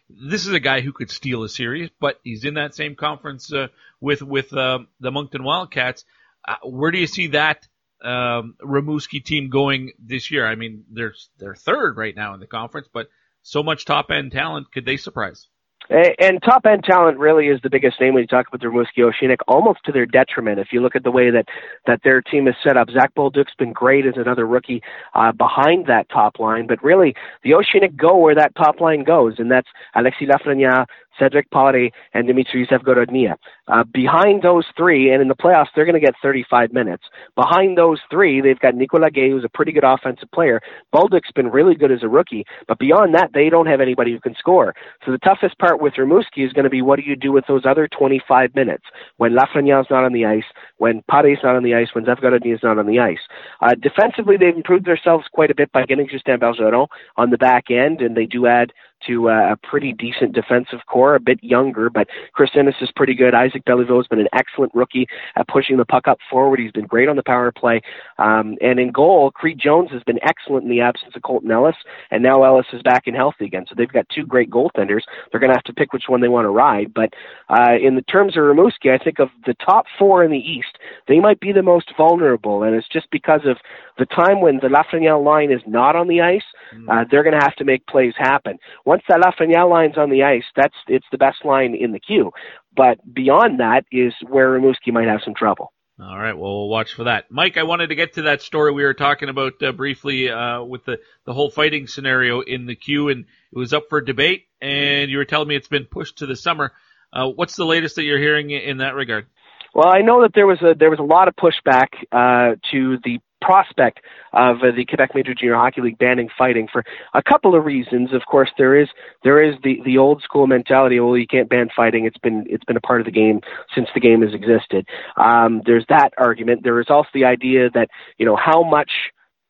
This 0.09 0.47
is 0.47 0.53
a 0.53 0.61
guy 0.61 0.81
who 0.81 0.93
could 0.93 1.11
steal 1.11 1.43
a 1.45 1.49
series, 1.49 1.91
but 1.99 2.21
he's 2.23 2.45
in 2.45 2.55
that 2.55 2.75
same 2.75 2.95
conference 2.95 3.53
uh, 3.53 3.69
with 4.01 4.23
with 4.23 4.53
uh, 4.53 4.81
the 5.01 5.11
Moncton 5.11 5.45
Wildcats. 5.45 6.05
Uh, 6.47 6.57
where 6.63 6.91
do 6.91 6.99
you 6.99 7.07
see 7.07 7.29
that 7.29 7.67
um, 8.03 8.55
Rimouski 8.63 9.25
team 9.25 9.49
going 9.49 9.93
this 9.99 10.31
year? 10.31 10.47
I 10.47 10.57
mean, 10.57 10.85
they're 10.91 11.15
they're 11.39 11.55
third 11.55 11.97
right 11.97 12.15
now 12.15 12.35
in 12.35 12.41
the 12.41 12.47
conference, 12.47 12.89
but 12.93 13.09
so 13.43 13.63
much 13.63 13.87
top 13.87 14.11
end 14.11 14.33
talent. 14.33 14.71
Could 14.73 14.85
they 14.85 14.99
surprise? 14.99 15.49
And 15.91 16.43
top 16.43 16.65
end 16.65 16.85
talent 16.85 17.19
really 17.19 17.49
is 17.49 17.61
the 17.63 17.69
biggest 17.69 18.01
name 18.01 18.15
when 18.15 18.23
you 18.23 18.27
talk 18.27 18.49
about 18.49 18.61
the 18.61 18.69
Rimouski 18.69 19.03
Oceanic, 19.05 19.41
almost 19.47 19.81
to 19.85 19.93
their 19.93 20.07
detriment. 20.07 20.59
If 20.59 20.69
you 20.73 20.81
look 20.81 20.97
at 20.97 21.05
the 21.05 21.11
way 21.11 21.31
that, 21.31 21.47
that 21.87 22.01
their 22.03 22.23
team 22.23 22.49
is 22.49 22.55
set 22.65 22.79
up, 22.79 22.89
Zach 22.91 23.15
Bolduc's 23.15 23.53
been 23.59 23.73
great 23.73 24.07
as 24.07 24.15
another 24.17 24.47
rookie 24.47 24.83
uh, 25.15 25.33
behind 25.33 25.87
that 25.87 26.09
top 26.09 26.39
line, 26.39 26.67
but 26.67 26.83
really 26.83 27.15
the 27.43 27.53
Oceanic 27.53 27.97
go 27.97 28.17
where 28.17 28.35
that 28.35 28.55
top 28.57 28.81
line 28.81 29.05
goes, 29.05 29.35
and 29.39 29.51
that's 29.51 29.69
Alexis 29.95 30.29
Lafreniere, 30.29 30.87
Cedric 31.19 31.51
Pare, 31.51 31.91
and 32.13 32.27
Dmitry 32.27 32.67
Zavgorodniy. 32.67 33.35
Uh, 33.69 33.85
behind 33.93 34.43
those 34.43 34.65
three, 34.77 35.13
and 35.13 35.23
in 35.23 35.29
the 35.29 35.35
playoffs, 35.35 35.69
they're 35.75 35.85
going 35.85 36.01
to 36.01 36.05
get 36.05 36.15
35 36.23 36.73
minutes. 36.73 37.05
Behind 37.37 37.79
those 37.79 38.01
three, 38.11 38.41
they've 38.41 38.59
got 38.59 38.75
Nicolas 38.75 39.11
Gay, 39.15 39.31
who's 39.31 39.45
a 39.45 39.49
pretty 39.49 39.73
good 39.73 39.85
offensive 39.85 40.31
player. 40.33 40.61
Bolduc's 40.95 41.33
been 41.35 41.49
really 41.49 41.75
good 41.75 41.93
as 41.93 42.03
a 42.03 42.09
rookie, 42.09 42.45
but 42.69 42.79
beyond 42.79 43.15
that, 43.15 43.31
they 43.33 43.49
don't 43.49 43.67
have 43.67 43.81
anybody 43.81 44.13
who 44.13 44.21
can 44.21 44.35
score. 44.39 44.75
So 45.05 45.13
the 45.13 45.19
toughest 45.19 45.59
part 45.59 45.81
with 45.81 45.95
Rimouski 45.95 46.45
is 46.47 46.53
going 46.53 46.65
to 46.65 46.71
be 46.71 46.83
what 46.83 46.99
do 46.99 47.05
you 47.05 47.17
do 47.17 47.33
with 47.33 47.45
those 47.47 47.65
other 47.65 47.89
25 47.89 48.55
minutes 48.55 48.85
when 49.17 49.33
Lafreniere's 49.33 49.91
not 49.91 50.05
on 50.05 50.13
the 50.13 50.25
ice, 50.25 50.45
when 50.79 51.03
Pare's 51.11 51.39
not 51.43 51.57
on 51.57 51.63
the 51.63 51.75
ice, 51.75 51.89
when 51.93 52.05
Zavgorodniy 52.05 52.55
is 52.55 52.63
not 52.63 52.79
on 52.79 52.87
the 52.87 52.99
ice. 52.99 53.19
Uh, 53.61 53.75
defensively, 53.81 54.37
they've 54.37 54.57
improved 54.57 54.87
themselves 54.87 55.27
quite 55.33 55.51
a 55.51 55.55
bit 55.55 55.71
by 55.73 55.85
getting 55.85 56.09
Justin 56.09 56.41
Bergeron 56.41 56.87
on 57.17 57.31
the 57.31 57.39
back 57.39 57.71
end, 57.71 58.01
and 58.01 58.17
they 58.17 58.27
do 58.27 58.47
add 58.47 58.73
to 59.07 59.31
uh, 59.31 59.53
a 59.53 59.57
pretty 59.57 59.93
decent 59.93 60.35
defensive 60.35 60.81
core, 60.87 61.15
a 61.15 61.21
bit 61.21 61.43
younger, 61.43 61.91
but 61.91 62.09
Chris 62.33 62.51
Ennis 62.55 62.77
is 62.81 62.91
pretty 62.95 63.15
good. 63.15 63.35
Isaac 63.35 63.63
has 63.67 64.07
been 64.09 64.21
an 64.21 64.29
excellent 64.33 64.75
rookie 64.75 65.07
at 65.37 65.49
pushing 65.49 65.77
the 65.77 65.85
puck 65.85 66.09
up 66.09 66.19
forward. 66.31 66.61
He's 66.61 66.73
been 66.73 66.87
great 66.87 67.09
on 67.09 67.17
the 67.17 67.23
power 67.23 67.53
play. 67.53 67.81
Um, 68.19 68.57
and 68.61 68.79
in 68.79 68.91
goal, 68.93 69.31
Creed 69.31 69.59
Jones 69.59 69.91
has 69.93 70.03
been 70.03 70.19
excellent 70.23 70.65
in 70.65 70.71
the 70.71 70.81
absence 70.81 71.15
of 71.17 71.23
Colten 71.23 71.51
Ellis, 71.51 71.77
and 72.11 72.23
now 72.23 72.43
Ellis 72.43 72.67
is 72.73 72.83
back 72.83 73.07
and 73.07 73.17
healthy 73.17 73.47
again. 73.47 73.65
So 73.69 73.75
they've 73.77 73.89
got 73.89 74.09
two 74.09 74.27
great 74.27 74.51
goaltenders. 74.51 75.03
They're 75.31 75.41
going 75.41 75.51
to 75.51 75.57
have 75.57 75.65
to 75.65 75.73
pick 75.73 75.93
which 75.93 76.05
one 76.09 76.21
they 76.21 76.29
want 76.29 76.45
to 76.45 76.51
ride. 76.51 76.93
But 76.95 77.11
uh, 77.49 77.77
in 77.81 77.97
the 77.97 78.03
terms 78.03 78.37
of 78.37 78.43
Rimouski, 78.45 78.91
I 78.91 79.03
think 79.03 79.19
of 79.19 79.29
the 79.47 79.55
top 79.55 79.87
four 79.99 80.25
in 80.25 80.31
the 80.31 80.39
East, 80.39 80.79
they 81.09 81.21
might 81.21 81.41
be 81.41 81.53
the 81.53 81.63
most 81.63 81.93
vulnerable, 81.97 82.63
and 82.63 82.75
it's 82.75 82.89
just 82.89 83.11
because 83.11 83.43
of 83.45 83.59
the 83.99 84.07
time 84.07 84.41
when 84.41 84.57
the 84.57 84.69
Lafreniere 84.69 85.23
line 85.23 85.53
is 85.53 85.61
not 85.67 85.97
on 85.97 86.09
the 86.09 86.21
ice, 86.21 86.43
mm. 86.75 86.89
uh, 86.89 87.05
they're 87.11 87.23
going 87.23 87.39
to 87.39 87.45
have 87.45 87.57
to 87.57 87.65
make 87.65 87.87
plays 87.87 88.15
happen. 88.17 88.59
Once 88.95 89.03
that 89.09 89.19
Lafreniere 89.19 89.69
line's 89.69 89.99
on 89.99 90.09
the 90.09 90.23
ice, 90.23 90.45
that's 90.55 90.77
it's 90.87 91.07
the 91.11 91.19
best 91.19 91.45
line 91.45 91.75
in 91.75 91.91
the 91.91 91.99
queue. 91.99 92.31
But 92.77 92.99
beyond 93.13 93.59
that 93.59 93.85
is 93.91 94.13
where 94.29 94.51
Rimouski 94.51 94.93
might 94.93 95.09
have 95.09 95.19
some 95.25 95.35
trouble. 95.35 95.73
All 96.01 96.17
right, 96.17 96.39
well, 96.39 96.61
we'll 96.61 96.69
watch 96.69 96.95
for 96.95 97.03
that. 97.05 97.25
Mike, 97.29 97.57
I 97.57 97.65
wanted 97.65 97.89
to 97.89 97.97
get 97.97 98.13
to 98.15 98.23
that 98.23 98.41
story 98.41 98.71
we 98.71 98.85
were 98.85 98.95
talking 98.95 99.29
about 99.29 99.61
uh, 99.61 99.73
briefly 99.73 100.31
uh, 100.31 100.63
with 100.63 100.85
the, 100.85 101.01
the 101.27 101.33
whole 101.33 101.51
fighting 101.51 101.89
scenario 101.89 102.41
in 102.41 102.67
the 102.67 102.77
queue, 102.77 103.09
and 103.09 103.25
it 103.51 103.59
was 103.59 103.73
up 103.73 103.87
for 103.89 104.01
debate, 104.01 104.45
and 104.61 105.11
you 105.11 105.19
were 105.19 105.25
telling 105.25 105.49
me 105.49 105.57
it's 105.57 105.67
been 105.67 105.87
pushed 105.87 106.19
to 106.19 106.27
the 106.27 106.37
summer. 106.37 106.71
Uh, 107.13 107.27
what's 107.31 107.57
the 107.57 107.67
latest 107.67 107.97
that 107.97 108.05
you're 108.05 108.19
hearing 108.21 108.51
in 108.51 108.77
that 108.77 108.95
regard? 108.95 109.27
Well, 109.75 109.89
I 109.89 110.03
know 110.03 110.23
that 110.23 110.35
there 110.35 110.47
was 110.47 110.63
a 110.63 110.75
there 110.79 110.91
was 110.91 111.01
a 111.01 111.03
lot 111.03 111.27
of 111.27 111.35
pushback 111.35 111.89
uh, 112.13 112.57
to 112.71 112.99
the 113.03 113.19
prospect 113.43 114.01
of 114.33 114.59
uh, 114.63 114.71
the 114.75 114.87
Quebec 114.87 115.11
Major 115.15 115.35
Junior 115.35 115.57
Hockey 115.57 115.83
League 115.83 115.99
banning 115.99 116.29
fighting 116.39 116.67
for 116.73 116.83
a 117.13 117.23
couple 117.23 117.55
of 117.55 117.65
reasons. 117.65 118.13
Of 118.13 118.23
course, 118.27 118.51
there 118.57 118.81
is 118.81 118.89
there 119.25 119.43
is 119.43 119.57
the 119.65 119.81
the 119.85 119.99
old 119.99 120.23
school 120.23 120.47
mentality. 120.47 121.01
Well, 121.01 121.19
you 121.19 121.27
can't 121.27 121.49
ban 121.49 121.69
fighting. 121.75 122.07
It's 122.07 122.19
been 122.19 122.47
it's 122.49 122.65
been 122.65 122.77
a 122.77 122.81
part 122.81 123.01
of 123.01 123.05
the 123.05 123.13
game 123.13 123.41
since 123.75 123.89
the 123.95 124.01
game 124.01 124.23
has 124.23 124.33
existed. 124.33 124.87
Um, 125.17 125.61
there's 125.67 125.85
that 125.89 126.11
argument. 126.19 126.63
There 126.63 126.81
is 126.81 126.87
also 126.89 127.09
the 127.13 127.25
idea 127.25 127.69
that 127.71 127.89
you 128.17 128.25
know 128.25 128.37
how 128.37 128.63
much 128.63 128.91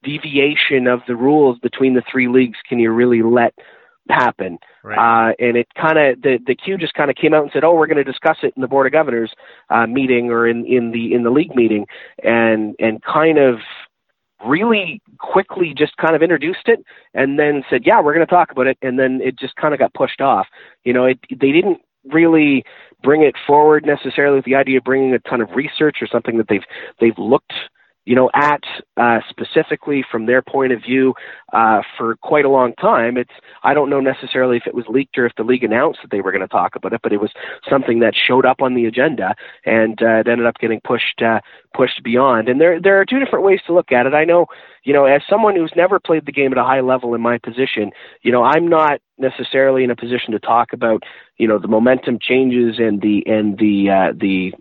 deviation 0.02 0.86
of 0.86 1.00
the 1.06 1.16
rules 1.16 1.58
between 1.58 1.94
the 1.94 2.02
three 2.10 2.28
leagues 2.28 2.58
can 2.68 2.78
you 2.78 2.90
really 2.90 3.22
let 3.22 3.54
happen. 4.08 4.58
Right. 4.82 4.98
Uh, 4.98 5.34
and 5.38 5.56
it 5.56 5.68
kind 5.80 5.98
of 5.98 6.22
the 6.22 6.38
the 6.46 6.54
Q 6.54 6.76
just 6.76 6.94
kind 6.94 7.10
of 7.10 7.16
came 7.16 7.34
out 7.34 7.42
and 7.42 7.50
said, 7.52 7.64
"Oh, 7.64 7.74
we're 7.74 7.86
going 7.86 8.04
to 8.04 8.04
discuss 8.04 8.38
it 8.42 8.52
in 8.56 8.62
the 8.62 8.68
board 8.68 8.86
of 8.86 8.92
governors 8.92 9.32
uh, 9.70 9.86
meeting 9.86 10.30
or 10.30 10.46
in 10.46 10.64
in 10.66 10.90
the 10.92 11.14
in 11.14 11.22
the 11.22 11.30
league 11.30 11.54
meeting," 11.54 11.86
and 12.22 12.74
and 12.78 13.02
kind 13.02 13.38
of 13.38 13.56
really 14.44 15.00
quickly 15.18 15.72
just 15.76 15.96
kind 15.96 16.14
of 16.14 16.22
introduced 16.22 16.66
it 16.66 16.84
and 17.14 17.38
then 17.38 17.64
said, 17.70 17.82
"Yeah, 17.86 18.00
we're 18.00 18.14
going 18.14 18.26
to 18.26 18.32
talk 18.32 18.50
about 18.50 18.66
it," 18.66 18.78
and 18.82 18.98
then 18.98 19.20
it 19.22 19.38
just 19.38 19.56
kind 19.56 19.72
of 19.72 19.80
got 19.80 19.94
pushed 19.94 20.20
off. 20.20 20.46
You 20.84 20.92
know, 20.92 21.06
it 21.06 21.18
they 21.30 21.52
didn't 21.52 21.78
really 22.12 22.64
bring 23.02 23.22
it 23.22 23.34
forward 23.46 23.86
necessarily 23.86 24.36
with 24.36 24.44
the 24.44 24.54
idea 24.54 24.78
of 24.78 24.84
bringing 24.84 25.14
a 25.14 25.18
ton 25.20 25.40
of 25.40 25.50
research 25.54 25.98
or 26.00 26.06
something 26.06 26.36
that 26.38 26.48
they've 26.48 26.64
they've 27.00 27.18
looked 27.18 27.52
you 28.04 28.14
know, 28.14 28.30
at 28.34 28.62
uh, 28.96 29.20
specifically 29.28 30.04
from 30.10 30.26
their 30.26 30.42
point 30.42 30.72
of 30.72 30.82
view 30.82 31.14
uh, 31.52 31.82
for 31.96 32.16
quite 32.16 32.44
a 32.44 32.50
long 32.50 32.74
time. 32.74 33.16
It's 33.16 33.30
I 33.62 33.74
don't 33.74 33.88
know 33.88 34.00
necessarily 34.00 34.56
if 34.56 34.66
it 34.66 34.74
was 34.74 34.84
leaked 34.88 35.16
or 35.16 35.26
if 35.26 35.34
the 35.36 35.42
league 35.42 35.64
announced 35.64 36.00
that 36.02 36.10
they 36.10 36.20
were 36.20 36.32
going 36.32 36.42
to 36.42 36.48
talk 36.48 36.76
about 36.76 36.92
it, 36.92 37.00
but 37.02 37.12
it 37.12 37.20
was 37.20 37.30
something 37.68 38.00
that 38.00 38.14
showed 38.14 38.44
up 38.44 38.60
on 38.60 38.74
the 38.74 38.86
agenda 38.86 39.34
and 39.64 40.02
uh, 40.02 40.16
it 40.16 40.28
ended 40.28 40.46
up 40.46 40.58
getting 40.58 40.80
pushed 40.80 41.22
uh, 41.22 41.40
pushed 41.74 42.02
beyond. 42.02 42.48
And 42.48 42.60
there 42.60 42.80
there 42.80 43.00
are 43.00 43.04
two 43.04 43.20
different 43.20 43.44
ways 43.44 43.60
to 43.66 43.74
look 43.74 43.92
at 43.92 44.06
it. 44.06 44.14
I 44.14 44.24
know, 44.24 44.46
you 44.82 44.92
know, 44.92 45.06
as 45.06 45.22
someone 45.28 45.56
who's 45.56 45.72
never 45.76 45.98
played 45.98 46.26
the 46.26 46.32
game 46.32 46.52
at 46.52 46.58
a 46.58 46.64
high 46.64 46.80
level 46.80 47.14
in 47.14 47.20
my 47.20 47.38
position, 47.38 47.90
you 48.22 48.32
know, 48.32 48.42
I'm 48.42 48.68
not 48.68 49.00
necessarily 49.18 49.84
in 49.84 49.90
a 49.90 49.96
position 49.96 50.32
to 50.32 50.40
talk 50.40 50.72
about 50.72 51.02
you 51.38 51.48
know 51.48 51.58
the 51.58 51.68
momentum 51.68 52.18
changes 52.20 52.78
and 52.78 53.00
the 53.00 53.22
and 53.26 53.58
the 53.58 53.90
uh, 53.90 54.12
the 54.16 54.52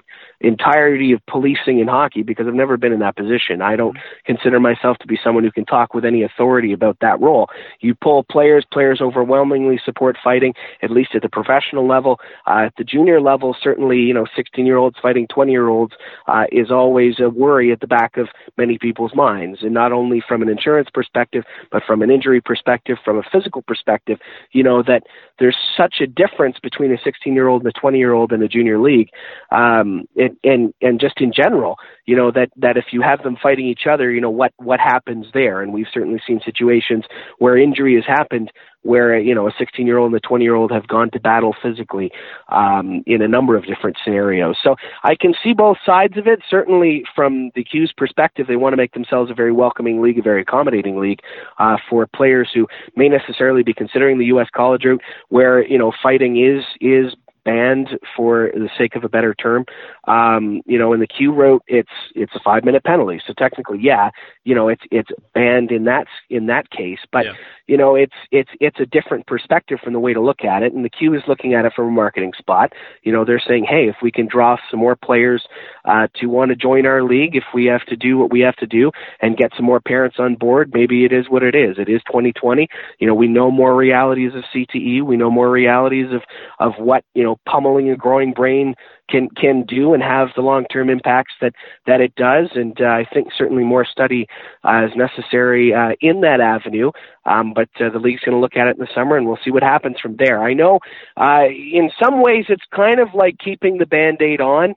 entirety 0.41 1.11
of 1.13 1.25
policing 1.27 1.79
in 1.79 1.87
hockey 1.87 2.23
because 2.23 2.47
I've 2.47 2.53
never 2.53 2.77
been 2.77 2.91
in 2.91 2.99
that 2.99 3.15
position. 3.15 3.61
I 3.61 3.75
don't 3.75 3.97
consider 4.25 4.59
myself 4.59 4.97
to 4.99 5.07
be 5.07 5.17
someone 5.23 5.43
who 5.43 5.51
can 5.51 5.65
talk 5.65 5.93
with 5.93 6.05
any 6.05 6.23
authority 6.23 6.73
about 6.73 6.97
that 7.01 7.19
role. 7.19 7.47
You 7.79 7.95
pull 7.95 8.23
players, 8.23 8.65
players 8.71 9.01
overwhelmingly 9.01 9.79
support 9.83 10.17
fighting, 10.23 10.53
at 10.81 10.91
least 10.91 11.15
at 11.15 11.21
the 11.21 11.29
professional 11.29 11.87
level. 11.87 12.19
Uh, 12.45 12.65
at 12.65 12.73
the 12.77 12.83
junior 12.83 13.21
level, 13.21 13.55
certainly, 13.61 13.99
you 13.99 14.13
know, 14.13 14.25
16 14.35 14.65
year 14.65 14.77
olds 14.77 14.97
fighting 15.01 15.27
20 15.27 15.51
year 15.51 15.69
olds 15.69 15.93
uh, 16.27 16.45
is 16.51 16.71
always 16.71 17.19
a 17.19 17.29
worry 17.29 17.71
at 17.71 17.79
the 17.79 17.87
back 17.87 18.17
of 18.17 18.27
many 18.57 18.77
people's 18.77 19.15
minds. 19.15 19.59
And 19.61 19.73
not 19.73 19.91
only 19.91 20.21
from 20.27 20.41
an 20.41 20.49
insurance 20.49 20.89
perspective, 20.93 21.43
but 21.71 21.83
from 21.85 22.01
an 22.01 22.11
injury 22.11 22.41
perspective, 22.41 22.97
from 23.03 23.17
a 23.17 23.23
physical 23.31 23.61
perspective, 23.61 24.19
you 24.51 24.63
know, 24.63 24.83
that 24.83 25.03
there's 25.39 25.57
such 25.77 25.95
a 26.01 26.07
difference 26.07 26.57
between 26.61 26.91
a 26.91 26.97
16 27.03 27.33
year 27.33 27.47
old 27.47 27.63
and 27.63 27.73
a 27.75 27.79
20 27.79 27.97
year 27.97 28.13
old 28.13 28.31
in 28.31 28.39
the 28.39 28.47
junior 28.47 28.79
league. 28.79 29.09
Um, 29.51 30.07
it, 30.15 30.32
and 30.43 30.73
and 30.81 30.99
just 30.99 31.21
in 31.21 31.31
general, 31.33 31.77
you 32.05 32.15
know 32.15 32.31
that 32.31 32.49
that 32.57 32.77
if 32.77 32.85
you 32.91 33.01
have 33.01 33.23
them 33.23 33.37
fighting 33.41 33.65
each 33.65 33.87
other, 33.89 34.11
you 34.11 34.21
know 34.21 34.29
what 34.29 34.53
what 34.57 34.79
happens 34.79 35.27
there, 35.33 35.61
and 35.61 35.73
we've 35.73 35.87
certainly 35.93 36.21
seen 36.25 36.41
situations 36.43 37.05
where 37.39 37.57
injury 37.57 37.95
has 37.95 38.05
happened 38.05 38.51
where 38.83 39.17
you 39.17 39.33
know 39.33 39.47
a 39.47 39.51
16 39.57 39.87
year 39.87 39.97
old 39.97 40.11
and 40.13 40.23
a 40.23 40.27
20 40.27 40.43
year 40.43 40.55
old 40.55 40.71
have 40.71 40.87
gone 40.87 41.09
to 41.11 41.19
battle 41.19 41.55
physically 41.61 42.11
um, 42.49 43.03
in 43.07 43.21
a 43.21 43.27
number 43.27 43.55
of 43.55 43.65
different 43.65 43.97
scenarios. 44.03 44.57
So 44.63 44.75
I 45.03 45.15
can 45.19 45.33
see 45.43 45.53
both 45.53 45.77
sides 45.85 46.17
of 46.17 46.27
it. 46.27 46.39
Certainly, 46.49 47.05
from 47.15 47.51
the 47.55 47.63
Q's 47.63 47.91
perspective, 47.95 48.47
they 48.47 48.55
want 48.55 48.73
to 48.73 48.77
make 48.77 48.93
themselves 48.93 49.31
a 49.31 49.33
very 49.33 49.51
welcoming 49.51 50.01
league, 50.01 50.19
a 50.19 50.21
very 50.21 50.41
accommodating 50.41 50.99
league 50.99 51.21
uh, 51.57 51.77
for 51.89 52.07
players 52.07 52.49
who 52.53 52.67
may 52.95 53.09
necessarily 53.09 53.63
be 53.63 53.73
considering 53.73 54.19
the 54.19 54.25
U.S. 54.25 54.47
college 54.53 54.83
route, 54.83 55.01
where 55.29 55.65
you 55.65 55.77
know 55.77 55.91
fighting 56.03 56.37
is 56.37 56.63
is 56.79 57.13
banned 57.45 57.89
for 58.15 58.51
the 58.53 58.69
sake 58.77 58.95
of 58.95 59.03
a 59.03 59.09
better 59.09 59.33
term. 59.33 59.65
Um, 60.05 60.61
you 60.65 60.77
know, 60.77 60.93
in 60.93 60.99
the 60.99 61.07
Q 61.07 61.33
wrote 61.33 61.63
it's 61.67 61.89
it's 62.15 62.33
a 62.35 62.39
five 62.39 62.63
minute 62.63 62.83
penalty. 62.83 63.21
So 63.25 63.33
technically, 63.33 63.79
yeah, 63.81 64.09
you 64.43 64.55
know, 64.55 64.67
it's 64.69 64.83
it's 64.91 65.09
banned 65.33 65.71
in 65.71 65.85
that 65.85 66.07
in 66.29 66.47
that 66.47 66.69
case. 66.69 66.99
But 67.11 67.25
yeah. 67.25 67.33
you 67.67 67.77
know, 67.77 67.95
it's 67.95 68.13
it's 68.31 68.49
it's 68.59 68.79
a 68.79 68.85
different 68.85 69.27
perspective 69.27 69.79
from 69.83 69.93
the 69.93 69.99
way 69.99 70.13
to 70.13 70.21
look 70.21 70.43
at 70.43 70.63
it. 70.63 70.73
And 70.73 70.83
the 70.83 70.89
Q 70.89 71.13
is 71.13 71.23
looking 71.27 71.53
at 71.53 71.65
it 71.65 71.73
from 71.75 71.87
a 71.87 71.91
marketing 71.91 72.33
spot. 72.37 72.73
You 73.03 73.11
know, 73.11 73.25
they're 73.25 73.41
saying, 73.45 73.65
hey, 73.69 73.87
if 73.87 73.97
we 74.01 74.11
can 74.11 74.27
draw 74.27 74.57
some 74.69 74.79
more 74.79 74.95
players 74.95 75.43
uh, 75.85 76.07
to 76.15 76.27
want 76.27 76.49
to 76.49 76.55
join 76.55 76.85
our 76.85 77.03
league, 77.03 77.35
if 77.35 77.45
we 77.53 77.65
have 77.65 77.85
to 77.85 77.95
do 77.95 78.17
what 78.17 78.31
we 78.31 78.41
have 78.41 78.55
to 78.57 78.67
do 78.67 78.91
and 79.21 79.37
get 79.37 79.51
some 79.55 79.65
more 79.65 79.79
parents 79.79 80.17
on 80.19 80.35
board, 80.35 80.71
maybe 80.73 81.05
it 81.05 81.11
is 81.11 81.29
what 81.29 81.43
it 81.43 81.55
is. 81.55 81.77
It 81.77 81.89
is 81.89 82.01
2020. 82.07 82.67
You 82.99 83.07
know, 83.07 83.15
we 83.15 83.27
know 83.27 83.51
more 83.51 83.75
realities 83.75 84.33
of 84.35 84.43
CTE. 84.53 85.03
We 85.03 85.17
know 85.17 85.29
more 85.29 85.49
realities 85.49 86.07
of 86.11 86.21
of 86.59 86.73
what 86.77 87.03
you 87.13 87.23
know 87.23 87.32
pummeling 87.45 87.89
a 87.89 87.95
growing 87.95 88.33
brain 88.33 88.75
can 89.09 89.29
can 89.29 89.63
do 89.63 89.93
and 89.93 90.01
have 90.01 90.29
the 90.35 90.41
long 90.41 90.65
term 90.65 90.89
impacts 90.89 91.33
that 91.41 91.53
that 91.85 92.01
it 92.01 92.15
does. 92.15 92.49
And 92.55 92.79
uh, 92.81 92.85
I 92.85 93.05
think 93.11 93.29
certainly 93.37 93.63
more 93.63 93.85
study 93.85 94.27
uh, 94.63 94.85
is 94.85 94.91
necessary 94.95 95.73
uh, 95.73 95.91
in 96.01 96.21
that 96.21 96.41
avenue. 96.41 96.91
Um, 97.25 97.53
but 97.53 97.69
uh, 97.79 97.89
the 97.89 97.99
league's 97.99 98.21
going 98.21 98.35
to 98.35 98.41
look 98.41 98.57
at 98.57 98.67
it 98.67 98.77
in 98.77 98.81
the 98.81 98.87
summer, 98.93 99.15
and 99.17 99.25
we'll 99.25 99.39
see 99.43 99.51
what 99.51 99.63
happens 99.63 99.97
from 100.01 100.15
there. 100.17 100.43
I 100.43 100.53
know 100.53 100.79
uh, 101.17 101.45
in 101.47 101.89
some 102.01 102.21
ways 102.21 102.45
it's 102.49 102.65
kind 102.73 102.99
of 102.99 103.09
like 103.13 103.37
keeping 103.37 103.77
the 103.77 103.85
band 103.85 104.21
aid 104.21 104.41
on. 104.41 104.75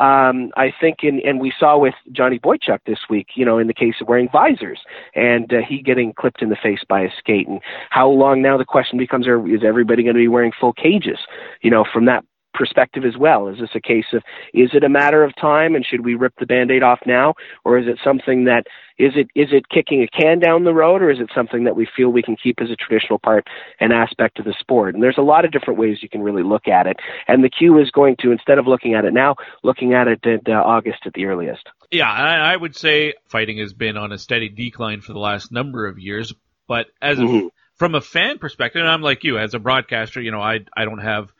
Um, 0.00 0.50
I 0.56 0.72
think, 0.80 0.98
in, 1.02 1.20
and 1.24 1.40
we 1.40 1.52
saw 1.58 1.78
with 1.78 1.94
Johnny 2.12 2.38
Boychuk 2.38 2.80
this 2.86 3.00
week, 3.08 3.28
you 3.34 3.44
know, 3.44 3.58
in 3.58 3.66
the 3.66 3.74
case 3.74 3.94
of 4.00 4.08
wearing 4.08 4.28
visors 4.28 4.80
and 5.14 5.52
uh, 5.52 5.58
he 5.66 5.82
getting 5.82 6.12
clipped 6.12 6.42
in 6.42 6.48
the 6.48 6.56
face 6.56 6.80
by 6.88 7.02
a 7.02 7.10
skate. 7.18 7.46
And 7.46 7.60
how 7.90 8.08
long 8.08 8.42
now 8.42 8.56
the 8.56 8.64
question 8.64 8.98
becomes, 8.98 9.26
is 9.26 9.62
everybody 9.64 10.02
going 10.02 10.14
to 10.14 10.20
be 10.20 10.28
wearing 10.28 10.52
full 10.58 10.72
cages, 10.72 11.18
you 11.62 11.70
know, 11.70 11.84
from 11.92 12.06
that 12.06 12.24
perspective 12.54 13.04
as 13.04 13.16
well? 13.18 13.48
Is 13.48 13.58
this 13.58 13.70
a 13.74 13.80
case 13.80 14.06
of 14.12 14.22
is 14.52 14.70
it 14.72 14.84
a 14.84 14.88
matter 14.88 15.24
of 15.24 15.34
time 15.36 15.74
and 15.74 15.84
should 15.84 16.04
we 16.04 16.14
rip 16.14 16.34
the 16.38 16.46
band-aid 16.46 16.82
off 16.82 17.00
now 17.06 17.34
or 17.64 17.78
is 17.78 17.86
it 17.86 17.98
something 18.02 18.44
that 18.44 18.66
is 18.96 19.12
it 19.16 19.28
is 19.34 19.48
it 19.52 19.68
kicking 19.68 20.02
a 20.02 20.06
can 20.06 20.38
down 20.38 20.64
the 20.64 20.72
road 20.72 21.02
or 21.02 21.10
is 21.10 21.18
it 21.18 21.30
something 21.34 21.64
that 21.64 21.76
we 21.76 21.86
feel 21.96 22.10
we 22.10 22.22
can 22.22 22.36
keep 22.36 22.60
as 22.60 22.70
a 22.70 22.76
traditional 22.76 23.18
part 23.18 23.46
and 23.80 23.92
aspect 23.92 24.38
of 24.38 24.44
the 24.44 24.54
sport? 24.58 24.94
And 24.94 25.02
there's 25.02 25.18
a 25.18 25.22
lot 25.22 25.44
of 25.44 25.50
different 25.50 25.80
ways 25.80 25.98
you 26.00 26.08
can 26.08 26.22
really 26.22 26.44
look 26.44 26.68
at 26.68 26.86
it. 26.86 26.96
And 27.26 27.42
the 27.42 27.50
Q 27.50 27.80
is 27.80 27.90
going 27.90 28.16
to 28.20 28.30
instead 28.30 28.58
of 28.58 28.66
looking 28.66 28.94
at 28.94 29.04
it 29.04 29.12
now, 29.12 29.36
looking 29.62 29.94
at 29.94 30.06
it 30.06 30.24
at 30.24 30.48
uh, 30.48 30.52
August 30.52 31.00
at 31.06 31.12
the 31.14 31.26
earliest. 31.26 31.68
Yeah, 31.90 32.10
I, 32.10 32.52
I 32.52 32.56
would 32.56 32.76
say 32.76 33.14
fighting 33.28 33.58
has 33.58 33.72
been 33.72 33.96
on 33.96 34.12
a 34.12 34.18
steady 34.18 34.48
decline 34.48 35.00
for 35.00 35.12
the 35.12 35.18
last 35.18 35.50
number 35.50 35.86
of 35.86 35.98
years, 35.98 36.32
but 36.68 36.86
as 37.02 37.18
mm-hmm. 37.18 37.46
a, 37.46 37.50
from 37.76 37.94
a 37.94 38.00
fan 38.00 38.38
perspective, 38.38 38.80
and 38.80 38.88
I'm 38.88 39.02
like 39.02 39.24
you 39.24 39.38
as 39.38 39.54
a 39.54 39.58
broadcaster, 39.58 40.20
you 40.20 40.30
know, 40.30 40.40
I 40.40 40.60
I 40.76 40.84
don't 40.84 40.98
have 40.98 41.32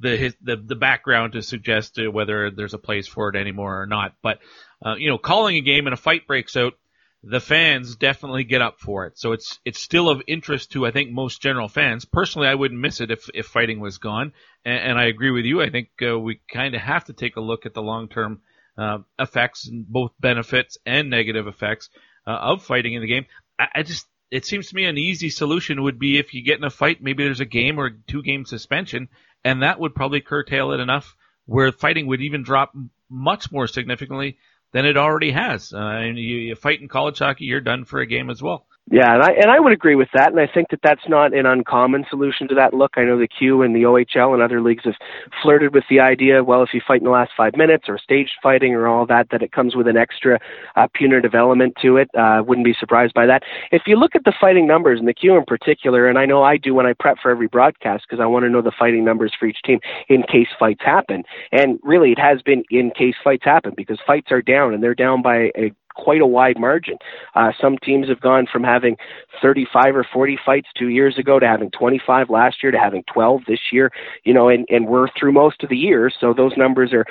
the 0.00 0.34
the 0.42 0.56
the 0.56 0.76
background 0.76 1.32
to 1.32 1.42
suggest 1.42 1.98
whether 2.10 2.50
there's 2.50 2.74
a 2.74 2.78
place 2.78 3.06
for 3.06 3.28
it 3.28 3.36
anymore 3.36 3.82
or 3.82 3.86
not. 3.86 4.14
But 4.22 4.38
uh, 4.84 4.94
you 4.96 5.08
know, 5.08 5.18
calling 5.18 5.56
a 5.56 5.60
game 5.60 5.86
and 5.86 5.94
a 5.94 5.96
fight 5.98 6.26
breaks 6.26 6.56
out, 6.56 6.74
the 7.22 7.40
fans 7.40 7.96
definitely 7.96 8.44
get 8.44 8.62
up 8.62 8.78
for 8.78 9.06
it. 9.06 9.18
So 9.18 9.32
it's 9.32 9.58
it's 9.64 9.80
still 9.80 10.08
of 10.08 10.22
interest 10.26 10.72
to 10.72 10.86
I 10.86 10.90
think 10.90 11.10
most 11.10 11.40
general 11.42 11.68
fans. 11.68 12.04
Personally, 12.04 12.48
I 12.48 12.54
wouldn't 12.54 12.80
miss 12.80 13.00
it 13.00 13.10
if 13.10 13.28
if 13.34 13.46
fighting 13.46 13.80
was 13.80 13.98
gone. 13.98 14.32
And, 14.64 14.90
and 14.90 14.98
I 14.98 15.06
agree 15.06 15.30
with 15.30 15.44
you. 15.44 15.62
I 15.62 15.70
think 15.70 15.88
uh, 16.06 16.18
we 16.18 16.40
kind 16.52 16.74
of 16.74 16.80
have 16.82 17.04
to 17.06 17.12
take 17.12 17.36
a 17.36 17.40
look 17.40 17.66
at 17.66 17.74
the 17.74 17.82
long 17.82 18.08
term 18.08 18.42
uh, 18.78 18.98
effects, 19.18 19.66
and 19.66 19.86
both 19.86 20.12
benefits 20.20 20.76
and 20.84 21.08
negative 21.08 21.46
effects 21.46 21.88
uh, 22.26 22.30
of 22.30 22.62
fighting 22.62 22.94
in 22.94 23.00
the 23.00 23.08
game. 23.08 23.26
I, 23.58 23.66
I 23.76 23.82
just 23.82 24.06
it 24.30 24.44
seems 24.44 24.68
to 24.68 24.76
me 24.76 24.84
an 24.84 24.98
easy 24.98 25.30
solution 25.30 25.82
would 25.82 25.98
be 25.98 26.18
if 26.18 26.34
you 26.34 26.42
get 26.42 26.58
in 26.58 26.64
a 26.64 26.70
fight, 26.70 27.02
maybe 27.02 27.24
there's 27.24 27.40
a 27.40 27.44
game 27.44 27.78
or 27.78 27.90
two 27.90 28.22
game 28.22 28.44
suspension, 28.44 29.08
and 29.44 29.62
that 29.62 29.78
would 29.78 29.94
probably 29.94 30.20
curtail 30.20 30.72
it 30.72 30.80
enough 30.80 31.16
where 31.46 31.70
fighting 31.70 32.06
would 32.06 32.20
even 32.20 32.42
drop 32.42 32.74
much 33.08 33.52
more 33.52 33.68
significantly 33.68 34.36
than 34.72 34.84
it 34.84 34.96
already 34.96 35.30
has. 35.30 35.72
Uh, 35.72 35.78
and 35.78 36.18
you, 36.18 36.36
you 36.36 36.54
fight 36.56 36.80
in 36.80 36.88
college 36.88 37.18
hockey, 37.18 37.44
you're 37.44 37.60
done 37.60 37.84
for 37.84 38.00
a 38.00 38.06
game 38.06 38.30
as 38.30 38.42
well. 38.42 38.66
Yeah, 38.88 39.14
and 39.14 39.22
I 39.22 39.30
and 39.32 39.50
I 39.50 39.58
would 39.58 39.72
agree 39.72 39.96
with 39.96 40.10
that, 40.14 40.30
and 40.30 40.38
I 40.38 40.46
think 40.46 40.68
that 40.70 40.78
that's 40.80 41.08
not 41.08 41.34
an 41.34 41.44
uncommon 41.44 42.06
solution 42.08 42.46
to 42.48 42.54
that 42.54 42.72
look. 42.72 42.92
I 42.96 43.02
know 43.02 43.18
the 43.18 43.26
Q 43.26 43.62
and 43.62 43.74
the 43.74 43.82
OHL 43.82 44.32
and 44.32 44.40
other 44.40 44.60
leagues 44.60 44.84
have 44.84 44.94
flirted 45.42 45.74
with 45.74 45.82
the 45.90 45.98
idea. 45.98 46.44
Well, 46.44 46.62
if 46.62 46.68
you 46.72 46.80
fight 46.86 47.00
in 47.00 47.04
the 47.04 47.10
last 47.10 47.32
five 47.36 47.56
minutes 47.56 47.86
or 47.88 47.98
staged 47.98 48.34
fighting 48.40 48.74
or 48.74 48.86
all 48.86 49.04
that, 49.06 49.26
that 49.32 49.42
it 49.42 49.50
comes 49.50 49.74
with 49.74 49.88
an 49.88 49.96
extra 49.96 50.38
uh, 50.76 50.86
punitive 50.94 51.34
element 51.34 51.74
to 51.82 51.96
it. 51.96 52.08
Uh, 52.16 52.44
wouldn't 52.46 52.64
be 52.64 52.76
surprised 52.78 53.12
by 53.12 53.26
that. 53.26 53.42
If 53.72 53.82
you 53.86 53.96
look 53.96 54.14
at 54.14 54.22
the 54.22 54.32
fighting 54.40 54.68
numbers 54.68 55.00
and 55.00 55.08
the 55.08 55.14
Q 55.14 55.36
in 55.36 55.44
particular, 55.46 56.08
and 56.08 56.16
I 56.16 56.24
know 56.24 56.44
I 56.44 56.56
do 56.56 56.72
when 56.72 56.86
I 56.86 56.92
prep 56.92 57.16
for 57.20 57.32
every 57.32 57.48
broadcast 57.48 58.04
because 58.08 58.22
I 58.22 58.26
want 58.26 58.44
to 58.44 58.50
know 58.50 58.62
the 58.62 58.72
fighting 58.78 59.04
numbers 59.04 59.32
for 59.36 59.46
each 59.46 59.62
team 59.64 59.80
in 60.08 60.22
case 60.22 60.48
fights 60.60 60.82
happen. 60.84 61.24
And 61.50 61.80
really, 61.82 62.12
it 62.12 62.20
has 62.20 62.40
been 62.40 62.62
in 62.70 62.92
case 62.96 63.16
fights 63.24 63.44
happen 63.44 63.74
because 63.76 63.98
fights 64.06 64.30
are 64.30 64.42
down 64.42 64.74
and 64.74 64.80
they're 64.80 64.94
down 64.94 65.22
by 65.22 65.50
a 65.56 65.72
quite 65.96 66.20
a 66.20 66.26
wide 66.26 66.58
margin. 66.58 66.96
Uh, 67.34 67.52
some 67.60 67.76
teams 67.78 68.08
have 68.08 68.20
gone 68.20 68.46
from 68.50 68.62
having 68.62 68.96
35 69.42 69.96
or 69.96 70.06
40 70.12 70.38
fights 70.44 70.68
two 70.78 70.88
years 70.88 71.18
ago 71.18 71.38
to 71.38 71.46
having 71.46 71.70
25 71.70 72.30
last 72.30 72.62
year 72.62 72.70
to 72.70 72.78
having 72.78 73.02
12 73.12 73.42
this 73.48 73.60
year. 73.72 73.90
You 74.24 74.34
know, 74.34 74.48
and, 74.48 74.66
and 74.68 74.86
we're 74.86 75.08
through 75.18 75.32
most 75.32 75.62
of 75.62 75.70
the 75.70 75.76
year, 75.76 76.10
so 76.20 76.32
those 76.32 76.52
numbers 76.56 76.92
are 76.92 77.06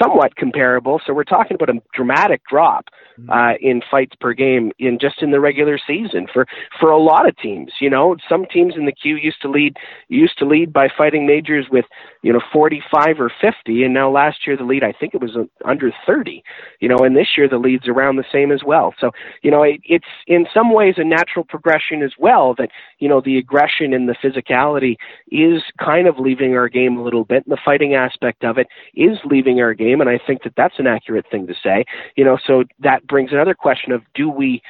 somewhat 0.00 0.36
comparable. 0.36 1.00
So 1.06 1.12
we're 1.12 1.24
talking 1.24 1.54
about 1.54 1.70
a 1.70 1.80
dramatic 1.94 2.42
drop 2.48 2.86
mm-hmm. 3.18 3.30
uh, 3.30 3.54
in 3.60 3.82
fights 3.90 4.14
per 4.20 4.32
game 4.32 4.72
in 4.78 4.98
just 5.00 5.22
in 5.22 5.30
the 5.30 5.40
regular 5.40 5.78
season 5.84 6.26
for 6.32 6.46
for 6.78 6.90
a 6.90 6.98
lot 6.98 7.28
of 7.28 7.36
teams. 7.36 7.72
You 7.80 7.90
know, 7.90 8.16
some 8.28 8.46
teams 8.46 8.74
in 8.76 8.86
the 8.86 8.92
Q 8.92 9.16
used 9.16 9.40
to 9.42 9.50
lead 9.50 9.76
used 10.08 10.38
to 10.38 10.46
lead 10.46 10.72
by 10.72 10.88
fighting 10.96 11.26
majors 11.26 11.66
with 11.70 11.84
you 12.22 12.32
know 12.32 12.40
45 12.52 13.20
or 13.20 13.30
50, 13.40 13.82
and 13.82 13.94
now 13.94 14.10
last 14.10 14.46
year 14.46 14.56
the 14.56 14.64
lead 14.64 14.84
I 14.84 14.92
think 14.92 15.14
it 15.14 15.20
was 15.20 15.36
under 15.64 15.92
30. 16.06 16.42
You 16.80 16.88
know, 16.88 16.98
and 16.98 17.16
this 17.16 17.28
year 17.36 17.48
the 17.48 17.58
lead's 17.58 17.88
around 17.88 18.16
the 18.16 18.24
same 18.32 18.52
as 18.52 18.62
well. 18.64 18.94
So 19.00 19.10
you 19.42 19.50
know, 19.50 19.62
it, 19.62 19.80
it's 19.84 20.06
in 20.26 20.46
some 20.52 20.72
ways 20.72 20.94
a 20.96 21.04
natural 21.04 21.44
progression 21.44 22.02
as 22.02 22.12
well 22.18 22.54
that 22.58 22.70
you 22.98 23.08
know 23.08 23.20
the 23.20 23.38
aggression 23.38 23.92
and 23.92 24.08
the 24.08 24.14
physicality 24.22 24.96
is 25.30 25.62
kind 25.78 26.06
of 26.06 26.18
leaving 26.18 26.54
our 26.54 26.68
game 26.68 26.96
a 26.96 27.02
little 27.02 27.24
bit, 27.24 27.44
and 27.46 27.52
the 27.52 27.60
fighting 27.64 27.94
aspect 27.94 28.44
of 28.44 28.58
it 28.58 28.68
is 28.94 29.18
leaving 29.24 29.60
our 29.60 29.74
game, 29.74 30.00
and 30.00 30.10
I 30.10 30.18
think 30.24 30.42
that 30.44 30.54
that's 30.56 30.78
an 30.78 30.86
accurate 30.86 31.26
thing 31.30 31.46
to 31.46 31.54
say. 31.62 31.84
You 32.16 32.24
know, 32.24 32.38
so 32.46 32.64
that 32.80 33.06
brings 33.06 33.32
another 33.32 33.54
question 33.54 33.92
of 33.92 34.02
do 34.14 34.28
we 34.28 34.62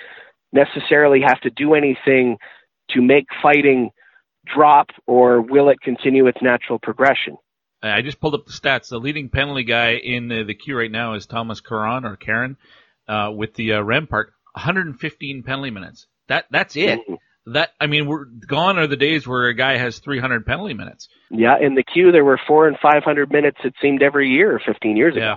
necessarily 0.53 1.21
have 1.27 1.41
to 1.43 1.51
do 1.51 1.75
anything 1.75 2.39
to 2.91 3.03
make 3.03 3.27
fighting 3.43 3.91
drop, 4.53 4.89
or 5.07 5.41
will 5.41 5.69
it 5.69 5.81
continue 5.81 6.27
its 6.27 6.39
natural 6.41 6.79
progression? 6.79 7.37
I 7.83 8.03
just 8.03 8.21
pulled 8.21 8.35
up 8.35 8.47
the 8.47 8.53
stats. 8.53 8.89
The 8.89 8.99
leading 8.99 9.29
penalty 9.29 9.63
guy 9.63 9.93
in 9.93 10.29
the, 10.29 10.43
the 10.43 10.55
queue 10.55 10.77
right 10.77 10.91
now 10.91 11.15
is 11.15 11.27
Thomas 11.27 11.61
Caron 11.61 12.05
or 12.05 12.17
Karen. 12.17 12.57
Uh, 13.09 13.31
with 13.35 13.55
the 13.55 13.75
uh, 13.75 13.83
Rempart, 13.83 14.27
115 14.53 15.43
penalty 15.43 15.71
minutes. 15.71 16.07
That 16.29 16.47
that's 16.51 16.77
it. 16.77 17.01
Mm-hmm. 17.01 17.53
That 17.53 17.71
I 17.81 17.87
mean, 17.87 18.07
we're 18.07 18.25
gone 18.25 18.79
are 18.79 18.87
the 18.87 18.97
days 18.97 19.27
where 19.27 19.47
a 19.47 19.55
guy 19.55 19.79
has 19.79 19.99
300 20.01 20.45
penalty 20.45 20.75
minutes. 20.75 21.09
Yeah, 21.31 21.57
in 21.61 21.75
the 21.75 21.83
queue 21.83 22.13
there 22.13 22.25
were 22.25 22.39
four 22.47 22.69
and 22.69 22.77
five 22.81 23.03
hundred 23.05 23.33
minutes. 23.33 23.59
It 23.65 23.75
seemed 23.81 24.03
every 24.03 24.29
year, 24.29 24.61
fifteen 24.65 24.97
years 24.97 25.17
ago. 25.17 25.25
Yeah. 25.25 25.37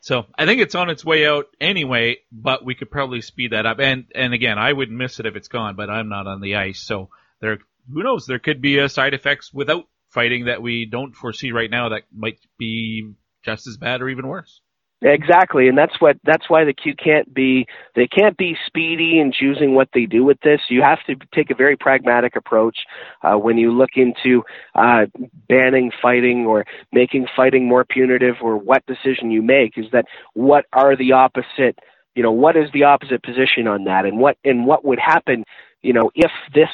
So 0.00 0.26
I 0.36 0.46
think 0.46 0.60
it's 0.60 0.74
on 0.74 0.90
its 0.90 1.04
way 1.04 1.28
out 1.28 1.46
anyway, 1.60 2.16
but 2.32 2.64
we 2.64 2.74
could 2.74 2.90
probably 2.90 3.20
speed 3.20 3.52
that 3.52 3.66
up. 3.66 3.78
And 3.78 4.06
and 4.14 4.34
again, 4.34 4.58
I 4.58 4.72
wouldn't 4.72 4.98
miss 4.98 5.20
it 5.20 5.26
if 5.26 5.36
it's 5.36 5.46
gone, 5.48 5.76
but 5.76 5.88
I'm 5.88 6.08
not 6.08 6.26
on 6.26 6.40
the 6.40 6.56
ice, 6.56 6.80
so 6.80 7.10
there. 7.40 7.58
Who 7.92 8.04
knows? 8.04 8.26
There 8.26 8.38
could 8.38 8.60
be 8.60 8.78
a 8.78 8.88
side 8.88 9.12
effects 9.12 9.52
without 9.52 9.88
fighting 10.10 10.44
that 10.44 10.62
we 10.62 10.86
don't 10.86 11.16
foresee 11.16 11.50
right 11.50 11.70
now 11.70 11.88
that 11.88 12.02
might 12.14 12.38
be 12.58 13.12
just 13.44 13.66
as 13.66 13.76
bad 13.76 14.02
or 14.02 14.08
even 14.08 14.26
worse. 14.26 14.60
Exactly, 15.04 15.66
and 15.66 15.76
that's 15.76 16.00
what 16.00 16.16
that's 16.22 16.48
why 16.48 16.64
the 16.64 16.72
Q 16.72 16.94
can't 16.94 17.32
be 17.34 17.66
they 17.96 18.06
can't 18.06 18.36
be 18.36 18.56
speedy 18.66 19.18
in 19.18 19.32
choosing 19.32 19.74
what 19.74 19.88
they 19.92 20.06
do 20.06 20.22
with 20.24 20.38
this. 20.42 20.60
You 20.68 20.82
have 20.82 21.00
to 21.08 21.16
take 21.34 21.50
a 21.50 21.56
very 21.56 21.76
pragmatic 21.76 22.36
approach 22.36 22.78
uh, 23.22 23.34
when 23.34 23.58
you 23.58 23.72
look 23.72 23.90
into 23.96 24.44
uh, 24.76 25.06
banning 25.48 25.90
fighting 26.00 26.46
or 26.46 26.64
making 26.92 27.26
fighting 27.34 27.66
more 27.66 27.84
punitive, 27.84 28.36
or 28.40 28.56
what 28.56 28.86
decision 28.86 29.32
you 29.32 29.42
make. 29.42 29.76
Is 29.76 29.86
that 29.92 30.04
what 30.34 30.66
are 30.72 30.94
the 30.96 31.10
opposite? 31.12 31.76
You 32.14 32.22
know, 32.22 32.32
what 32.32 32.56
is 32.56 32.68
the 32.72 32.84
opposite 32.84 33.24
position 33.24 33.66
on 33.66 33.84
that, 33.84 34.04
and 34.06 34.20
what 34.20 34.36
and 34.44 34.66
what 34.66 34.84
would 34.84 35.00
happen? 35.00 35.44
You 35.82 35.94
know, 35.94 36.12
if 36.14 36.30
this 36.54 36.68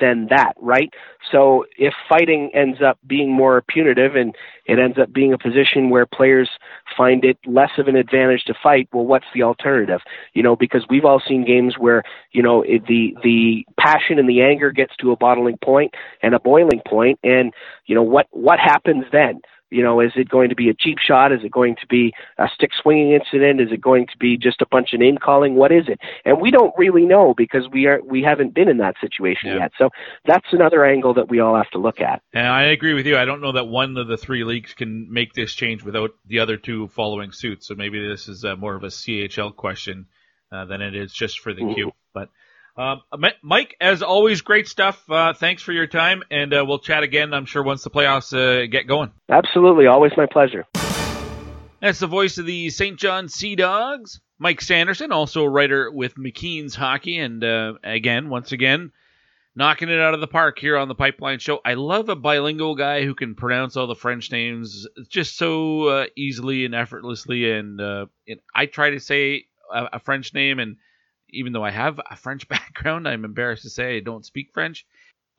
then 0.00 0.26
that, 0.30 0.54
right? 0.60 0.92
So 1.30 1.64
if 1.78 1.94
fighting 2.08 2.50
ends 2.54 2.78
up 2.84 2.98
being 3.06 3.32
more 3.32 3.62
punitive 3.68 4.14
and 4.16 4.34
it 4.66 4.78
ends 4.78 4.98
up 4.98 5.12
being 5.12 5.32
a 5.32 5.38
position 5.38 5.90
where 5.90 6.06
players 6.06 6.48
find 6.96 7.24
it 7.24 7.38
less 7.46 7.70
of 7.78 7.88
an 7.88 7.96
advantage 7.96 8.44
to 8.44 8.54
fight, 8.62 8.88
well, 8.92 9.04
what's 9.04 9.26
the 9.34 9.42
alternative? 9.42 10.00
You 10.32 10.42
know, 10.42 10.56
because 10.56 10.84
we've 10.88 11.04
all 11.04 11.20
seen 11.26 11.44
games 11.44 11.76
where 11.78 12.02
you 12.32 12.42
know 12.42 12.62
it, 12.62 12.86
the 12.86 13.16
the 13.22 13.66
passion 13.78 14.18
and 14.18 14.28
the 14.28 14.42
anger 14.42 14.70
gets 14.70 14.96
to 14.96 15.12
a 15.12 15.16
bottling 15.16 15.58
point 15.62 15.94
and 16.22 16.34
a 16.34 16.40
boiling 16.40 16.82
point, 16.86 17.18
and 17.22 17.52
you 17.86 17.94
know 17.94 18.02
what 18.02 18.26
what 18.30 18.58
happens 18.58 19.04
then? 19.12 19.40
You 19.74 19.82
know, 19.82 20.00
is 20.00 20.12
it 20.14 20.28
going 20.28 20.50
to 20.50 20.54
be 20.54 20.68
a 20.68 20.74
cheap 20.74 20.98
shot? 20.98 21.32
Is 21.32 21.40
it 21.42 21.50
going 21.50 21.74
to 21.80 21.86
be 21.88 22.12
a 22.38 22.46
stick 22.54 22.70
swinging 22.80 23.12
incident? 23.12 23.60
Is 23.60 23.72
it 23.72 23.80
going 23.80 24.06
to 24.06 24.16
be 24.18 24.36
just 24.36 24.62
a 24.62 24.66
bunch 24.70 24.92
of 24.92 25.00
name 25.00 25.18
calling? 25.18 25.56
What 25.56 25.72
is 25.72 25.84
it? 25.88 25.98
And 26.24 26.40
we 26.40 26.50
don't 26.50 26.72
really 26.78 27.04
know 27.04 27.34
because 27.36 27.68
we 27.72 27.86
are 27.86 28.00
we 28.04 28.22
haven't 28.22 28.54
been 28.54 28.68
in 28.68 28.78
that 28.78 28.94
situation 29.00 29.50
Yeah. 29.50 29.56
yet. 29.56 29.72
So 29.76 29.90
that's 30.24 30.46
another 30.52 30.84
angle 30.84 31.14
that 31.14 31.28
we 31.28 31.40
all 31.40 31.56
have 31.56 31.70
to 31.70 31.78
look 31.78 32.00
at. 32.00 32.22
And 32.32 32.46
I 32.46 32.64
agree 32.76 32.94
with 32.94 33.06
you. 33.06 33.16
I 33.18 33.24
don't 33.24 33.40
know 33.40 33.52
that 33.52 33.66
one 33.66 33.96
of 33.96 34.06
the 34.06 34.16
three 34.16 34.44
leagues 34.44 34.74
can 34.74 35.12
make 35.12 35.32
this 35.34 35.52
change 35.54 35.82
without 35.82 36.10
the 36.26 36.38
other 36.38 36.56
two 36.56 36.88
following 36.88 37.32
suit. 37.32 37.64
So 37.64 37.74
maybe 37.74 38.06
this 38.06 38.28
is 38.28 38.44
uh, 38.44 38.56
more 38.56 38.76
of 38.76 38.84
a 38.84 38.88
CHL 38.88 39.56
question 39.56 40.06
uh, 40.52 40.64
than 40.66 40.80
it 40.82 40.94
is 40.94 41.12
just 41.12 41.40
for 41.40 41.52
the 41.52 41.62
Mm-hmm. 41.62 41.74
queue. 41.74 41.92
But 42.12 42.28
um, 42.76 43.02
Mike, 43.42 43.76
as 43.80 44.02
always, 44.02 44.40
great 44.40 44.68
stuff. 44.68 45.02
Uh, 45.08 45.32
thanks 45.32 45.62
for 45.62 45.72
your 45.72 45.86
time, 45.86 46.22
and 46.30 46.52
uh, 46.52 46.64
we'll 46.66 46.78
chat 46.78 47.02
again. 47.02 47.32
I'm 47.32 47.44
sure 47.44 47.62
once 47.62 47.84
the 47.84 47.90
playoffs 47.90 48.32
uh, 48.32 48.66
get 48.66 48.86
going. 48.86 49.12
Absolutely, 49.28 49.86
always 49.86 50.12
my 50.16 50.26
pleasure. 50.26 50.66
That's 51.80 52.00
the 52.00 52.06
voice 52.06 52.38
of 52.38 52.46
the 52.46 52.70
St. 52.70 52.98
John 52.98 53.28
Sea 53.28 53.56
Dogs, 53.56 54.20
Mike 54.38 54.60
Sanderson, 54.60 55.12
also 55.12 55.42
a 55.42 55.48
writer 55.48 55.90
with 55.90 56.16
McKeen's 56.16 56.74
Hockey, 56.74 57.18
and 57.18 57.44
uh, 57.44 57.74
again, 57.84 58.28
once 58.28 58.52
again, 58.52 58.90
knocking 59.54 59.88
it 59.88 60.00
out 60.00 60.14
of 60.14 60.20
the 60.20 60.26
park 60.26 60.58
here 60.58 60.76
on 60.76 60.88
the 60.88 60.94
Pipeline 60.94 61.38
Show. 61.38 61.60
I 61.64 61.74
love 61.74 62.08
a 62.08 62.16
bilingual 62.16 62.74
guy 62.74 63.04
who 63.04 63.14
can 63.14 63.34
pronounce 63.34 63.76
all 63.76 63.86
the 63.86 63.94
French 63.94 64.32
names 64.32 64.88
just 65.08 65.36
so 65.36 65.88
uh, 65.88 66.06
easily 66.16 66.64
and 66.64 66.74
effortlessly. 66.74 67.52
And, 67.52 67.80
uh, 67.80 68.06
and 68.26 68.40
I 68.54 68.66
try 68.66 68.90
to 68.90 69.00
say 69.00 69.44
a, 69.72 69.90
a 69.94 69.98
French 70.00 70.34
name, 70.34 70.58
and 70.58 70.76
even 71.34 71.52
though 71.52 71.64
I 71.64 71.70
have 71.70 72.00
a 72.10 72.16
French 72.16 72.48
background, 72.48 73.06
I'm 73.06 73.24
embarrassed 73.24 73.62
to 73.62 73.70
say 73.70 73.96
I 73.96 74.00
don't 74.00 74.24
speak 74.24 74.52
French 74.52 74.86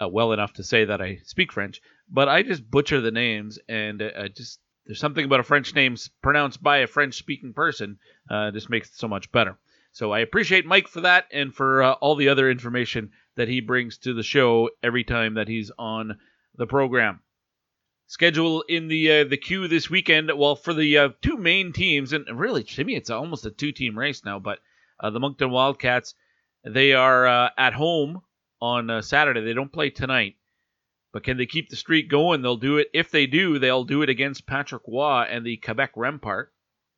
uh, 0.01 0.07
well 0.07 0.33
enough 0.33 0.53
to 0.53 0.63
say 0.63 0.85
that 0.85 1.01
I 1.01 1.19
speak 1.23 1.51
French. 1.51 1.81
But 2.09 2.29
I 2.29 2.43
just 2.43 2.69
butcher 2.69 3.01
the 3.01 3.11
names, 3.11 3.59
and 3.67 4.01
uh, 4.01 4.11
I 4.17 4.27
just 4.27 4.59
there's 4.85 4.99
something 4.99 5.25
about 5.25 5.39
a 5.39 5.43
French 5.43 5.73
name 5.73 5.95
pronounced 6.21 6.61
by 6.61 6.77
a 6.77 6.87
French 6.87 7.15
speaking 7.15 7.53
person 7.53 7.97
uh, 8.29 8.51
just 8.51 8.69
makes 8.69 8.89
it 8.89 8.95
so 8.95 9.07
much 9.07 9.31
better. 9.31 9.57
So 9.91 10.11
I 10.11 10.19
appreciate 10.19 10.65
Mike 10.65 10.87
for 10.87 11.01
that 11.01 11.25
and 11.31 11.53
for 11.53 11.81
uh, 11.81 11.93
all 11.93 12.15
the 12.15 12.29
other 12.29 12.49
information 12.51 13.11
that 13.35 13.47
he 13.47 13.61
brings 13.61 13.97
to 13.99 14.13
the 14.13 14.23
show 14.23 14.69
every 14.83 15.03
time 15.03 15.35
that 15.35 15.47
he's 15.47 15.71
on 15.79 16.17
the 16.55 16.67
program. 16.67 17.21
Schedule 18.07 18.61
in 18.67 18.87
the 18.87 19.11
uh, 19.11 19.23
the 19.23 19.37
queue 19.37 19.67
this 19.67 19.89
weekend. 19.89 20.31
Well, 20.35 20.55
for 20.55 20.73
the 20.73 20.97
uh, 20.97 21.09
two 21.21 21.37
main 21.37 21.73
teams, 21.73 22.13
and 22.13 22.27
really 22.39 22.63
to 22.63 22.83
me 22.83 22.95
it's 22.95 23.09
almost 23.09 23.47
a 23.47 23.51
two 23.51 23.71
team 23.71 23.97
race 23.97 24.23
now. 24.23 24.37
But 24.37 24.59
uh, 24.99 25.09
the 25.09 25.19
Moncton 25.19 25.51
Wildcats, 25.51 26.15
they 26.63 26.93
are 26.93 27.27
uh, 27.27 27.49
at 27.57 27.73
home 27.73 28.21
on 28.61 28.89
uh, 28.89 29.01
Saturday. 29.01 29.41
They 29.41 29.53
don't 29.53 29.71
play 29.71 29.89
tonight. 29.89 30.35
But 31.13 31.23
can 31.23 31.37
they 31.37 31.45
keep 31.45 31.69
the 31.69 31.77
streak 31.77 32.09
going? 32.09 32.41
They'll 32.41 32.57
do 32.57 32.77
it. 32.77 32.89
If 32.93 33.09
they 33.09 33.25
do, 33.25 33.57
they'll 33.57 33.85
do 33.85 34.01
it 34.01 34.09
against 34.09 34.45
Patrick 34.45 34.83
Roy 34.85 35.21
and 35.29 35.45
the 35.45 35.57
Quebec 35.57 35.95
Rempart. 35.95 36.47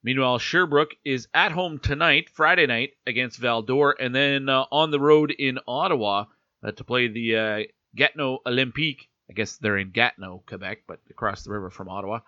Meanwhile, 0.04 0.40
Sherbrooke 0.40 0.96
is 1.04 1.28
at 1.34 1.52
home 1.52 1.80
tonight, 1.80 2.30
Friday 2.30 2.66
night, 2.66 2.92
against 3.06 3.40
Val 3.40 3.62
d'Or, 3.62 3.96
and 4.00 4.16
then 4.16 4.48
uh, 4.48 4.66
on 4.72 4.90
the 4.90 5.00
road 5.00 5.32
in 5.32 5.60
Ottawa 5.68 6.26
uh, 6.64 6.72
to 6.72 6.84
play 6.84 7.08
the 7.10 7.36
uh, 7.36 7.60
Gatineau 7.96 8.40
Olympique. 8.46 9.10
I 9.30 9.34
guess 9.34 9.58
they're 9.58 9.78
in 9.78 9.92
Gatineau, 9.92 10.44
Quebec, 10.48 10.84
but 10.88 11.00
across 11.10 11.44
the 11.44 11.52
river 11.52 11.70
from 11.70 11.90
Ottawa. 11.90 12.22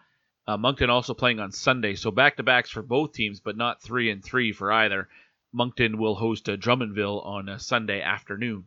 Uh, 0.46 0.58
Moncton 0.58 0.90
also 0.90 1.14
playing 1.14 1.40
on 1.40 1.52
Sunday, 1.52 1.96
so 1.96 2.12
back 2.12 2.38
to 2.38 2.44
backs 2.44 2.70
for 2.70 2.82
both 2.82 3.14
teams, 3.14 3.40
but 3.40 3.56
not 3.56 3.82
three 3.82 4.10
and 4.10 4.24
three 4.24 4.52
for 4.52 4.72
either. 4.72 5.08
Moncton 5.52 5.98
will 5.98 6.16
host 6.16 6.48
uh, 6.48 6.56
Drummondville 6.56 7.26
on 7.26 7.50
uh, 7.50 7.58
Sunday 7.58 8.02
afternoon. 8.02 8.66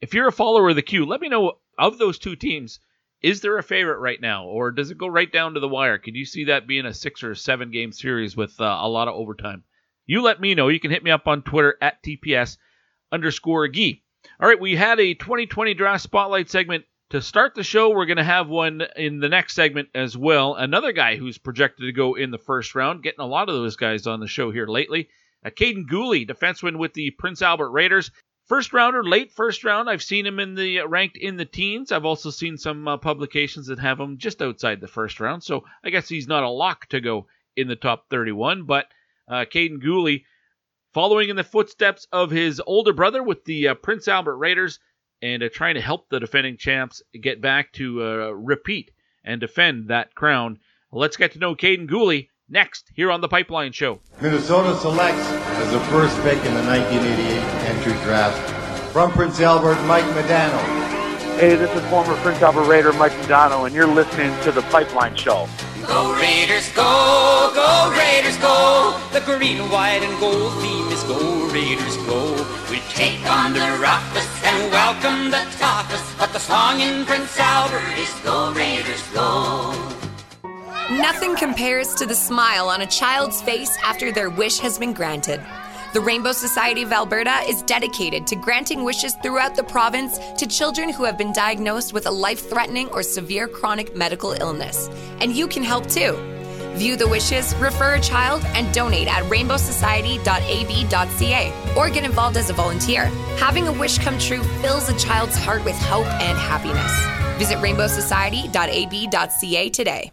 If 0.00 0.14
you're 0.14 0.28
a 0.28 0.32
follower 0.32 0.70
of 0.70 0.76
the 0.76 0.82
queue, 0.82 1.04
let 1.04 1.20
me 1.20 1.28
know 1.28 1.58
of 1.78 1.98
those 1.98 2.18
two 2.18 2.36
teams. 2.36 2.80
Is 3.20 3.40
there 3.40 3.58
a 3.58 3.62
favorite 3.62 3.98
right 3.98 4.20
now, 4.20 4.46
or 4.46 4.70
does 4.70 4.90
it 4.90 4.98
go 4.98 5.06
right 5.06 5.30
down 5.30 5.54
to 5.54 5.60
the 5.60 5.68
wire? 5.68 5.98
Could 5.98 6.16
you 6.16 6.24
see 6.24 6.44
that 6.44 6.66
being 6.66 6.86
a 6.86 6.94
six 6.94 7.22
or 7.22 7.34
seven 7.34 7.70
game 7.70 7.92
series 7.92 8.36
with 8.36 8.58
uh, 8.60 8.78
a 8.80 8.88
lot 8.88 9.08
of 9.08 9.14
overtime? 9.14 9.64
You 10.06 10.22
let 10.22 10.40
me 10.40 10.54
know. 10.54 10.68
You 10.68 10.80
can 10.80 10.90
hit 10.90 11.04
me 11.04 11.10
up 11.10 11.26
on 11.26 11.42
Twitter 11.42 11.76
at 11.82 12.02
TPS 12.02 12.56
underscore 13.12 13.68
Gee. 13.68 14.02
All 14.40 14.48
right, 14.48 14.60
we 14.60 14.76
had 14.76 15.00
a 15.00 15.14
2020 15.14 15.74
draft 15.74 16.02
spotlight 16.02 16.48
segment 16.48 16.84
to 17.10 17.20
start 17.20 17.54
the 17.54 17.62
show. 17.62 17.90
We're 17.90 18.06
going 18.06 18.16
to 18.16 18.24
have 18.24 18.48
one 18.48 18.82
in 18.96 19.18
the 19.18 19.28
next 19.28 19.54
segment 19.54 19.88
as 19.94 20.16
well. 20.16 20.54
Another 20.54 20.92
guy 20.92 21.16
who's 21.16 21.38
projected 21.38 21.86
to 21.86 21.92
go 21.92 22.14
in 22.14 22.30
the 22.30 22.38
first 22.38 22.74
round, 22.74 23.02
getting 23.02 23.20
a 23.20 23.26
lot 23.26 23.48
of 23.48 23.54
those 23.54 23.76
guys 23.76 24.06
on 24.06 24.20
the 24.20 24.28
show 24.28 24.50
here 24.50 24.66
lately. 24.66 25.08
Uh, 25.44 25.50
Kaiden 25.50 25.86
Guhle, 25.86 26.26
defenseman 26.26 26.78
with 26.78 26.94
the 26.94 27.10
Prince 27.12 27.42
Albert 27.42 27.70
Raiders. 27.70 28.10
First 28.46 28.72
rounder, 28.72 29.04
late 29.04 29.30
first 29.30 29.62
round. 29.62 29.88
I've 29.88 30.02
seen 30.02 30.26
him 30.26 30.40
in 30.40 30.54
the 30.54 30.80
ranked 30.80 31.16
in 31.16 31.36
the 31.36 31.44
teens. 31.44 31.92
I've 31.92 32.04
also 32.04 32.30
seen 32.30 32.58
some 32.58 32.88
uh, 32.88 32.96
publications 32.96 33.68
that 33.68 33.78
have 33.78 34.00
him 34.00 34.18
just 34.18 34.42
outside 34.42 34.80
the 34.80 34.88
first 34.88 35.20
round. 35.20 35.44
So 35.44 35.64
I 35.84 35.90
guess 35.90 36.08
he's 36.08 36.26
not 36.26 36.42
a 36.42 36.48
lock 36.48 36.86
to 36.88 37.00
go 37.00 37.26
in 37.56 37.68
the 37.68 37.76
top 37.76 38.08
31. 38.10 38.64
But 38.64 38.86
uh, 39.28 39.44
Kaiden 39.44 39.80
Guhle, 39.80 40.24
following 40.92 41.28
in 41.28 41.36
the 41.36 41.44
footsteps 41.44 42.08
of 42.10 42.30
his 42.30 42.60
older 42.66 42.92
brother 42.92 43.22
with 43.22 43.44
the 43.44 43.68
uh, 43.68 43.74
Prince 43.74 44.08
Albert 44.08 44.38
Raiders, 44.38 44.80
and 45.22 45.42
uh, 45.42 45.48
trying 45.52 45.74
to 45.74 45.80
help 45.80 46.08
the 46.08 46.20
defending 46.20 46.56
champs 46.56 47.02
get 47.20 47.40
back 47.40 47.72
to 47.74 48.02
uh, 48.02 48.30
repeat 48.30 48.90
and 49.24 49.40
defend 49.40 49.88
that 49.88 50.14
crown. 50.14 50.58
Let's 50.92 51.16
get 51.16 51.32
to 51.32 51.38
know 51.38 51.54
Kaiden 51.54 51.88
Guhle 51.88 52.28
next 52.50 52.90
here 52.94 53.10
on 53.10 53.20
the 53.20 53.28
Pipeline 53.28 53.72
Show. 53.72 54.00
Minnesota 54.20 54.76
selects 54.78 55.26
as 55.30 55.72
the 55.72 55.80
first 55.90 56.16
pick 56.22 56.38
in 56.44 56.54
the 56.54 56.64
1988 56.66 57.42
entry 57.70 57.92
draft 58.04 58.38
from 58.92 59.10
Prince 59.12 59.40
Albert, 59.40 59.80
Mike 59.86 60.04
Modano. 60.16 60.60
Hey, 61.38 61.54
this 61.54 61.70
is 61.74 61.88
former 61.88 62.14
Prince 62.16 62.42
Albert 62.42 62.64
Raider 62.64 62.92
Mike 62.94 63.12
Modano, 63.12 63.66
and 63.66 63.74
you're 63.74 63.86
listening 63.86 64.38
to 64.42 64.52
the 64.52 64.62
Pipeline 64.62 65.16
Show. 65.16 65.48
Go 65.86 66.14
Raiders, 66.20 66.70
go, 66.72 67.50
go 67.54 67.94
Raiders, 67.96 68.36
go. 68.38 69.00
The 69.12 69.20
green, 69.20 69.58
white, 69.70 70.02
and 70.02 70.20
gold 70.20 70.52
theme 70.60 70.88
is 70.88 71.02
go 71.04 71.48
Raiders, 71.48 71.96
go. 71.98 72.34
We 72.70 72.80
take 72.90 73.24
on 73.30 73.54
the 73.54 73.78
roughest 73.80 74.28
and 74.44 74.70
welcome 74.70 75.30
the 75.30 75.46
toughest, 75.58 76.18
but 76.18 76.32
the 76.32 76.38
song 76.38 76.80
in 76.80 77.06
Prince 77.06 77.38
Albert 77.38 77.96
is 77.96 78.12
go 78.20 78.52
Raiders, 78.52 79.02
go. 79.14 79.89
Nothing 80.90 81.36
compares 81.36 81.94
to 81.94 82.04
the 82.04 82.16
smile 82.16 82.68
on 82.68 82.80
a 82.80 82.86
child's 82.86 83.40
face 83.40 83.78
after 83.84 84.10
their 84.10 84.28
wish 84.28 84.58
has 84.58 84.76
been 84.76 84.92
granted. 84.92 85.40
The 85.92 86.00
Rainbow 86.00 86.32
Society 86.32 86.82
of 86.82 86.90
Alberta 86.90 87.42
is 87.46 87.62
dedicated 87.62 88.26
to 88.26 88.34
granting 88.34 88.82
wishes 88.82 89.14
throughout 89.22 89.54
the 89.54 89.62
province 89.62 90.18
to 90.36 90.48
children 90.48 90.92
who 90.92 91.04
have 91.04 91.16
been 91.16 91.32
diagnosed 91.32 91.92
with 91.92 92.06
a 92.06 92.10
life 92.10 92.50
threatening 92.50 92.88
or 92.88 93.04
severe 93.04 93.46
chronic 93.46 93.94
medical 93.94 94.32
illness. 94.32 94.90
And 95.20 95.30
you 95.30 95.46
can 95.46 95.62
help 95.62 95.86
too. 95.86 96.16
View 96.74 96.96
the 96.96 97.06
wishes, 97.06 97.54
refer 97.60 97.94
a 97.94 98.00
child, 98.00 98.42
and 98.46 98.74
donate 98.74 99.06
at 99.06 99.22
rainbowsociety.ab.ca 99.30 101.74
or 101.76 101.88
get 101.88 102.04
involved 102.04 102.36
as 102.36 102.50
a 102.50 102.52
volunteer. 102.52 103.04
Having 103.38 103.68
a 103.68 103.72
wish 103.72 103.98
come 103.98 104.18
true 104.18 104.42
fills 104.60 104.88
a 104.88 104.98
child's 104.98 105.36
heart 105.36 105.64
with 105.64 105.76
hope 105.76 106.08
and 106.20 106.36
happiness. 106.36 106.92
Visit 107.38 107.58
rainbowsociety.ab.ca 107.58 109.70
today. 109.70 110.10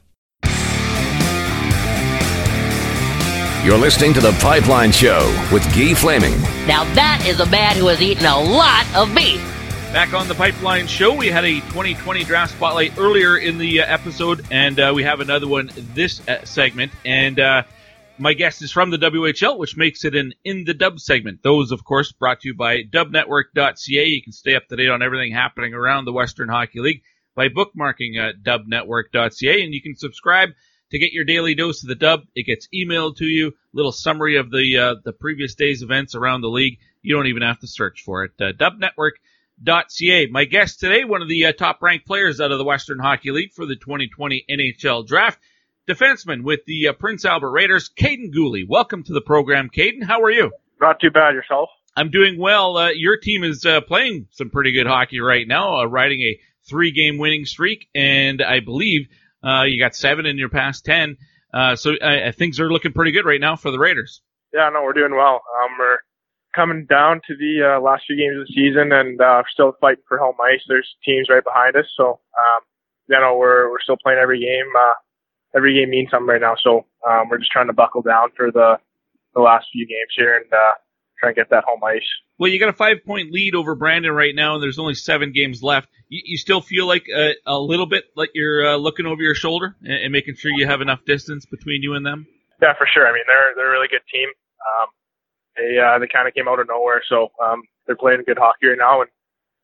You're 3.68 3.78
listening 3.78 4.14
to 4.14 4.22
The 4.22 4.32
Pipeline 4.40 4.94
Show 4.94 5.28
with 5.52 5.62
Guy 5.76 5.94
Flaming. 5.94 6.40
Now 6.68 6.86
that 6.94 7.26
is 7.28 7.42
a 7.42 7.46
man 7.48 7.76
who 7.76 7.88
has 7.88 8.02
eaten 8.02 8.26
a 8.26 8.40
lot 8.40 8.86
of 8.96 9.14
beef. 9.14 9.42
Back 9.92 10.14
on 10.14 10.30
the 10.30 10.36
Pipeline 10.36 10.88
Show, 10.88 11.14
we 11.14 11.28
had 11.28 11.44
a 11.44 11.60
2020 11.60 12.24
draft 12.24 12.54
spotlight 12.54 12.98
earlier 12.98 13.36
in 13.36 13.58
the 13.58 13.82
uh, 13.82 13.86
episode, 13.86 14.46
and 14.52 14.80
uh, 14.80 14.94
we 14.96 15.04
have 15.04 15.20
another 15.20 15.50
one 15.50 15.70
this 15.94 16.26
uh, 16.30 16.46
segment. 16.46 16.94
And 17.04 17.42
uh, 17.42 17.64
my 18.18 18.32
guest 18.32 18.62
is 18.62 18.72
from 18.72 18.90
the 18.90 18.98
WHL, 19.00 19.58
which 19.58 19.76
makes 19.76 20.06
it 20.06 20.16
an 20.16 20.32
In 20.46 20.64
the 20.64 20.74
Dub 20.74 21.02
segment. 21.02 21.44
Those, 21.44 21.74
of 21.74 21.84
course, 21.84 22.14
brought 22.14 22.40
to 22.40 22.48
you 22.48 22.56
by 22.56 22.84
dubnetwork.ca. 22.84 24.06
You 24.06 24.22
can 24.24 24.32
stay 24.32 24.56
up 24.56 24.66
to 24.70 24.78
date 24.78 24.90
on 24.90 25.02
everything 25.02 25.34
happening 25.34 25.74
around 25.74 26.06
the 26.06 26.14
Western 26.14 26.48
Hockey 26.48 26.80
League 26.80 27.02
by 27.36 27.50
bookmarking 27.50 28.18
uh, 28.18 28.32
dubnetwork.ca, 28.42 29.62
and 29.62 29.74
you 29.74 29.82
can 29.82 29.98
subscribe 29.98 30.52
to 30.92 31.00
get 31.00 31.12
your 31.12 31.24
daily 31.24 31.56
dose 31.56 31.84
of 31.84 31.90
the 31.90 31.96
dub. 31.96 32.22
It 32.36 32.46
gets 32.46 32.68
emailed 32.74 33.18
to 33.18 33.26
you, 33.26 33.54
little 33.74 33.92
summary 33.92 34.38
of 34.38 34.52
the 34.52 34.78
uh, 34.78 34.96
the 35.04 35.14
previous 35.14 35.56
day's 35.56 35.82
events 35.82 36.16
around 36.16 36.42
the 36.42 36.50
league. 36.50 36.80
You 37.02 37.16
don't 37.16 37.28
even 37.28 37.44
have 37.44 37.60
to 37.60 37.68
search 37.68 38.04
for 38.04 38.24
it. 38.24 38.32
Uh, 38.40 38.52
dubnetwork.ca. 38.54 40.28
My 40.28 40.46
guest 40.46 40.80
today, 40.80 41.04
one 41.04 41.22
of 41.22 41.30
the 41.30 41.46
uh, 41.46 41.52
top 41.54 41.82
ranked 41.82 42.08
players 42.08 42.40
out 42.42 42.52
of 42.52 42.58
the 42.58 42.66
Western 42.66 43.00
Hockey 43.00 43.32
League 43.32 43.54
for 43.54 43.66
the 43.66 43.76
2020 43.76 44.46
NHL 44.50 45.06
Draft, 45.06 45.40
defenseman 45.88 46.44
with 46.44 46.62
the 46.66 46.90
uh, 46.90 46.94
Prince 46.94 47.26
Albert 47.26 47.52
Raiders, 47.52 47.90
Kaiden 47.90 48.34
Guhle. 48.34 48.68
Welcome 48.68 49.04
to 49.04 49.14
the 49.14 49.22
program, 49.22 49.70
Kaiden. 49.70 50.04
How 50.04 50.22
are 50.22 50.32
you? 50.32 50.52
Not 50.80 51.00
too 51.00 51.12
bad 51.12 51.34
yourself. 51.34 51.70
I'm 51.96 52.12
doing 52.12 52.38
well. 52.38 52.78
Uh, 52.78 52.90
your 52.90 53.18
team 53.18 53.44
is 53.44 53.66
uh, 53.66 53.82
playing 53.82 54.28
some 54.30 54.52
pretty 54.52 54.72
good 54.72 54.86
hockey 54.86 55.20
right 55.20 55.48
now, 55.48 55.80
uh, 55.80 55.86
riding 55.86 56.22
a 56.22 56.40
three 56.70 56.92
game 56.92 57.18
winning 57.18 57.46
streak, 57.46 57.88
and 57.96 58.42
I 58.42 58.60
believe 58.60 59.08
uh, 59.48 59.64
you 59.64 59.80
got 59.80 59.96
seven 59.96 60.26
in 60.26 60.38
your 60.38 60.50
past 60.50 60.86
ten. 60.86 61.18
Uh, 61.54 61.76
so 61.76 61.96
uh, 61.96 62.32
things 62.32 62.60
are 62.60 62.72
looking 62.72 62.92
pretty 62.92 63.12
good 63.12 63.26
right 63.26 63.40
now 63.40 63.56
for 63.56 63.72
the 63.72 63.80
Raiders. 63.80 64.22
Yeah, 64.54 64.70
no, 64.70 64.84
we're 64.84 64.94
doing 64.94 65.16
well. 65.16 65.42
Um, 65.64 65.72
we're 65.80 65.98
coming 66.56 66.86
down 66.90 67.22
to 67.28 67.36
the 67.38 67.76
uh, 67.78 67.82
last 67.82 68.04
few 68.08 68.18
games 68.18 68.40
of 68.40 68.48
the 68.48 68.54
season, 68.54 68.92
and 68.92 69.22
uh, 69.22 69.44
still 69.52 69.74
fighting 69.80 70.04
for 70.08 70.18
home 70.18 70.36
ice. 70.44 70.62
There's 70.68 70.88
teams 71.06 71.28
right 71.30 71.44
behind 71.44 71.76
us, 71.76 71.86
so 71.96 72.10
um, 72.10 72.62
you 73.08 73.20
know 73.20 73.38
we're 73.38 73.70
we're 73.70 73.82
still 73.82 73.98
playing 74.02 74.20
every 74.20 74.40
game. 74.40 74.72
Uh, 74.78 74.94
every 75.56 75.74
game 75.74 75.90
means 75.90 76.10
something 76.12 76.28
right 76.28 76.42
now, 76.42 76.56
so 76.62 76.86
um, 77.08 77.30
we're 77.30 77.38
just 77.38 77.52
trying 77.52 77.68
to 77.68 77.74
buckle 77.74 78.02
down 78.02 78.30
for 78.36 78.52
the 78.52 78.78
the 79.34 79.42
last 79.42 79.68
few 79.72 79.86
games 79.86 80.12
here 80.16 80.36
and 80.36 80.52
uh, 80.52 80.74
try 81.20 81.30
and 81.30 81.36
get 81.36 81.50
that 81.50 81.64
home 81.64 81.84
ice. 81.84 82.06
Well, 82.38 82.52
you 82.52 82.60
got 82.60 82.70
a 82.70 82.74
five 82.74 82.98
point 83.06 83.32
lead 83.32 83.56
over 83.56 83.76
Brandon 83.76 84.12
right 84.12 84.36
now, 84.36 84.56
and 84.56 84.64
there's 84.64 84.80
only 84.80 84.94
seven 84.94 85.32
games 85.32 85.64
left. 85.64 85.90
You, 86.10 86.22
you 86.26 86.38
still 86.38 86.62
feel 86.62 86.88
like 86.88 87.06
a, 87.14 87.34
a, 87.46 87.60
little 87.60 87.86
bit 87.88 88.06
like 88.16 88.30
you're 88.34 88.66
uh, 88.66 88.76
looking 88.78 89.06
over 89.06 89.22
your 89.22 89.36
shoulder 89.36 89.76
and, 89.82 89.94
and, 89.94 90.12
making 90.12 90.36
sure 90.36 90.52
you 90.52 90.68
have 90.68 90.82
enough 90.82 91.04
distance 91.06 91.46
between 91.46 91.82
you 91.82 91.96
and 91.96 92.06
them. 92.06 92.28
Yeah, 92.62 92.74
for 92.78 92.88
sure. 92.92 93.08
I 93.08 93.12
mean, 93.12 93.24
they're 93.28 93.56
they're 93.56 93.70
a 93.70 93.72
really 93.72 93.90
good 93.90 94.06
team. 94.12 94.30
Um, 94.30 94.88
they 95.58 95.78
uh, 95.80 96.00
they 96.00 96.08
kind 96.08 96.28
of 96.28 96.34
came 96.34 96.48
out 96.48 96.60
of 96.60 96.68
nowhere, 96.68 97.02
so 97.08 97.30
um, 97.44 97.64
they're 97.86 97.96
playing 97.96 98.24
good 98.26 98.38
hockey 98.38 98.68
right 98.68 98.78
now, 98.78 99.02
and 99.02 99.10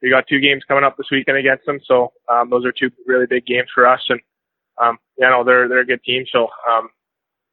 we 0.02 0.10
got 0.10 0.28
two 0.28 0.40
games 0.40 0.64
coming 0.68 0.84
up 0.84 0.98
this 0.98 1.08
weekend 1.12 1.38
against 1.38 1.66
them. 1.66 1.80
So 1.86 2.12
um, 2.32 2.50
those 2.50 2.66
are 2.66 2.74
two 2.74 2.90
really 3.06 3.26
big 3.28 3.46
games 3.46 3.70
for 3.74 3.88
us, 3.88 4.02
and 4.10 4.20
um, 4.82 4.98
you 5.18 5.28
know 5.28 5.44
they're 5.44 5.70
they're 5.70 5.82
a 5.82 5.86
good 5.86 6.04
team. 6.04 6.26
So 6.32 6.48
um, 6.70 6.90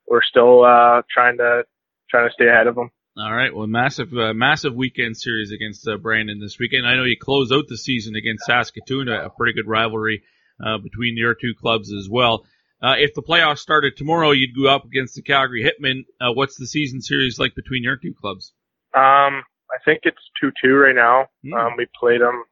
we're 0.09 0.22
still 0.22 0.64
uh, 0.64 1.02
trying 1.12 1.36
to 1.39 1.64
trying 2.10 2.28
to 2.28 2.32
stay 2.35 2.48
ahead 2.48 2.66
of 2.66 2.74
them. 2.74 2.90
All 3.16 3.35
right. 3.35 3.55
Well, 3.55 3.66
massive, 3.66 4.12
uh, 4.16 4.32
massive 4.35 4.74
weekend 4.74 5.16
series 5.16 5.51
against 5.51 5.87
uh, 5.87 5.97
Brandon 5.97 6.39
this 6.39 6.59
weekend. 6.61 6.87
I 6.87 6.95
know 6.95 7.03
you 7.03 7.16
close 7.20 7.51
out 7.51 7.65
the 7.69 7.77
season 7.77 8.15
against 8.15 8.47
Saskatoon, 8.47 9.09
a, 9.09 9.27
a 9.27 9.31
pretty 9.31 9.53
good 9.53 9.66
rivalry 9.66 10.23
uh, 10.65 10.78
between 10.78 11.16
your 11.16 11.35
two 11.35 11.53
clubs 11.61 11.93
as 11.93 12.09
well. 12.09 12.47
Uh, 12.81 12.95
if 12.99 13.12
the 13.15 13.23
playoffs 13.23 13.59
started 13.59 13.97
tomorrow, 13.97 14.31
you'd 14.31 14.55
go 14.57 14.69
up 14.69 14.85
against 14.85 15.16
the 15.16 15.23
Calgary 15.23 15.65
Hitmen. 15.65 16.05
Uh, 16.20 16.32
what's 16.32 16.57
the 16.57 16.66
season 16.66 17.03
series 17.03 17.39
like 17.39 17.55
between 17.57 17.82
your 17.82 17.97
two 17.97 18.15
clubs? 18.19 18.55
Um, 18.95 19.43
I 19.73 19.78
think 19.85 20.01
it's 20.05 20.23
two-two 20.41 20.74
right 20.77 20.95
now. 20.95 21.27
Mm. 21.45 21.66
Um, 21.66 21.73
we 21.77 21.87
played 21.99 22.20
them 22.20 22.45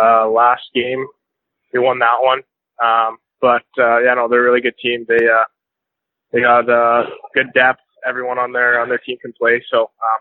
uh, 0.00 0.28
last 0.28 0.62
game. 0.74 1.06
We 1.74 1.80
won 1.80 1.98
that 1.98 2.16
one. 2.20 2.40
Um, 2.82 3.18
but 3.40 3.62
yeah, 3.76 4.14
no, 4.16 4.28
they're 4.28 4.40
a 4.40 4.50
really 4.50 4.62
good 4.62 4.78
team. 4.82 5.04
They 5.06 5.28
they 6.32 6.40
got 6.40 6.66
good 7.34 7.52
depth 7.54 7.80
everyone 8.06 8.38
on 8.38 8.52
their 8.52 8.80
on 8.80 8.88
their 8.88 8.98
team 8.98 9.16
can 9.20 9.32
play. 9.32 9.62
So, 9.70 9.82
um, 9.82 10.20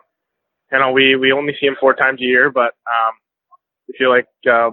you 0.71 0.79
know, 0.79 0.91
we 0.91 1.15
we 1.15 1.31
only 1.31 1.53
see 1.59 1.67
him 1.67 1.75
four 1.79 1.93
times 1.93 2.21
a 2.21 2.25
year, 2.25 2.51
but 2.51 2.73
um, 2.87 3.13
we 3.87 3.95
feel 3.97 4.09
like 4.09 4.27
uh, 4.49 4.71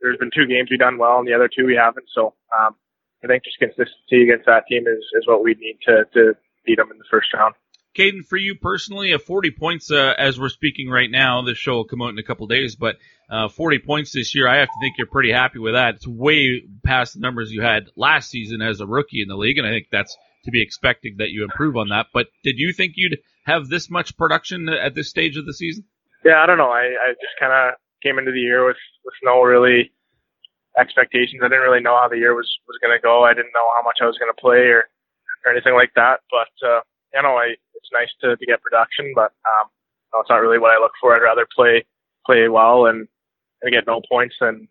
there's 0.00 0.18
been 0.18 0.30
two 0.34 0.46
games 0.46 0.68
we've 0.70 0.80
done 0.80 0.98
well, 0.98 1.18
and 1.18 1.28
the 1.28 1.34
other 1.34 1.48
two 1.48 1.66
we 1.66 1.76
haven't. 1.76 2.06
So, 2.14 2.34
um, 2.58 2.74
I 3.22 3.26
think 3.26 3.44
just 3.44 3.58
consistency 3.58 4.22
against 4.22 4.46
that 4.46 4.64
team 4.68 4.86
is 4.86 5.04
is 5.14 5.26
what 5.26 5.42
we 5.42 5.54
need 5.54 5.78
to 5.86 6.04
to 6.14 6.34
beat 6.64 6.76
them 6.76 6.90
in 6.90 6.98
the 6.98 7.08
first 7.10 7.32
round. 7.34 7.54
Kaiden, 7.96 8.24
for 8.24 8.36
you 8.36 8.54
personally, 8.54 9.12
a 9.12 9.18
40 9.18 9.50
points 9.52 9.90
uh, 9.90 10.14
as 10.16 10.38
we're 10.38 10.50
speaking 10.50 10.88
right 10.88 11.10
now. 11.10 11.42
This 11.42 11.58
show 11.58 11.74
will 11.74 11.84
come 11.84 12.00
out 12.00 12.10
in 12.10 12.18
a 12.18 12.22
couple 12.22 12.46
days, 12.46 12.76
but 12.76 12.96
uh, 13.28 13.48
40 13.48 13.80
points 13.80 14.12
this 14.12 14.34
year, 14.36 14.46
I 14.46 14.58
have 14.58 14.68
to 14.68 14.78
think 14.80 14.96
you're 14.98 15.08
pretty 15.08 15.32
happy 15.32 15.58
with 15.58 15.74
that. 15.74 15.96
It's 15.96 16.06
way 16.06 16.62
past 16.84 17.14
the 17.14 17.20
numbers 17.20 17.50
you 17.50 17.62
had 17.62 17.88
last 17.96 18.30
season 18.30 18.62
as 18.62 18.80
a 18.80 18.86
rookie 18.86 19.20
in 19.20 19.28
the 19.28 19.36
league, 19.36 19.58
and 19.58 19.66
I 19.66 19.70
think 19.70 19.88
that's 19.90 20.16
to 20.44 20.50
be 20.50 20.62
expecting 20.62 21.16
that 21.18 21.30
you 21.30 21.44
improve 21.44 21.76
on 21.76 21.88
that. 21.88 22.06
But 22.12 22.26
did 22.44 22.56
you 22.58 22.72
think 22.72 22.94
you'd 22.96 23.18
have 23.44 23.68
this 23.68 23.90
much 23.90 24.16
production 24.16 24.68
at 24.68 24.94
this 24.94 25.08
stage 25.08 25.36
of 25.36 25.46
the 25.46 25.54
season? 25.54 25.84
Yeah, 26.24 26.42
I 26.42 26.46
don't 26.46 26.58
know. 26.58 26.70
I, 26.70 26.94
I 26.98 27.12
just 27.12 27.38
kind 27.40 27.52
of 27.52 27.78
came 28.02 28.18
into 28.18 28.32
the 28.32 28.40
year 28.40 28.66
with, 28.66 28.76
with 29.04 29.14
no 29.22 29.42
really 29.42 29.90
expectations. 30.78 31.40
I 31.42 31.48
didn't 31.48 31.64
really 31.64 31.82
know 31.82 31.98
how 32.00 32.08
the 32.08 32.18
year 32.18 32.34
was, 32.34 32.48
was 32.66 32.78
going 32.80 32.96
to 32.96 33.02
go. 33.02 33.24
I 33.24 33.34
didn't 33.34 33.54
know 33.54 33.68
how 33.78 33.84
much 33.84 33.98
I 34.00 34.06
was 34.06 34.18
going 34.18 34.30
to 34.30 34.40
play 34.40 34.70
or, 34.70 34.86
or 35.44 35.52
anything 35.52 35.74
like 35.74 35.92
that. 35.96 36.20
But, 36.30 36.52
uh, 36.66 36.80
you 37.14 37.22
know, 37.22 37.34
I, 37.34 37.54
it's 37.74 37.90
nice 37.92 38.10
to, 38.20 38.36
to 38.36 38.46
get 38.46 38.62
production, 38.62 39.12
but, 39.14 39.32
um, 39.46 39.70
no, 40.12 40.20
it's 40.20 40.30
not 40.30 40.42
really 40.42 40.58
what 40.58 40.70
I 40.70 40.80
look 40.80 40.92
for. 41.00 41.14
I'd 41.14 41.22
rather 41.22 41.46
play, 41.54 41.84
play 42.26 42.48
well 42.48 42.86
and, 42.86 43.08
and 43.62 43.72
get 43.72 43.86
no 43.86 44.02
points 44.08 44.36
than, 44.40 44.68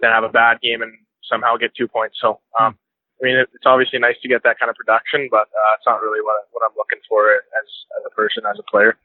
than 0.00 0.10
have 0.12 0.24
a 0.24 0.28
bad 0.28 0.60
game 0.60 0.82
and 0.82 0.92
somehow 1.28 1.56
get 1.56 1.74
two 1.74 1.88
points. 1.88 2.18
So, 2.20 2.40
um, 2.58 2.78
I 3.20 3.26
mean, 3.26 3.36
it's 3.36 3.66
obviously 3.66 3.98
nice 3.98 4.16
to 4.22 4.28
get 4.28 4.42
that 4.44 4.58
kind 4.58 4.70
of 4.70 4.76
production, 4.76 5.28
but 5.30 5.52
uh, 5.52 5.76
it's 5.76 5.86
not 5.86 6.00
really 6.00 6.20
what, 6.22 6.48
what 6.52 6.62
I'm 6.64 6.74
looking 6.76 7.00
for 7.08 7.34
as, 7.34 7.68
as 7.98 8.04
a 8.06 8.14
person, 8.14 8.44
as 8.50 8.58
a 8.58 8.70
player. 8.70 8.96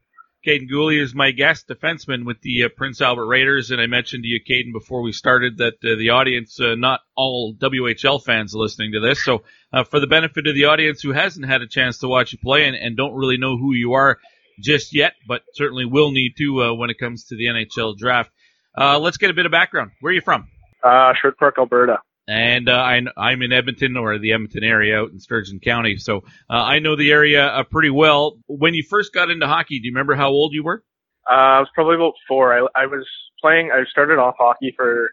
Kaiden 0.45 0.69
Guhle 0.69 1.01
is 1.01 1.15
my 1.15 1.31
guest 1.31 1.67
defenseman 1.67 2.23
with 2.23 2.39
the 2.41 2.63
uh, 2.63 2.69
Prince 2.69 3.01
Albert 3.01 3.25
Raiders, 3.25 3.71
and 3.71 3.81
I 3.81 3.87
mentioned 3.87 4.23
to 4.23 4.29
you, 4.29 4.39
Kaiden, 4.39 4.71
before 4.71 5.01
we 5.01 5.11
started 5.11 5.57
that 5.57 5.73
uh, 5.83 5.97
the 5.97 6.11
audience, 6.11 6.59
uh, 6.61 6.75
not 6.75 7.01
all 7.15 7.55
WHL 7.55 8.23
fans, 8.23 8.55
are 8.55 8.59
listening 8.59 8.91
to 8.93 8.99
this. 8.99 9.23
So, 9.23 9.43
uh, 9.73 9.83
for 9.83 9.99
the 9.99 10.07
benefit 10.07 10.47
of 10.47 10.53
the 10.53 10.65
audience 10.65 11.01
who 11.01 11.11
hasn't 11.11 11.47
had 11.47 11.61
a 11.61 11.67
chance 11.67 11.97
to 11.99 12.07
watch 12.07 12.31
you 12.31 12.37
play 12.37 12.67
and, 12.67 12.75
and 12.75 12.95
don't 12.95 13.15
really 13.15 13.37
know 13.37 13.57
who 13.57 13.73
you 13.73 13.93
are 13.93 14.19
just 14.61 14.93
yet, 14.95 15.13
but 15.27 15.41
certainly 15.55 15.83
will 15.83 16.11
need 16.11 16.35
to 16.37 16.61
uh, 16.61 16.73
when 16.73 16.89
it 16.89 16.99
comes 16.99 17.25
to 17.25 17.35
the 17.35 17.45
NHL 17.45 17.97
draft, 17.97 18.31
uh, 18.77 18.99
let's 18.99 19.17
get 19.17 19.31
a 19.31 19.33
bit 19.33 19.47
of 19.47 19.51
background. 19.51 19.91
Where 19.99 20.11
are 20.11 20.13
you 20.13 20.21
from? 20.21 20.47
Uh, 20.83 21.13
Sherwood 21.19 21.37
Park, 21.37 21.55
Alberta 21.57 21.99
and 22.27 22.69
uh, 22.69 22.73
I, 22.73 23.01
I'm 23.17 23.41
in 23.41 23.51
Edmonton 23.51 23.97
or 23.97 24.17
the 24.17 24.33
Edmonton 24.33 24.63
area 24.63 24.99
out 24.99 25.11
in 25.11 25.19
Sturgeon 25.19 25.59
County, 25.59 25.97
so 25.97 26.17
uh, 26.49 26.53
I 26.53 26.79
know 26.79 26.95
the 26.95 27.11
area 27.11 27.45
uh, 27.47 27.63
pretty 27.63 27.89
well. 27.89 28.37
When 28.47 28.73
you 28.73 28.83
first 28.83 29.13
got 29.13 29.29
into 29.29 29.47
hockey, 29.47 29.79
do 29.79 29.85
you 29.85 29.91
remember 29.91 30.15
how 30.15 30.29
old 30.29 30.53
you 30.53 30.63
were? 30.63 30.83
Uh, 31.29 31.33
I 31.33 31.59
was 31.59 31.69
probably 31.73 31.95
about 31.95 32.13
four. 32.27 32.53
I, 32.53 32.67
I 32.75 32.85
was 32.85 33.05
playing. 33.41 33.71
I 33.71 33.83
started 33.89 34.19
off 34.19 34.35
hockey 34.37 34.73
for, 34.75 35.11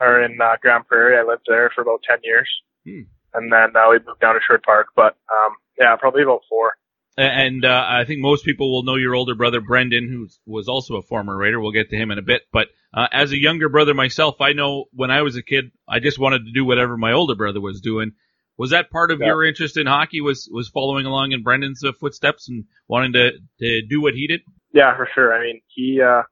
or 0.00 0.22
in 0.22 0.38
uh, 0.40 0.56
Grande 0.60 0.86
Prairie. 0.86 1.18
I 1.18 1.22
lived 1.22 1.44
there 1.46 1.70
for 1.74 1.82
about 1.82 2.02
ten 2.08 2.18
years, 2.22 2.48
hmm. 2.84 3.02
and 3.34 3.52
then 3.52 3.76
uh, 3.76 3.90
we 3.90 3.98
moved 4.06 4.20
down 4.20 4.34
to 4.34 4.40
Sherwood 4.46 4.62
Park. 4.62 4.88
But 4.96 5.16
um, 5.32 5.56
yeah, 5.78 5.96
probably 5.96 6.22
about 6.22 6.42
four. 6.48 6.76
And 7.18 7.64
uh, 7.64 7.84
I 7.88 8.04
think 8.04 8.20
most 8.20 8.44
people 8.44 8.70
will 8.70 8.84
know 8.84 8.94
your 8.94 9.14
older 9.16 9.34
brother 9.34 9.60
Brendan, 9.60 10.08
who 10.08 10.28
was 10.46 10.68
also 10.68 10.96
a 10.96 11.02
former 11.02 11.36
Raider. 11.36 11.60
We'll 11.60 11.72
get 11.72 11.90
to 11.90 11.96
him 11.96 12.12
in 12.12 12.18
a 12.18 12.22
bit. 12.22 12.42
But 12.52 12.68
uh, 12.94 13.08
as 13.10 13.32
a 13.32 13.40
younger 13.40 13.68
brother 13.68 13.92
myself, 13.92 14.40
I 14.40 14.52
know 14.52 14.84
when 14.92 15.10
I 15.10 15.22
was 15.22 15.36
a 15.36 15.42
kid, 15.42 15.72
I 15.88 15.98
just 15.98 16.18
wanted 16.18 16.44
to 16.44 16.52
do 16.52 16.64
whatever 16.64 16.96
my 16.96 17.12
older 17.12 17.34
brother 17.34 17.60
was 17.60 17.80
doing. 17.80 18.12
Was 18.56 18.70
that 18.70 18.90
part 18.90 19.10
of 19.10 19.20
yeah. 19.20 19.26
your 19.26 19.44
interest 19.44 19.76
in 19.76 19.86
hockey? 19.86 20.20
Was 20.20 20.48
was 20.52 20.68
following 20.68 21.06
along 21.06 21.32
in 21.32 21.42
Brendan's 21.42 21.82
uh, 21.84 21.92
footsteps 21.92 22.48
and 22.48 22.64
wanting 22.86 23.12
to 23.14 23.30
to 23.60 23.82
do 23.82 24.00
what 24.00 24.14
he 24.14 24.26
did? 24.28 24.40
Yeah, 24.72 24.96
for 24.96 25.08
sure. 25.12 25.34
I 25.34 25.40
mean, 25.40 25.60
he 25.74 26.00
uh, 26.00 26.22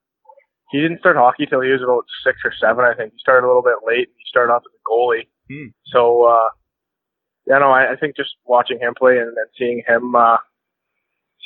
he 0.71 0.81
didn't 0.81 1.01
start 1.01 1.17
hockey 1.17 1.47
till 1.47 1.61
he 1.61 1.71
was 1.71 1.83
about 1.83 2.05
six 2.25 2.39
or 2.45 2.53
seven. 2.61 2.85
I 2.85 2.95
think 2.95 3.13
he 3.13 3.19
started 3.19 3.47
a 3.47 3.49
little 3.49 3.63
bit 3.63 3.87
late. 3.87 4.09
He 4.17 4.25
started 4.29 4.53
off 4.53 4.63
as 4.63 4.75
a 4.75 4.83
goalie. 4.89 5.29
Hmm. 5.49 5.71
So, 5.87 6.25
uh, 6.25 6.49
yeah, 7.47 7.59
no, 7.59 7.71
I, 7.71 7.93
I 7.93 7.97
think 7.97 8.17
just 8.17 8.35
watching 8.45 8.79
him 8.81 8.95
play 8.99 9.19
and, 9.19 9.29
and 9.29 9.49
seeing 9.57 9.83
him 9.87 10.15
uh, 10.17 10.39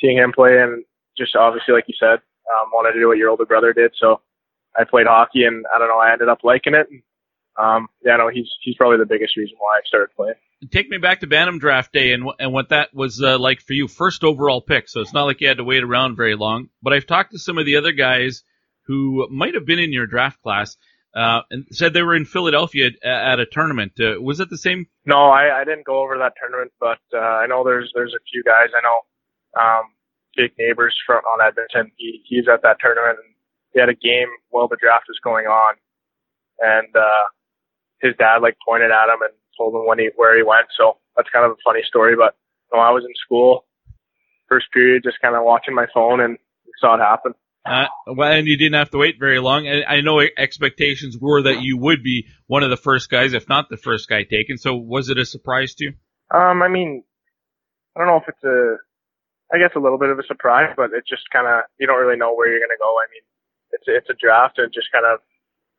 seeing 0.01 0.17
him 0.17 0.33
play 0.33 0.59
and 0.59 0.83
just 1.17 1.35
obviously, 1.35 1.73
like 1.73 1.85
you 1.87 1.95
said, 1.99 2.19
um, 2.49 2.69
wanted 2.73 2.93
to 2.93 2.99
do 2.99 3.07
what 3.07 3.17
your 3.17 3.29
older 3.29 3.45
brother 3.45 3.71
did. 3.73 3.91
So 3.99 4.21
I 4.75 4.83
played 4.83 5.07
hockey 5.07 5.43
and 5.43 5.65
I 5.73 5.79
don't 5.79 5.87
know, 5.87 5.99
I 5.99 6.11
ended 6.11 6.29
up 6.29 6.39
liking 6.43 6.73
it. 6.73 6.87
And, 6.89 7.03
um, 7.57 7.87
yeah, 8.03 8.17
no, 8.17 8.29
he's, 8.29 8.47
he's 8.61 8.75
probably 8.75 8.97
the 8.97 9.05
biggest 9.05 9.37
reason 9.37 9.55
why 9.59 9.77
I 9.77 9.81
started 9.85 10.09
playing. 10.15 10.35
Take 10.71 10.89
me 10.89 10.97
back 10.97 11.19
to 11.21 11.27
Bantam 11.27 11.59
draft 11.59 11.91
day 11.91 12.13
and, 12.13 12.29
and 12.39 12.53
what 12.53 12.69
that 12.69 12.93
was 12.93 13.21
uh, 13.21 13.37
like 13.39 13.61
for 13.61 13.73
you. 13.73 13.87
First 13.87 14.23
overall 14.23 14.61
pick. 14.61 14.89
So 14.89 15.01
it's 15.01 15.13
not 15.13 15.25
like 15.25 15.41
you 15.41 15.47
had 15.47 15.57
to 15.57 15.63
wait 15.63 15.83
around 15.83 16.15
very 16.15 16.35
long, 16.35 16.69
but 16.81 16.93
I've 16.93 17.07
talked 17.07 17.31
to 17.31 17.39
some 17.39 17.57
of 17.57 17.65
the 17.65 17.77
other 17.77 17.91
guys 17.91 18.43
who 18.85 19.27
might 19.29 19.55
have 19.55 19.65
been 19.65 19.79
in 19.79 19.91
your 19.91 20.07
draft 20.07 20.41
class. 20.41 20.77
Uh, 21.13 21.41
and 21.51 21.65
said 21.71 21.93
they 21.93 22.01
were 22.01 22.15
in 22.15 22.23
Philadelphia 22.23 22.89
at, 23.03 23.33
at 23.33 23.39
a 23.41 23.45
tournament. 23.45 23.91
Uh, 23.99 24.21
was 24.21 24.39
it 24.39 24.49
the 24.49 24.57
same? 24.57 24.87
No, 25.05 25.25
I, 25.25 25.59
I 25.59 25.65
didn't 25.65 25.85
go 25.85 26.01
over 26.01 26.17
that 26.19 26.35
tournament, 26.39 26.71
but 26.79 26.99
uh, 27.13 27.17
I 27.19 27.47
know 27.47 27.65
there's 27.65 27.91
there's 27.93 28.13
a 28.13 28.23
few 28.31 28.41
guys. 28.45 28.69
I 28.73 28.81
know 28.81 28.95
um, 29.59 29.91
Jake 30.37 30.53
Neighbors 30.57 30.95
from 31.05 31.21
on 31.25 31.45
Edmonton. 31.45 31.91
He 31.97 32.21
he's 32.25 32.47
at 32.51 32.61
that 32.63 32.77
tournament 32.79 33.19
and 33.23 33.35
he 33.73 33.79
had 33.79 33.89
a 33.89 33.95
game 33.95 34.29
while 34.49 34.67
the 34.67 34.77
draft 34.79 35.05
was 35.07 35.19
going 35.23 35.47
on, 35.47 35.75
and 36.59 36.95
uh, 36.95 37.25
his 38.01 38.15
dad 38.17 38.41
like 38.41 38.57
pointed 38.65 38.91
at 38.91 39.11
him 39.11 39.21
and 39.21 39.33
told 39.57 39.75
him 39.75 39.87
when 39.87 39.99
he 39.99 40.09
where 40.15 40.35
he 40.35 40.43
went. 40.43 40.67
So 40.77 40.97
that's 41.15 41.29
kind 41.29 41.45
of 41.45 41.51
a 41.51 41.63
funny 41.63 41.81
story. 41.87 42.15
But 42.15 42.35
you 42.71 42.77
know, 42.77 42.83
I 42.83 42.91
was 42.91 43.03
in 43.05 43.13
school, 43.23 43.65
first 44.49 44.71
period, 44.73 45.03
just 45.03 45.21
kind 45.21 45.35
of 45.35 45.43
watching 45.43 45.75
my 45.75 45.87
phone 45.93 46.19
and 46.19 46.37
saw 46.79 46.95
it 46.95 46.99
happen. 46.99 47.33
Uh, 47.63 47.85
well, 48.07 48.31
and 48.31 48.47
you 48.47 48.57
didn't 48.57 48.79
have 48.79 48.89
to 48.89 48.97
wait 48.97 49.19
very 49.19 49.39
long. 49.39 49.67
And 49.67 49.83
I 49.85 50.01
know 50.01 50.19
expectations 50.19 51.17
were 51.19 51.43
that 51.43 51.61
you 51.61 51.77
would 51.77 52.03
be 52.03 52.25
one 52.47 52.63
of 52.63 52.71
the 52.71 52.77
first 52.77 53.09
guys, 53.09 53.33
if 53.33 53.47
not 53.47 53.69
the 53.69 53.77
first 53.77 54.09
guy 54.09 54.23
taken. 54.23 54.57
So 54.57 54.75
was 54.75 55.09
it 55.09 55.19
a 55.19 55.25
surprise 55.25 55.75
to 55.75 55.85
you? 55.85 55.93
Um, 56.33 56.63
I 56.63 56.69
mean, 56.69 57.03
I 57.95 57.99
don't 57.99 58.07
know 58.07 58.17
if 58.17 58.27
it's 58.27 58.43
a, 58.43 58.77
I 59.51 59.57
guess 59.59 59.75
a 59.75 59.83
little 59.83 59.99
bit 59.99 60.09
of 60.09 60.19
a 60.19 60.23
surprise, 60.23 60.71
but 60.75 60.93
it 60.93 61.03
just 61.07 61.29
kind 61.31 61.47
of 61.47 61.67
you 61.77 61.87
don't 61.87 61.99
really 61.99 62.17
know 62.17 62.33
where 62.33 62.49
you're 62.49 62.63
going 62.63 62.73
to 62.73 62.81
go. 62.81 62.95
I 62.95 63.05
mean, 63.11 63.25
it's 63.71 63.85
it's 63.87 64.09
a 64.09 64.17
draft, 64.19 64.57
and 64.57 64.67
it 64.67 64.73
just 64.73 64.91
kind 64.91 65.05
of 65.05 65.19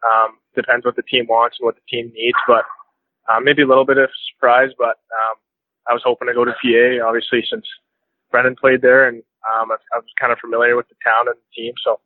um, 0.05 0.39
depends 0.55 0.85
what 0.85 0.97
the 0.97 1.07
team 1.09 1.27
wants 1.29 1.57
and 1.59 1.67
what 1.67 1.77
the 1.77 1.87
team 1.89 2.13
needs. 2.15 2.39
But 2.47 2.65
um, 3.33 3.45
maybe 3.45 3.63
a 3.63 3.67
little 3.67 3.87
bit 3.87 3.99
of 3.99 4.11
surprise, 4.35 4.71
but 4.77 5.01
um, 5.09 5.37
I 5.89 5.93
was 5.93 6.03
hoping 6.05 6.29
to 6.29 6.35
go 6.35 6.45
to 6.45 6.53
PA, 6.53 7.07
obviously, 7.07 7.45
since 7.49 7.65
Brendan 8.31 8.57
played 8.57 8.83
there, 8.83 9.09
and 9.09 9.23
um, 9.47 9.71
I, 9.71 9.77
I 9.95 9.99
was 9.99 10.11
kind 10.21 10.33
of 10.33 10.39
familiar 10.39 10.77
with 10.77 10.89
the 10.89 10.97
town 11.05 11.29
and 11.29 11.37
the 11.37 11.63
team. 11.63 11.75
So, 11.85 12.01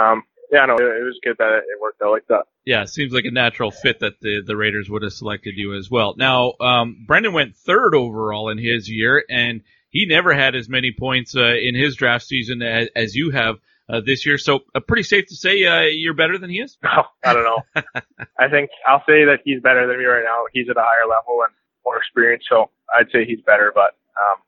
um, 0.00 0.22
yeah, 0.52 0.66
no, 0.66 0.74
it, 0.76 0.82
it 0.82 1.04
was 1.04 1.18
good 1.22 1.36
that 1.38 1.52
it 1.58 1.80
worked 1.80 2.02
out 2.02 2.12
like 2.12 2.26
that. 2.28 2.44
Yeah, 2.64 2.82
it 2.82 2.88
seems 2.88 3.12
like 3.12 3.24
a 3.24 3.30
natural 3.30 3.70
fit 3.70 4.00
that 4.00 4.20
the, 4.20 4.42
the 4.44 4.56
Raiders 4.56 4.88
would 4.88 5.02
have 5.02 5.12
selected 5.12 5.54
you 5.56 5.74
as 5.74 5.90
well. 5.90 6.14
Now, 6.16 6.54
um, 6.60 7.04
Brendan 7.06 7.32
went 7.32 7.56
third 7.56 7.94
overall 7.94 8.48
in 8.50 8.58
his 8.58 8.88
year, 8.88 9.24
and 9.28 9.62
he 9.94 10.06
never 10.06 10.34
had 10.34 10.56
as 10.56 10.68
many 10.68 10.92
points 10.92 11.34
uh, 11.36 11.54
in 11.54 11.74
his 11.76 11.94
draft 11.94 12.26
season 12.26 12.60
as, 12.62 12.88
as 12.96 13.14
you 13.14 13.30
have 13.30 13.54
uh, 13.88 14.00
this 14.04 14.26
year. 14.26 14.38
So, 14.38 14.60
uh, 14.74 14.80
pretty 14.80 15.04
safe 15.04 15.28
to 15.28 15.36
say 15.36 15.64
uh, 15.64 15.82
you're 15.82 16.14
better 16.14 16.36
than 16.36 16.50
he 16.50 16.56
is. 16.56 16.76
Oh, 16.84 17.04
I 17.24 17.32
don't 17.32 17.44
know. 17.44 17.62
I 18.38 18.48
think 18.48 18.70
I'll 18.86 19.04
say 19.06 19.24
that 19.26 19.38
he's 19.44 19.62
better 19.62 19.86
than 19.86 19.96
me 19.98 20.04
right 20.04 20.24
now. 20.24 20.44
He's 20.52 20.68
at 20.68 20.76
a 20.76 20.80
higher 20.80 21.08
level 21.08 21.42
and 21.44 21.54
more 21.84 21.96
experience, 21.96 22.44
so 22.48 22.70
I'd 22.92 23.10
say 23.12 23.24
he's 23.24 23.40
better. 23.42 23.70
But 23.72 23.96
um, 24.18 24.42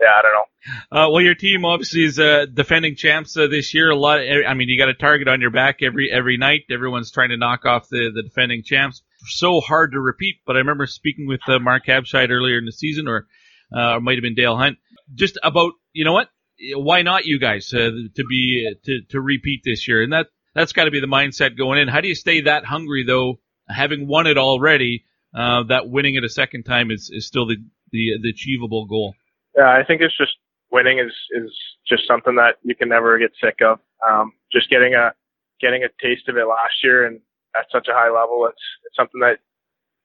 yeah, 0.00 0.08
I 0.16 0.22
don't 0.22 0.32
know. 0.32 0.98
Uh, 0.98 1.10
well, 1.10 1.22
your 1.22 1.34
team 1.34 1.64
obviously 1.64 2.04
is 2.04 2.20
uh, 2.20 2.46
defending 2.52 2.94
champs 2.94 3.36
uh, 3.36 3.48
this 3.48 3.74
year. 3.74 3.90
A 3.90 3.96
lot. 3.96 4.20
I 4.20 4.54
mean, 4.54 4.68
you 4.68 4.78
got 4.78 4.88
a 4.88 4.94
target 4.94 5.26
on 5.26 5.40
your 5.40 5.50
back 5.50 5.82
every 5.82 6.12
every 6.12 6.36
night. 6.36 6.62
Everyone's 6.70 7.10
trying 7.10 7.30
to 7.30 7.36
knock 7.36 7.64
off 7.64 7.88
the 7.88 8.12
the 8.14 8.22
defending 8.22 8.62
champs. 8.62 9.02
So 9.26 9.60
hard 9.60 9.92
to 9.92 10.00
repeat. 10.00 10.36
But 10.46 10.54
I 10.54 10.60
remember 10.60 10.86
speaking 10.86 11.26
with 11.26 11.40
uh, 11.48 11.58
Mark 11.58 11.86
Habscheid 11.86 12.30
earlier 12.30 12.58
in 12.58 12.66
the 12.66 12.72
season, 12.72 13.08
or 13.08 13.26
uh, 13.72 14.00
might 14.00 14.16
have 14.16 14.22
been 14.22 14.34
Dale 14.34 14.56
Hunt, 14.56 14.78
just 15.14 15.38
about 15.42 15.72
you 15.92 16.04
know 16.04 16.12
what 16.12 16.28
why 16.74 17.02
not 17.02 17.26
you 17.26 17.38
guys 17.38 17.72
uh, 17.72 17.90
to 18.14 18.24
be 18.28 18.74
to 18.84 19.02
to 19.10 19.20
repeat 19.20 19.62
this 19.64 19.86
year? 19.88 20.02
And 20.02 20.12
that 20.12 20.28
that's 20.54 20.72
got 20.72 20.84
to 20.84 20.90
be 20.90 21.00
the 21.00 21.06
mindset 21.06 21.56
going 21.56 21.80
in. 21.80 21.88
How 21.88 22.00
do 22.00 22.08
you 22.08 22.14
stay 22.14 22.42
that 22.42 22.64
hungry 22.64 23.04
though, 23.04 23.40
having 23.68 24.06
won 24.06 24.26
it 24.26 24.38
already? 24.38 25.04
Uh, 25.34 25.64
that 25.64 25.90
winning 25.90 26.14
it 26.14 26.24
a 26.24 26.30
second 26.30 26.62
time 26.62 26.90
is, 26.90 27.10
is 27.12 27.26
still 27.26 27.46
the, 27.46 27.56
the 27.92 28.12
the 28.22 28.30
achievable 28.30 28.86
goal. 28.86 29.14
Yeah, 29.56 29.68
I 29.68 29.84
think 29.84 30.00
it's 30.00 30.16
just 30.16 30.32
winning 30.70 30.98
is 30.98 31.12
is 31.32 31.52
just 31.86 32.06
something 32.08 32.36
that 32.36 32.56
you 32.62 32.74
can 32.74 32.88
never 32.88 33.18
get 33.18 33.32
sick 33.42 33.58
of. 33.62 33.80
Um, 34.08 34.32
just 34.52 34.70
getting 34.70 34.94
a 34.94 35.12
getting 35.60 35.82
a 35.82 35.88
taste 36.02 36.28
of 36.28 36.36
it 36.36 36.46
last 36.46 36.82
year 36.82 37.06
and 37.06 37.20
at 37.56 37.66
such 37.72 37.88
a 37.88 37.94
high 37.94 38.10
level, 38.10 38.46
it's 38.48 38.62
it's 38.86 38.96
something 38.96 39.20
that 39.20 39.38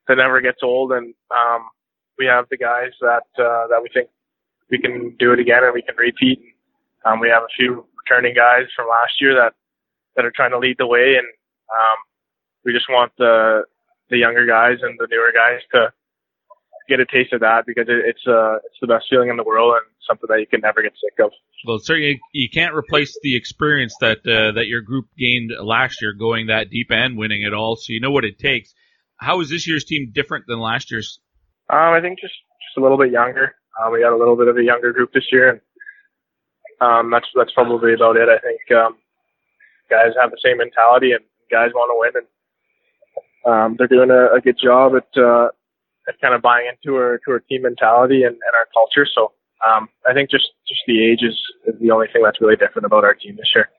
that 0.07 0.15
never 0.15 0.41
gets 0.41 0.59
old. 0.63 0.91
And 0.91 1.13
um, 1.31 1.69
we 2.21 2.27
have 2.27 2.45
the 2.53 2.57
guys 2.57 2.93
that 3.01 3.25
uh, 3.41 3.65
that 3.73 3.81
we 3.81 3.89
think 3.89 4.07
we 4.69 4.77
can 4.77 5.15
do 5.17 5.33
it 5.33 5.39
again 5.39 5.63
and 5.63 5.73
we 5.73 5.81
can 5.81 5.95
repeat. 5.97 6.37
Um, 7.03 7.19
we 7.19 7.29
have 7.29 7.41
a 7.41 7.53
few 7.57 7.83
returning 7.97 8.35
guys 8.35 8.69
from 8.75 8.85
last 8.87 9.17
year 9.19 9.33
that 9.33 9.53
that 10.15 10.23
are 10.23 10.31
trying 10.35 10.51
to 10.51 10.59
lead 10.59 10.75
the 10.77 10.85
way, 10.85 11.17
and 11.17 11.25
um, 11.73 11.97
we 12.63 12.73
just 12.73 12.85
want 12.89 13.11
the 13.17 13.63
the 14.11 14.17
younger 14.17 14.45
guys 14.45 14.77
and 14.83 14.99
the 14.99 15.07
newer 15.09 15.33
guys 15.33 15.61
to 15.73 15.91
get 16.87 16.99
a 16.99 17.05
taste 17.05 17.33
of 17.33 17.39
that 17.39 17.65
because 17.65 17.87
it, 17.87 18.03
it's 18.05 18.27
uh 18.27 18.57
it's 18.65 18.77
the 18.81 18.87
best 18.87 19.05
feeling 19.09 19.29
in 19.29 19.37
the 19.37 19.43
world 19.43 19.73
and 19.77 19.85
something 20.05 20.27
that 20.29 20.39
you 20.39 20.47
can 20.47 20.61
never 20.61 20.83
get 20.83 20.91
sick 20.93 21.17
of. 21.25 21.31
Well, 21.65 21.79
certainly 21.79 22.19
you 22.33 22.49
can't 22.49 22.75
replace 22.75 23.17
the 23.23 23.35
experience 23.35 23.95
that 24.01 24.19
uh, 24.19 24.51
that 24.53 24.67
your 24.67 24.81
group 24.81 25.05
gained 25.17 25.51
last 25.59 26.01
year, 26.03 26.13
going 26.13 26.47
that 26.47 26.69
deep 26.69 26.91
and 26.91 27.17
winning 27.17 27.41
it 27.41 27.53
all. 27.53 27.77
So 27.77 27.93
you 27.93 27.99
know 27.99 28.11
what 28.11 28.25
it 28.25 28.37
takes. 28.37 28.73
How 29.17 29.41
is 29.41 29.49
this 29.49 29.67
year's 29.67 29.85
team 29.85 30.11
different 30.13 30.45
than 30.47 30.59
last 30.59 30.91
year's? 30.91 31.19
Um, 31.71 31.93
I 31.93 32.01
think 32.01 32.19
just 32.19 32.35
just 32.59 32.77
a 32.77 32.81
little 32.81 32.97
bit 32.97 33.11
younger. 33.11 33.55
Uh, 33.79 33.89
we 33.89 34.01
got 34.01 34.13
a 34.13 34.17
little 34.17 34.35
bit 34.35 34.49
of 34.49 34.57
a 34.57 34.63
younger 34.63 34.91
group 34.91 35.13
this 35.13 35.31
year, 35.31 35.49
and 35.49 35.61
um, 36.81 37.09
that's 37.09 37.27
that's 37.35 37.53
probably 37.53 37.93
about 37.93 38.17
it. 38.17 38.27
I 38.27 38.39
think 38.39 38.59
um, 38.77 38.97
guys 39.89 40.11
have 40.19 40.31
the 40.31 40.41
same 40.43 40.57
mentality, 40.57 41.13
and 41.13 41.23
guys 41.49 41.71
want 41.73 41.89
to 41.89 41.99
win, 41.99 42.23
and 42.23 42.27
um, 43.45 43.75
they're 43.77 43.87
doing 43.87 44.11
a, 44.11 44.35
a 44.35 44.41
good 44.41 44.57
job 44.61 44.93
at 44.95 45.07
uh, 45.17 45.47
at 46.07 46.19
kind 46.19 46.33
of 46.33 46.41
buying 46.41 46.67
into 46.67 46.97
our 46.97 47.19
to 47.25 47.31
our 47.31 47.39
team 47.39 47.61
mentality 47.63 48.23
and, 48.23 48.35
and 48.35 48.53
our 48.59 48.67
culture. 48.73 49.07
So 49.07 49.31
um, 49.65 49.87
I 50.07 50.13
think 50.13 50.29
just 50.29 50.49
just 50.67 50.81
the 50.87 51.03
age 51.03 51.23
is, 51.23 51.39
is 51.65 51.79
the 51.79 51.91
only 51.91 52.07
thing 52.11 52.23
that's 52.23 52.41
really 52.41 52.57
different 52.57 52.85
about 52.85 53.05
our 53.05 53.13
team 53.13 53.37
this 53.37 53.51
year. 53.55 53.69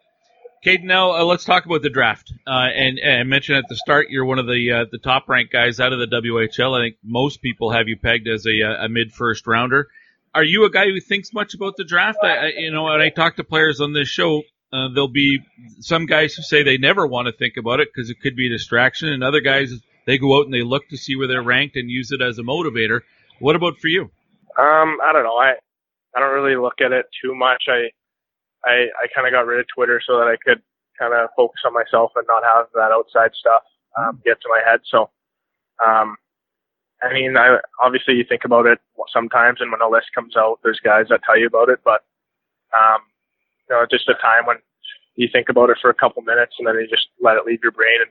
Kaiden, 0.65 0.85
now 0.85 1.13
uh, 1.13 1.25
let's 1.25 1.45
talk 1.45 1.67
about 1.67 1.83
the 1.83 1.91
draft. 1.91 2.33
Uh, 2.47 2.69
and, 2.75 2.99
and 3.01 3.21
I 3.21 3.23
mentioned 3.25 3.59
at 3.59 3.65
the 3.69 3.77
start 3.77 4.11
you're 4.11 4.25
one 4.25 4.39
of 4.39 4.47
the 4.47 4.73
uh, 4.73 4.85
the 4.91 4.99
top 4.99 5.29
ranked 5.29 5.53
guys 5.53 5.81
out 5.81 5.93
of 5.93 5.99
the 5.99 6.07
WHL. 6.07 6.79
I 6.79 6.85
think 6.85 6.97
most 7.03 7.43
people 7.43 7.73
have 7.73 7.89
you 7.89 7.97
pegged 7.97 8.29
as 8.29 8.47
a, 8.47 8.85
a 8.85 8.89
mid 8.89 9.13
first 9.13 9.47
rounder. 9.47 9.89
Are 10.35 10.45
you 10.45 10.65
a 10.65 10.71
guy 10.71 10.87
who 10.87 11.01
thinks 11.01 11.33
much 11.33 11.55
about 11.55 11.77
the 11.77 11.85
draft? 11.85 12.19
I, 12.23 12.29
I, 12.29 12.47
you 12.57 12.71
know, 12.71 12.85
when 12.85 13.01
I 13.01 13.11
talk 13.11 13.37
to 13.37 13.45
players 13.45 13.81
on 13.81 13.93
this 13.93 14.09
show, 14.09 14.43
uh, 14.73 14.89
there'll 14.95 15.09
be 15.09 15.41
some 15.81 16.07
guys 16.07 16.35
who 16.35 16.43
say 16.43 16.63
they 16.63 16.79
never 16.79 17.07
want 17.07 17.27
to 17.27 17.33
think 17.33 17.57
about 17.57 17.81
it 17.81 17.89
because 17.93 18.09
it 18.09 18.21
could 18.21 18.37
be 18.37 18.47
a 18.47 18.51
distraction, 18.51 19.09
and 19.09 19.25
other 19.25 19.41
guys 19.41 19.73
they 20.07 20.17
go 20.17 20.39
out 20.39 20.45
and 20.45 20.55
they 20.55 20.63
look 20.63 20.89
to 20.91 20.97
see 20.97 21.17
where 21.17 21.27
they're 21.27 21.43
ranked 21.43 21.75
and 21.75 21.91
use 21.91 22.13
it 22.13 22.23
as 22.23 22.39
a 22.39 22.43
motivator. 22.43 23.01
What 23.41 23.57
about 23.57 23.79
for 23.79 23.89
you? 23.89 24.03
Um, 24.57 24.99
I 25.03 25.11
don't 25.13 25.25
know. 25.25 25.37
I 25.37 25.55
I 26.15 26.21
don't 26.21 26.35
really 26.35 26.57
look 26.57 26.81
at 26.81 26.93
it 26.93 27.07
too 27.21 27.35
much. 27.35 27.65
I 27.67 27.91
I, 28.65 28.89
I 28.95 29.07
kind 29.15 29.27
of 29.27 29.33
got 29.33 29.47
rid 29.47 29.61
of 29.61 29.67
Twitter 29.75 30.01
so 30.05 30.19
that 30.19 30.29
I 30.29 30.37
could 30.37 30.63
kind 30.99 31.15
of 31.15 31.31
focus 31.37 31.61
on 31.67 31.75
myself 31.75 32.13
and 32.17 32.27
not 32.29 32.45
have 32.45 32.67
that 32.75 32.93
outside 32.93 33.33
stuff 33.35 33.63
um, 33.99 34.21
get 34.25 34.41
to 34.41 34.49
my 34.49 34.63
head. 34.65 34.81
So, 34.85 35.11
um, 35.85 36.17
I 37.03 37.13
mean, 37.13 37.37
I, 37.37 37.59
obviously 37.83 38.15
you 38.15 38.25
think 38.29 38.45
about 38.45 38.67
it 38.67 38.79
sometimes, 39.13 39.61
and 39.61 39.73
when 39.73 39.83
a 39.83 39.89
list 39.89 40.15
comes 40.15 40.37
out, 40.37 40.61
there's 40.63 40.81
guys 40.83 41.07
that 41.11 41.21
tell 41.25 41.39
you 41.39 41.47
about 41.47 41.69
it, 41.69 41.81
but 41.85 42.05
um, 42.73 43.03
you 43.69 43.77
know, 43.77 43.87
just 43.91 44.09
a 44.09 44.15
time 44.15 44.47
when 44.47 44.59
you 45.17 45.29
think 45.31 45.49
about 45.49 45.71
it 45.71 45.79
for 45.81 45.91
a 45.91 45.95
couple 45.95 46.23
minutes 46.23 46.55
and 46.59 46.67
then 46.67 46.77
you 46.77 46.87
just 46.89 47.09
let 47.21 47.37
it 47.37 47.45
leave 47.45 47.61
your 47.63 47.73
brain 47.73 48.01
and, 48.01 48.11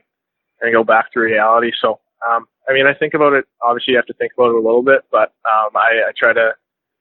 and 0.60 0.74
go 0.74 0.84
back 0.84 1.12
to 1.12 1.20
reality. 1.20 1.72
So, 1.80 1.98
um, 2.28 2.46
I 2.68 2.72
mean, 2.72 2.86
I 2.86 2.94
think 2.94 3.14
about 3.14 3.32
it. 3.32 3.46
Obviously, 3.62 3.92
you 3.92 3.98
have 3.98 4.06
to 4.06 4.14
think 4.14 4.32
about 4.36 4.50
it 4.50 4.62
a 4.62 4.66
little 4.66 4.82
bit, 4.84 5.02
but 5.10 5.34
um, 5.50 5.74
I, 5.74 6.06
I 6.08 6.12
try 6.16 6.32
to 6.32 6.52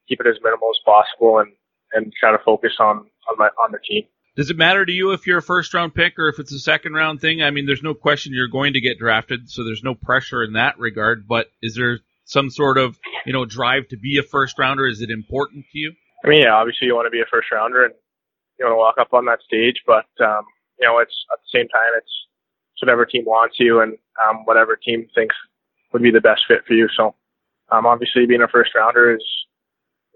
keep 0.08 0.20
it 0.20 0.28
as 0.28 0.42
minimal 0.44 0.72
as 0.72 0.82
possible 0.84 1.40
and 1.40 1.52
and 1.94 2.12
try 2.20 2.32
to 2.32 2.38
focus 2.44 2.74
on 2.80 3.06
on 3.30 3.38
my 3.38 3.48
on 3.64 3.72
the 3.72 3.80
team. 3.80 4.04
Does 4.36 4.50
it 4.50 4.58
matter 4.58 4.86
to 4.86 4.92
you 4.92 5.12
if 5.12 5.28
you're 5.28 5.40
a 5.40 5.44
first 5.44 5.74
round 5.74 5.94
pick 5.94 6.18
or 6.18 6.30
if 6.30 6.40
it's 6.40 6.54
a 6.54 6.60
second 6.60 6.94
round 6.94 7.20
thing? 7.20 7.42
I 7.42 7.52
mean, 7.52 7.66
there's 7.66 7.84
no 7.84 7.94
question 7.94 8.34
you're 8.34 8.48
going 8.48 8.74
to 8.74 8.82
get 8.82 8.98
drafted, 8.98 9.50
so 9.50 9.66
there's 9.66 9.84
no 9.84 9.94
pressure 9.94 10.44
in 10.44 10.54
that 10.54 10.80
regard. 10.80 11.28
But 11.28 11.48
is 11.62 11.76
there 11.76 12.00
some 12.26 12.50
sort 12.50 12.78
of 12.78 12.98
you 13.26 13.34
know 13.34 13.46
drive 13.46 13.90
to 13.90 13.98
be 13.98 14.18
a 14.18 14.24
first 14.24 14.58
rounder? 14.58 14.88
Is 14.88 15.02
it 15.02 15.10
important 15.10 15.66
to 15.72 15.78
you? 15.78 15.94
I 16.24 16.30
mean, 16.30 16.42
yeah, 16.44 16.54
obviously 16.54 16.88
you 16.88 16.96
want 16.96 17.08
to 17.08 17.12
be 17.12 17.22
a 17.22 17.30
first 17.32 17.52
rounder 17.52 17.84
and 17.84 17.94
you 18.60 18.66
want 18.66 18.74
to 18.74 18.78
walk 18.78 18.96
up 19.00 19.14
on 19.14 19.26
that 19.26 19.40
stage, 19.42 19.82
but 19.86 20.06
um, 20.24 20.46
you 20.80 20.88
know, 20.88 21.00
it's 21.00 21.16
at 21.34 21.40
the 21.42 21.60
same 21.60 21.68
time 21.68 21.94
it's, 21.98 22.14
it's 22.74 22.82
whatever 22.82 23.06
team 23.06 23.24
wants 23.26 23.56
you 23.60 23.82
and 23.82 23.98
um, 24.24 24.46
whatever 24.46 24.76
team 24.76 25.08
thinks 25.16 25.36
would 25.94 26.02
be 26.02 26.12
the 26.12 26.22
best 26.22 26.42
fit 26.48 26.64
for 26.68 26.74
you. 26.74 26.88
So, 26.96 27.16
um, 27.72 27.86
obviously 27.86 28.26
being 28.26 28.42
a 28.42 28.48
first 28.48 28.72
rounder 28.76 29.16
is 29.16 29.24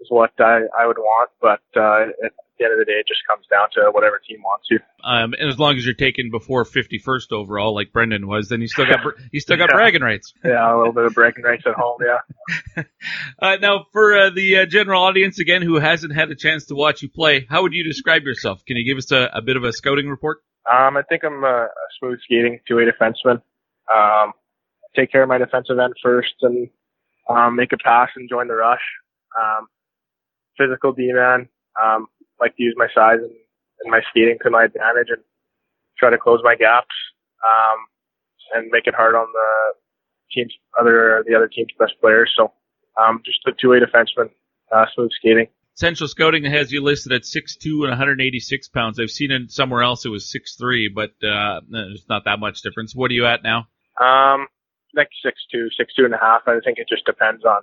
is 0.00 0.08
what 0.10 0.32
I, 0.38 0.62
I 0.78 0.86
would 0.86 0.98
want, 0.98 1.30
but 1.40 1.60
uh, 1.76 2.08
it, 2.20 2.32
the 2.58 2.64
end 2.64 2.72
of 2.72 2.78
the 2.78 2.84
day, 2.84 2.98
it 2.98 3.06
just 3.06 3.20
comes 3.28 3.46
down 3.50 3.68
to 3.74 3.90
whatever 3.92 4.20
team 4.26 4.40
wants 4.42 4.66
you. 4.70 4.78
Um, 5.04 5.34
and 5.38 5.48
as 5.50 5.58
long 5.58 5.76
as 5.76 5.84
you're 5.84 5.94
taken 5.94 6.30
before 6.30 6.64
51st 6.64 7.32
overall, 7.32 7.74
like 7.74 7.92
Brendan 7.92 8.26
was, 8.26 8.48
then 8.48 8.60
you 8.60 8.68
still 8.68 8.86
got 8.86 9.00
you 9.32 9.40
still 9.40 9.56
got 9.56 9.70
yeah. 9.70 9.76
bragging 9.76 10.02
rights. 10.02 10.32
Yeah, 10.44 10.74
a 10.74 10.76
little 10.76 10.92
bit 10.92 11.04
of 11.04 11.14
bragging 11.14 11.42
rights 11.42 11.64
at 11.66 11.74
home. 11.74 11.98
Yeah. 12.04 12.82
uh, 13.42 13.56
now, 13.56 13.86
for 13.92 14.16
uh, 14.16 14.30
the 14.30 14.58
uh, 14.58 14.66
general 14.66 15.02
audience 15.02 15.38
again 15.38 15.60
who 15.62 15.76
hasn't 15.76 16.14
had 16.14 16.30
a 16.30 16.36
chance 16.36 16.66
to 16.66 16.74
watch 16.74 17.02
you 17.02 17.08
play, 17.08 17.46
how 17.48 17.62
would 17.62 17.72
you 17.72 17.82
describe 17.82 18.22
yourself? 18.22 18.64
Can 18.64 18.76
you 18.76 18.84
give 18.84 18.98
us 18.98 19.10
a, 19.10 19.30
a 19.34 19.42
bit 19.42 19.56
of 19.56 19.64
a 19.64 19.72
scouting 19.72 20.08
report? 20.08 20.38
Um, 20.70 20.96
I 20.96 21.02
think 21.02 21.24
I'm 21.24 21.42
a, 21.42 21.66
a 21.66 21.68
smooth 21.98 22.20
skating 22.22 22.60
two-way 22.66 22.84
defenseman. 22.84 23.42
Um, 23.92 24.32
take 24.94 25.10
care 25.10 25.22
of 25.22 25.28
my 25.28 25.38
defensive 25.38 25.78
end 25.78 25.94
first 26.02 26.34
and 26.42 26.68
um, 27.28 27.56
make 27.56 27.72
a 27.72 27.76
pass 27.76 28.10
and 28.14 28.28
join 28.28 28.48
the 28.48 28.54
rush. 28.54 28.80
Um, 29.38 29.66
physical 30.58 30.92
D-man. 30.92 31.48
Um, 31.82 32.06
like 32.40 32.56
to 32.56 32.62
use 32.62 32.74
my 32.76 32.88
size 32.94 33.18
and, 33.20 33.32
and 33.82 33.90
my 33.90 34.00
skating 34.10 34.38
to 34.42 34.50
my 34.50 34.64
advantage 34.64 35.08
and 35.08 35.22
try 35.98 36.10
to 36.10 36.18
close 36.18 36.40
my 36.42 36.54
gaps 36.54 36.94
um, 37.44 37.78
and 38.54 38.70
make 38.70 38.86
it 38.86 38.94
hard 38.94 39.14
on 39.14 39.26
the 39.32 39.74
team's 40.32 40.52
other 40.78 41.24
the 41.26 41.34
other 41.34 41.48
team's 41.48 41.72
best 41.78 41.92
players. 42.00 42.32
So 42.36 42.52
um, 43.00 43.22
just 43.24 43.40
a 43.46 43.52
two-way 43.52 43.78
defenseman, 43.80 44.30
uh, 44.72 44.86
smooth 44.94 45.10
skating. 45.18 45.48
Central 45.74 46.08
Scouting 46.08 46.44
has 46.44 46.72
you 46.72 46.82
listed 46.82 47.12
at 47.12 47.22
6'2 47.22 47.82
and 47.82 47.90
186 47.90 48.68
pounds. 48.68 48.98
I've 48.98 49.10
seen 49.10 49.30
it 49.30 49.50
somewhere 49.50 49.82
else 49.82 50.06
it 50.06 50.08
was 50.08 50.24
6'3, 50.24 50.86
but 50.94 51.10
uh, 51.22 51.60
there's 51.68 52.06
not 52.08 52.24
that 52.24 52.40
much 52.40 52.62
difference. 52.62 52.94
What 52.94 53.10
are 53.10 53.14
you 53.14 53.26
at 53.26 53.42
now? 53.42 53.68
Um, 54.00 54.46
like 54.94 55.08
six 55.22 55.36
two, 55.52 55.68
six 55.76 55.94
two 55.94 56.04
and 56.04 56.14
a 56.14 56.18
half. 56.18 56.42
I 56.46 56.58
think 56.64 56.78
it 56.78 56.88
just 56.88 57.04
depends 57.04 57.44
on 57.44 57.62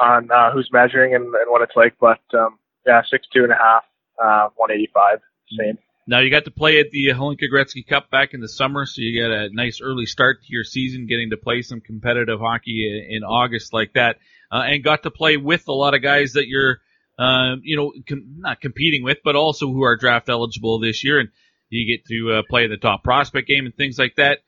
on 0.00 0.30
uh, 0.30 0.52
who's 0.52 0.68
measuring 0.72 1.14
and, 1.14 1.24
and 1.24 1.48
what 1.48 1.62
it's 1.62 1.76
like. 1.76 1.94
But 2.00 2.20
um, 2.32 2.58
yeah, 2.86 3.02
six 3.10 3.26
two 3.32 3.42
and 3.44 3.52
a 3.52 3.56
half, 3.56 3.84
uh, 4.22 4.48
one 4.56 4.70
eighty 4.70 4.88
five, 4.92 5.20
same. 5.58 5.78
Now 6.06 6.20
you 6.20 6.30
got 6.30 6.44
to 6.44 6.50
play 6.50 6.80
at 6.80 6.90
the 6.90 7.08
Hlinka 7.08 7.50
Gretzky 7.52 7.86
Cup 7.86 8.10
back 8.10 8.34
in 8.34 8.40
the 8.40 8.48
summer, 8.48 8.84
so 8.84 9.00
you 9.00 9.22
got 9.22 9.30
a 9.30 9.48
nice 9.50 9.80
early 9.82 10.04
start 10.04 10.42
to 10.42 10.52
your 10.52 10.64
season, 10.64 11.06
getting 11.06 11.30
to 11.30 11.38
play 11.38 11.62
some 11.62 11.80
competitive 11.80 12.40
hockey 12.40 13.06
in 13.08 13.24
August 13.24 13.72
like 13.72 13.94
that, 13.94 14.16
uh, 14.52 14.64
and 14.66 14.84
got 14.84 15.04
to 15.04 15.10
play 15.10 15.38
with 15.38 15.66
a 15.68 15.72
lot 15.72 15.94
of 15.94 16.02
guys 16.02 16.34
that 16.34 16.46
you're, 16.46 16.80
uh, 17.18 17.56
you 17.62 17.76
know, 17.76 17.92
com- 18.06 18.36
not 18.36 18.60
competing 18.60 19.02
with, 19.02 19.18
but 19.24 19.34
also 19.34 19.68
who 19.68 19.82
are 19.82 19.96
draft 19.96 20.28
eligible 20.28 20.78
this 20.78 21.04
year, 21.04 21.20
and 21.20 21.30
you 21.70 21.96
get 21.96 22.04
to 22.06 22.34
uh, 22.34 22.42
play 22.50 22.64
in 22.64 22.70
the 22.70 22.76
top 22.76 23.02
prospect 23.02 23.48
game 23.48 23.64
and 23.64 23.74
things 23.74 23.98
like 23.98 24.16
that. 24.16 24.40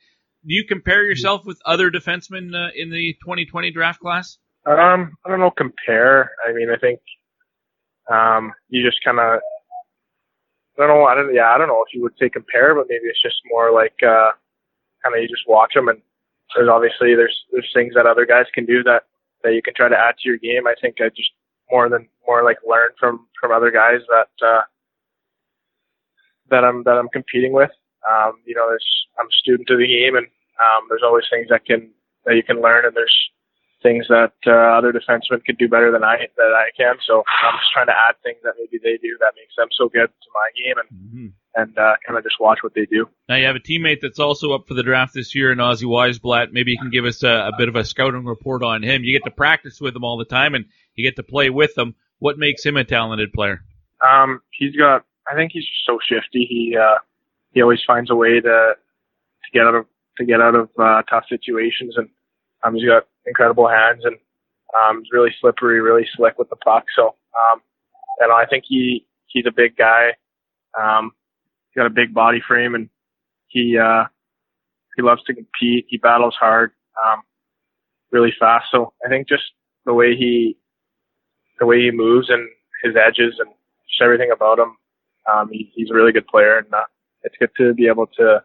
Do 0.46 0.54
you 0.54 0.64
compare 0.64 1.04
yourself 1.04 1.46
with 1.46 1.58
other 1.64 1.90
defensemen 1.90 2.54
uh, 2.54 2.70
in 2.76 2.90
the 2.90 3.14
2020 3.24 3.70
draft 3.70 4.00
class? 4.00 4.36
Um, 4.66 5.16
I 5.24 5.30
don't 5.30 5.40
know. 5.40 5.50
Compare. 5.50 6.32
I 6.46 6.52
mean, 6.52 6.68
I 6.70 6.76
think 6.76 7.00
um, 8.10 8.52
you 8.68 8.84
just 8.84 9.02
kind 9.04 9.18
of 9.20 9.40
I 10.78 10.86
don't 10.86 10.88
know. 10.88 11.04
I 11.04 11.14
don't. 11.14 11.34
Yeah, 11.34 11.48
I 11.54 11.58
don't 11.58 11.68
know 11.68 11.82
if 11.86 11.94
you 11.94 12.02
would 12.02 12.14
say 12.18 12.28
compare, 12.28 12.74
but 12.74 12.86
maybe 12.88 13.06
it's 13.06 13.22
just 13.22 13.40
more 13.50 13.72
like 13.72 13.96
uh, 14.02 14.32
kind 15.02 15.14
of 15.14 15.22
you 15.22 15.28
just 15.28 15.48
watch 15.48 15.72
them, 15.74 15.88
and 15.88 16.00
there's 16.54 16.68
obviously 16.68 17.14
there's 17.14 17.36
there's 17.52 17.70
things 17.74 17.94
that 17.94 18.06
other 18.06 18.26
guys 18.26 18.46
can 18.54 18.66
do 18.66 18.82
that 18.84 19.04
that 19.42 19.54
you 19.54 19.62
can 19.62 19.74
try 19.74 19.88
to 19.88 19.96
add 19.96 20.16
to 20.18 20.28
your 20.28 20.38
game. 20.38 20.66
I 20.66 20.74
think 20.80 20.96
I 21.00 21.08
just 21.08 21.30
more 21.70 21.88
than 21.88 22.08
more 22.26 22.44
like 22.44 22.58
learn 22.68 22.90
from 23.00 23.26
from 23.40 23.52
other 23.52 23.70
guys 23.70 24.00
that 24.08 24.46
uh, 24.46 24.62
that 26.50 26.64
I'm 26.64 26.82
that 26.84 26.98
I'm 26.98 27.08
competing 27.08 27.52
with. 27.52 27.70
Um, 28.04 28.34
you 28.44 28.54
know, 28.54 28.68
there's 28.68 29.06
I'm 29.18 29.26
a 29.26 29.40
student 29.40 29.70
of 29.70 29.78
the 29.78 29.86
game, 29.86 30.16
and 30.16 30.26
um, 30.26 30.84
there's 30.88 31.04
always 31.04 31.24
things 31.30 31.48
that 31.48 31.64
can 31.64 31.90
that 32.26 32.36
you 32.36 32.42
can 32.42 32.60
learn, 32.60 32.84
and 32.84 32.94
there's 32.94 33.16
things 33.82 34.06
that 34.08 34.32
uh, 34.46 34.50
other 34.50 34.92
defensemen 34.92 35.44
could 35.44 35.58
do 35.58 35.68
better 35.68 35.90
than 35.92 36.02
I 36.02 36.16
that 36.36 36.52
I 36.54 36.70
can. 36.76 36.96
So 37.06 37.22
I'm 37.42 37.58
just 37.58 37.72
trying 37.72 37.86
to 37.86 37.92
add 37.92 38.16
things 38.22 38.38
that 38.42 38.54
maybe 38.58 38.80
they 38.82 38.98
do 39.02 39.16
that 39.20 39.32
makes 39.36 39.54
them 39.56 39.68
so 39.76 39.88
good 39.88 40.08
to 40.08 40.28
my 40.34 40.48
game, 40.56 40.76
and 40.78 40.88
mm-hmm. 40.98 41.26
and 41.54 41.78
uh, 41.78 41.94
kind 42.06 42.18
of 42.18 42.24
just 42.24 42.36
watch 42.40 42.58
what 42.62 42.74
they 42.74 42.86
do. 42.86 43.06
Now 43.28 43.36
you 43.36 43.46
have 43.46 43.56
a 43.56 43.60
teammate 43.60 44.00
that's 44.00 44.18
also 44.18 44.52
up 44.52 44.66
for 44.66 44.74
the 44.74 44.82
draft 44.82 45.14
this 45.14 45.34
year, 45.34 45.52
in 45.52 45.58
Ozzy 45.58 45.84
Wiesblatt. 45.84 46.52
Maybe 46.52 46.72
you 46.72 46.78
can 46.78 46.90
give 46.90 47.04
us 47.04 47.22
a, 47.22 47.28
a 47.28 47.52
bit 47.56 47.68
of 47.68 47.76
a 47.76 47.84
scouting 47.84 48.24
report 48.24 48.62
on 48.62 48.82
him. 48.82 49.04
You 49.04 49.16
get 49.16 49.24
to 49.24 49.34
practice 49.34 49.80
with 49.80 49.94
him 49.94 50.04
all 50.04 50.16
the 50.16 50.24
time, 50.24 50.54
and 50.54 50.64
you 50.94 51.04
get 51.04 51.16
to 51.16 51.22
play 51.22 51.50
with 51.50 51.76
him. 51.76 51.94
What 52.18 52.38
makes 52.38 52.64
him 52.64 52.76
a 52.76 52.84
talented 52.84 53.32
player? 53.32 53.62
Um, 54.06 54.40
he's 54.52 54.74
got. 54.74 55.04
I 55.30 55.34
think 55.34 55.52
he's 55.52 55.64
just 55.64 55.86
so 55.86 55.98
shifty. 56.06 56.46
He 56.48 56.76
uh, 56.76 56.98
he 57.52 57.62
always 57.62 57.80
finds 57.86 58.10
a 58.10 58.14
way 58.14 58.40
to 58.40 58.74
to 58.76 59.50
get 59.52 59.62
out 59.66 59.74
of 59.74 59.86
to 60.18 60.24
get 60.24 60.40
out 60.40 60.54
of 60.54 60.70
uh, 60.78 61.02
tough 61.02 61.24
situations, 61.28 61.94
and 61.96 62.08
um, 62.62 62.74
he's 62.74 62.86
got 62.86 63.06
incredible 63.26 63.68
hands 63.68 64.04
and 64.04 64.16
um, 64.80 65.02
really 65.12 65.34
slippery, 65.40 65.80
really 65.80 66.06
slick 66.16 66.38
with 66.38 66.48
the 66.50 66.56
puck. 66.56 66.84
So, 66.94 67.08
um, 67.08 67.60
and 68.18 68.32
I 68.32 68.46
think 68.46 68.64
he 68.66 69.06
he's 69.26 69.46
a 69.46 69.52
big 69.52 69.76
guy. 69.76 70.10
Um, 70.78 71.12
he's 71.68 71.80
got 71.80 71.86
a 71.86 71.90
big 71.90 72.14
body 72.14 72.42
frame, 72.46 72.74
and 72.74 72.88
he 73.48 73.78
uh, 73.78 74.04
he 74.96 75.02
loves 75.02 75.22
to 75.24 75.34
compete. 75.34 75.86
He 75.88 75.98
battles 75.98 76.36
hard, 76.38 76.72
um, 77.04 77.22
really 78.10 78.32
fast. 78.38 78.66
So 78.70 78.92
I 79.04 79.08
think 79.08 79.28
just 79.28 79.44
the 79.84 79.94
way 79.94 80.16
he 80.16 80.56
the 81.58 81.66
way 81.66 81.80
he 81.80 81.90
moves 81.90 82.28
and 82.30 82.48
his 82.82 82.94
edges 82.96 83.34
and 83.38 83.48
just 83.88 84.02
everything 84.02 84.30
about 84.30 84.58
him, 84.58 84.76
um, 85.32 85.48
he, 85.50 85.72
he's 85.74 85.90
a 85.90 85.94
really 85.94 86.12
good 86.12 86.26
player, 86.26 86.58
and 86.58 86.72
uh, 86.74 86.84
it's 87.22 87.36
good 87.38 87.50
to 87.58 87.74
be 87.74 87.86
able 87.86 88.06
to 88.18 88.42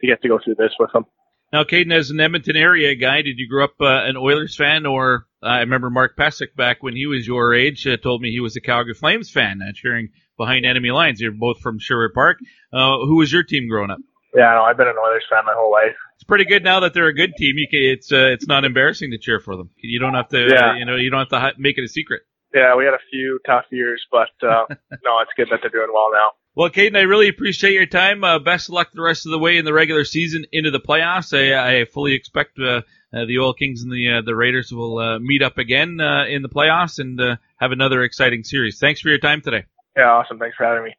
to 0.00 0.06
get 0.06 0.20
to 0.22 0.28
go 0.28 0.38
through 0.42 0.56
this 0.56 0.72
with 0.78 0.94
him. 0.94 1.04
Now, 1.52 1.62
Kaiden, 1.62 1.92
as 1.94 2.10
an 2.10 2.20
Edmonton 2.20 2.56
area 2.56 2.94
guy, 2.96 3.22
did 3.22 3.38
you 3.38 3.48
grow 3.48 3.64
up 3.64 3.74
uh, 3.80 3.84
an 3.86 4.16
Oilers 4.16 4.56
fan, 4.56 4.86
or 4.86 5.26
uh, 5.42 5.46
I 5.46 5.58
remember 5.60 5.88
Mark 5.88 6.16
Pysyk 6.16 6.56
back 6.56 6.82
when 6.82 6.96
he 6.96 7.06
was 7.06 7.26
your 7.26 7.54
age 7.54 7.86
uh, 7.86 7.96
told 7.96 8.20
me 8.22 8.30
he 8.32 8.40
was 8.40 8.56
a 8.56 8.60
Calgary 8.60 8.94
Flames 8.94 9.30
fan, 9.30 9.60
uh, 9.62 9.70
cheering 9.72 10.08
behind 10.36 10.66
enemy 10.66 10.90
lines. 10.90 11.20
You're 11.20 11.30
both 11.30 11.60
from 11.60 11.78
Sherwood 11.78 12.12
Park. 12.12 12.38
Uh, 12.72 12.98
who 13.06 13.16
was 13.16 13.32
your 13.32 13.44
team 13.44 13.68
growing 13.68 13.90
up? 13.90 13.98
Yeah, 14.34 14.52
no, 14.54 14.62
I've 14.64 14.76
been 14.76 14.88
an 14.88 14.96
Oilers 15.00 15.22
fan 15.30 15.44
my 15.46 15.54
whole 15.56 15.70
life. 15.70 15.94
It's 16.16 16.24
pretty 16.24 16.44
good 16.44 16.64
now 16.64 16.80
that 16.80 16.92
they're 16.92 17.06
a 17.06 17.14
good 17.14 17.36
team. 17.36 17.56
You 17.56 17.68
can, 17.70 17.78
it's 17.82 18.10
uh, 18.10 18.32
it's 18.34 18.48
not 18.48 18.64
embarrassing 18.64 19.12
to 19.12 19.18
cheer 19.18 19.38
for 19.38 19.56
them. 19.56 19.70
You 19.76 20.00
don't 20.00 20.14
have 20.14 20.28
to, 20.30 20.48
Yeah. 20.50 20.74
you 20.76 20.84
know, 20.84 20.96
you 20.96 21.08
don't 21.10 21.30
have 21.30 21.54
to 21.54 21.60
make 21.60 21.78
it 21.78 21.84
a 21.84 21.88
secret. 21.88 22.22
Yeah, 22.52 22.74
we 22.74 22.84
had 22.84 22.94
a 22.94 23.02
few 23.10 23.38
tough 23.46 23.66
years, 23.70 24.04
but 24.10 24.30
uh, 24.42 24.64
no, 25.04 25.20
it's 25.22 25.30
good 25.36 25.48
that 25.52 25.60
they're 25.62 25.70
doing 25.70 25.90
well 25.94 26.10
now. 26.12 26.30
Well, 26.56 26.70
Kaiden, 26.70 26.96
I 26.96 27.00
really 27.00 27.26
appreciate 27.26 27.72
your 27.72 27.86
time. 27.86 28.22
Uh, 28.22 28.38
best 28.38 28.68
of 28.68 28.74
luck 28.74 28.92
the 28.92 29.02
rest 29.02 29.26
of 29.26 29.32
the 29.32 29.40
way 29.40 29.58
in 29.58 29.64
the 29.64 29.72
regular 29.72 30.04
season 30.04 30.44
into 30.52 30.70
the 30.70 30.78
playoffs. 30.78 31.36
I, 31.36 31.80
I 31.80 31.84
fully 31.84 32.14
expect 32.14 32.60
uh, 32.60 32.82
uh, 33.12 33.24
the 33.24 33.40
Oil 33.40 33.54
Kings 33.54 33.82
and 33.82 33.90
the 33.90 34.18
uh, 34.18 34.22
the 34.22 34.36
Raiders 34.36 34.70
will 34.70 34.98
uh, 34.98 35.18
meet 35.18 35.42
up 35.42 35.58
again 35.58 36.00
uh, 36.00 36.26
in 36.26 36.42
the 36.42 36.48
playoffs 36.48 37.00
and 37.00 37.20
uh, 37.20 37.36
have 37.56 37.72
another 37.72 38.04
exciting 38.04 38.44
series. 38.44 38.78
Thanks 38.78 39.00
for 39.00 39.08
your 39.08 39.18
time 39.18 39.40
today. 39.40 39.64
Yeah, 39.96 40.12
awesome. 40.12 40.38
Thanks 40.38 40.56
for 40.56 40.64
having 40.64 40.84
me. 40.84 40.94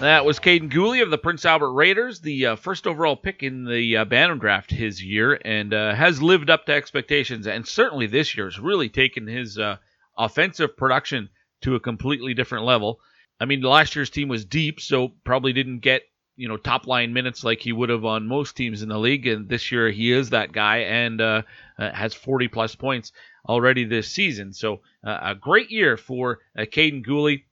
That 0.00 0.24
was 0.24 0.40
Kaiden 0.40 0.70
Guhle 0.70 1.02
of 1.02 1.10
the 1.10 1.18
Prince 1.18 1.44
Albert 1.44 1.72
Raiders, 1.72 2.20
the 2.20 2.46
uh, 2.46 2.56
first 2.56 2.88
overall 2.88 3.16
pick 3.16 3.44
in 3.44 3.64
the 3.64 3.98
uh, 3.98 4.04
Bantam 4.04 4.40
draft 4.40 4.72
his 4.72 5.02
year, 5.02 5.40
and 5.44 5.72
uh, 5.72 5.94
has 5.94 6.20
lived 6.20 6.50
up 6.50 6.66
to 6.66 6.72
expectations. 6.72 7.46
And 7.46 7.66
certainly 7.66 8.06
this 8.08 8.36
year 8.36 8.46
has 8.46 8.58
really 8.58 8.88
taken 8.88 9.28
his 9.28 9.58
uh, 9.58 9.76
offensive 10.16 10.76
production 10.76 11.28
to 11.62 11.76
a 11.76 11.80
completely 11.80 12.34
different 12.34 12.64
level. 12.64 13.00
I 13.40 13.44
mean, 13.44 13.62
last 13.62 13.94
year's 13.94 14.10
team 14.10 14.28
was 14.28 14.44
deep, 14.44 14.80
so 14.80 15.12
probably 15.24 15.52
didn't 15.52 15.80
get 15.80 16.02
you 16.38 16.48
know 16.48 16.56
top 16.56 16.86
line 16.86 17.12
minutes 17.12 17.42
like 17.44 17.60
he 17.60 17.72
would 17.72 17.88
have 17.88 18.04
on 18.04 18.28
most 18.28 18.56
teams 18.56 18.82
in 18.82 18.88
the 18.88 18.98
league. 18.98 19.26
And 19.26 19.48
this 19.48 19.70
year 19.70 19.90
he 19.90 20.12
is 20.12 20.30
that 20.30 20.52
guy 20.52 20.78
and 20.78 21.20
uh, 21.20 21.42
uh, 21.78 21.90
has 21.90 22.14
40 22.14 22.48
plus 22.48 22.74
points 22.74 23.12
already 23.46 23.84
this 23.84 24.08
season. 24.08 24.52
So 24.52 24.80
uh, 25.04 25.18
a 25.22 25.34
great 25.34 25.70
year 25.70 25.96
for 25.96 26.38
uh, 26.56 26.62
Kaiden 26.62 27.04
Guhle, 27.04 27.42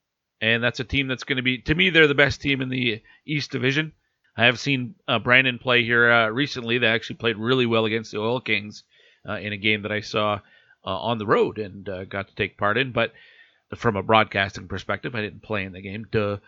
and 0.40 0.62
that's 0.62 0.80
a 0.80 0.84
team 0.84 1.08
that's 1.08 1.24
going 1.24 1.36
to 1.36 1.42
be 1.42 1.58
to 1.62 1.74
me 1.74 1.90
they're 1.90 2.06
the 2.06 2.14
best 2.14 2.40
team 2.40 2.62
in 2.62 2.68
the 2.68 3.02
East 3.26 3.50
Division. 3.50 3.92
I 4.36 4.44
have 4.44 4.60
seen 4.60 4.94
uh, 5.08 5.18
Brandon 5.18 5.58
play 5.58 5.82
here 5.82 6.10
uh, 6.10 6.28
recently. 6.28 6.78
They 6.78 6.86
actually 6.86 7.16
played 7.16 7.38
really 7.38 7.66
well 7.66 7.86
against 7.86 8.12
the 8.12 8.18
Oil 8.18 8.40
Kings 8.40 8.84
uh, 9.28 9.38
in 9.38 9.52
a 9.52 9.56
game 9.56 9.82
that 9.82 9.92
I 9.92 10.00
saw 10.00 10.40
on 10.84 11.18
the 11.18 11.26
road 11.26 11.58
and 11.58 11.84
got 12.08 12.28
to 12.28 12.34
take 12.36 12.56
part 12.56 12.78
in. 12.78 12.92
But 12.92 13.12
from 13.74 13.96
a 13.96 14.02
broadcasting 14.02 14.68
perspective, 14.68 15.14
I 15.14 15.22
didn't 15.22 15.42
play 15.42 15.64
in 15.64 15.72
the 15.72 15.82
game. 15.82 16.06
Duh. 16.10 16.38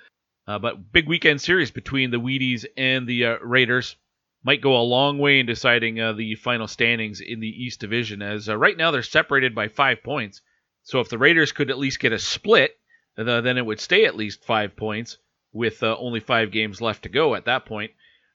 Uh, 0.46 0.58
but 0.58 0.92
big 0.92 1.08
weekend 1.08 1.40
series 1.40 1.70
between 1.70 2.10
the 2.10 2.20
Wheaties 2.20 2.64
and 2.76 3.06
the 3.06 3.26
uh, 3.26 3.38
Raiders 3.42 3.96
might 4.42 4.62
go 4.62 4.78
a 4.78 4.82
long 4.82 5.18
way 5.18 5.40
in 5.40 5.46
deciding 5.46 6.00
uh, 6.00 6.12
the 6.12 6.36
final 6.36 6.66
standings 6.66 7.20
in 7.20 7.40
the 7.40 7.64
East 7.64 7.80
Division. 7.80 8.22
As 8.22 8.48
uh, 8.48 8.56
right 8.56 8.76
now 8.76 8.90
they're 8.90 9.02
separated 9.02 9.54
by 9.54 9.68
five 9.68 10.02
points. 10.02 10.40
So 10.84 11.00
if 11.00 11.10
the 11.10 11.18
Raiders 11.18 11.52
could 11.52 11.70
at 11.70 11.78
least 11.78 12.00
get 12.00 12.12
a 12.12 12.18
split, 12.18 12.78
then 13.16 13.58
it 13.58 13.66
would 13.66 13.80
stay 13.80 14.06
at 14.06 14.16
least 14.16 14.44
five 14.44 14.74
points 14.76 15.18
with 15.52 15.82
uh, 15.82 15.96
only 15.98 16.20
five 16.20 16.50
games 16.50 16.80
left 16.80 17.02
to 17.02 17.08
go 17.08 17.34
at 17.34 17.44
that 17.44 17.66
point. 17.66 17.90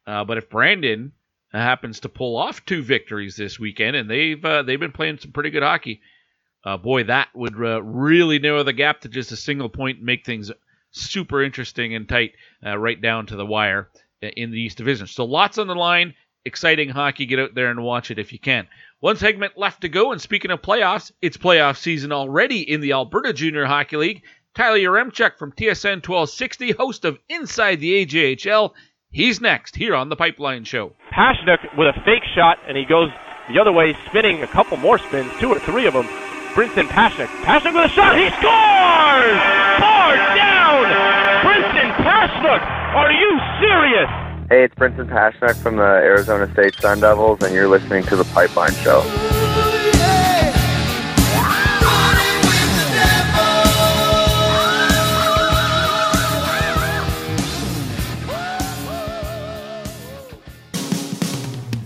Uh, 0.06 0.24
but 0.24 0.38
if 0.38 0.50
Brandon 0.50 1.14
happens 1.52 2.02
to 2.02 2.10
pull 2.10 2.36
off 2.36 2.66
two 2.66 2.84
victories 2.84 3.36
this 3.36 3.60
weekend, 3.60 3.96
and 3.96 4.10
they've 4.10 4.42
they've 4.42 4.80
been 4.80 4.92
playing 4.92 5.18
some 5.18 5.32
pretty 5.32 5.50
good 5.50 5.64
hockey, 5.64 6.02
uh, 6.66 6.78
boy, 6.78 7.04
that 7.04 7.30
would 7.34 7.56
uh, 7.56 7.82
really 7.84 8.40
narrow 8.40 8.64
the 8.64 8.74
gap 8.74 9.02
to 9.02 9.10
just 9.10 9.32
a 9.32 9.38
single 9.38 9.70
point 9.70 9.98
and 9.98 10.06
make 10.06 10.26
things 10.26 10.52
super 10.92 11.44
interesting 11.44 11.96
and 11.96 12.08
tight 12.08 12.34
uh, 12.66 12.78
right 12.78 13.02
down 13.02 13.26
to 13.28 13.36
the 13.36 13.46
wire 13.46 13.90
uh, 14.22 14.28
in 14.28 14.52
the 14.52 14.60
East 14.60 14.78
Division. 14.78 15.08
So 15.08 15.26
lots 15.26 15.58
on 15.58 15.68
the 15.68 15.76
line. 15.76 16.14
Exciting 16.46 16.90
hockey. 16.90 17.26
Get 17.26 17.40
out 17.40 17.56
there 17.56 17.70
and 17.70 17.84
watch 17.84 18.12
it 18.12 18.20
if 18.20 18.34
you 18.34 18.40
can. 18.40 18.68
One 19.00 19.18
segment 19.18 19.58
left 19.58 19.82
to 19.82 19.90
go. 19.90 20.12
And 20.12 20.22
speaking 20.22 20.52
of 20.52 20.62
playoffs, 20.62 21.12
it's 21.22 21.38
playoff 21.38 21.78
season 21.78 22.12
already 22.12 22.70
in 22.70 22.82
the 22.82 22.94
Alberta 22.94 23.34
Junior 23.34 23.66
Hockey 23.66 23.98
League. 23.98 24.24
Tyler 24.56 24.78
Yaremchuk 24.78 25.38
from 25.38 25.52
TSN 25.52 26.08
1260, 26.08 26.72
host 26.74 27.06
of 27.06 27.18
Inside 27.28 27.80
the 27.80 28.06
AJHL. 28.06 28.72
He's 29.10 29.42
next 29.42 29.76
here 29.76 29.96
on 29.96 30.10
the 30.10 30.16
Pipeline 30.16 30.64
Show. 30.64 30.94
Pasichnuk 31.12 31.78
with 31.78 31.88
a 31.88 32.00
fake 32.06 32.24
shot, 32.36 32.60
and 32.68 32.78
he 32.78 32.86
goes 32.86 33.10
the 33.50 33.60
other 33.60 33.72
way, 33.72 33.96
spinning 34.08 34.44
a 34.44 34.48
couple 34.48 34.78
more 34.78 34.98
spins, 34.98 35.32
two 35.40 35.50
or 35.50 35.60
three 35.60 35.86
of 35.86 35.94
them. 35.94 36.08
Brinson 36.54 36.88
Pasichnuk. 36.88 37.26
Pasichnuk 37.44 37.74
with 37.74 37.86
a 37.86 37.94
shot. 37.94 38.16
He 38.16 38.30
scores! 38.30 39.40
Far 39.82 40.16
down! 40.38 40.86
Brinson 41.42 41.92
Pasichnuk! 41.96 42.62
Are 42.94 43.12
you 43.12 43.40
serious? 43.60 44.10
Hey, 44.50 44.66
it's 44.66 44.76
Brinson 44.76 45.10
Pasichnuk 45.10 45.56
from 45.56 45.78
the 45.78 45.82
Arizona 45.82 46.52
State 46.54 46.76
Sun 46.76 47.00
Devils, 47.00 47.42
and 47.42 47.56
you're 47.56 47.68
listening 47.68 48.04
to 48.04 48.16
the 48.16 48.26
Pipeline 48.26 48.74
Show. 48.74 49.02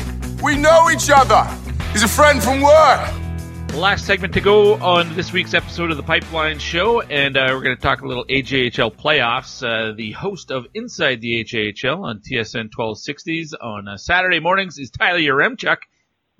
We 0.42 0.54
know 0.54 0.90
each 0.90 1.08
other. 1.08 1.44
He's 1.92 2.02
a 2.02 2.08
friend 2.08 2.42
from 2.42 2.60
work. 2.60 3.74
Last 3.74 4.04
segment 4.04 4.34
to 4.34 4.42
go 4.42 4.74
on 4.74 5.16
this 5.16 5.32
week's 5.32 5.54
episode 5.54 5.90
of 5.90 5.96
the 5.96 6.02
Pipeline 6.02 6.58
Show, 6.58 7.00
and 7.00 7.38
uh, 7.38 7.46
we're 7.52 7.62
going 7.62 7.74
to 7.74 7.80
talk 7.80 8.02
a 8.02 8.06
little 8.06 8.26
AJHL 8.26 8.94
playoffs. 8.94 9.62
Uh, 9.66 9.94
the 9.96 10.12
host 10.12 10.50
of 10.50 10.66
Inside 10.74 11.22
the 11.22 11.42
AJHL 11.42 12.00
on 12.00 12.20
TSN 12.20 12.68
1260s 12.78 13.54
on 13.62 13.88
uh, 13.88 13.96
Saturday 13.96 14.38
mornings 14.38 14.76
is 14.76 14.90
Tyler 14.90 15.18
Yaremchuk. 15.18 15.78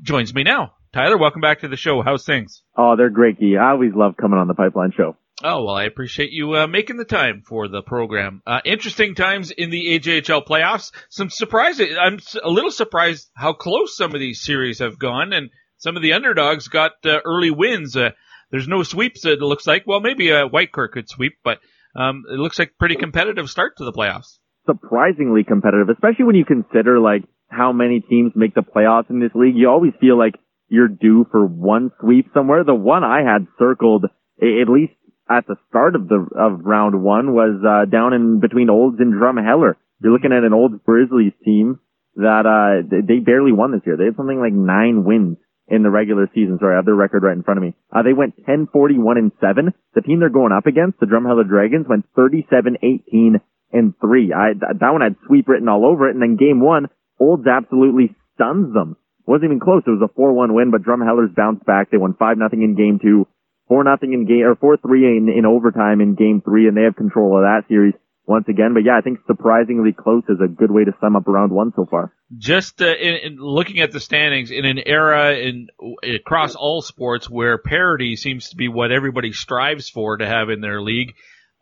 Joins 0.03 0.35
me 0.35 0.43
now. 0.43 0.75
Tyler, 0.93 1.17
welcome 1.17 1.41
back 1.41 1.61
to 1.61 1.69
the 1.69 1.77
show. 1.79 2.03
How's 2.03 2.27
things? 2.27 2.63
Oh, 2.77 2.97
they're 2.97 3.09
great, 3.09 3.41
Guy. 3.41 3.55
I 3.59 3.71
always 3.71 3.95
love 3.95 4.19
coming 4.19 4.39
on 4.39 4.47
the 4.47 4.53
Pipeline 4.55 4.93
Show. 4.95 5.17
Oh, 5.49 5.63
well, 5.63 5.77
I 5.77 5.85
appreciate 5.85 6.33
you 6.33 6.57
uh, 6.57 6.67
making 6.67 6.97
the 6.97 7.05
time 7.05 7.45
for 7.47 7.69
the 7.69 7.81
program. 7.81 8.43
Uh, 8.45 8.59
interesting 8.65 9.15
times 9.15 9.53
in 9.53 9.71
the 9.71 9.97
AJHL 9.97 10.45
playoffs. 10.45 10.91
Some 11.09 11.31
surprises. 11.31 11.97
I'm 11.97 12.19
a 12.43 12.51
little 12.51 12.73
surprised 12.73 13.31
how 13.37 13.53
close 13.53 13.97
some 13.97 14.13
of 14.13 14.19
these 14.19 14.43
series 14.43 14.81
have 14.81 14.99
gone, 14.99 15.33
and 15.33 15.51
some 15.77 15.95
of 15.95 16.03
the 16.03 16.15
underdogs 16.15 16.67
got 16.67 16.95
uh, 17.05 17.21
early 17.25 17.53
wins. 17.53 17.97
Uh, 17.97 18.11
there's 18.51 18.67
no 18.67 18.83
sweeps, 18.83 19.25
it 19.25 19.39
looks 19.39 19.69
like. 19.69 19.85
Well, 19.87 20.01
maybe 20.01 20.33
uh, 20.33 20.49
Whitecourt 20.49 20.91
could 20.91 21.09
sweep, 21.09 21.35
but 21.45 21.59
um, 21.95 22.25
it 22.29 22.41
looks 22.41 22.59
like 22.59 22.73
pretty 22.77 22.97
competitive 22.97 23.49
start 23.49 23.75
to 23.77 23.85
the 23.85 23.93
playoffs. 23.93 24.39
Surprisingly 24.67 25.45
competitive, 25.45 25.91
especially 25.91 26.25
when 26.25 26.35
you 26.35 26.45
consider 26.45 26.99
like 26.99 27.23
how 27.49 27.73
many 27.73 28.01
teams 28.01 28.33
make 28.35 28.57
the 28.57 28.63
playoffs 28.63 29.11
in 29.11 29.21
this 29.21 29.31
league. 29.37 29.55
You 29.55 29.69
always 29.69 29.93
feel 30.01 30.19
like 30.19 30.35
you're 30.67 30.89
due 30.89 31.25
for 31.31 31.47
one 31.47 31.93
sweep 32.01 32.31
somewhere. 32.35 32.65
The 32.65 32.75
one 32.75 33.05
I 33.05 33.19
had 33.19 33.47
circled, 33.61 34.07
at 34.43 34.69
least 34.69 34.95
at 35.29 35.47
the 35.47 35.57
start 35.69 35.95
of 35.95 36.09
the 36.09 36.27
of 36.39 36.65
round 36.65 37.03
one 37.03 37.35
was 37.35 37.59
uh, 37.65 37.85
down 37.91 38.13
in 38.13 38.41
between 38.41 38.71
Olds 38.71 38.99
and 39.01 39.15
Drumheller. 39.15 39.75
You're 40.03 40.13
looking 40.13 40.33
at 40.33 40.45
an 40.45 40.53
Olds 40.53 40.77
Grizzlies 40.85 41.33
team 41.45 41.81
that 42.17 42.47
uh 42.47 42.87
they 42.89 43.19
barely 43.19 43.53
won 43.53 43.73
this 43.73 43.83
year. 43.85 43.97
They 43.97 44.07
had 44.07 44.17
something 44.17 44.41
like 44.41 44.53
nine 44.53 45.05
wins 45.05 45.39
in 45.69 45.83
the 45.83 45.91
regular 45.91 46.31
season. 46.35 46.59
Sorry, 46.59 46.75
I 46.75 46.79
have 46.79 46.87
their 46.87 46.95
record 46.95 47.23
right 47.23 47.37
in 47.37 47.43
front 47.43 47.59
of 47.59 47.65
me. 47.65 47.75
Uh, 47.91 48.03
they 48.03 48.13
went 48.13 48.35
10, 48.47 48.69
41 48.73 49.19
and 49.19 49.33
7. 49.41 49.75
The 49.95 50.01
team 50.01 50.21
they're 50.21 50.31
going 50.31 50.53
up 50.53 50.67
against, 50.67 51.01
the 51.01 51.07
Drumheller 51.07 51.47
Dragons, 51.47 51.87
went 51.89 52.07
37, 52.15 52.79
18 52.83 53.41
and 53.73 53.95
3. 54.01 54.33
I, 54.33 54.55
that 54.55 54.93
one 54.93 55.01
had 55.01 55.17
sweep 55.27 55.49
written 55.49 55.69
all 55.69 55.85
over 55.85 56.09
it. 56.09 56.15
And 56.15 56.23
then 56.23 56.37
game 56.37 56.61
one, 56.61 56.87
Olds 57.19 57.47
absolutely 57.47 58.15
stuns 58.35 58.73
them. 58.73 58.97
Wasn't 59.27 59.45
even 59.45 59.59
close. 59.59 59.83
It 59.87 59.91
was 59.91 60.07
a 60.07 60.15
4-1 60.15 60.55
win, 60.55 60.71
but 60.71 60.87
Drumheller's 60.87 61.35
bounced 61.35 61.67
back. 61.67 61.91
They 61.91 61.99
won 61.99 62.15
5 62.15 62.39
nothing 62.39 62.63
in 62.63 62.77
game 62.77 63.01
two 63.03 63.27
four 63.69 63.85
nothing 63.85 64.13
in 64.13 64.27
game 64.27 64.45
or 64.45 64.57
four 64.57 64.77
three 64.77 65.17
in, 65.17 65.29
in 65.29 65.45
overtime 65.47 66.01
in 66.01 66.15
game 66.15 66.43
three, 66.45 66.69
and 66.69 66.77
they 66.77 66.83
have 66.83 66.97
control 66.97 67.37
of 67.37 67.43
that 67.43 67.65
series 67.69 67.95
once 68.27 68.47
again. 68.49 68.75
But 68.75 68.85
yeah, 68.85 68.97
I 68.99 69.01
think 69.01 69.21
surprisingly 69.27 69.93
close 69.93 70.25
is 70.29 70.39
a 70.43 70.49
good 70.49 70.71
way 70.71 70.85
to 70.85 70.93
sum 71.01 71.17
up 71.17 71.27
round 71.27 71.53
one 71.53 71.73
so 71.75 71.87
far. 71.87 72.13
Just 72.37 72.83
uh, 72.83 72.87
in, 72.87 73.15
in 73.15 73.37
looking 73.39 73.81
at 73.81 73.93
the 73.93 74.01
standings 74.01 74.51
in 74.51 74.65
an 74.65 74.79
era 74.85 75.35
in 75.35 75.69
across 76.03 76.55
all 76.55 76.83
sports 76.83 77.31
where 77.31 77.59
parity 77.59 78.17
seems 78.17 78.51
to 78.51 78.57
be 78.57 78.69
what 78.69 78.93
everybody 78.93 79.33
strives 79.33 79.89
for 79.89 80.17
to 80.17 80.27
have 80.27 80.51
in 80.51 80.61
their 80.61 80.83
league, 80.83 81.15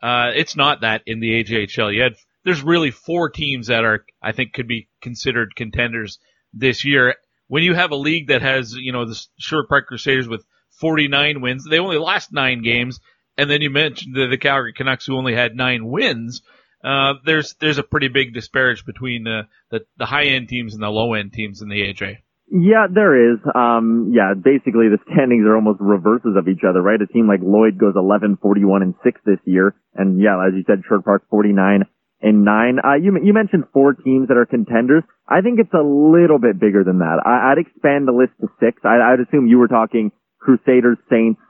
uh, 0.02 0.30
it's 0.34 0.56
not 0.56 0.80
that 0.80 1.02
in 1.06 1.20
the 1.20 1.44
AJHL. 1.44 1.94
yet. 1.94 2.12
there's 2.44 2.62
really 2.62 2.90
four 2.90 3.30
teams 3.30 3.68
that 3.68 3.84
are 3.84 4.04
I 4.22 4.32
think 4.32 4.52
could 4.52 4.68
be 4.68 4.88
considered 5.00 5.54
contenders 5.54 6.18
this 6.52 6.84
year. 6.84 7.16
When 7.46 7.62
you 7.62 7.74
have 7.74 7.90
a 7.90 7.96
league 7.96 8.28
that 8.28 8.42
has 8.42 8.72
you 8.74 8.92
know 8.92 9.04
the 9.04 9.20
Sherwood 9.38 9.68
Park 9.68 9.86
Crusaders 9.86 10.28
with 10.28 10.44
49 10.84 11.40
wins. 11.40 11.64
They 11.64 11.78
only 11.78 11.96
lost 11.96 12.30
nine 12.30 12.62
games. 12.62 13.00
And 13.38 13.50
then 13.50 13.62
you 13.62 13.70
mentioned 13.70 14.14
the, 14.14 14.26
the 14.26 14.36
Calgary 14.36 14.74
Canucks 14.74 15.06
who 15.06 15.16
only 15.16 15.34
had 15.34 15.56
nine 15.56 15.86
wins. 15.86 16.42
Uh, 16.84 17.14
there's, 17.24 17.54
there's 17.58 17.78
a 17.78 17.82
pretty 17.82 18.08
big 18.08 18.34
disparage 18.34 18.84
between 18.84 19.24
the, 19.24 19.44
the, 19.70 19.86
the 19.96 20.04
high 20.04 20.26
end 20.26 20.50
teams 20.50 20.74
and 20.74 20.82
the 20.82 20.90
low 20.90 21.14
end 21.14 21.32
teams 21.32 21.62
in 21.62 21.70
the 21.70 21.80
AJ. 21.80 22.18
Yeah, 22.52 22.84
there 22.92 23.32
is. 23.32 23.38
Um, 23.54 24.12
yeah, 24.14 24.34
basically 24.36 24.92
the 24.92 24.98
standings 25.10 25.46
are 25.46 25.56
almost 25.56 25.80
reverses 25.80 26.36
of 26.36 26.48
each 26.48 26.60
other, 26.68 26.82
right? 26.82 27.00
A 27.00 27.06
team 27.06 27.26
like 27.26 27.40
Lloyd 27.40 27.78
goes 27.78 27.94
11, 27.96 28.36
41 28.42 28.82
and 28.82 28.94
6 29.02 29.20
this 29.24 29.40
year. 29.46 29.74
And 29.94 30.20
yeah, 30.20 30.36
as 30.46 30.52
you 30.52 30.64
said, 30.66 30.84
Sherwood 30.86 31.06
Park 31.06 31.22
49 31.30 31.84
and 32.20 32.44
9. 32.44 32.78
Uh, 32.84 32.94
you, 33.00 33.16
you 33.24 33.32
mentioned 33.32 33.64
four 33.72 33.94
teams 33.94 34.28
that 34.28 34.36
are 34.36 34.44
contenders. 34.44 35.02
I 35.26 35.40
think 35.40 35.60
it's 35.60 35.72
a 35.72 35.80
little 35.80 36.38
bit 36.38 36.60
bigger 36.60 36.84
than 36.84 36.98
that. 36.98 37.24
I, 37.24 37.56
would 37.56 37.64
expand 37.64 38.06
the 38.06 38.12
list 38.12 38.36
to 38.42 38.52
six. 38.60 38.84
I, 38.84 39.00
I'd 39.00 39.24
assume 39.24 39.46
you 39.46 39.56
were 39.56 39.72
talking 39.72 40.12
Crusaders, 40.44 40.98
Saints, 41.10 41.40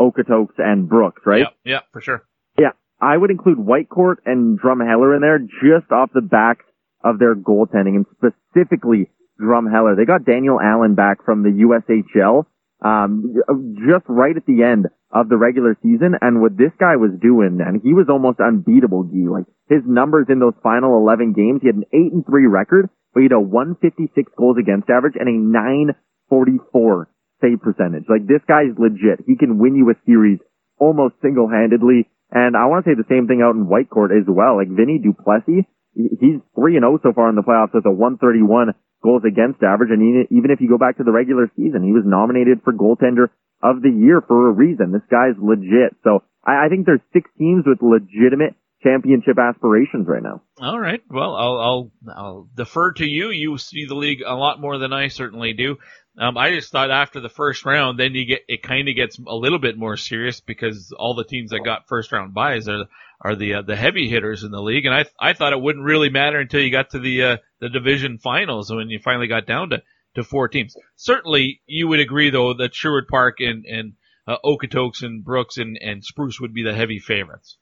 Okotoks, 0.00 0.54
and 0.58 0.88
Brooks, 0.88 1.22
right? 1.26 1.40
Yeah, 1.64 1.72
yeah, 1.72 1.80
for 1.92 2.00
sure. 2.00 2.24
Yeah, 2.58 2.70
I 3.00 3.16
would 3.16 3.30
include 3.30 3.58
Whitecourt 3.58 4.16
and 4.24 4.58
Drumheller 4.58 5.14
in 5.16 5.22
there 5.22 5.38
just 5.38 5.90
off 5.90 6.10
the 6.14 6.22
back 6.22 6.58
of 7.02 7.18
their 7.18 7.34
goaltending 7.34 7.96
and 7.96 8.06
specifically 8.16 9.10
Drumheller. 9.40 9.96
They 9.96 10.04
got 10.04 10.24
Daniel 10.24 10.60
Allen 10.60 10.94
back 10.94 11.24
from 11.24 11.42
the 11.42 11.50
USHL, 11.50 12.46
um, 12.80 13.34
just 13.88 14.04
right 14.08 14.36
at 14.36 14.46
the 14.46 14.62
end 14.62 14.86
of 15.10 15.28
the 15.28 15.36
regular 15.36 15.76
season. 15.82 16.14
And 16.20 16.40
what 16.40 16.56
this 16.56 16.72
guy 16.78 16.96
was 16.96 17.10
doing, 17.20 17.58
and 17.60 17.82
he 17.82 17.92
was 17.92 18.06
almost 18.08 18.38
unbeatable, 18.38 19.04
G. 19.04 19.26
Like 19.28 19.46
his 19.68 19.82
numbers 19.84 20.26
in 20.28 20.38
those 20.38 20.54
final 20.62 20.96
11 20.96 21.32
games, 21.32 21.60
he 21.62 21.66
had 21.66 21.76
an 21.76 21.90
8 21.92 22.12
and 22.12 22.26
3 22.26 22.46
record, 22.46 22.88
but 23.12 23.20
he 23.20 23.24
had 23.24 23.32
a 23.32 23.40
156 23.40 24.32
goals 24.38 24.58
against 24.58 24.88
average 24.88 25.14
and 25.18 25.28
a 25.28 25.32
944 25.32 27.08
save 27.44 27.60
percentage. 27.60 28.08
Like 28.08 28.24
this 28.24 28.40
guy's 28.48 28.72
legit. 28.80 29.20
He 29.28 29.36
can 29.36 29.60
win 29.60 29.76
you 29.76 29.92
a 29.92 29.96
series 30.08 30.40
almost 30.80 31.20
single-handedly. 31.20 32.08
And 32.32 32.56
I 32.56 32.66
want 32.66 32.84
to 32.84 32.90
say 32.90 32.96
the 32.96 33.06
same 33.12 33.28
thing 33.28 33.44
out 33.44 33.54
in 33.54 33.68
Whitecourt 33.68 34.10
as 34.10 34.24
well. 34.24 34.56
Like 34.56 34.72
Vinny 34.72 34.96
Duplessis, 34.96 35.68
he's 35.92 36.40
3 36.56 36.80
and 36.80 36.88
0 36.88 36.98
so 37.04 37.12
far 37.12 37.28
in 37.28 37.36
the 37.36 37.44
playoffs 37.44 37.76
with 37.76 37.84
a 37.84 37.92
131 37.92 38.72
goals 39.04 39.22
against 39.28 39.62
average. 39.62 39.92
And 39.92 40.26
even 40.32 40.50
if 40.50 40.64
you 40.64 40.72
go 40.72 40.80
back 40.80 40.96
to 40.96 41.04
the 41.04 41.12
regular 41.12 41.52
season, 41.54 41.84
he 41.84 41.92
was 41.92 42.08
nominated 42.08 42.64
for 42.64 42.72
goaltender 42.72 43.28
of 43.62 43.84
the 43.84 43.92
year 43.92 44.24
for 44.24 44.48
a 44.48 44.52
reason. 44.52 44.90
This 44.90 45.06
guy's 45.12 45.36
legit. 45.38 45.94
So 46.02 46.24
I 46.42 46.66
think 46.72 46.86
there's 46.86 47.04
six 47.12 47.30
teams 47.38 47.64
with 47.68 47.78
legitimate 47.84 48.56
championship 48.84 49.38
aspirations 49.38 50.06
right 50.06 50.22
now. 50.22 50.42
All 50.60 50.78
right. 50.78 51.00
Well, 51.10 51.34
I'll, 51.34 51.58
I'll, 51.58 51.92
I'll 52.14 52.48
defer 52.54 52.92
to 52.92 53.06
you. 53.06 53.30
You 53.30 53.58
see 53.58 53.86
the 53.86 53.94
league 53.94 54.22
a 54.24 54.34
lot 54.34 54.60
more 54.60 54.78
than 54.78 54.92
I 54.92 55.08
certainly 55.08 55.54
do. 55.54 55.78
Um, 56.16 56.36
I 56.38 56.50
just 56.50 56.70
thought 56.70 56.92
after 56.92 57.20
the 57.20 57.28
first 57.28 57.64
round, 57.64 57.98
then 57.98 58.14
you 58.14 58.24
get 58.24 58.42
it 58.46 58.62
kind 58.62 58.88
of 58.88 58.94
gets 58.94 59.18
a 59.18 59.34
little 59.34 59.58
bit 59.58 59.76
more 59.76 59.96
serious 59.96 60.40
because 60.40 60.94
all 60.96 61.14
the 61.14 61.24
teams 61.24 61.50
that 61.50 61.64
got 61.64 61.88
first 61.88 62.12
round 62.12 62.34
byes 62.34 62.68
are 62.68 62.84
are 63.20 63.34
the 63.34 63.54
uh, 63.54 63.62
the 63.62 63.74
heavy 63.74 64.08
hitters 64.08 64.44
in 64.44 64.52
the 64.52 64.62
league, 64.62 64.86
and 64.86 64.94
I 64.94 65.06
I 65.18 65.32
thought 65.32 65.52
it 65.52 65.60
wouldn't 65.60 65.84
really 65.84 66.10
matter 66.10 66.38
until 66.38 66.60
you 66.60 66.70
got 66.70 66.90
to 66.90 67.00
the 67.00 67.22
uh, 67.24 67.36
the 67.60 67.68
division 67.68 68.18
finals 68.18 68.72
when 68.72 68.90
you 68.90 69.00
finally 69.02 69.26
got 69.26 69.46
down 69.46 69.70
to 69.70 69.82
to 70.14 70.22
four 70.22 70.46
teams. 70.46 70.76
Certainly, 70.94 71.62
you 71.66 71.88
would 71.88 71.98
agree 71.98 72.30
though 72.30 72.54
that 72.54 72.76
Sherwood 72.76 73.08
Park 73.08 73.40
and 73.40 73.64
and 73.64 73.94
uh, 74.28 74.36
Okotoks 74.44 75.02
and 75.02 75.24
Brooks 75.24 75.56
and 75.56 75.76
and 75.82 76.04
Spruce 76.04 76.40
would 76.40 76.54
be 76.54 76.62
the 76.62 76.74
heavy 76.74 77.00
favorites. 77.00 77.58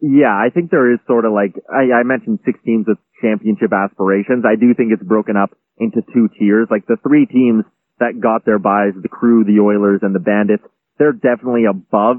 Yeah, 0.00 0.34
I 0.34 0.50
think 0.52 0.70
there 0.70 0.92
is 0.92 1.00
sort 1.06 1.24
of 1.24 1.32
like 1.32 1.54
I, 1.70 2.00
I 2.00 2.02
mentioned 2.02 2.40
six 2.44 2.58
teams 2.64 2.86
with 2.86 2.98
championship 3.22 3.72
aspirations. 3.72 4.44
I 4.44 4.56
do 4.56 4.74
think 4.74 4.92
it's 4.92 5.02
broken 5.02 5.36
up 5.36 5.56
into 5.78 6.02
two 6.12 6.28
tiers. 6.38 6.68
Like 6.70 6.86
the 6.86 6.98
three 7.02 7.26
teams 7.26 7.64
that 8.00 8.20
got 8.20 8.44
their 8.44 8.58
byes, 8.58 8.92
the 9.00 9.08
crew, 9.08 9.44
the 9.44 9.62
Oilers, 9.62 10.00
and 10.02 10.14
the 10.14 10.20
Bandits, 10.20 10.64
they're 10.98 11.12
definitely 11.12 11.64
above 11.64 12.18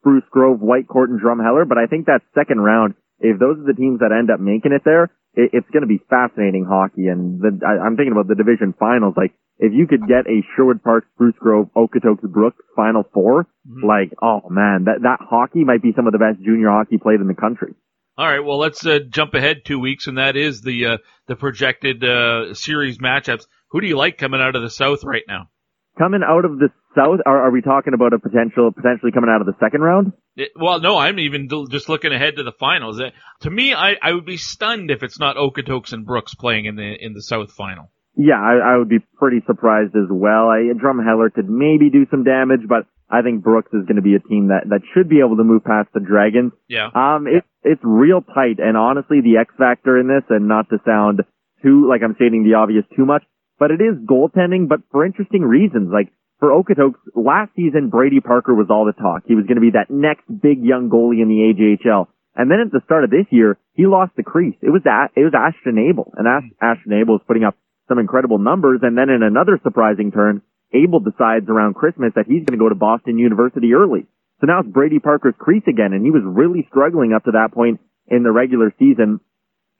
Spruce 0.00 0.26
Grove, 0.30 0.58
Whitecourt, 0.58 1.08
and 1.08 1.20
Drumheller. 1.20 1.66
But 1.66 1.78
I 1.78 1.86
think 1.86 2.06
that 2.06 2.22
second 2.34 2.60
round, 2.60 2.94
if 3.20 3.38
those 3.38 3.58
are 3.58 3.66
the 3.66 3.78
teams 3.78 4.00
that 4.00 4.12
end 4.12 4.30
up 4.30 4.40
making 4.40 4.72
it 4.72 4.82
there, 4.84 5.10
it, 5.34 5.50
it's 5.52 5.70
going 5.70 5.82
to 5.82 5.88
be 5.88 6.00
fascinating 6.08 6.64
hockey. 6.68 7.08
And 7.08 7.40
the, 7.40 7.60
I, 7.66 7.84
I'm 7.84 7.96
thinking 7.96 8.12
about 8.12 8.28
the 8.28 8.34
division 8.34 8.74
finals. 8.78 9.14
Like, 9.16 9.34
if 9.58 9.72
you 9.72 9.86
could 9.86 10.08
get 10.08 10.26
a 10.26 10.42
Sherwood 10.56 10.82
Park, 10.82 11.04
Spruce 11.14 11.36
Grove, 11.38 11.68
Okotoks, 11.76 12.22
Brooks 12.22 12.58
final 12.74 13.04
4 13.14 13.44
mm-hmm. 13.44 13.86
like, 13.86 14.12
oh 14.20 14.48
man, 14.50 14.84
that, 14.84 15.02
that 15.02 15.18
hockey 15.20 15.64
might 15.64 15.82
be 15.82 15.92
some 15.94 16.06
of 16.06 16.12
the 16.12 16.18
best 16.18 16.42
junior 16.44 16.70
hockey 16.70 16.98
played 16.98 17.20
in 17.20 17.28
the 17.28 17.34
country. 17.34 17.74
All 18.18 18.26
right, 18.26 18.44
well, 18.44 18.58
let's 18.58 18.84
uh, 18.84 18.98
jump 19.08 19.32
ahead 19.32 19.64
two 19.64 19.78
weeks, 19.78 20.06
and 20.06 20.18
that 20.18 20.36
is 20.36 20.60
the 20.60 20.86
uh, 20.86 20.96
the 21.28 21.36
projected 21.36 22.04
uh, 22.04 22.52
series 22.52 22.98
matchups. 22.98 23.46
Who 23.70 23.80
do 23.80 23.86
you 23.86 23.96
like 23.96 24.18
coming 24.18 24.40
out 24.40 24.54
of 24.54 24.60
the 24.60 24.68
South 24.68 25.02
right 25.02 25.22
now? 25.26 25.48
Coming 25.98 26.22
out 26.26 26.44
of 26.44 26.58
the 26.58 26.68
South, 26.94 27.20
are, 27.24 27.46
are 27.46 27.50
we 27.50 27.62
talking 27.62 27.94
about 27.94 28.12
a 28.12 28.18
potential 28.18 28.70
potentially 28.70 29.12
coming 29.12 29.30
out 29.30 29.40
of 29.40 29.46
the 29.46 29.56
second 29.60 29.80
round? 29.80 30.12
It, 30.36 30.50
well, 30.54 30.80
no, 30.80 30.98
I'm 30.98 31.18
even 31.18 31.48
just 31.70 31.88
looking 31.88 32.12
ahead 32.12 32.36
to 32.36 32.42
the 32.42 32.52
finals. 32.52 33.00
Uh, 33.00 33.10
to 33.40 33.50
me, 33.50 33.74
I, 33.74 33.96
I 34.02 34.12
would 34.12 34.26
be 34.26 34.36
stunned 34.36 34.90
if 34.90 35.02
it's 35.02 35.18
not 35.18 35.36
Okotoks 35.36 35.92
and 35.92 36.04
Brooks 36.04 36.34
playing 36.34 36.66
in 36.66 36.76
the 36.76 36.94
in 36.98 37.14
the 37.14 37.22
South 37.22 37.52
final. 37.52 37.90
Yeah, 38.14 38.40
I, 38.40 38.74
I 38.74 38.76
would 38.76 38.90
be 38.90 38.98
pretty 39.16 39.40
surprised 39.46 39.96
as 39.96 40.08
well. 40.10 40.48
I, 40.48 40.68
Drumheller 40.74 41.32
could 41.32 41.48
maybe 41.48 41.88
do 41.88 42.06
some 42.10 42.24
damage, 42.24 42.60
but 42.68 42.86
I 43.08 43.22
think 43.22 43.42
Brooks 43.42 43.72
is 43.72 43.86
going 43.86 43.96
to 43.96 44.02
be 44.02 44.14
a 44.14 44.20
team 44.20 44.48
that, 44.48 44.68
that 44.68 44.80
should 44.92 45.08
be 45.08 45.20
able 45.20 45.36
to 45.36 45.44
move 45.44 45.64
past 45.64 45.88
the 45.94 46.00
Dragons. 46.00 46.52
Yeah. 46.68 46.88
Um, 46.94 47.26
it, 47.26 47.44
it's 47.62 47.80
real 47.82 48.20
tight, 48.20 48.58
and 48.58 48.76
honestly, 48.76 49.20
the 49.22 49.38
X 49.40 49.54
factor 49.56 49.98
in 49.98 50.08
this, 50.08 50.24
and 50.28 50.46
not 50.46 50.68
to 50.68 50.78
sound 50.84 51.20
too 51.62 51.88
like 51.88 52.02
I'm 52.02 52.14
stating 52.16 52.44
the 52.44 52.58
obvious 52.58 52.84
too 52.96 53.06
much, 53.06 53.22
but 53.58 53.70
it 53.70 53.80
is 53.80 53.96
goaltending, 54.04 54.68
but 54.68 54.80
for 54.90 55.04
interesting 55.04 55.42
reasons. 55.42 55.90
Like 55.92 56.12
for 56.38 56.50
Okotoks, 56.50 56.98
last 57.14 57.52
season 57.54 57.88
Brady 57.88 58.20
Parker 58.20 58.54
was 58.54 58.66
all 58.70 58.84
the 58.84 58.92
talk. 58.92 59.22
He 59.26 59.34
was 59.34 59.46
going 59.46 59.56
to 59.56 59.60
be 59.62 59.78
that 59.78 59.90
next 59.90 60.26
big 60.26 60.62
young 60.62 60.90
goalie 60.90 61.22
in 61.22 61.28
the 61.28 61.54
AJHL. 61.54 62.08
And 62.34 62.50
then 62.50 62.60
at 62.60 62.72
the 62.72 62.80
start 62.84 63.04
of 63.04 63.10
this 63.10 63.26
year, 63.30 63.58
he 63.74 63.86
lost 63.86 64.12
the 64.16 64.22
crease. 64.22 64.56
It 64.62 64.70
was 64.70 64.82
that 64.84 65.12
it 65.14 65.22
was 65.22 65.34
Ashton 65.36 65.78
Abel, 65.78 66.12
and 66.16 66.26
Ash, 66.26 66.48
Ashton 66.60 66.94
Abel 66.94 67.16
is 67.16 67.22
putting 67.26 67.44
up 67.44 67.56
some 67.88 67.98
incredible 67.98 68.38
numbers. 68.38 68.80
And 68.82 68.96
then 68.96 69.10
in 69.10 69.22
another 69.22 69.60
surprising 69.62 70.10
turn, 70.10 70.42
Abel 70.72 71.00
decides 71.00 71.48
around 71.48 71.74
Christmas 71.74 72.12
that 72.16 72.26
he's 72.26 72.44
going 72.44 72.58
to 72.58 72.64
go 72.64 72.70
to 72.70 72.74
Boston 72.74 73.18
University 73.18 73.74
early. 73.74 74.06
So 74.40 74.46
now 74.46 74.60
it's 74.60 74.68
Brady 74.68 74.98
Parker's 74.98 75.34
crease 75.38 75.62
again, 75.68 75.92
and 75.92 76.04
he 76.04 76.10
was 76.10 76.22
really 76.24 76.66
struggling 76.68 77.12
up 77.12 77.24
to 77.24 77.32
that 77.32 77.52
point 77.52 77.80
in 78.08 78.22
the 78.22 78.32
regular 78.32 78.74
season. 78.78 79.20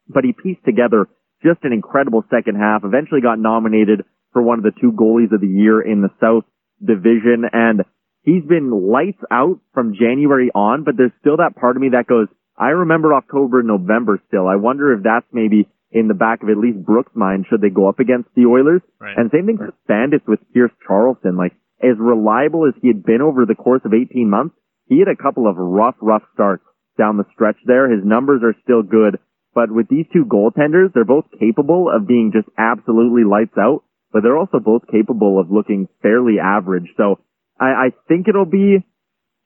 But 0.07 0.24
he 0.24 0.32
pieced 0.32 0.65
together 0.65 1.09
just 1.43 1.64
an 1.64 1.73
incredible 1.73 2.24
second 2.31 2.56
half, 2.56 2.85
eventually 2.85 3.20
got 3.20 3.39
nominated 3.39 4.05
for 4.32 4.43
one 4.43 4.59
of 4.59 4.64
the 4.64 4.73
two 4.81 4.93
goalies 4.93 5.32
of 5.32 5.40
the 5.40 5.47
year 5.47 5.81
in 5.81 6.01
the 6.01 6.10
South 6.20 6.44
Division, 6.85 7.44
and 7.52 7.82
he's 8.23 8.44
been 8.44 8.70
lights 8.70 9.23
out 9.31 9.60
from 9.74 9.94
January 9.94 10.51
on, 10.55 10.85
but 10.85 10.97
there's 10.97 11.12
still 11.20 11.36
that 11.36 11.56
part 11.56 11.77
of 11.77 11.82
me 11.82 11.90
that 11.90 12.06
goes, 12.06 12.28
I 12.56 12.69
remember 12.69 13.14
October 13.14 13.62
November 13.62 14.20
still. 14.28 14.47
I 14.47 14.56
wonder 14.56 14.93
if 14.93 15.02
that's 15.02 15.27
maybe 15.32 15.69
in 15.90 16.09
the 16.09 16.14
back 16.14 16.43
of 16.43 16.48
at 16.48 16.56
least 16.56 16.85
Brooks' 16.85 17.12
mind 17.14 17.47
should 17.48 17.60
they 17.60 17.69
go 17.69 17.89
up 17.89 18.01
against 18.01 18.31
the 18.35 18.47
Oilers. 18.47 18.81
Right. 18.98 19.16
And 19.16 19.31
same 19.31 19.47
thing 19.47 19.59
for 19.59 19.74
Bandits 19.86 20.27
with 20.27 20.40
Pierce 20.52 20.73
Charleston. 20.86 21.36
Like, 21.36 21.52
as 21.82 21.98
reliable 21.98 22.66
as 22.66 22.74
he 22.81 22.89
had 22.89 23.05
been 23.05 23.20
over 23.20 23.44
the 23.44 23.55
course 23.55 23.82
of 23.85 23.93
18 23.93 24.28
months, 24.28 24.55
he 24.86 24.98
had 24.98 25.09
a 25.09 25.20
couple 25.20 25.48
of 25.48 25.56
rough, 25.56 25.97
rough 26.01 26.23
starts 26.35 26.64
down 26.98 27.16
the 27.16 27.27
stretch 27.32 27.56
there. 27.66 27.90
His 27.90 28.05
numbers 28.05 28.43
are 28.43 28.56
still 28.62 28.82
good, 28.82 29.19
but 29.55 29.70
with 29.70 29.89
these 29.89 30.07
two 30.12 30.24
goaltenders, 30.24 30.93
they're 30.95 31.05
both 31.05 31.27
capable 31.39 31.91
of 31.95 32.07
being 32.07 32.33
just 32.33 32.49
absolutely 32.59 33.24
lights 33.24 33.57
out, 33.59 33.85
but 34.12 34.23
they're 34.23 34.37
also 34.37 34.59
both 34.59 34.83
capable 34.91 35.41
of 35.41 35.51
looking 35.51 35.89
fairly 36.01 36.37
average. 36.43 36.89
So 36.97 37.20
I, 37.61 37.65
I 37.65 37.89
think 38.09 38.29
it'll 38.29 38.47
be, 38.47 38.79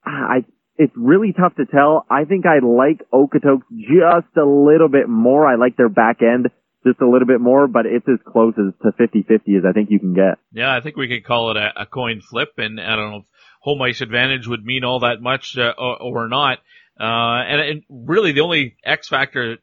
I, 0.04 0.44
it's 0.76 0.92
really 0.96 1.32
tough 1.32 1.56
to 1.56 1.66
tell. 1.66 2.06
I 2.10 2.24
think 2.24 2.44
I 2.46 2.64
like 2.64 3.02
Okotoks 3.12 3.66
just 3.72 4.36
a 4.36 4.44
little 4.44 4.88
bit 4.88 5.08
more. 5.08 5.46
I 5.46 5.56
like 5.56 5.76
their 5.76 5.88
back 5.88 6.18
end 6.22 6.48
just 6.86 7.00
a 7.00 7.08
little 7.08 7.26
bit 7.26 7.40
more, 7.40 7.66
but 7.66 7.84
it's 7.84 8.06
as 8.08 8.20
close 8.24 8.54
as 8.58 8.72
to 8.82 9.02
50-50 9.02 9.58
as 9.58 9.64
I 9.68 9.72
think 9.72 9.90
you 9.90 9.98
can 9.98 10.14
get. 10.14 10.38
Yeah, 10.52 10.74
I 10.74 10.80
think 10.80 10.96
we 10.96 11.08
could 11.08 11.24
call 11.24 11.50
it 11.50 11.56
a, 11.56 11.82
a 11.82 11.86
coin 11.86 12.20
flip, 12.20 12.52
and 12.58 12.80
I 12.80 12.94
don't 12.94 13.10
know 13.10 13.16
if 13.18 13.24
home 13.60 13.82
ice 13.82 14.00
advantage 14.00 14.46
would 14.46 14.64
mean 14.64 14.84
all 14.84 15.00
that 15.00 15.20
much 15.20 15.58
uh, 15.58 15.72
or, 15.76 16.00
or, 16.00 16.28
not. 16.28 16.58
Uh, 16.98 17.42
and, 17.42 17.60
and, 17.60 17.82
really, 17.90 18.32
the 18.32 18.42
only 18.42 18.76
X 18.84 19.08
factor 19.08 19.58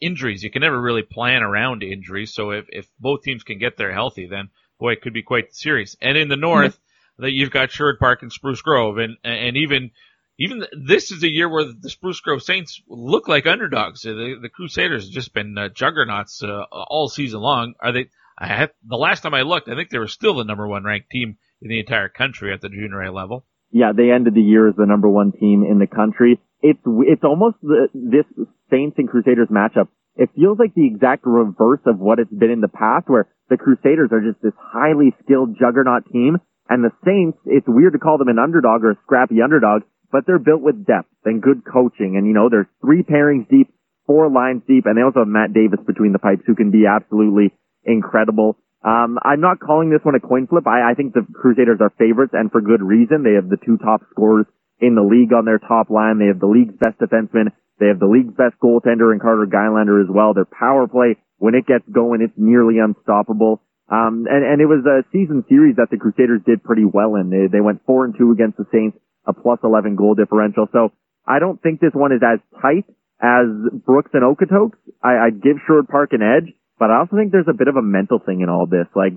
injuries. 0.00 0.42
You 0.42 0.50
can 0.50 0.62
never 0.62 0.80
really 0.80 1.02
plan 1.02 1.42
around 1.42 1.82
injuries. 1.82 2.34
So 2.34 2.50
if, 2.50 2.66
if 2.68 2.88
both 2.98 3.22
teams 3.22 3.42
can 3.42 3.58
get 3.58 3.76
there 3.76 3.92
healthy, 3.92 4.26
then 4.26 4.50
boy, 4.78 4.92
it 4.92 5.02
could 5.02 5.14
be 5.14 5.22
quite 5.22 5.54
serious. 5.54 5.96
And 6.00 6.16
in 6.18 6.28
the 6.28 6.36
north, 6.36 6.74
mm-hmm. 6.74 7.22
that 7.22 7.32
you've 7.32 7.50
got 7.50 7.70
Sherwood 7.70 7.98
Park 7.98 8.22
and 8.22 8.32
Spruce 8.32 8.62
Grove, 8.62 8.98
and 8.98 9.16
and 9.24 9.56
even 9.56 9.90
even 10.38 10.64
this 10.86 11.10
is 11.12 11.22
a 11.22 11.30
year 11.30 11.48
where 11.48 11.64
the 11.64 11.90
Spruce 11.90 12.20
Grove 12.20 12.42
Saints 12.42 12.82
look 12.88 13.28
like 13.28 13.46
underdogs. 13.46 14.02
The, 14.02 14.36
the 14.40 14.48
Crusaders 14.48 15.04
have 15.04 15.12
just 15.12 15.32
been 15.32 15.56
uh, 15.56 15.68
juggernauts 15.68 16.42
uh, 16.42 16.64
all 16.70 17.08
season 17.08 17.40
long. 17.40 17.74
Are 17.80 17.92
they? 17.92 18.06
I 18.36 18.48
have, 18.48 18.70
the 18.84 18.96
last 18.96 19.20
time 19.20 19.32
I 19.32 19.42
looked, 19.42 19.68
I 19.68 19.76
think 19.76 19.90
they 19.90 19.98
were 19.98 20.08
still 20.08 20.34
the 20.34 20.44
number 20.44 20.66
one 20.66 20.82
ranked 20.82 21.08
team 21.10 21.38
in 21.62 21.68
the 21.68 21.78
entire 21.78 22.08
country 22.08 22.52
at 22.52 22.60
the 22.60 22.68
junior 22.68 23.00
A 23.02 23.12
level. 23.12 23.46
Yeah, 23.70 23.92
they 23.96 24.10
ended 24.10 24.34
the 24.34 24.42
year 24.42 24.68
as 24.68 24.74
the 24.74 24.86
number 24.86 25.08
one 25.08 25.30
team 25.30 25.62
in 25.62 25.78
the 25.78 25.86
country. 25.86 26.40
It's 26.64 26.80
it's 27.04 27.24
almost 27.24 27.60
the, 27.60 27.92
this 27.92 28.24
Saints 28.72 28.96
and 28.96 29.08
Crusaders 29.08 29.52
matchup. 29.52 29.92
It 30.16 30.30
feels 30.32 30.56
like 30.56 30.72
the 30.72 30.86
exact 30.88 31.26
reverse 31.26 31.84
of 31.84 31.98
what 32.00 32.18
it's 32.18 32.32
been 32.32 32.50
in 32.50 32.64
the 32.64 32.72
past, 32.72 33.04
where 33.12 33.28
the 33.50 33.60
Crusaders 33.60 34.08
are 34.16 34.24
just 34.24 34.40
this 34.40 34.56
highly 34.56 35.12
skilled 35.22 35.58
juggernaut 35.60 36.08
team, 36.08 36.40
and 36.72 36.80
the 36.80 36.94
Saints. 37.04 37.36
It's 37.44 37.68
weird 37.68 37.92
to 37.92 38.00
call 38.00 38.16
them 38.16 38.32
an 38.32 38.40
underdog 38.40 38.82
or 38.82 38.96
a 38.96 38.98
scrappy 39.04 39.42
underdog 39.44 39.82
but 40.14 40.22
they're 40.26 40.38
built 40.38 40.62
with 40.62 40.86
depth 40.86 41.10
and 41.24 41.42
good 41.42 41.66
coaching. 41.66 42.14
And 42.14 42.24
you 42.24 42.32
know, 42.32 42.46
there's 42.48 42.70
three 42.80 43.02
pairings 43.02 43.50
deep, 43.50 43.74
four 44.06 44.30
lines 44.30 44.62
deep, 44.62 44.86
and 44.86 44.96
they 44.96 45.02
also 45.02 45.26
have 45.26 45.28
Matt 45.28 45.52
Davis 45.52 45.82
between 45.84 46.12
the 46.12 46.22
pipes 46.22 46.46
who 46.46 46.54
can 46.54 46.70
be 46.70 46.86
absolutely 46.86 47.50
incredible. 47.82 48.56
Um, 48.86 49.18
I'm 49.18 49.40
not 49.40 49.58
calling 49.58 49.90
this 49.90 50.06
one 50.06 50.14
a 50.14 50.20
coin 50.20 50.46
flip. 50.46 50.68
I, 50.68 50.92
I 50.92 50.94
think 50.94 51.14
the 51.14 51.26
Crusaders 51.34 51.80
are 51.80 51.90
favorites 51.98 52.30
and 52.32 52.52
for 52.52 52.60
good 52.60 52.80
reason. 52.80 53.26
They 53.26 53.34
have 53.34 53.50
the 53.50 53.58
two 53.58 53.76
top 53.76 54.06
scorers 54.14 54.46
in 54.80 54.94
the 54.94 55.02
league 55.02 55.32
on 55.32 55.44
their 55.44 55.58
top 55.58 55.90
line. 55.90 56.18
They 56.18 56.26
have 56.26 56.40
the 56.40 56.50
league's 56.50 56.74
best 56.78 56.98
defenseman. 56.98 57.52
They 57.78 57.88
have 57.88 57.98
the 57.98 58.10
league's 58.10 58.34
best 58.34 58.54
goaltender 58.62 59.12
in 59.12 59.20
Carter 59.20 59.46
Gylander 59.46 60.02
as 60.02 60.10
well. 60.10 60.34
Their 60.34 60.46
power 60.46 60.86
play, 60.86 61.16
when 61.38 61.54
it 61.54 61.66
gets 61.66 61.84
going, 61.90 62.22
it's 62.22 62.36
nearly 62.36 62.78
unstoppable. 62.78 63.62
Um, 63.90 64.26
and, 64.30 64.44
and 64.44 64.60
it 64.62 64.66
was 64.66 64.86
a 64.86 65.04
season 65.12 65.44
series 65.48 65.76
that 65.76 65.90
the 65.90 65.98
Crusaders 65.98 66.40
did 66.46 66.64
pretty 66.64 66.84
well 66.84 67.16
in. 67.16 67.28
They, 67.30 67.46
they 67.50 67.60
went 67.60 67.84
four 67.84 68.04
and 68.04 68.14
two 68.16 68.30
against 68.32 68.56
the 68.56 68.66
Saints 68.72 68.96
a 69.26 69.32
plus 69.32 69.58
11 69.64 69.96
goal 69.96 70.14
differential. 70.14 70.68
So 70.72 70.92
I 71.26 71.38
don't 71.38 71.60
think 71.62 71.80
this 71.80 71.92
one 71.92 72.12
is 72.12 72.20
as 72.22 72.40
tight 72.60 72.84
as 73.20 73.46
Brooks 73.84 74.10
and 74.12 74.22
Okotoks. 74.22 74.76
I, 75.02 75.26
I'd 75.26 75.42
give 75.42 75.56
Sherwood 75.66 75.88
Park 75.88 76.12
an 76.12 76.22
edge, 76.22 76.52
but 76.78 76.90
I 76.90 76.98
also 76.98 77.16
think 77.16 77.32
there's 77.32 77.48
a 77.48 77.56
bit 77.56 77.68
of 77.68 77.76
a 77.76 77.82
mental 77.82 78.18
thing 78.18 78.40
in 78.40 78.48
all 78.48 78.66
this. 78.66 78.86
Like 78.94 79.14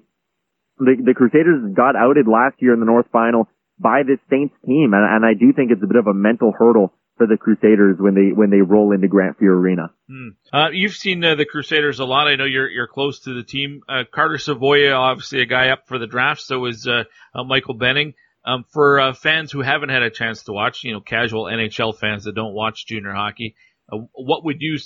the, 0.79 0.95
the 1.03 1.13
Crusaders 1.13 1.75
got 1.75 1.95
outed 1.95 2.27
last 2.27 2.55
year 2.59 2.73
in 2.73 2.79
the 2.79 2.85
North 2.85 3.07
Final 3.11 3.47
by 3.79 4.01
this 4.07 4.19
Saints 4.29 4.55
team, 4.65 4.93
and, 4.93 5.03
and 5.03 5.25
I 5.25 5.33
do 5.33 5.53
think 5.53 5.71
it's 5.71 5.83
a 5.83 5.87
bit 5.87 5.97
of 5.97 6.07
a 6.07 6.13
mental 6.13 6.51
hurdle 6.51 6.93
for 7.17 7.27
the 7.27 7.37
Crusaders 7.37 7.97
when 7.99 8.13
they 8.13 8.31
when 8.31 8.49
they 8.49 8.61
roll 8.61 8.91
into 8.91 9.07
Grant 9.07 9.39
Fuhr 9.39 9.49
Arena. 9.49 9.91
Hmm. 10.07 10.29
Uh, 10.53 10.69
you've 10.71 10.95
seen 10.95 11.23
uh, 11.23 11.35
the 11.35 11.45
Crusaders 11.45 11.99
a 11.99 12.05
lot. 12.05 12.27
I 12.27 12.35
know 12.35 12.45
you're 12.45 12.69
you're 12.69 12.87
close 12.87 13.21
to 13.21 13.33
the 13.33 13.43
team. 13.43 13.81
Uh, 13.89 14.03
Carter 14.11 14.37
Savoie, 14.37 14.91
obviously 14.91 15.41
a 15.41 15.45
guy 15.45 15.69
up 15.69 15.87
for 15.87 15.97
the 15.97 16.07
draft. 16.07 16.41
So 16.41 16.65
is 16.65 16.87
uh, 16.87 17.03
uh, 17.33 17.43
Michael 17.43 17.73
Benning. 17.73 18.13
Um, 18.47 18.63
for 18.71 19.01
uh, 19.01 19.13
fans 19.13 19.51
who 19.51 19.61
haven't 19.61 19.89
had 19.89 20.03
a 20.03 20.09
chance 20.09 20.43
to 20.43 20.53
watch, 20.53 20.85
you 20.85 20.93
know, 20.93 21.01
casual 21.01 21.45
NHL 21.45 21.97
fans 21.97 22.23
that 22.23 22.33
don't 22.33 22.53
watch 22.53 22.85
junior 22.87 23.11
hockey, 23.11 23.55
uh, 23.91 23.97
what 24.13 24.45
would 24.45 24.61
you, 24.61 24.77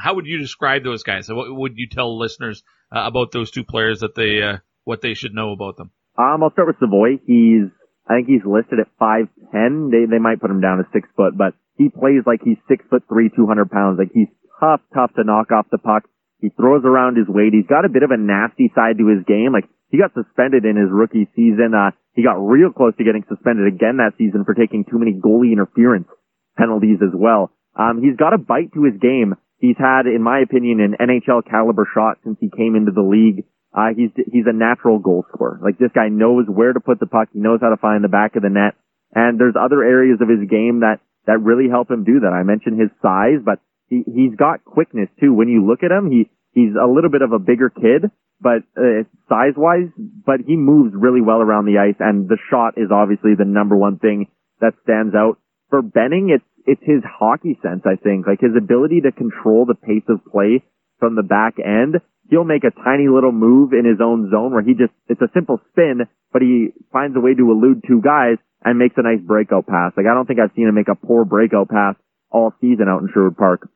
how 0.00 0.16
would 0.16 0.26
you 0.26 0.38
describe 0.38 0.82
those 0.82 1.04
guys? 1.04 1.32
What 1.32 1.54
would 1.54 1.74
you 1.76 1.88
tell 1.88 2.18
listeners 2.18 2.64
uh, 2.90 3.02
about 3.06 3.30
those 3.30 3.52
two 3.52 3.62
players 3.62 4.00
that 4.00 4.16
they, 4.16 4.42
uh, 4.42 4.56
what 4.82 5.00
they 5.00 5.14
should 5.14 5.32
know 5.32 5.52
about 5.52 5.76
them? 5.76 5.92
Um, 6.18 6.42
I'll 6.42 6.50
start 6.50 6.66
with 6.66 6.80
Savoie. 6.80 7.20
He's, 7.24 7.70
I 8.08 8.16
think 8.16 8.28
he's 8.28 8.44
listed 8.44 8.80
at 8.80 8.92
five 8.98 9.28
ten. 9.52 9.90
They 9.90 10.04
they 10.04 10.20
might 10.20 10.40
put 10.40 10.50
him 10.50 10.60
down 10.60 10.78
to 10.78 10.86
six 10.92 11.08
foot, 11.16 11.36
but 11.36 11.54
he 11.76 11.88
plays 11.88 12.22
like 12.26 12.40
he's 12.44 12.60
six 12.68 12.84
foot 12.90 13.02
three, 13.08 13.30
two 13.34 13.46
hundred 13.46 13.70
pounds. 13.70 13.98
Like 13.98 14.12
he's 14.12 14.28
tough, 14.60 14.80
tough 14.92 15.12
to 15.16 15.24
knock 15.24 15.50
off 15.52 15.66
the 15.70 15.78
puck. 15.78 16.04
He 16.40 16.50
throws 16.50 16.84
around 16.84 17.16
his 17.16 17.28
weight. 17.28 17.54
He's 17.54 17.66
got 17.66 17.84
a 17.84 17.92
bit 17.92 18.02
of 18.02 18.10
a 18.10 18.20
nasty 18.20 18.70
side 18.74 18.98
to 18.98 19.08
his 19.08 19.24
game. 19.24 19.52
Like 19.52 19.64
he 19.88 19.96
got 19.96 20.12
suspended 20.12 20.64
in 20.64 20.76
his 20.76 20.92
rookie 20.92 21.28
season. 21.34 21.72
Uh, 21.72 21.96
he 22.12 22.22
got 22.22 22.36
real 22.36 22.70
close 22.70 22.94
to 22.96 23.04
getting 23.04 23.24
suspended 23.28 23.66
again 23.66 23.96
that 23.98 24.18
season 24.18 24.44
for 24.44 24.54
taking 24.54 24.84
too 24.84 24.98
many 24.98 25.14
goalie 25.14 25.52
interference 25.52 26.08
penalties 26.56 26.98
as 27.02 27.14
well. 27.14 27.50
Um, 27.74 28.02
he's 28.02 28.16
got 28.16 28.34
a 28.34 28.38
bite 28.38 28.72
to 28.74 28.84
his 28.84 29.00
game. 29.00 29.34
He's 29.58 29.76
had, 29.78 30.06
in 30.06 30.22
my 30.22 30.40
opinion, 30.40 30.80
an 30.80 30.96
NHL 31.00 31.48
caliber 31.48 31.88
shot 31.94 32.18
since 32.22 32.36
he 32.40 32.50
came 32.50 32.76
into 32.76 32.92
the 32.92 33.02
league. 33.02 33.46
Uh, 33.74 33.90
he's, 33.96 34.10
he's 34.30 34.46
a 34.46 34.52
natural 34.54 34.98
goal 34.98 35.26
scorer. 35.32 35.58
Like 35.62 35.78
this 35.78 35.90
guy 35.94 36.08
knows 36.08 36.46
where 36.46 36.72
to 36.72 36.80
put 36.80 37.00
the 37.00 37.06
puck. 37.06 37.28
He 37.32 37.40
knows 37.40 37.58
how 37.60 37.70
to 37.70 37.76
find 37.76 38.04
the 38.04 38.08
back 38.08 38.36
of 38.36 38.42
the 38.42 38.48
net. 38.48 38.74
And 39.14 39.38
there's 39.38 39.54
other 39.58 39.82
areas 39.82 40.18
of 40.20 40.28
his 40.28 40.48
game 40.48 40.80
that, 40.80 41.00
that 41.26 41.42
really 41.42 41.68
help 41.68 41.90
him 41.90 42.04
do 42.04 42.20
that. 42.20 42.32
I 42.32 42.42
mentioned 42.44 42.80
his 42.80 42.90
size, 43.02 43.42
but 43.44 43.58
he, 43.88 44.04
he's 44.06 44.34
got 44.36 44.64
quickness 44.64 45.08
too. 45.20 45.34
When 45.34 45.48
you 45.48 45.66
look 45.66 45.82
at 45.82 45.90
him, 45.90 46.10
he, 46.10 46.30
he's 46.52 46.74
a 46.80 46.86
little 46.86 47.10
bit 47.10 47.22
of 47.22 47.32
a 47.32 47.38
bigger 47.38 47.70
kid, 47.70 48.10
but 48.40 48.62
uh, 48.76 49.04
size 49.28 49.54
wise, 49.56 49.90
but 49.98 50.40
he 50.46 50.56
moves 50.56 50.94
really 50.94 51.20
well 51.20 51.40
around 51.40 51.66
the 51.66 51.78
ice, 51.78 51.96
and 51.98 52.28
the 52.28 52.38
shot 52.50 52.74
is 52.76 52.90
obviously 52.90 53.34
the 53.36 53.44
number 53.44 53.76
one 53.76 53.98
thing 53.98 54.26
that 54.60 54.74
stands 54.82 55.14
out. 55.14 55.38
For 55.70 55.82
Benning, 55.82 56.30
it's 56.30 56.44
it's 56.66 56.82
his 56.82 57.02
hockey 57.04 57.58
sense, 57.62 57.82
I 57.84 57.96
think, 57.96 58.26
like 58.26 58.40
his 58.40 58.56
ability 58.56 59.02
to 59.02 59.12
control 59.12 59.66
the 59.66 59.74
pace 59.74 60.04
of 60.08 60.24
play 60.24 60.62
from 60.98 61.14
the 61.14 61.22
back 61.22 61.56
end. 61.58 62.00
He'll 62.30 62.44
make 62.44 62.64
a 62.64 62.70
tiny 62.70 63.08
little 63.08 63.32
move 63.32 63.72
in 63.72 63.84
his 63.84 64.00
own 64.00 64.30
zone 64.30 64.52
where 64.52 64.62
he 64.62 64.74
just 64.74 64.92
it's 65.08 65.20
a 65.20 65.30
simple 65.34 65.60
spin, 65.70 66.08
but 66.32 66.42
he 66.42 66.70
finds 66.92 67.16
a 67.16 67.20
way 67.20 67.34
to 67.34 67.50
elude 67.50 67.84
two 67.86 68.00
guys 68.00 68.38
and 68.64 68.78
makes 68.78 68.96
a 68.96 69.02
nice 69.02 69.20
breakout 69.20 69.66
pass. 69.66 69.92
Like 69.96 70.06
I 70.06 70.14
don't 70.14 70.26
think 70.26 70.40
I've 70.40 70.54
seen 70.56 70.68
him 70.68 70.74
make 70.74 70.88
a 70.88 70.94
poor 70.96 71.24
breakout 71.24 71.68
pass 71.68 71.96
all 72.30 72.52
season 72.60 72.88
out 72.88 73.02
in 73.02 73.08
Sherwood 73.12 73.36
Park. 73.36 73.68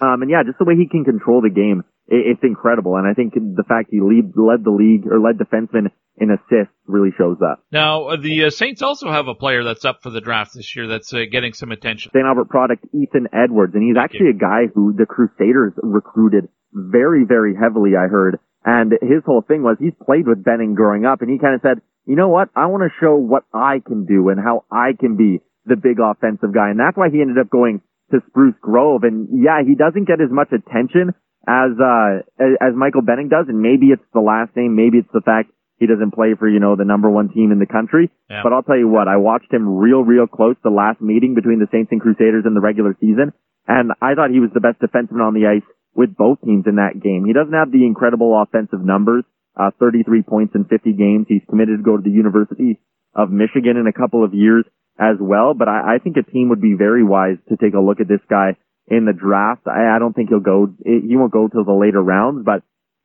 Um, 0.00 0.22
and 0.22 0.30
yeah, 0.30 0.42
just 0.44 0.58
the 0.58 0.64
way 0.64 0.76
he 0.76 0.88
can 0.88 1.04
control 1.04 1.40
the 1.42 1.50
game 1.50 1.84
it's 2.10 2.42
incredible. 2.42 2.96
And 2.96 3.06
I 3.06 3.14
think 3.14 3.34
the 3.34 3.64
fact 3.66 3.88
he 3.90 4.00
lead, 4.00 4.32
led 4.34 4.64
the 4.64 4.70
league 4.70 5.06
or 5.06 5.20
led 5.20 5.38
defensemen 5.38 5.90
in 6.16 6.30
assists 6.30 6.74
really 6.86 7.10
shows 7.16 7.38
that. 7.38 7.56
Now, 7.70 8.08
uh, 8.08 8.16
the 8.16 8.46
uh, 8.46 8.50
Saints 8.50 8.82
also 8.82 9.10
have 9.10 9.28
a 9.28 9.34
player 9.34 9.62
that's 9.62 9.84
up 9.84 10.02
for 10.02 10.10
the 10.10 10.20
draft 10.20 10.52
this 10.54 10.74
year 10.74 10.88
that's 10.88 11.14
uh, 11.14 11.20
getting 11.30 11.52
some 11.52 11.70
attention. 11.70 12.10
St. 12.12 12.26
Albert 12.26 12.48
product 12.48 12.84
Ethan 12.92 13.28
Edwards, 13.32 13.74
and 13.74 13.82
he's 13.82 13.96
actually 13.96 14.30
a 14.30 14.38
guy 14.38 14.66
who 14.74 14.92
the 14.92 15.06
Crusaders 15.06 15.72
recruited 15.76 16.48
very, 16.72 17.24
very 17.24 17.54
heavily, 17.54 17.92
I 17.96 18.08
heard. 18.08 18.38
And 18.64 18.92
his 19.00 19.24
whole 19.24 19.42
thing 19.42 19.62
was 19.62 19.76
he's 19.78 19.96
played 20.04 20.26
with 20.26 20.44
Benning 20.44 20.74
growing 20.74 21.06
up, 21.06 21.22
and 21.22 21.30
he 21.30 21.38
kind 21.38 21.54
of 21.54 21.62
said, 21.62 21.80
you 22.06 22.16
know 22.16 22.28
what, 22.28 22.48
I 22.56 22.66
want 22.66 22.82
to 22.82 22.98
show 23.00 23.14
what 23.16 23.44
I 23.52 23.80
can 23.84 24.04
do 24.04 24.28
and 24.28 24.40
how 24.40 24.64
I 24.70 24.92
can 24.98 25.16
be 25.16 25.40
the 25.64 25.76
big 25.76 26.00
offensive 26.00 26.52
guy. 26.52 26.70
And 26.70 26.80
that's 26.80 26.96
why 26.96 27.08
he 27.10 27.20
ended 27.20 27.38
up 27.38 27.50
going 27.50 27.80
to 28.10 28.20
Spruce 28.28 28.56
Grove. 28.60 29.04
And 29.04 29.28
yeah, 29.30 29.62
he 29.64 29.74
doesn't 29.74 30.08
get 30.08 30.20
as 30.20 30.30
much 30.30 30.50
attention 30.52 31.14
as, 31.46 31.70
uh, 31.78 32.26
as 32.40 32.74
Michael 32.74 33.02
Benning 33.02 33.28
does. 33.28 33.46
And 33.48 33.60
maybe 33.60 33.92
it's 33.92 34.04
the 34.12 34.20
last 34.24 34.56
name. 34.56 34.74
Maybe 34.74 34.98
it's 34.98 35.12
the 35.12 35.20
fact 35.20 35.52
he 35.78 35.86
doesn't 35.86 36.12
play 36.12 36.34
for, 36.38 36.48
you 36.48 36.60
know, 36.60 36.76
the 36.76 36.84
number 36.84 37.08
one 37.08 37.28
team 37.30 37.52
in 37.52 37.58
the 37.58 37.70
country. 37.70 38.10
Yeah. 38.28 38.42
But 38.42 38.52
I'll 38.52 38.62
tell 38.62 38.76
you 38.76 38.88
what, 38.88 39.08
I 39.08 39.16
watched 39.16 39.52
him 39.52 39.68
real, 39.68 40.02
real 40.02 40.26
close 40.26 40.56
the 40.64 40.70
last 40.70 41.00
meeting 41.00 41.34
between 41.34 41.58
the 41.58 41.68
Saints 41.70 41.92
and 41.92 42.00
Crusaders 42.00 42.44
in 42.44 42.54
the 42.54 42.60
regular 42.60 42.96
season. 43.00 43.32
And 43.68 43.92
I 44.02 44.14
thought 44.14 44.30
he 44.30 44.40
was 44.40 44.50
the 44.52 44.60
best 44.60 44.80
defenseman 44.80 45.22
on 45.22 45.34
the 45.34 45.46
ice 45.46 45.68
with 46.00 46.16
both 46.16 46.40
teams 46.40 46.64
in 46.66 46.76
that 46.76 46.96
game. 46.96 47.28
He 47.28 47.36
doesn't 47.36 47.52
have 47.52 47.70
the 47.70 47.84
incredible 47.84 48.32
offensive 48.40 48.80
numbers, 48.80 49.24
uh, 49.54 49.70
33 49.78 50.22
points 50.22 50.54
in 50.54 50.64
50 50.64 50.96
games. 50.96 51.26
He's 51.28 51.44
committed 51.44 51.76
to 51.76 51.84
go 51.84 51.98
to 51.98 52.02
the 52.02 52.08
University 52.08 52.80
of 53.14 53.28
Michigan 53.30 53.76
in 53.76 53.86
a 53.86 53.92
couple 53.92 54.24
of 54.24 54.32
years 54.32 54.64
as 54.98 55.20
well. 55.20 55.52
But 55.52 55.68
I, 55.68 55.96
I 55.96 55.98
think 55.98 56.16
a 56.16 56.24
team 56.24 56.48
would 56.48 56.62
be 56.62 56.72
very 56.72 57.04
wise 57.04 57.36
to 57.50 57.60
take 57.60 57.74
a 57.74 57.84
look 57.84 58.00
at 58.00 58.08
this 58.08 58.24
guy 58.30 58.56
in 58.88 59.04
the 59.04 59.12
draft. 59.12 59.68
I, 59.68 59.94
I 59.94 59.98
don't 59.98 60.16
think 60.16 60.30
he'll 60.30 60.40
go, 60.40 60.72
he 60.82 61.16
won't 61.20 61.32
go 61.32 61.48
till 61.48 61.64
the 61.64 61.76
later 61.76 62.00
rounds, 62.00 62.46
but 62.46 62.62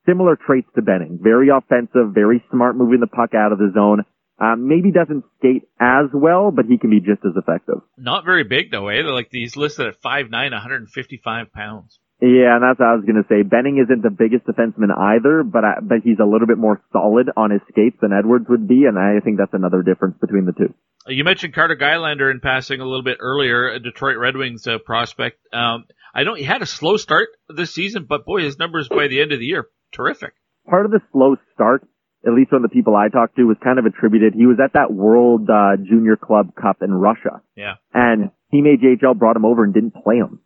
similar 0.08 0.38
traits 0.40 0.70
to 0.76 0.82
Benning. 0.82 1.20
Very 1.22 1.50
offensive, 1.50 2.16
very 2.16 2.42
smart 2.50 2.78
moving 2.78 3.02
the 3.02 3.12
puck 3.12 3.36
out 3.36 3.52
of 3.52 3.60
the 3.60 3.72
zone. 3.76 4.06
Um, 4.40 4.68
maybe 4.68 4.92
doesn't 4.92 5.24
skate 5.38 5.64
as 5.80 6.08
well, 6.14 6.52
but 6.52 6.66
he 6.66 6.78
can 6.78 6.90
be 6.90 7.00
just 7.00 7.24
as 7.24 7.36
effective. 7.36 7.82
Not 7.98 8.26
very 8.26 8.44
big 8.44 8.72
though, 8.72 8.88
eh? 8.88 9.02
Like 9.04 9.30
he's 9.32 9.56
listed 9.56 9.88
at 9.88 10.02
5'9", 10.02 10.32
155 10.32 11.54
pounds. 11.54 12.00
Yeah, 12.22 12.56
and 12.56 12.64
that's 12.64 12.80
what 12.80 12.88
I 12.88 12.96
was 12.96 13.04
going 13.06 13.22
to 13.22 13.28
say. 13.28 13.44
Benning 13.44 13.78
isn't 13.84 14.02
the 14.02 14.10
biggest 14.10 14.46
defenseman 14.48 14.88
either, 14.98 15.44
but 15.44 15.66
I, 15.66 15.74
but 15.82 15.98
he's 16.04 16.20
a 16.20 16.26
little 16.26 16.48
bit 16.48 16.58
more 16.58 16.82
solid 16.94 17.28
on 17.36 17.52
his 17.52 17.60
skates 17.70 17.98
than 18.02 18.14
Edwards 18.14 18.46
would 18.48 18.68
be, 18.68 18.86
and 18.86 18.98
I 18.98 19.20
think 19.20 19.38
that's 19.38 19.54
another 19.54 19.84
difference 19.84 20.16
between 20.22 20.46
the 20.46 20.54
two. 20.54 20.74
You 21.08 21.24
mentioned 21.26 21.54
Carter 21.54 21.76
Gylander 21.76 22.32
in 22.32 22.40
passing 22.40 22.80
a 22.80 22.86
little 22.86 23.04
bit 23.04 23.18
earlier, 23.20 23.68
a 23.70 23.80
Detroit 23.80 24.18
Red 24.18 24.38
Wings 24.38 24.66
uh, 24.66 24.78
prospect. 24.80 25.38
Um, 25.54 25.86
I 26.16 26.24
know 26.24 26.36
he 26.36 26.44
had 26.44 26.62
a 26.62 26.66
slow 26.66 26.96
start 26.98 27.28
this 27.50 27.74
season, 27.74 28.06
but 28.08 28.26
boy, 28.26 28.44
his 28.44 28.58
numbers 28.58 28.88
by 28.88 29.08
the 29.10 29.22
end 29.22 29.34
of 29.34 29.40
the 29.40 29.46
year, 29.46 29.68
terrific. 29.94 30.34
Part 30.68 30.86
of 30.86 30.92
the 30.92 31.02
slow 31.12 31.36
start, 31.54 31.86
at 32.26 32.34
least 32.34 32.50
from 32.50 32.62
the 32.64 32.70
people 32.70 32.96
I 32.96 33.10
talked 33.10 33.36
to, 33.36 33.44
was 33.44 33.58
kind 33.62 33.78
of 33.78 33.86
attributed. 33.86 34.34
He 34.34 34.46
was 34.46 34.58
at 34.64 34.74
that 34.74 34.92
World 34.92 35.50
uh, 35.50 35.76
Junior 35.78 36.16
Club 36.16 36.56
Cup 36.56 36.78
in 36.82 36.94
Russia, 36.94 37.42
Yeah. 37.58 37.74
and 37.94 38.32
Team 38.52 38.64
AJHL 38.66 39.20
brought 39.20 39.36
him 39.36 39.44
over 39.46 39.66
and 39.66 39.74
didn't 39.74 39.94
play 40.02 40.16
him. 40.16 40.40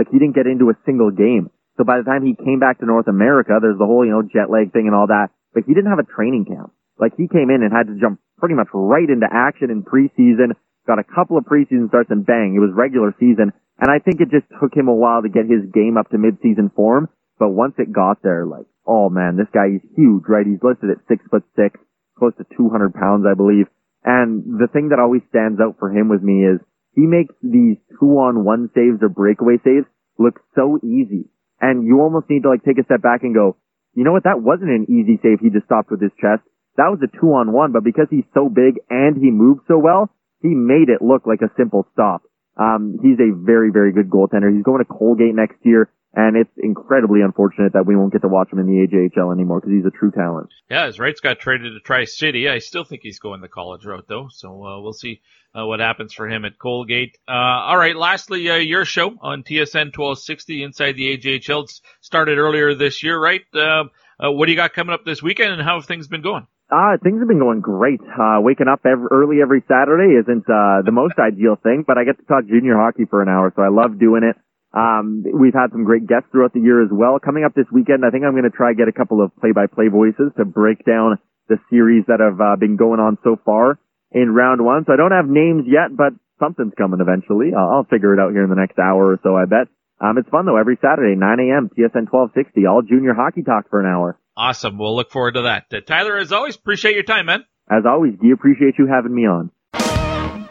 Like 0.00 0.08
he 0.08 0.16
didn't 0.16 0.32
get 0.32 0.48
into 0.48 0.72
a 0.72 0.80
single 0.88 1.12
game. 1.12 1.52
So 1.76 1.84
by 1.84 2.00
the 2.00 2.08
time 2.08 2.24
he 2.24 2.32
came 2.32 2.56
back 2.56 2.80
to 2.80 2.88
North 2.88 3.04
America, 3.04 3.60
there's 3.60 3.76
the 3.76 3.84
whole, 3.84 4.00
you 4.00 4.16
know, 4.16 4.24
jet 4.24 4.48
lag 4.48 4.72
thing 4.72 4.88
and 4.88 4.96
all 4.96 5.12
that, 5.12 5.28
but 5.52 5.68
he 5.68 5.76
didn't 5.76 5.92
have 5.92 6.00
a 6.00 6.08
training 6.08 6.48
camp. 6.48 6.72
Like 6.96 7.20
he 7.20 7.28
came 7.28 7.52
in 7.52 7.60
and 7.60 7.68
had 7.68 7.92
to 7.92 8.00
jump 8.00 8.16
pretty 8.40 8.56
much 8.56 8.72
right 8.72 9.04
into 9.04 9.28
action 9.28 9.68
in 9.68 9.84
preseason, 9.84 10.56
got 10.88 10.96
a 10.96 11.04
couple 11.04 11.36
of 11.36 11.44
preseason 11.44 11.92
starts 11.92 12.08
and 12.08 12.24
bang, 12.24 12.56
it 12.56 12.64
was 12.64 12.72
regular 12.72 13.12
season. 13.20 13.52
And 13.76 13.92
I 13.92 14.00
think 14.00 14.24
it 14.24 14.32
just 14.32 14.48
took 14.56 14.72
him 14.72 14.88
a 14.88 14.96
while 14.96 15.20
to 15.20 15.28
get 15.28 15.44
his 15.44 15.68
game 15.68 16.00
up 16.00 16.08
to 16.10 16.16
midseason 16.16 16.72
form. 16.72 17.12
But 17.38 17.52
once 17.52 17.76
it 17.76 17.92
got 17.92 18.24
there, 18.24 18.46
like, 18.48 18.68
oh 18.88 19.12
man, 19.12 19.36
this 19.36 19.52
guy 19.52 19.68
is 19.68 19.84
huge, 19.96 20.24
right? 20.28 20.48
He's 20.48 20.64
listed 20.64 20.88
at 20.88 21.04
six 21.08 21.20
foot 21.28 21.44
six, 21.56 21.76
close 22.16 22.32
to 22.40 22.48
200 22.56 22.96
pounds, 22.96 23.28
I 23.28 23.36
believe. 23.36 23.68
And 24.00 24.56
the 24.60 24.68
thing 24.72 24.96
that 24.96 25.00
always 25.00 25.20
stands 25.28 25.60
out 25.60 25.76
for 25.76 25.92
him 25.92 26.08
with 26.08 26.24
me 26.24 26.44
is 26.48 26.60
he 26.94 27.06
makes 27.06 27.34
these 27.42 27.76
two 27.98 28.18
on 28.18 28.44
one 28.44 28.70
saves 28.74 29.02
or 29.02 29.08
breakaway 29.08 29.58
saves 29.64 29.86
look 30.18 30.40
so 30.54 30.78
easy. 30.82 31.28
And 31.60 31.86
you 31.86 32.00
almost 32.00 32.28
need 32.28 32.42
to 32.42 32.50
like 32.50 32.64
take 32.64 32.78
a 32.78 32.84
step 32.84 33.02
back 33.02 33.22
and 33.22 33.34
go, 33.34 33.56
you 33.94 34.04
know 34.04 34.12
what? 34.12 34.24
That 34.24 34.40
wasn't 34.42 34.70
an 34.70 34.86
easy 34.88 35.18
save. 35.22 35.40
He 35.40 35.50
just 35.50 35.66
stopped 35.66 35.90
with 35.90 36.00
his 36.00 36.12
chest. 36.20 36.42
That 36.76 36.88
was 36.88 37.00
a 37.02 37.10
two 37.20 37.34
on 37.34 37.52
one, 37.52 37.72
but 37.72 37.84
because 37.84 38.06
he's 38.08 38.24
so 38.32 38.48
big 38.48 38.80
and 38.88 39.16
he 39.16 39.30
moves 39.30 39.60
so 39.68 39.76
well, 39.76 40.08
he 40.40 40.48
made 40.54 40.88
it 40.88 41.02
look 41.02 41.26
like 41.26 41.42
a 41.42 41.52
simple 41.56 41.86
stop. 41.92 42.22
Um, 42.56 42.98
he's 43.02 43.18
a 43.20 43.34
very, 43.34 43.70
very 43.70 43.92
good 43.92 44.08
goaltender. 44.08 44.52
He's 44.54 44.64
going 44.64 44.84
to 44.84 44.88
Colgate 44.88 45.34
next 45.34 45.58
year, 45.62 45.90
and 46.14 46.36
it's 46.36 46.50
incredibly 46.56 47.20
unfortunate 47.22 47.72
that 47.74 47.86
we 47.86 47.96
won't 47.96 48.12
get 48.12 48.22
to 48.22 48.28
watch 48.28 48.52
him 48.52 48.58
in 48.58 48.66
the 48.66 48.86
AJHL 48.86 49.32
anymore 49.32 49.60
because 49.60 49.72
he's 49.72 49.86
a 49.86 49.96
true 49.96 50.10
talent. 50.10 50.48
Yeah, 50.68 50.86
his 50.86 50.98
rights 50.98 51.20
got 51.20 51.38
traded 51.38 51.72
to 51.74 51.80
Tri 51.80 52.04
City. 52.04 52.48
I 52.48 52.58
still 52.58 52.84
think 52.84 53.02
he's 53.02 53.20
going 53.20 53.40
the 53.40 53.48
college 53.48 53.84
route 53.84 54.06
though, 54.08 54.28
so 54.30 54.64
uh, 54.64 54.80
we'll 54.80 54.92
see 54.92 55.20
uh, 55.56 55.66
what 55.66 55.80
happens 55.80 56.12
for 56.12 56.28
him 56.28 56.44
at 56.44 56.58
Colgate. 56.58 57.16
Uh, 57.28 57.32
all 57.32 57.76
right, 57.76 57.96
lastly, 57.96 58.48
uh, 58.50 58.56
your 58.56 58.84
show 58.84 59.16
on 59.20 59.42
TSN 59.42 59.96
1260 59.96 60.62
inside 60.62 60.96
the 60.96 61.16
AJHL 61.16 61.68
started 62.00 62.38
earlier 62.38 62.74
this 62.74 63.02
year, 63.02 63.18
right? 63.18 63.42
Uh, 63.54 63.84
uh, 64.22 64.30
what 64.30 64.46
do 64.46 64.52
you 64.52 64.56
got 64.56 64.72
coming 64.72 64.92
up 64.92 65.04
this 65.04 65.22
weekend, 65.22 65.52
and 65.52 65.62
how 65.62 65.78
have 65.78 65.86
things 65.86 66.08
been 66.08 66.22
going? 66.22 66.46
Uh, 66.70 66.96
things 67.02 67.18
have 67.18 67.26
been 67.26 67.40
going 67.40 67.60
great. 67.60 68.00
Uh, 68.00 68.38
waking 68.40 68.68
up 68.68 68.80
every, 68.86 69.06
early 69.10 69.42
every 69.42 69.62
Saturday 69.66 70.14
isn't, 70.14 70.44
uh, 70.48 70.82
the 70.84 70.92
most 70.92 71.14
ideal 71.18 71.56
thing, 71.56 71.84
but 71.86 71.98
I 71.98 72.04
get 72.04 72.18
to 72.18 72.24
talk 72.24 72.46
junior 72.46 72.76
hockey 72.76 73.06
for 73.06 73.22
an 73.22 73.28
hour, 73.28 73.52
so 73.54 73.62
I 73.62 73.68
love 73.68 73.98
doing 73.98 74.22
it. 74.22 74.36
Um, 74.72 75.24
we've 75.26 75.54
had 75.54 75.72
some 75.72 75.84
great 75.84 76.06
guests 76.06 76.28
throughout 76.30 76.52
the 76.52 76.60
year 76.60 76.82
as 76.82 76.90
well. 76.92 77.18
Coming 77.18 77.44
up 77.44 77.54
this 77.54 77.66
weekend, 77.72 78.04
I 78.04 78.10
think 78.10 78.24
I'm 78.24 78.32
going 78.32 78.44
to 78.44 78.54
try 78.54 78.72
get 78.72 78.88
a 78.88 78.92
couple 78.92 79.22
of 79.22 79.34
play-by-play 79.40 79.88
voices 79.88 80.30
to 80.38 80.44
break 80.44 80.84
down 80.84 81.18
the 81.48 81.58
series 81.68 82.04
that 82.06 82.20
have 82.20 82.40
uh, 82.40 82.56
been 82.56 82.76
going 82.76 83.00
on 83.00 83.18
so 83.24 83.36
far 83.44 83.78
in 84.12 84.30
round 84.30 84.64
one. 84.64 84.84
So 84.86 84.92
I 84.92 84.96
don't 84.96 85.10
have 85.10 85.26
names 85.26 85.64
yet, 85.66 85.94
but 85.96 86.14
something's 86.38 86.74
coming 86.78 87.00
eventually. 87.00 87.50
I'll, 87.56 87.82
I'll 87.82 87.88
figure 87.90 88.14
it 88.14 88.20
out 88.20 88.30
here 88.32 88.44
in 88.44 88.50
the 88.50 88.56
next 88.56 88.78
hour 88.78 89.10
or 89.10 89.18
so, 89.22 89.36
I 89.36 89.44
bet. 89.44 89.66
Um, 90.00 90.16
it's 90.16 90.28
fun 90.30 90.46
though. 90.46 90.56
Every 90.56 90.78
Saturday, 90.80 91.14
9 91.14 91.40
a.m. 91.40 91.68
TSN 91.68 92.08
1260, 92.08 92.66
all 92.66 92.82
junior 92.82 93.12
hockey 93.12 93.42
talk 93.42 93.68
for 93.68 93.80
an 93.80 93.86
hour. 93.86 94.18
Awesome. 94.36 94.78
We'll 94.78 94.96
look 94.96 95.10
forward 95.10 95.34
to 95.34 95.42
that. 95.42 95.66
Uh, 95.72 95.80
Tyler, 95.80 96.16
as 96.16 96.32
always, 96.32 96.56
appreciate 96.56 96.94
your 96.94 97.02
time, 97.04 97.26
man. 97.26 97.44
As 97.68 97.84
always, 97.86 98.14
Guy, 98.16 98.30
appreciate 98.32 98.78
you 98.78 98.86
having 98.86 99.14
me 99.14 99.26
on. 99.26 99.50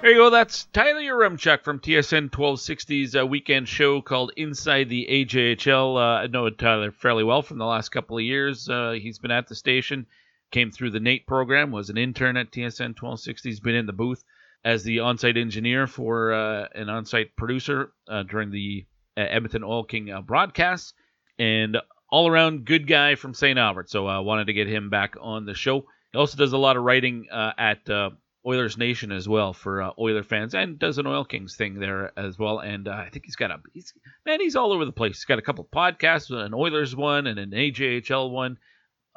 There 0.02 0.12
you 0.12 0.18
go. 0.18 0.30
That's 0.30 0.64
Tyler 0.72 1.02
Yaremchuk 1.02 1.62
from 1.62 1.82
TSN 1.82 2.30
1260's 2.30 3.18
uh, 3.18 3.28
weekend 3.28 3.68
show 3.68 4.02
called 4.02 4.32
Inside 4.38 4.88
the 4.88 5.06
AJHL. 5.06 5.98
Uh, 5.98 6.24
I 6.24 6.28
know 6.28 6.50
Tyler 6.50 6.92
fairly 6.92 7.26
well 7.26 7.42
from 7.42 7.58
the 7.58 7.66
last 7.66 7.90
couple 7.90 8.18
of 8.18 8.24
years. 8.24 8.70
Uh, 8.70 8.92
he's 8.92 9.20
been 9.20 9.30
at 9.30 9.50
the 9.50 9.56
station, 9.56 10.06
came 10.52 10.72
through 10.72 10.92
the 10.92 11.02
NAIT 11.02 11.28
program, 11.28 11.72
was 11.72 11.90
an 11.90 11.98
intern 11.98 12.38
at 12.38 12.50
TSN 12.50 12.96
1260. 12.96 13.50
He's 13.50 13.60
been 13.60 13.76
in 13.76 13.88
the 13.88 13.92
booth 13.92 14.24
as 14.64 14.86
the 14.86 15.02
on-site 15.02 15.36
engineer 15.36 15.86
for 15.86 16.32
uh, 16.32 16.68
an 16.74 16.88
on-site 16.88 17.36
producer 17.36 17.92
uh, 18.08 18.24
during 18.24 18.52
the 18.52 18.86
uh, 19.18 19.22
Edmonton 19.30 19.66
Oil 19.66 19.84
King 19.84 20.14
broadcasts, 20.26 20.94
and 21.38 21.76
all-around 22.10 22.64
good 22.64 22.88
guy 22.88 23.16
from 23.16 23.34
St. 23.34 23.60
Albert. 23.60 23.90
So 23.90 24.08
I 24.08 24.20
wanted 24.20 24.48
to 24.48 24.54
get 24.54 24.68
him 24.68 24.90
back 24.90 25.16
on 25.20 25.46
the 25.46 25.56
show. 25.56 25.84
He 26.14 26.18
also 26.18 26.38
does 26.38 26.54
a 26.54 26.58
lot 26.58 26.78
of 26.78 26.84
writing 26.84 27.28
at 27.30 27.80
Oilers 28.46 28.78
Nation 28.78 29.12
as 29.12 29.28
well 29.28 29.54
for 29.54 29.82
uh, 29.82 29.92
Oiler 30.00 30.24
fans, 30.24 30.56
and 30.56 30.80
does 30.80 30.98
an 30.98 31.08
Oil 31.08 31.26
Kings 31.26 31.56
thing 31.56 31.76
there 31.76 32.18
as 32.18 32.40
well. 32.40 32.60
And 32.60 32.88
uh, 32.88 32.92
I 32.92 33.10
think 33.10 33.26
he's 33.26 33.36
got 33.36 33.52
a 33.52 33.58
he's 33.74 33.94
man, 34.26 34.40
he's 34.40 34.56
all 34.56 34.72
over 34.72 34.86
the 34.86 34.92
place. 34.92 35.18
He's 35.18 35.26
got 35.26 35.40
a 35.40 35.44
couple 35.44 35.66
podcasts, 35.66 36.32
an 36.32 36.54
Oilers 36.54 36.96
one 36.96 37.28
and 37.28 37.38
an 37.38 37.52
AJHL 37.52 38.32
one, 38.32 38.58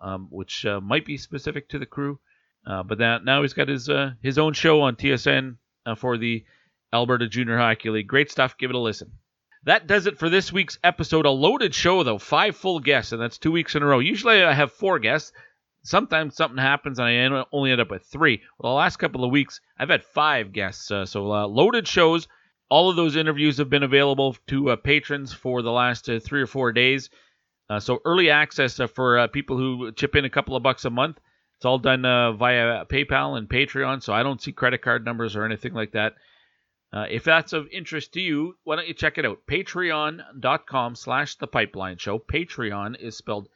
um, 0.00 0.26
which 0.30 0.66
uh, 0.66 0.80
might 0.80 1.06
be 1.06 1.16
specific 1.16 1.68
to 1.68 1.78
the 1.78 1.86
crew. 1.86 2.18
Uh, 2.66 2.82
but 2.82 2.98
that 2.98 3.24
now 3.24 3.42
he's 3.42 3.54
got 3.54 3.68
his 3.68 3.88
uh, 3.88 4.12
his 4.22 4.38
own 4.38 4.52
show 4.52 4.80
on 4.82 4.96
TSN 4.96 5.56
uh, 5.86 5.94
for 5.94 6.18
the 6.18 6.44
Alberta 6.92 7.28
Junior 7.28 7.58
Hockey 7.58 7.90
League. 7.90 8.08
Great 8.08 8.30
stuff. 8.30 8.58
Give 8.58 8.70
it 8.70 8.76
a 8.76 8.78
listen. 8.78 9.12
That 9.64 9.86
does 9.86 10.06
it 10.06 10.18
for 10.18 10.28
this 10.28 10.52
week's 10.52 10.78
episode. 10.82 11.26
A 11.26 11.30
loaded 11.30 11.74
show 11.74 12.02
though, 12.02 12.18
five 12.18 12.56
full 12.56 12.80
guests, 12.80 13.12
and 13.12 13.22
that's 13.22 13.38
two 13.38 13.52
weeks 13.52 13.76
in 13.76 13.82
a 13.82 13.86
row. 13.86 14.00
Usually 14.00 14.42
I 14.42 14.52
have 14.52 14.72
four 14.72 14.98
guests 14.98 15.32
sometimes 15.82 16.36
something 16.36 16.58
happens 16.58 16.98
and 16.98 17.08
I 17.08 17.44
only 17.52 17.72
end 17.72 17.80
up 17.80 17.90
with 17.90 18.04
three. 18.04 18.42
Well, 18.58 18.72
the 18.72 18.78
last 18.78 18.96
couple 18.96 19.24
of 19.24 19.30
weeks, 19.30 19.60
I've 19.78 19.88
had 19.88 20.04
five 20.04 20.52
guests. 20.52 20.90
Uh, 20.90 21.06
so 21.06 21.32
uh, 21.32 21.46
loaded 21.46 21.86
shows. 21.86 22.28
All 22.68 22.88
of 22.88 22.96
those 22.96 23.16
interviews 23.16 23.58
have 23.58 23.68
been 23.68 23.82
available 23.82 24.36
to 24.46 24.70
uh, 24.70 24.76
patrons 24.76 25.32
for 25.32 25.60
the 25.60 25.72
last 25.72 26.08
uh, 26.08 26.20
three 26.20 26.40
or 26.40 26.46
four 26.46 26.72
days. 26.72 27.10
Uh, 27.68 27.80
so 27.80 28.00
early 28.04 28.30
access 28.30 28.78
uh, 28.80 28.86
for 28.86 29.28
people 29.28 29.56
who 29.56 29.92
chip 29.92 30.16
in 30.16 30.24
a 30.24 30.30
couple 30.30 30.56
of 30.56 30.62
bucks 30.62 30.84
a 30.84 30.90
month. 30.90 31.18
It's 31.56 31.64
all 31.64 31.78
done 31.78 32.02
via 32.02 32.84
PayPal 32.86 33.38
and 33.38 33.48
Patreon. 33.48 34.02
So 34.02 34.12
I 34.12 34.22
don't 34.22 34.40
see 34.42 34.52
credit 34.52 34.82
card 34.82 35.04
numbers 35.04 35.36
or 35.36 35.44
anything 35.44 35.74
like 35.74 35.92
that. 35.92 36.14
if 36.92 37.22
that's 37.22 37.52
of 37.52 37.68
interest 37.70 38.14
to 38.14 38.20
you, 38.20 38.56
why 38.64 38.76
don't 38.76 38.88
you 38.88 38.94
check 38.94 39.16
it 39.16 39.24
out? 39.24 39.38
Patreon.com 39.46 40.96
slash 40.96 41.36
The 41.36 41.46
Pipeline 41.46 41.98
Show. 41.98 42.18
Patreon 42.18 42.98
is 43.00 43.16
spelled 43.16 43.48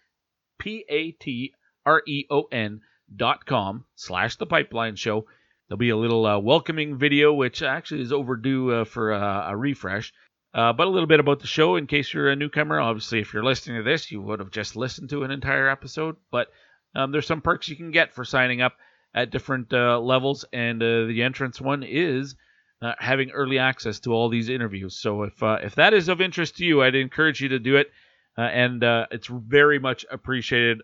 P-A-T 0.60 1.52
R-E-O-N 1.86 2.80
dot 3.14 3.46
com 3.46 3.84
slash 3.94 4.36
the 4.36 4.46
pipeline 4.46 4.96
show. 4.96 5.26
There'll 5.68 5.78
be 5.78 5.90
a 5.90 5.96
little 5.96 6.26
uh, 6.26 6.38
welcoming 6.38 6.98
video, 6.98 7.32
which 7.32 7.62
actually 7.62 8.02
is 8.02 8.12
overdue 8.12 8.72
uh, 8.72 8.84
for 8.84 9.12
uh, 9.12 9.50
a 9.50 9.56
refresh. 9.56 10.12
Uh, 10.54 10.72
but 10.72 10.86
a 10.86 10.90
little 10.90 11.06
bit 11.06 11.20
about 11.20 11.40
the 11.40 11.46
show 11.46 11.76
in 11.76 11.86
case 11.86 12.14
you're 12.14 12.30
a 12.30 12.36
newcomer. 12.36 12.80
Obviously, 12.80 13.20
if 13.20 13.32
you're 13.32 13.44
listening 13.44 13.76
to 13.76 13.82
this, 13.82 14.10
you 14.10 14.22
would 14.22 14.40
have 14.40 14.50
just 14.50 14.74
listened 14.74 15.10
to 15.10 15.22
an 15.22 15.30
entire 15.30 15.68
episode. 15.68 16.16
But 16.30 16.48
um, 16.94 17.12
there's 17.12 17.26
some 17.26 17.42
perks 17.42 17.68
you 17.68 17.76
can 17.76 17.90
get 17.90 18.14
for 18.14 18.24
signing 18.24 18.62
up 18.62 18.74
at 19.14 19.30
different 19.30 19.72
uh, 19.72 20.00
levels, 20.00 20.44
and 20.52 20.82
uh, 20.82 21.06
the 21.06 21.22
entrance 21.22 21.60
one 21.60 21.82
is 21.82 22.36
having 22.98 23.30
early 23.30 23.58
access 23.58 24.00
to 24.00 24.12
all 24.12 24.28
these 24.28 24.48
interviews. 24.48 24.98
So 24.98 25.24
if 25.24 25.34
if 25.42 25.74
that 25.74 25.92
is 25.94 26.08
of 26.08 26.20
interest 26.20 26.56
to 26.56 26.64
you, 26.64 26.82
I'd 26.82 26.94
encourage 26.94 27.40
you 27.40 27.48
to 27.48 27.58
do 27.58 27.76
it, 27.76 27.90
and 28.36 28.82
it's 29.10 29.26
very 29.26 29.78
much 29.78 30.06
appreciated. 30.10 30.82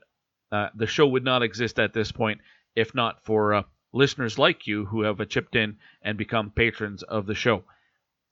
The 0.75 0.87
show 0.87 1.07
would 1.07 1.25
not 1.25 1.43
exist 1.43 1.79
at 1.79 1.95
this 1.95 2.13
point 2.13 2.41
if 2.77 2.95
not 2.95 3.25
for 3.25 3.65
listeners 3.93 4.39
like 4.39 4.67
you 4.67 4.87
who 4.87 5.03
have 5.03 5.29
chipped 5.29 5.57
in 5.57 5.77
and 6.03 6.17
become 6.17 6.51
patrons 6.51 7.03
of 7.03 7.27
the 7.27 7.35
show. 7.35 7.65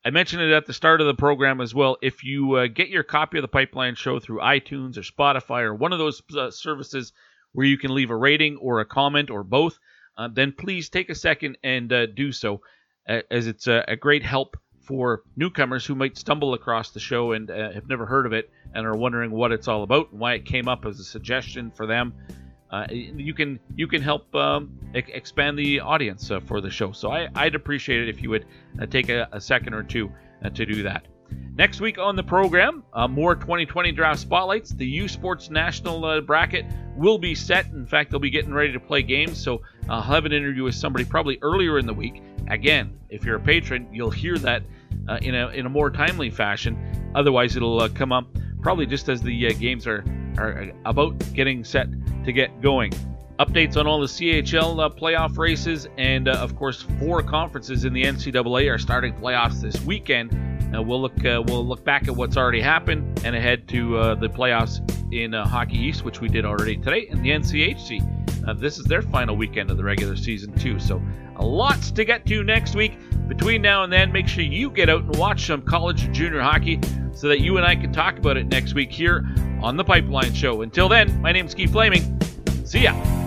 I 0.05 0.11
mentioned 0.11 0.43
it 0.43 0.53
at 0.53 0.67
the 0.67 0.73
start 0.73 1.03
of 1.03 1.07
the 1.07 1.15
program 1.15 1.61
as 1.61 1.75
well. 1.75 1.99
If 2.01 2.25
you 2.25 2.55
uh, 2.55 2.67
get 2.69 2.89
your 2.89 3.03
copy 3.03 3.37
of 3.37 3.43
the 3.43 3.49
Pipeline 3.49 3.97
Show 3.97 4.19
through 4.19 4.41
iTunes 4.41 4.97
or 4.97 5.03
Spotify 5.03 5.63
or 5.63 5.75
one 5.75 5.93
of 5.93 5.99
those 5.99 6.23
uh, 6.35 6.51
services 6.51 7.13
where 7.53 7.67
you 7.67 7.77
can 7.77 7.95
leave 7.95 8.11
a 8.11 8.17
rating 8.17 8.57
or 8.57 8.81
a 8.81 8.87
comment 8.87 9.29
or 9.29 9.45
both, 9.45 9.79
uh, 10.17 10.29
then 10.33 10.53
please 10.53 10.89
take 10.89 11.11
a 11.11 11.15
second 11.15 11.59
and 11.63 11.93
uh, 11.93 12.07
do 12.07 12.33
so, 12.33 12.63
as 13.07 13.47
it's 13.47 13.67
a, 13.67 13.97
great 14.01 14.23
help 14.23 14.57
for 14.81 15.23
newcomers 15.37 15.85
who 15.87 15.95
might 15.95 16.17
stumble 16.17 16.55
across 16.55 16.91
the 16.91 17.01
show 17.01 17.33
and 17.33 17.51
uh, 17.51 17.73
have 17.73 17.89
never 17.89 18.07
heard 18.07 18.27
of 18.27 18.33
it 18.33 18.51
and 18.75 18.87
are 18.87 18.97
wondering 18.97 19.31
what 19.31 19.53
it's 19.53 19.69
all 19.69 19.83
about 19.83 20.11
and 20.11 20.21
why 20.21 20.35
it 20.35 20.45
came 20.45 20.69
up 20.69 20.85
as 20.87 20.99
a 20.99 21.05
suggestion 21.05 21.71
for 21.71 21.87
them 21.87 22.15
uh, 22.71 22.87
you 22.91 23.35
can 23.35 23.59
you 23.75 23.89
can 23.89 24.01
help 24.01 24.33
um, 24.35 24.71
e- 24.95 25.03
expand 25.09 25.59
the 25.59 25.81
audience 25.81 26.31
uh, 26.31 26.39
for 26.41 26.61
the 26.61 26.71
show. 26.71 26.93
So 26.93 27.11
I, 27.11 27.29
would 27.45 27.55
appreciate 27.55 28.03
it 28.03 28.09
if 28.09 28.23
you 28.23 28.31
would 28.31 28.47
uh, 28.81 28.87
take 28.87 29.09
a, 29.09 29.29
a, 29.33 29.41
second 29.41 29.75
or 29.75 29.83
two 29.83 30.11
uh, 30.45 30.51
to 30.51 30.65
do 30.65 30.85
that. 30.85 31.07
Next 31.57 31.81
week 31.81 31.99
on 31.99 32.17
the 32.17 32.23
program, 32.23 32.85
uh, 32.93 33.09
more 33.09 33.35
2020 33.35 33.93
draft 33.93 34.21
spotlights. 34.21 34.71
The 34.71 34.87
U 34.87 35.09
Sports 35.09 35.51
National 35.51 36.05
uh, 36.05 36.21
bracket 36.21 36.65
will 36.97 37.19
be 37.19 37.35
set. 37.35 37.67
In 37.67 37.87
fact, 37.87 38.11
they'll 38.11 38.21
be 38.21 38.31
getting 38.31 38.53
ready 38.53 38.73
to 38.73 38.81
play 38.81 39.03
games. 39.03 39.43
So 39.43 39.63
I'll 39.89 40.01
have 40.01 40.25
an 40.25 40.33
interview 40.33 40.63
with 40.63 40.75
somebody 40.77 41.05
probably 41.05 41.39
earlier 41.43 41.79
in 41.79 41.87
the 41.87 41.95
week. 41.95 42.23
Again, 42.49 42.99
if 43.09 43.25
you're 43.25 43.37
a 43.37 43.41
patron, 43.41 43.89
you'll 43.93 44.11
hear 44.11 44.39
that 44.39 44.63
in 45.23 45.35
a 45.35 45.49
in 45.49 45.67
a 45.67 45.69
more 45.69 45.91
timely 45.91 46.31
fashion. 46.31 46.79
Otherwise, 47.15 47.57
it'll 47.57 47.89
come 47.89 48.13
up 48.13 48.27
probably 48.63 48.87
just 48.87 49.09
as 49.09 49.23
the 49.23 49.53
games 49.55 49.87
are 49.87 50.05
are 50.39 50.71
about 50.85 51.19
getting 51.35 51.65
set 51.65 51.89
to 52.25 52.33
get 52.33 52.61
going. 52.61 52.93
Updates 53.39 53.79
on 53.79 53.87
all 53.87 54.01
the 54.01 54.07
CHL 54.07 54.85
uh, 54.85 54.91
playoff 54.91 55.39
races, 55.39 55.89
and 55.97 56.29
uh, 56.29 56.33
of 56.33 56.55
course, 56.57 56.83
four 56.99 57.23
conferences 57.23 57.85
in 57.87 57.95
the 57.95 58.05
NCAA 58.05 58.71
are 58.71 58.79
starting 58.79 59.15
playoffs 59.15 59.63
this 59.63 59.81
weekend. 59.83 60.31
Uh, 60.75 60.83
we'll 60.83 61.01
look 61.01 61.17
we'll 61.23 61.67
look 61.67 61.85
back 61.85 62.09
at 62.09 62.15
what's 62.15 62.37
already 62.37 62.61
happened 62.61 63.21
and 63.25 63.35
ahead 63.35 63.69
to 63.69 63.97
uh, 63.97 64.15
the 64.15 64.29
playoffs 64.29 64.81
in 65.13 65.35
uh, 65.35 65.47
Hockey 65.47 65.79
East, 65.79 66.05
which 66.05 66.21
we 66.21 66.29
did 66.29 66.45
already 66.45 66.77
today, 66.77 67.09
and 67.09 67.25
the 67.25 67.31
NCHC. 67.31 68.49
Uh, 68.49 68.55
this 68.55 68.79
is 68.79 68.85
their 68.85 69.03
final 69.03 69.37
weekend 69.37 69.71
of 69.71 69.77
the 69.77 69.85
regular 69.85 70.17
season 70.17 70.53
too, 70.55 70.79
so 70.79 71.03
lots 71.39 71.91
to 71.91 72.05
get 72.05 72.27
to 72.27 72.43
next 72.45 72.75
week. 72.75 72.99
Between 73.29 73.63
now 73.63 73.85
and 73.85 73.93
then, 73.93 74.11
make 74.11 74.27
sure 74.27 74.43
you 74.43 74.71
get 74.71 74.89
out 74.89 75.03
and 75.03 75.17
watch 75.17 75.47
some 75.47 75.63
college 75.63 76.05
and 76.05 76.15
junior 76.15 76.41
hockey 76.41 76.81
so 77.13 77.29
that 77.29 77.41
you 77.41 77.57
and 77.59 77.67
I 77.67 77.77
can 77.77 77.93
talk 77.93 78.19
about 78.19 78.37
it 78.37 78.47
next 78.47 78.75
week 78.75 78.91
here 78.91 79.29
on 79.63 79.77
The 79.77 79.85
Pipeline 79.85 80.35
Show. 80.35 80.63
Until 80.63 80.89
then, 80.89 81.21
my 81.21 81.33
name's 81.33 81.55
Keith 81.55 81.71
Flaming. 81.71 82.21
See 82.65 82.81
ya. 82.81 83.20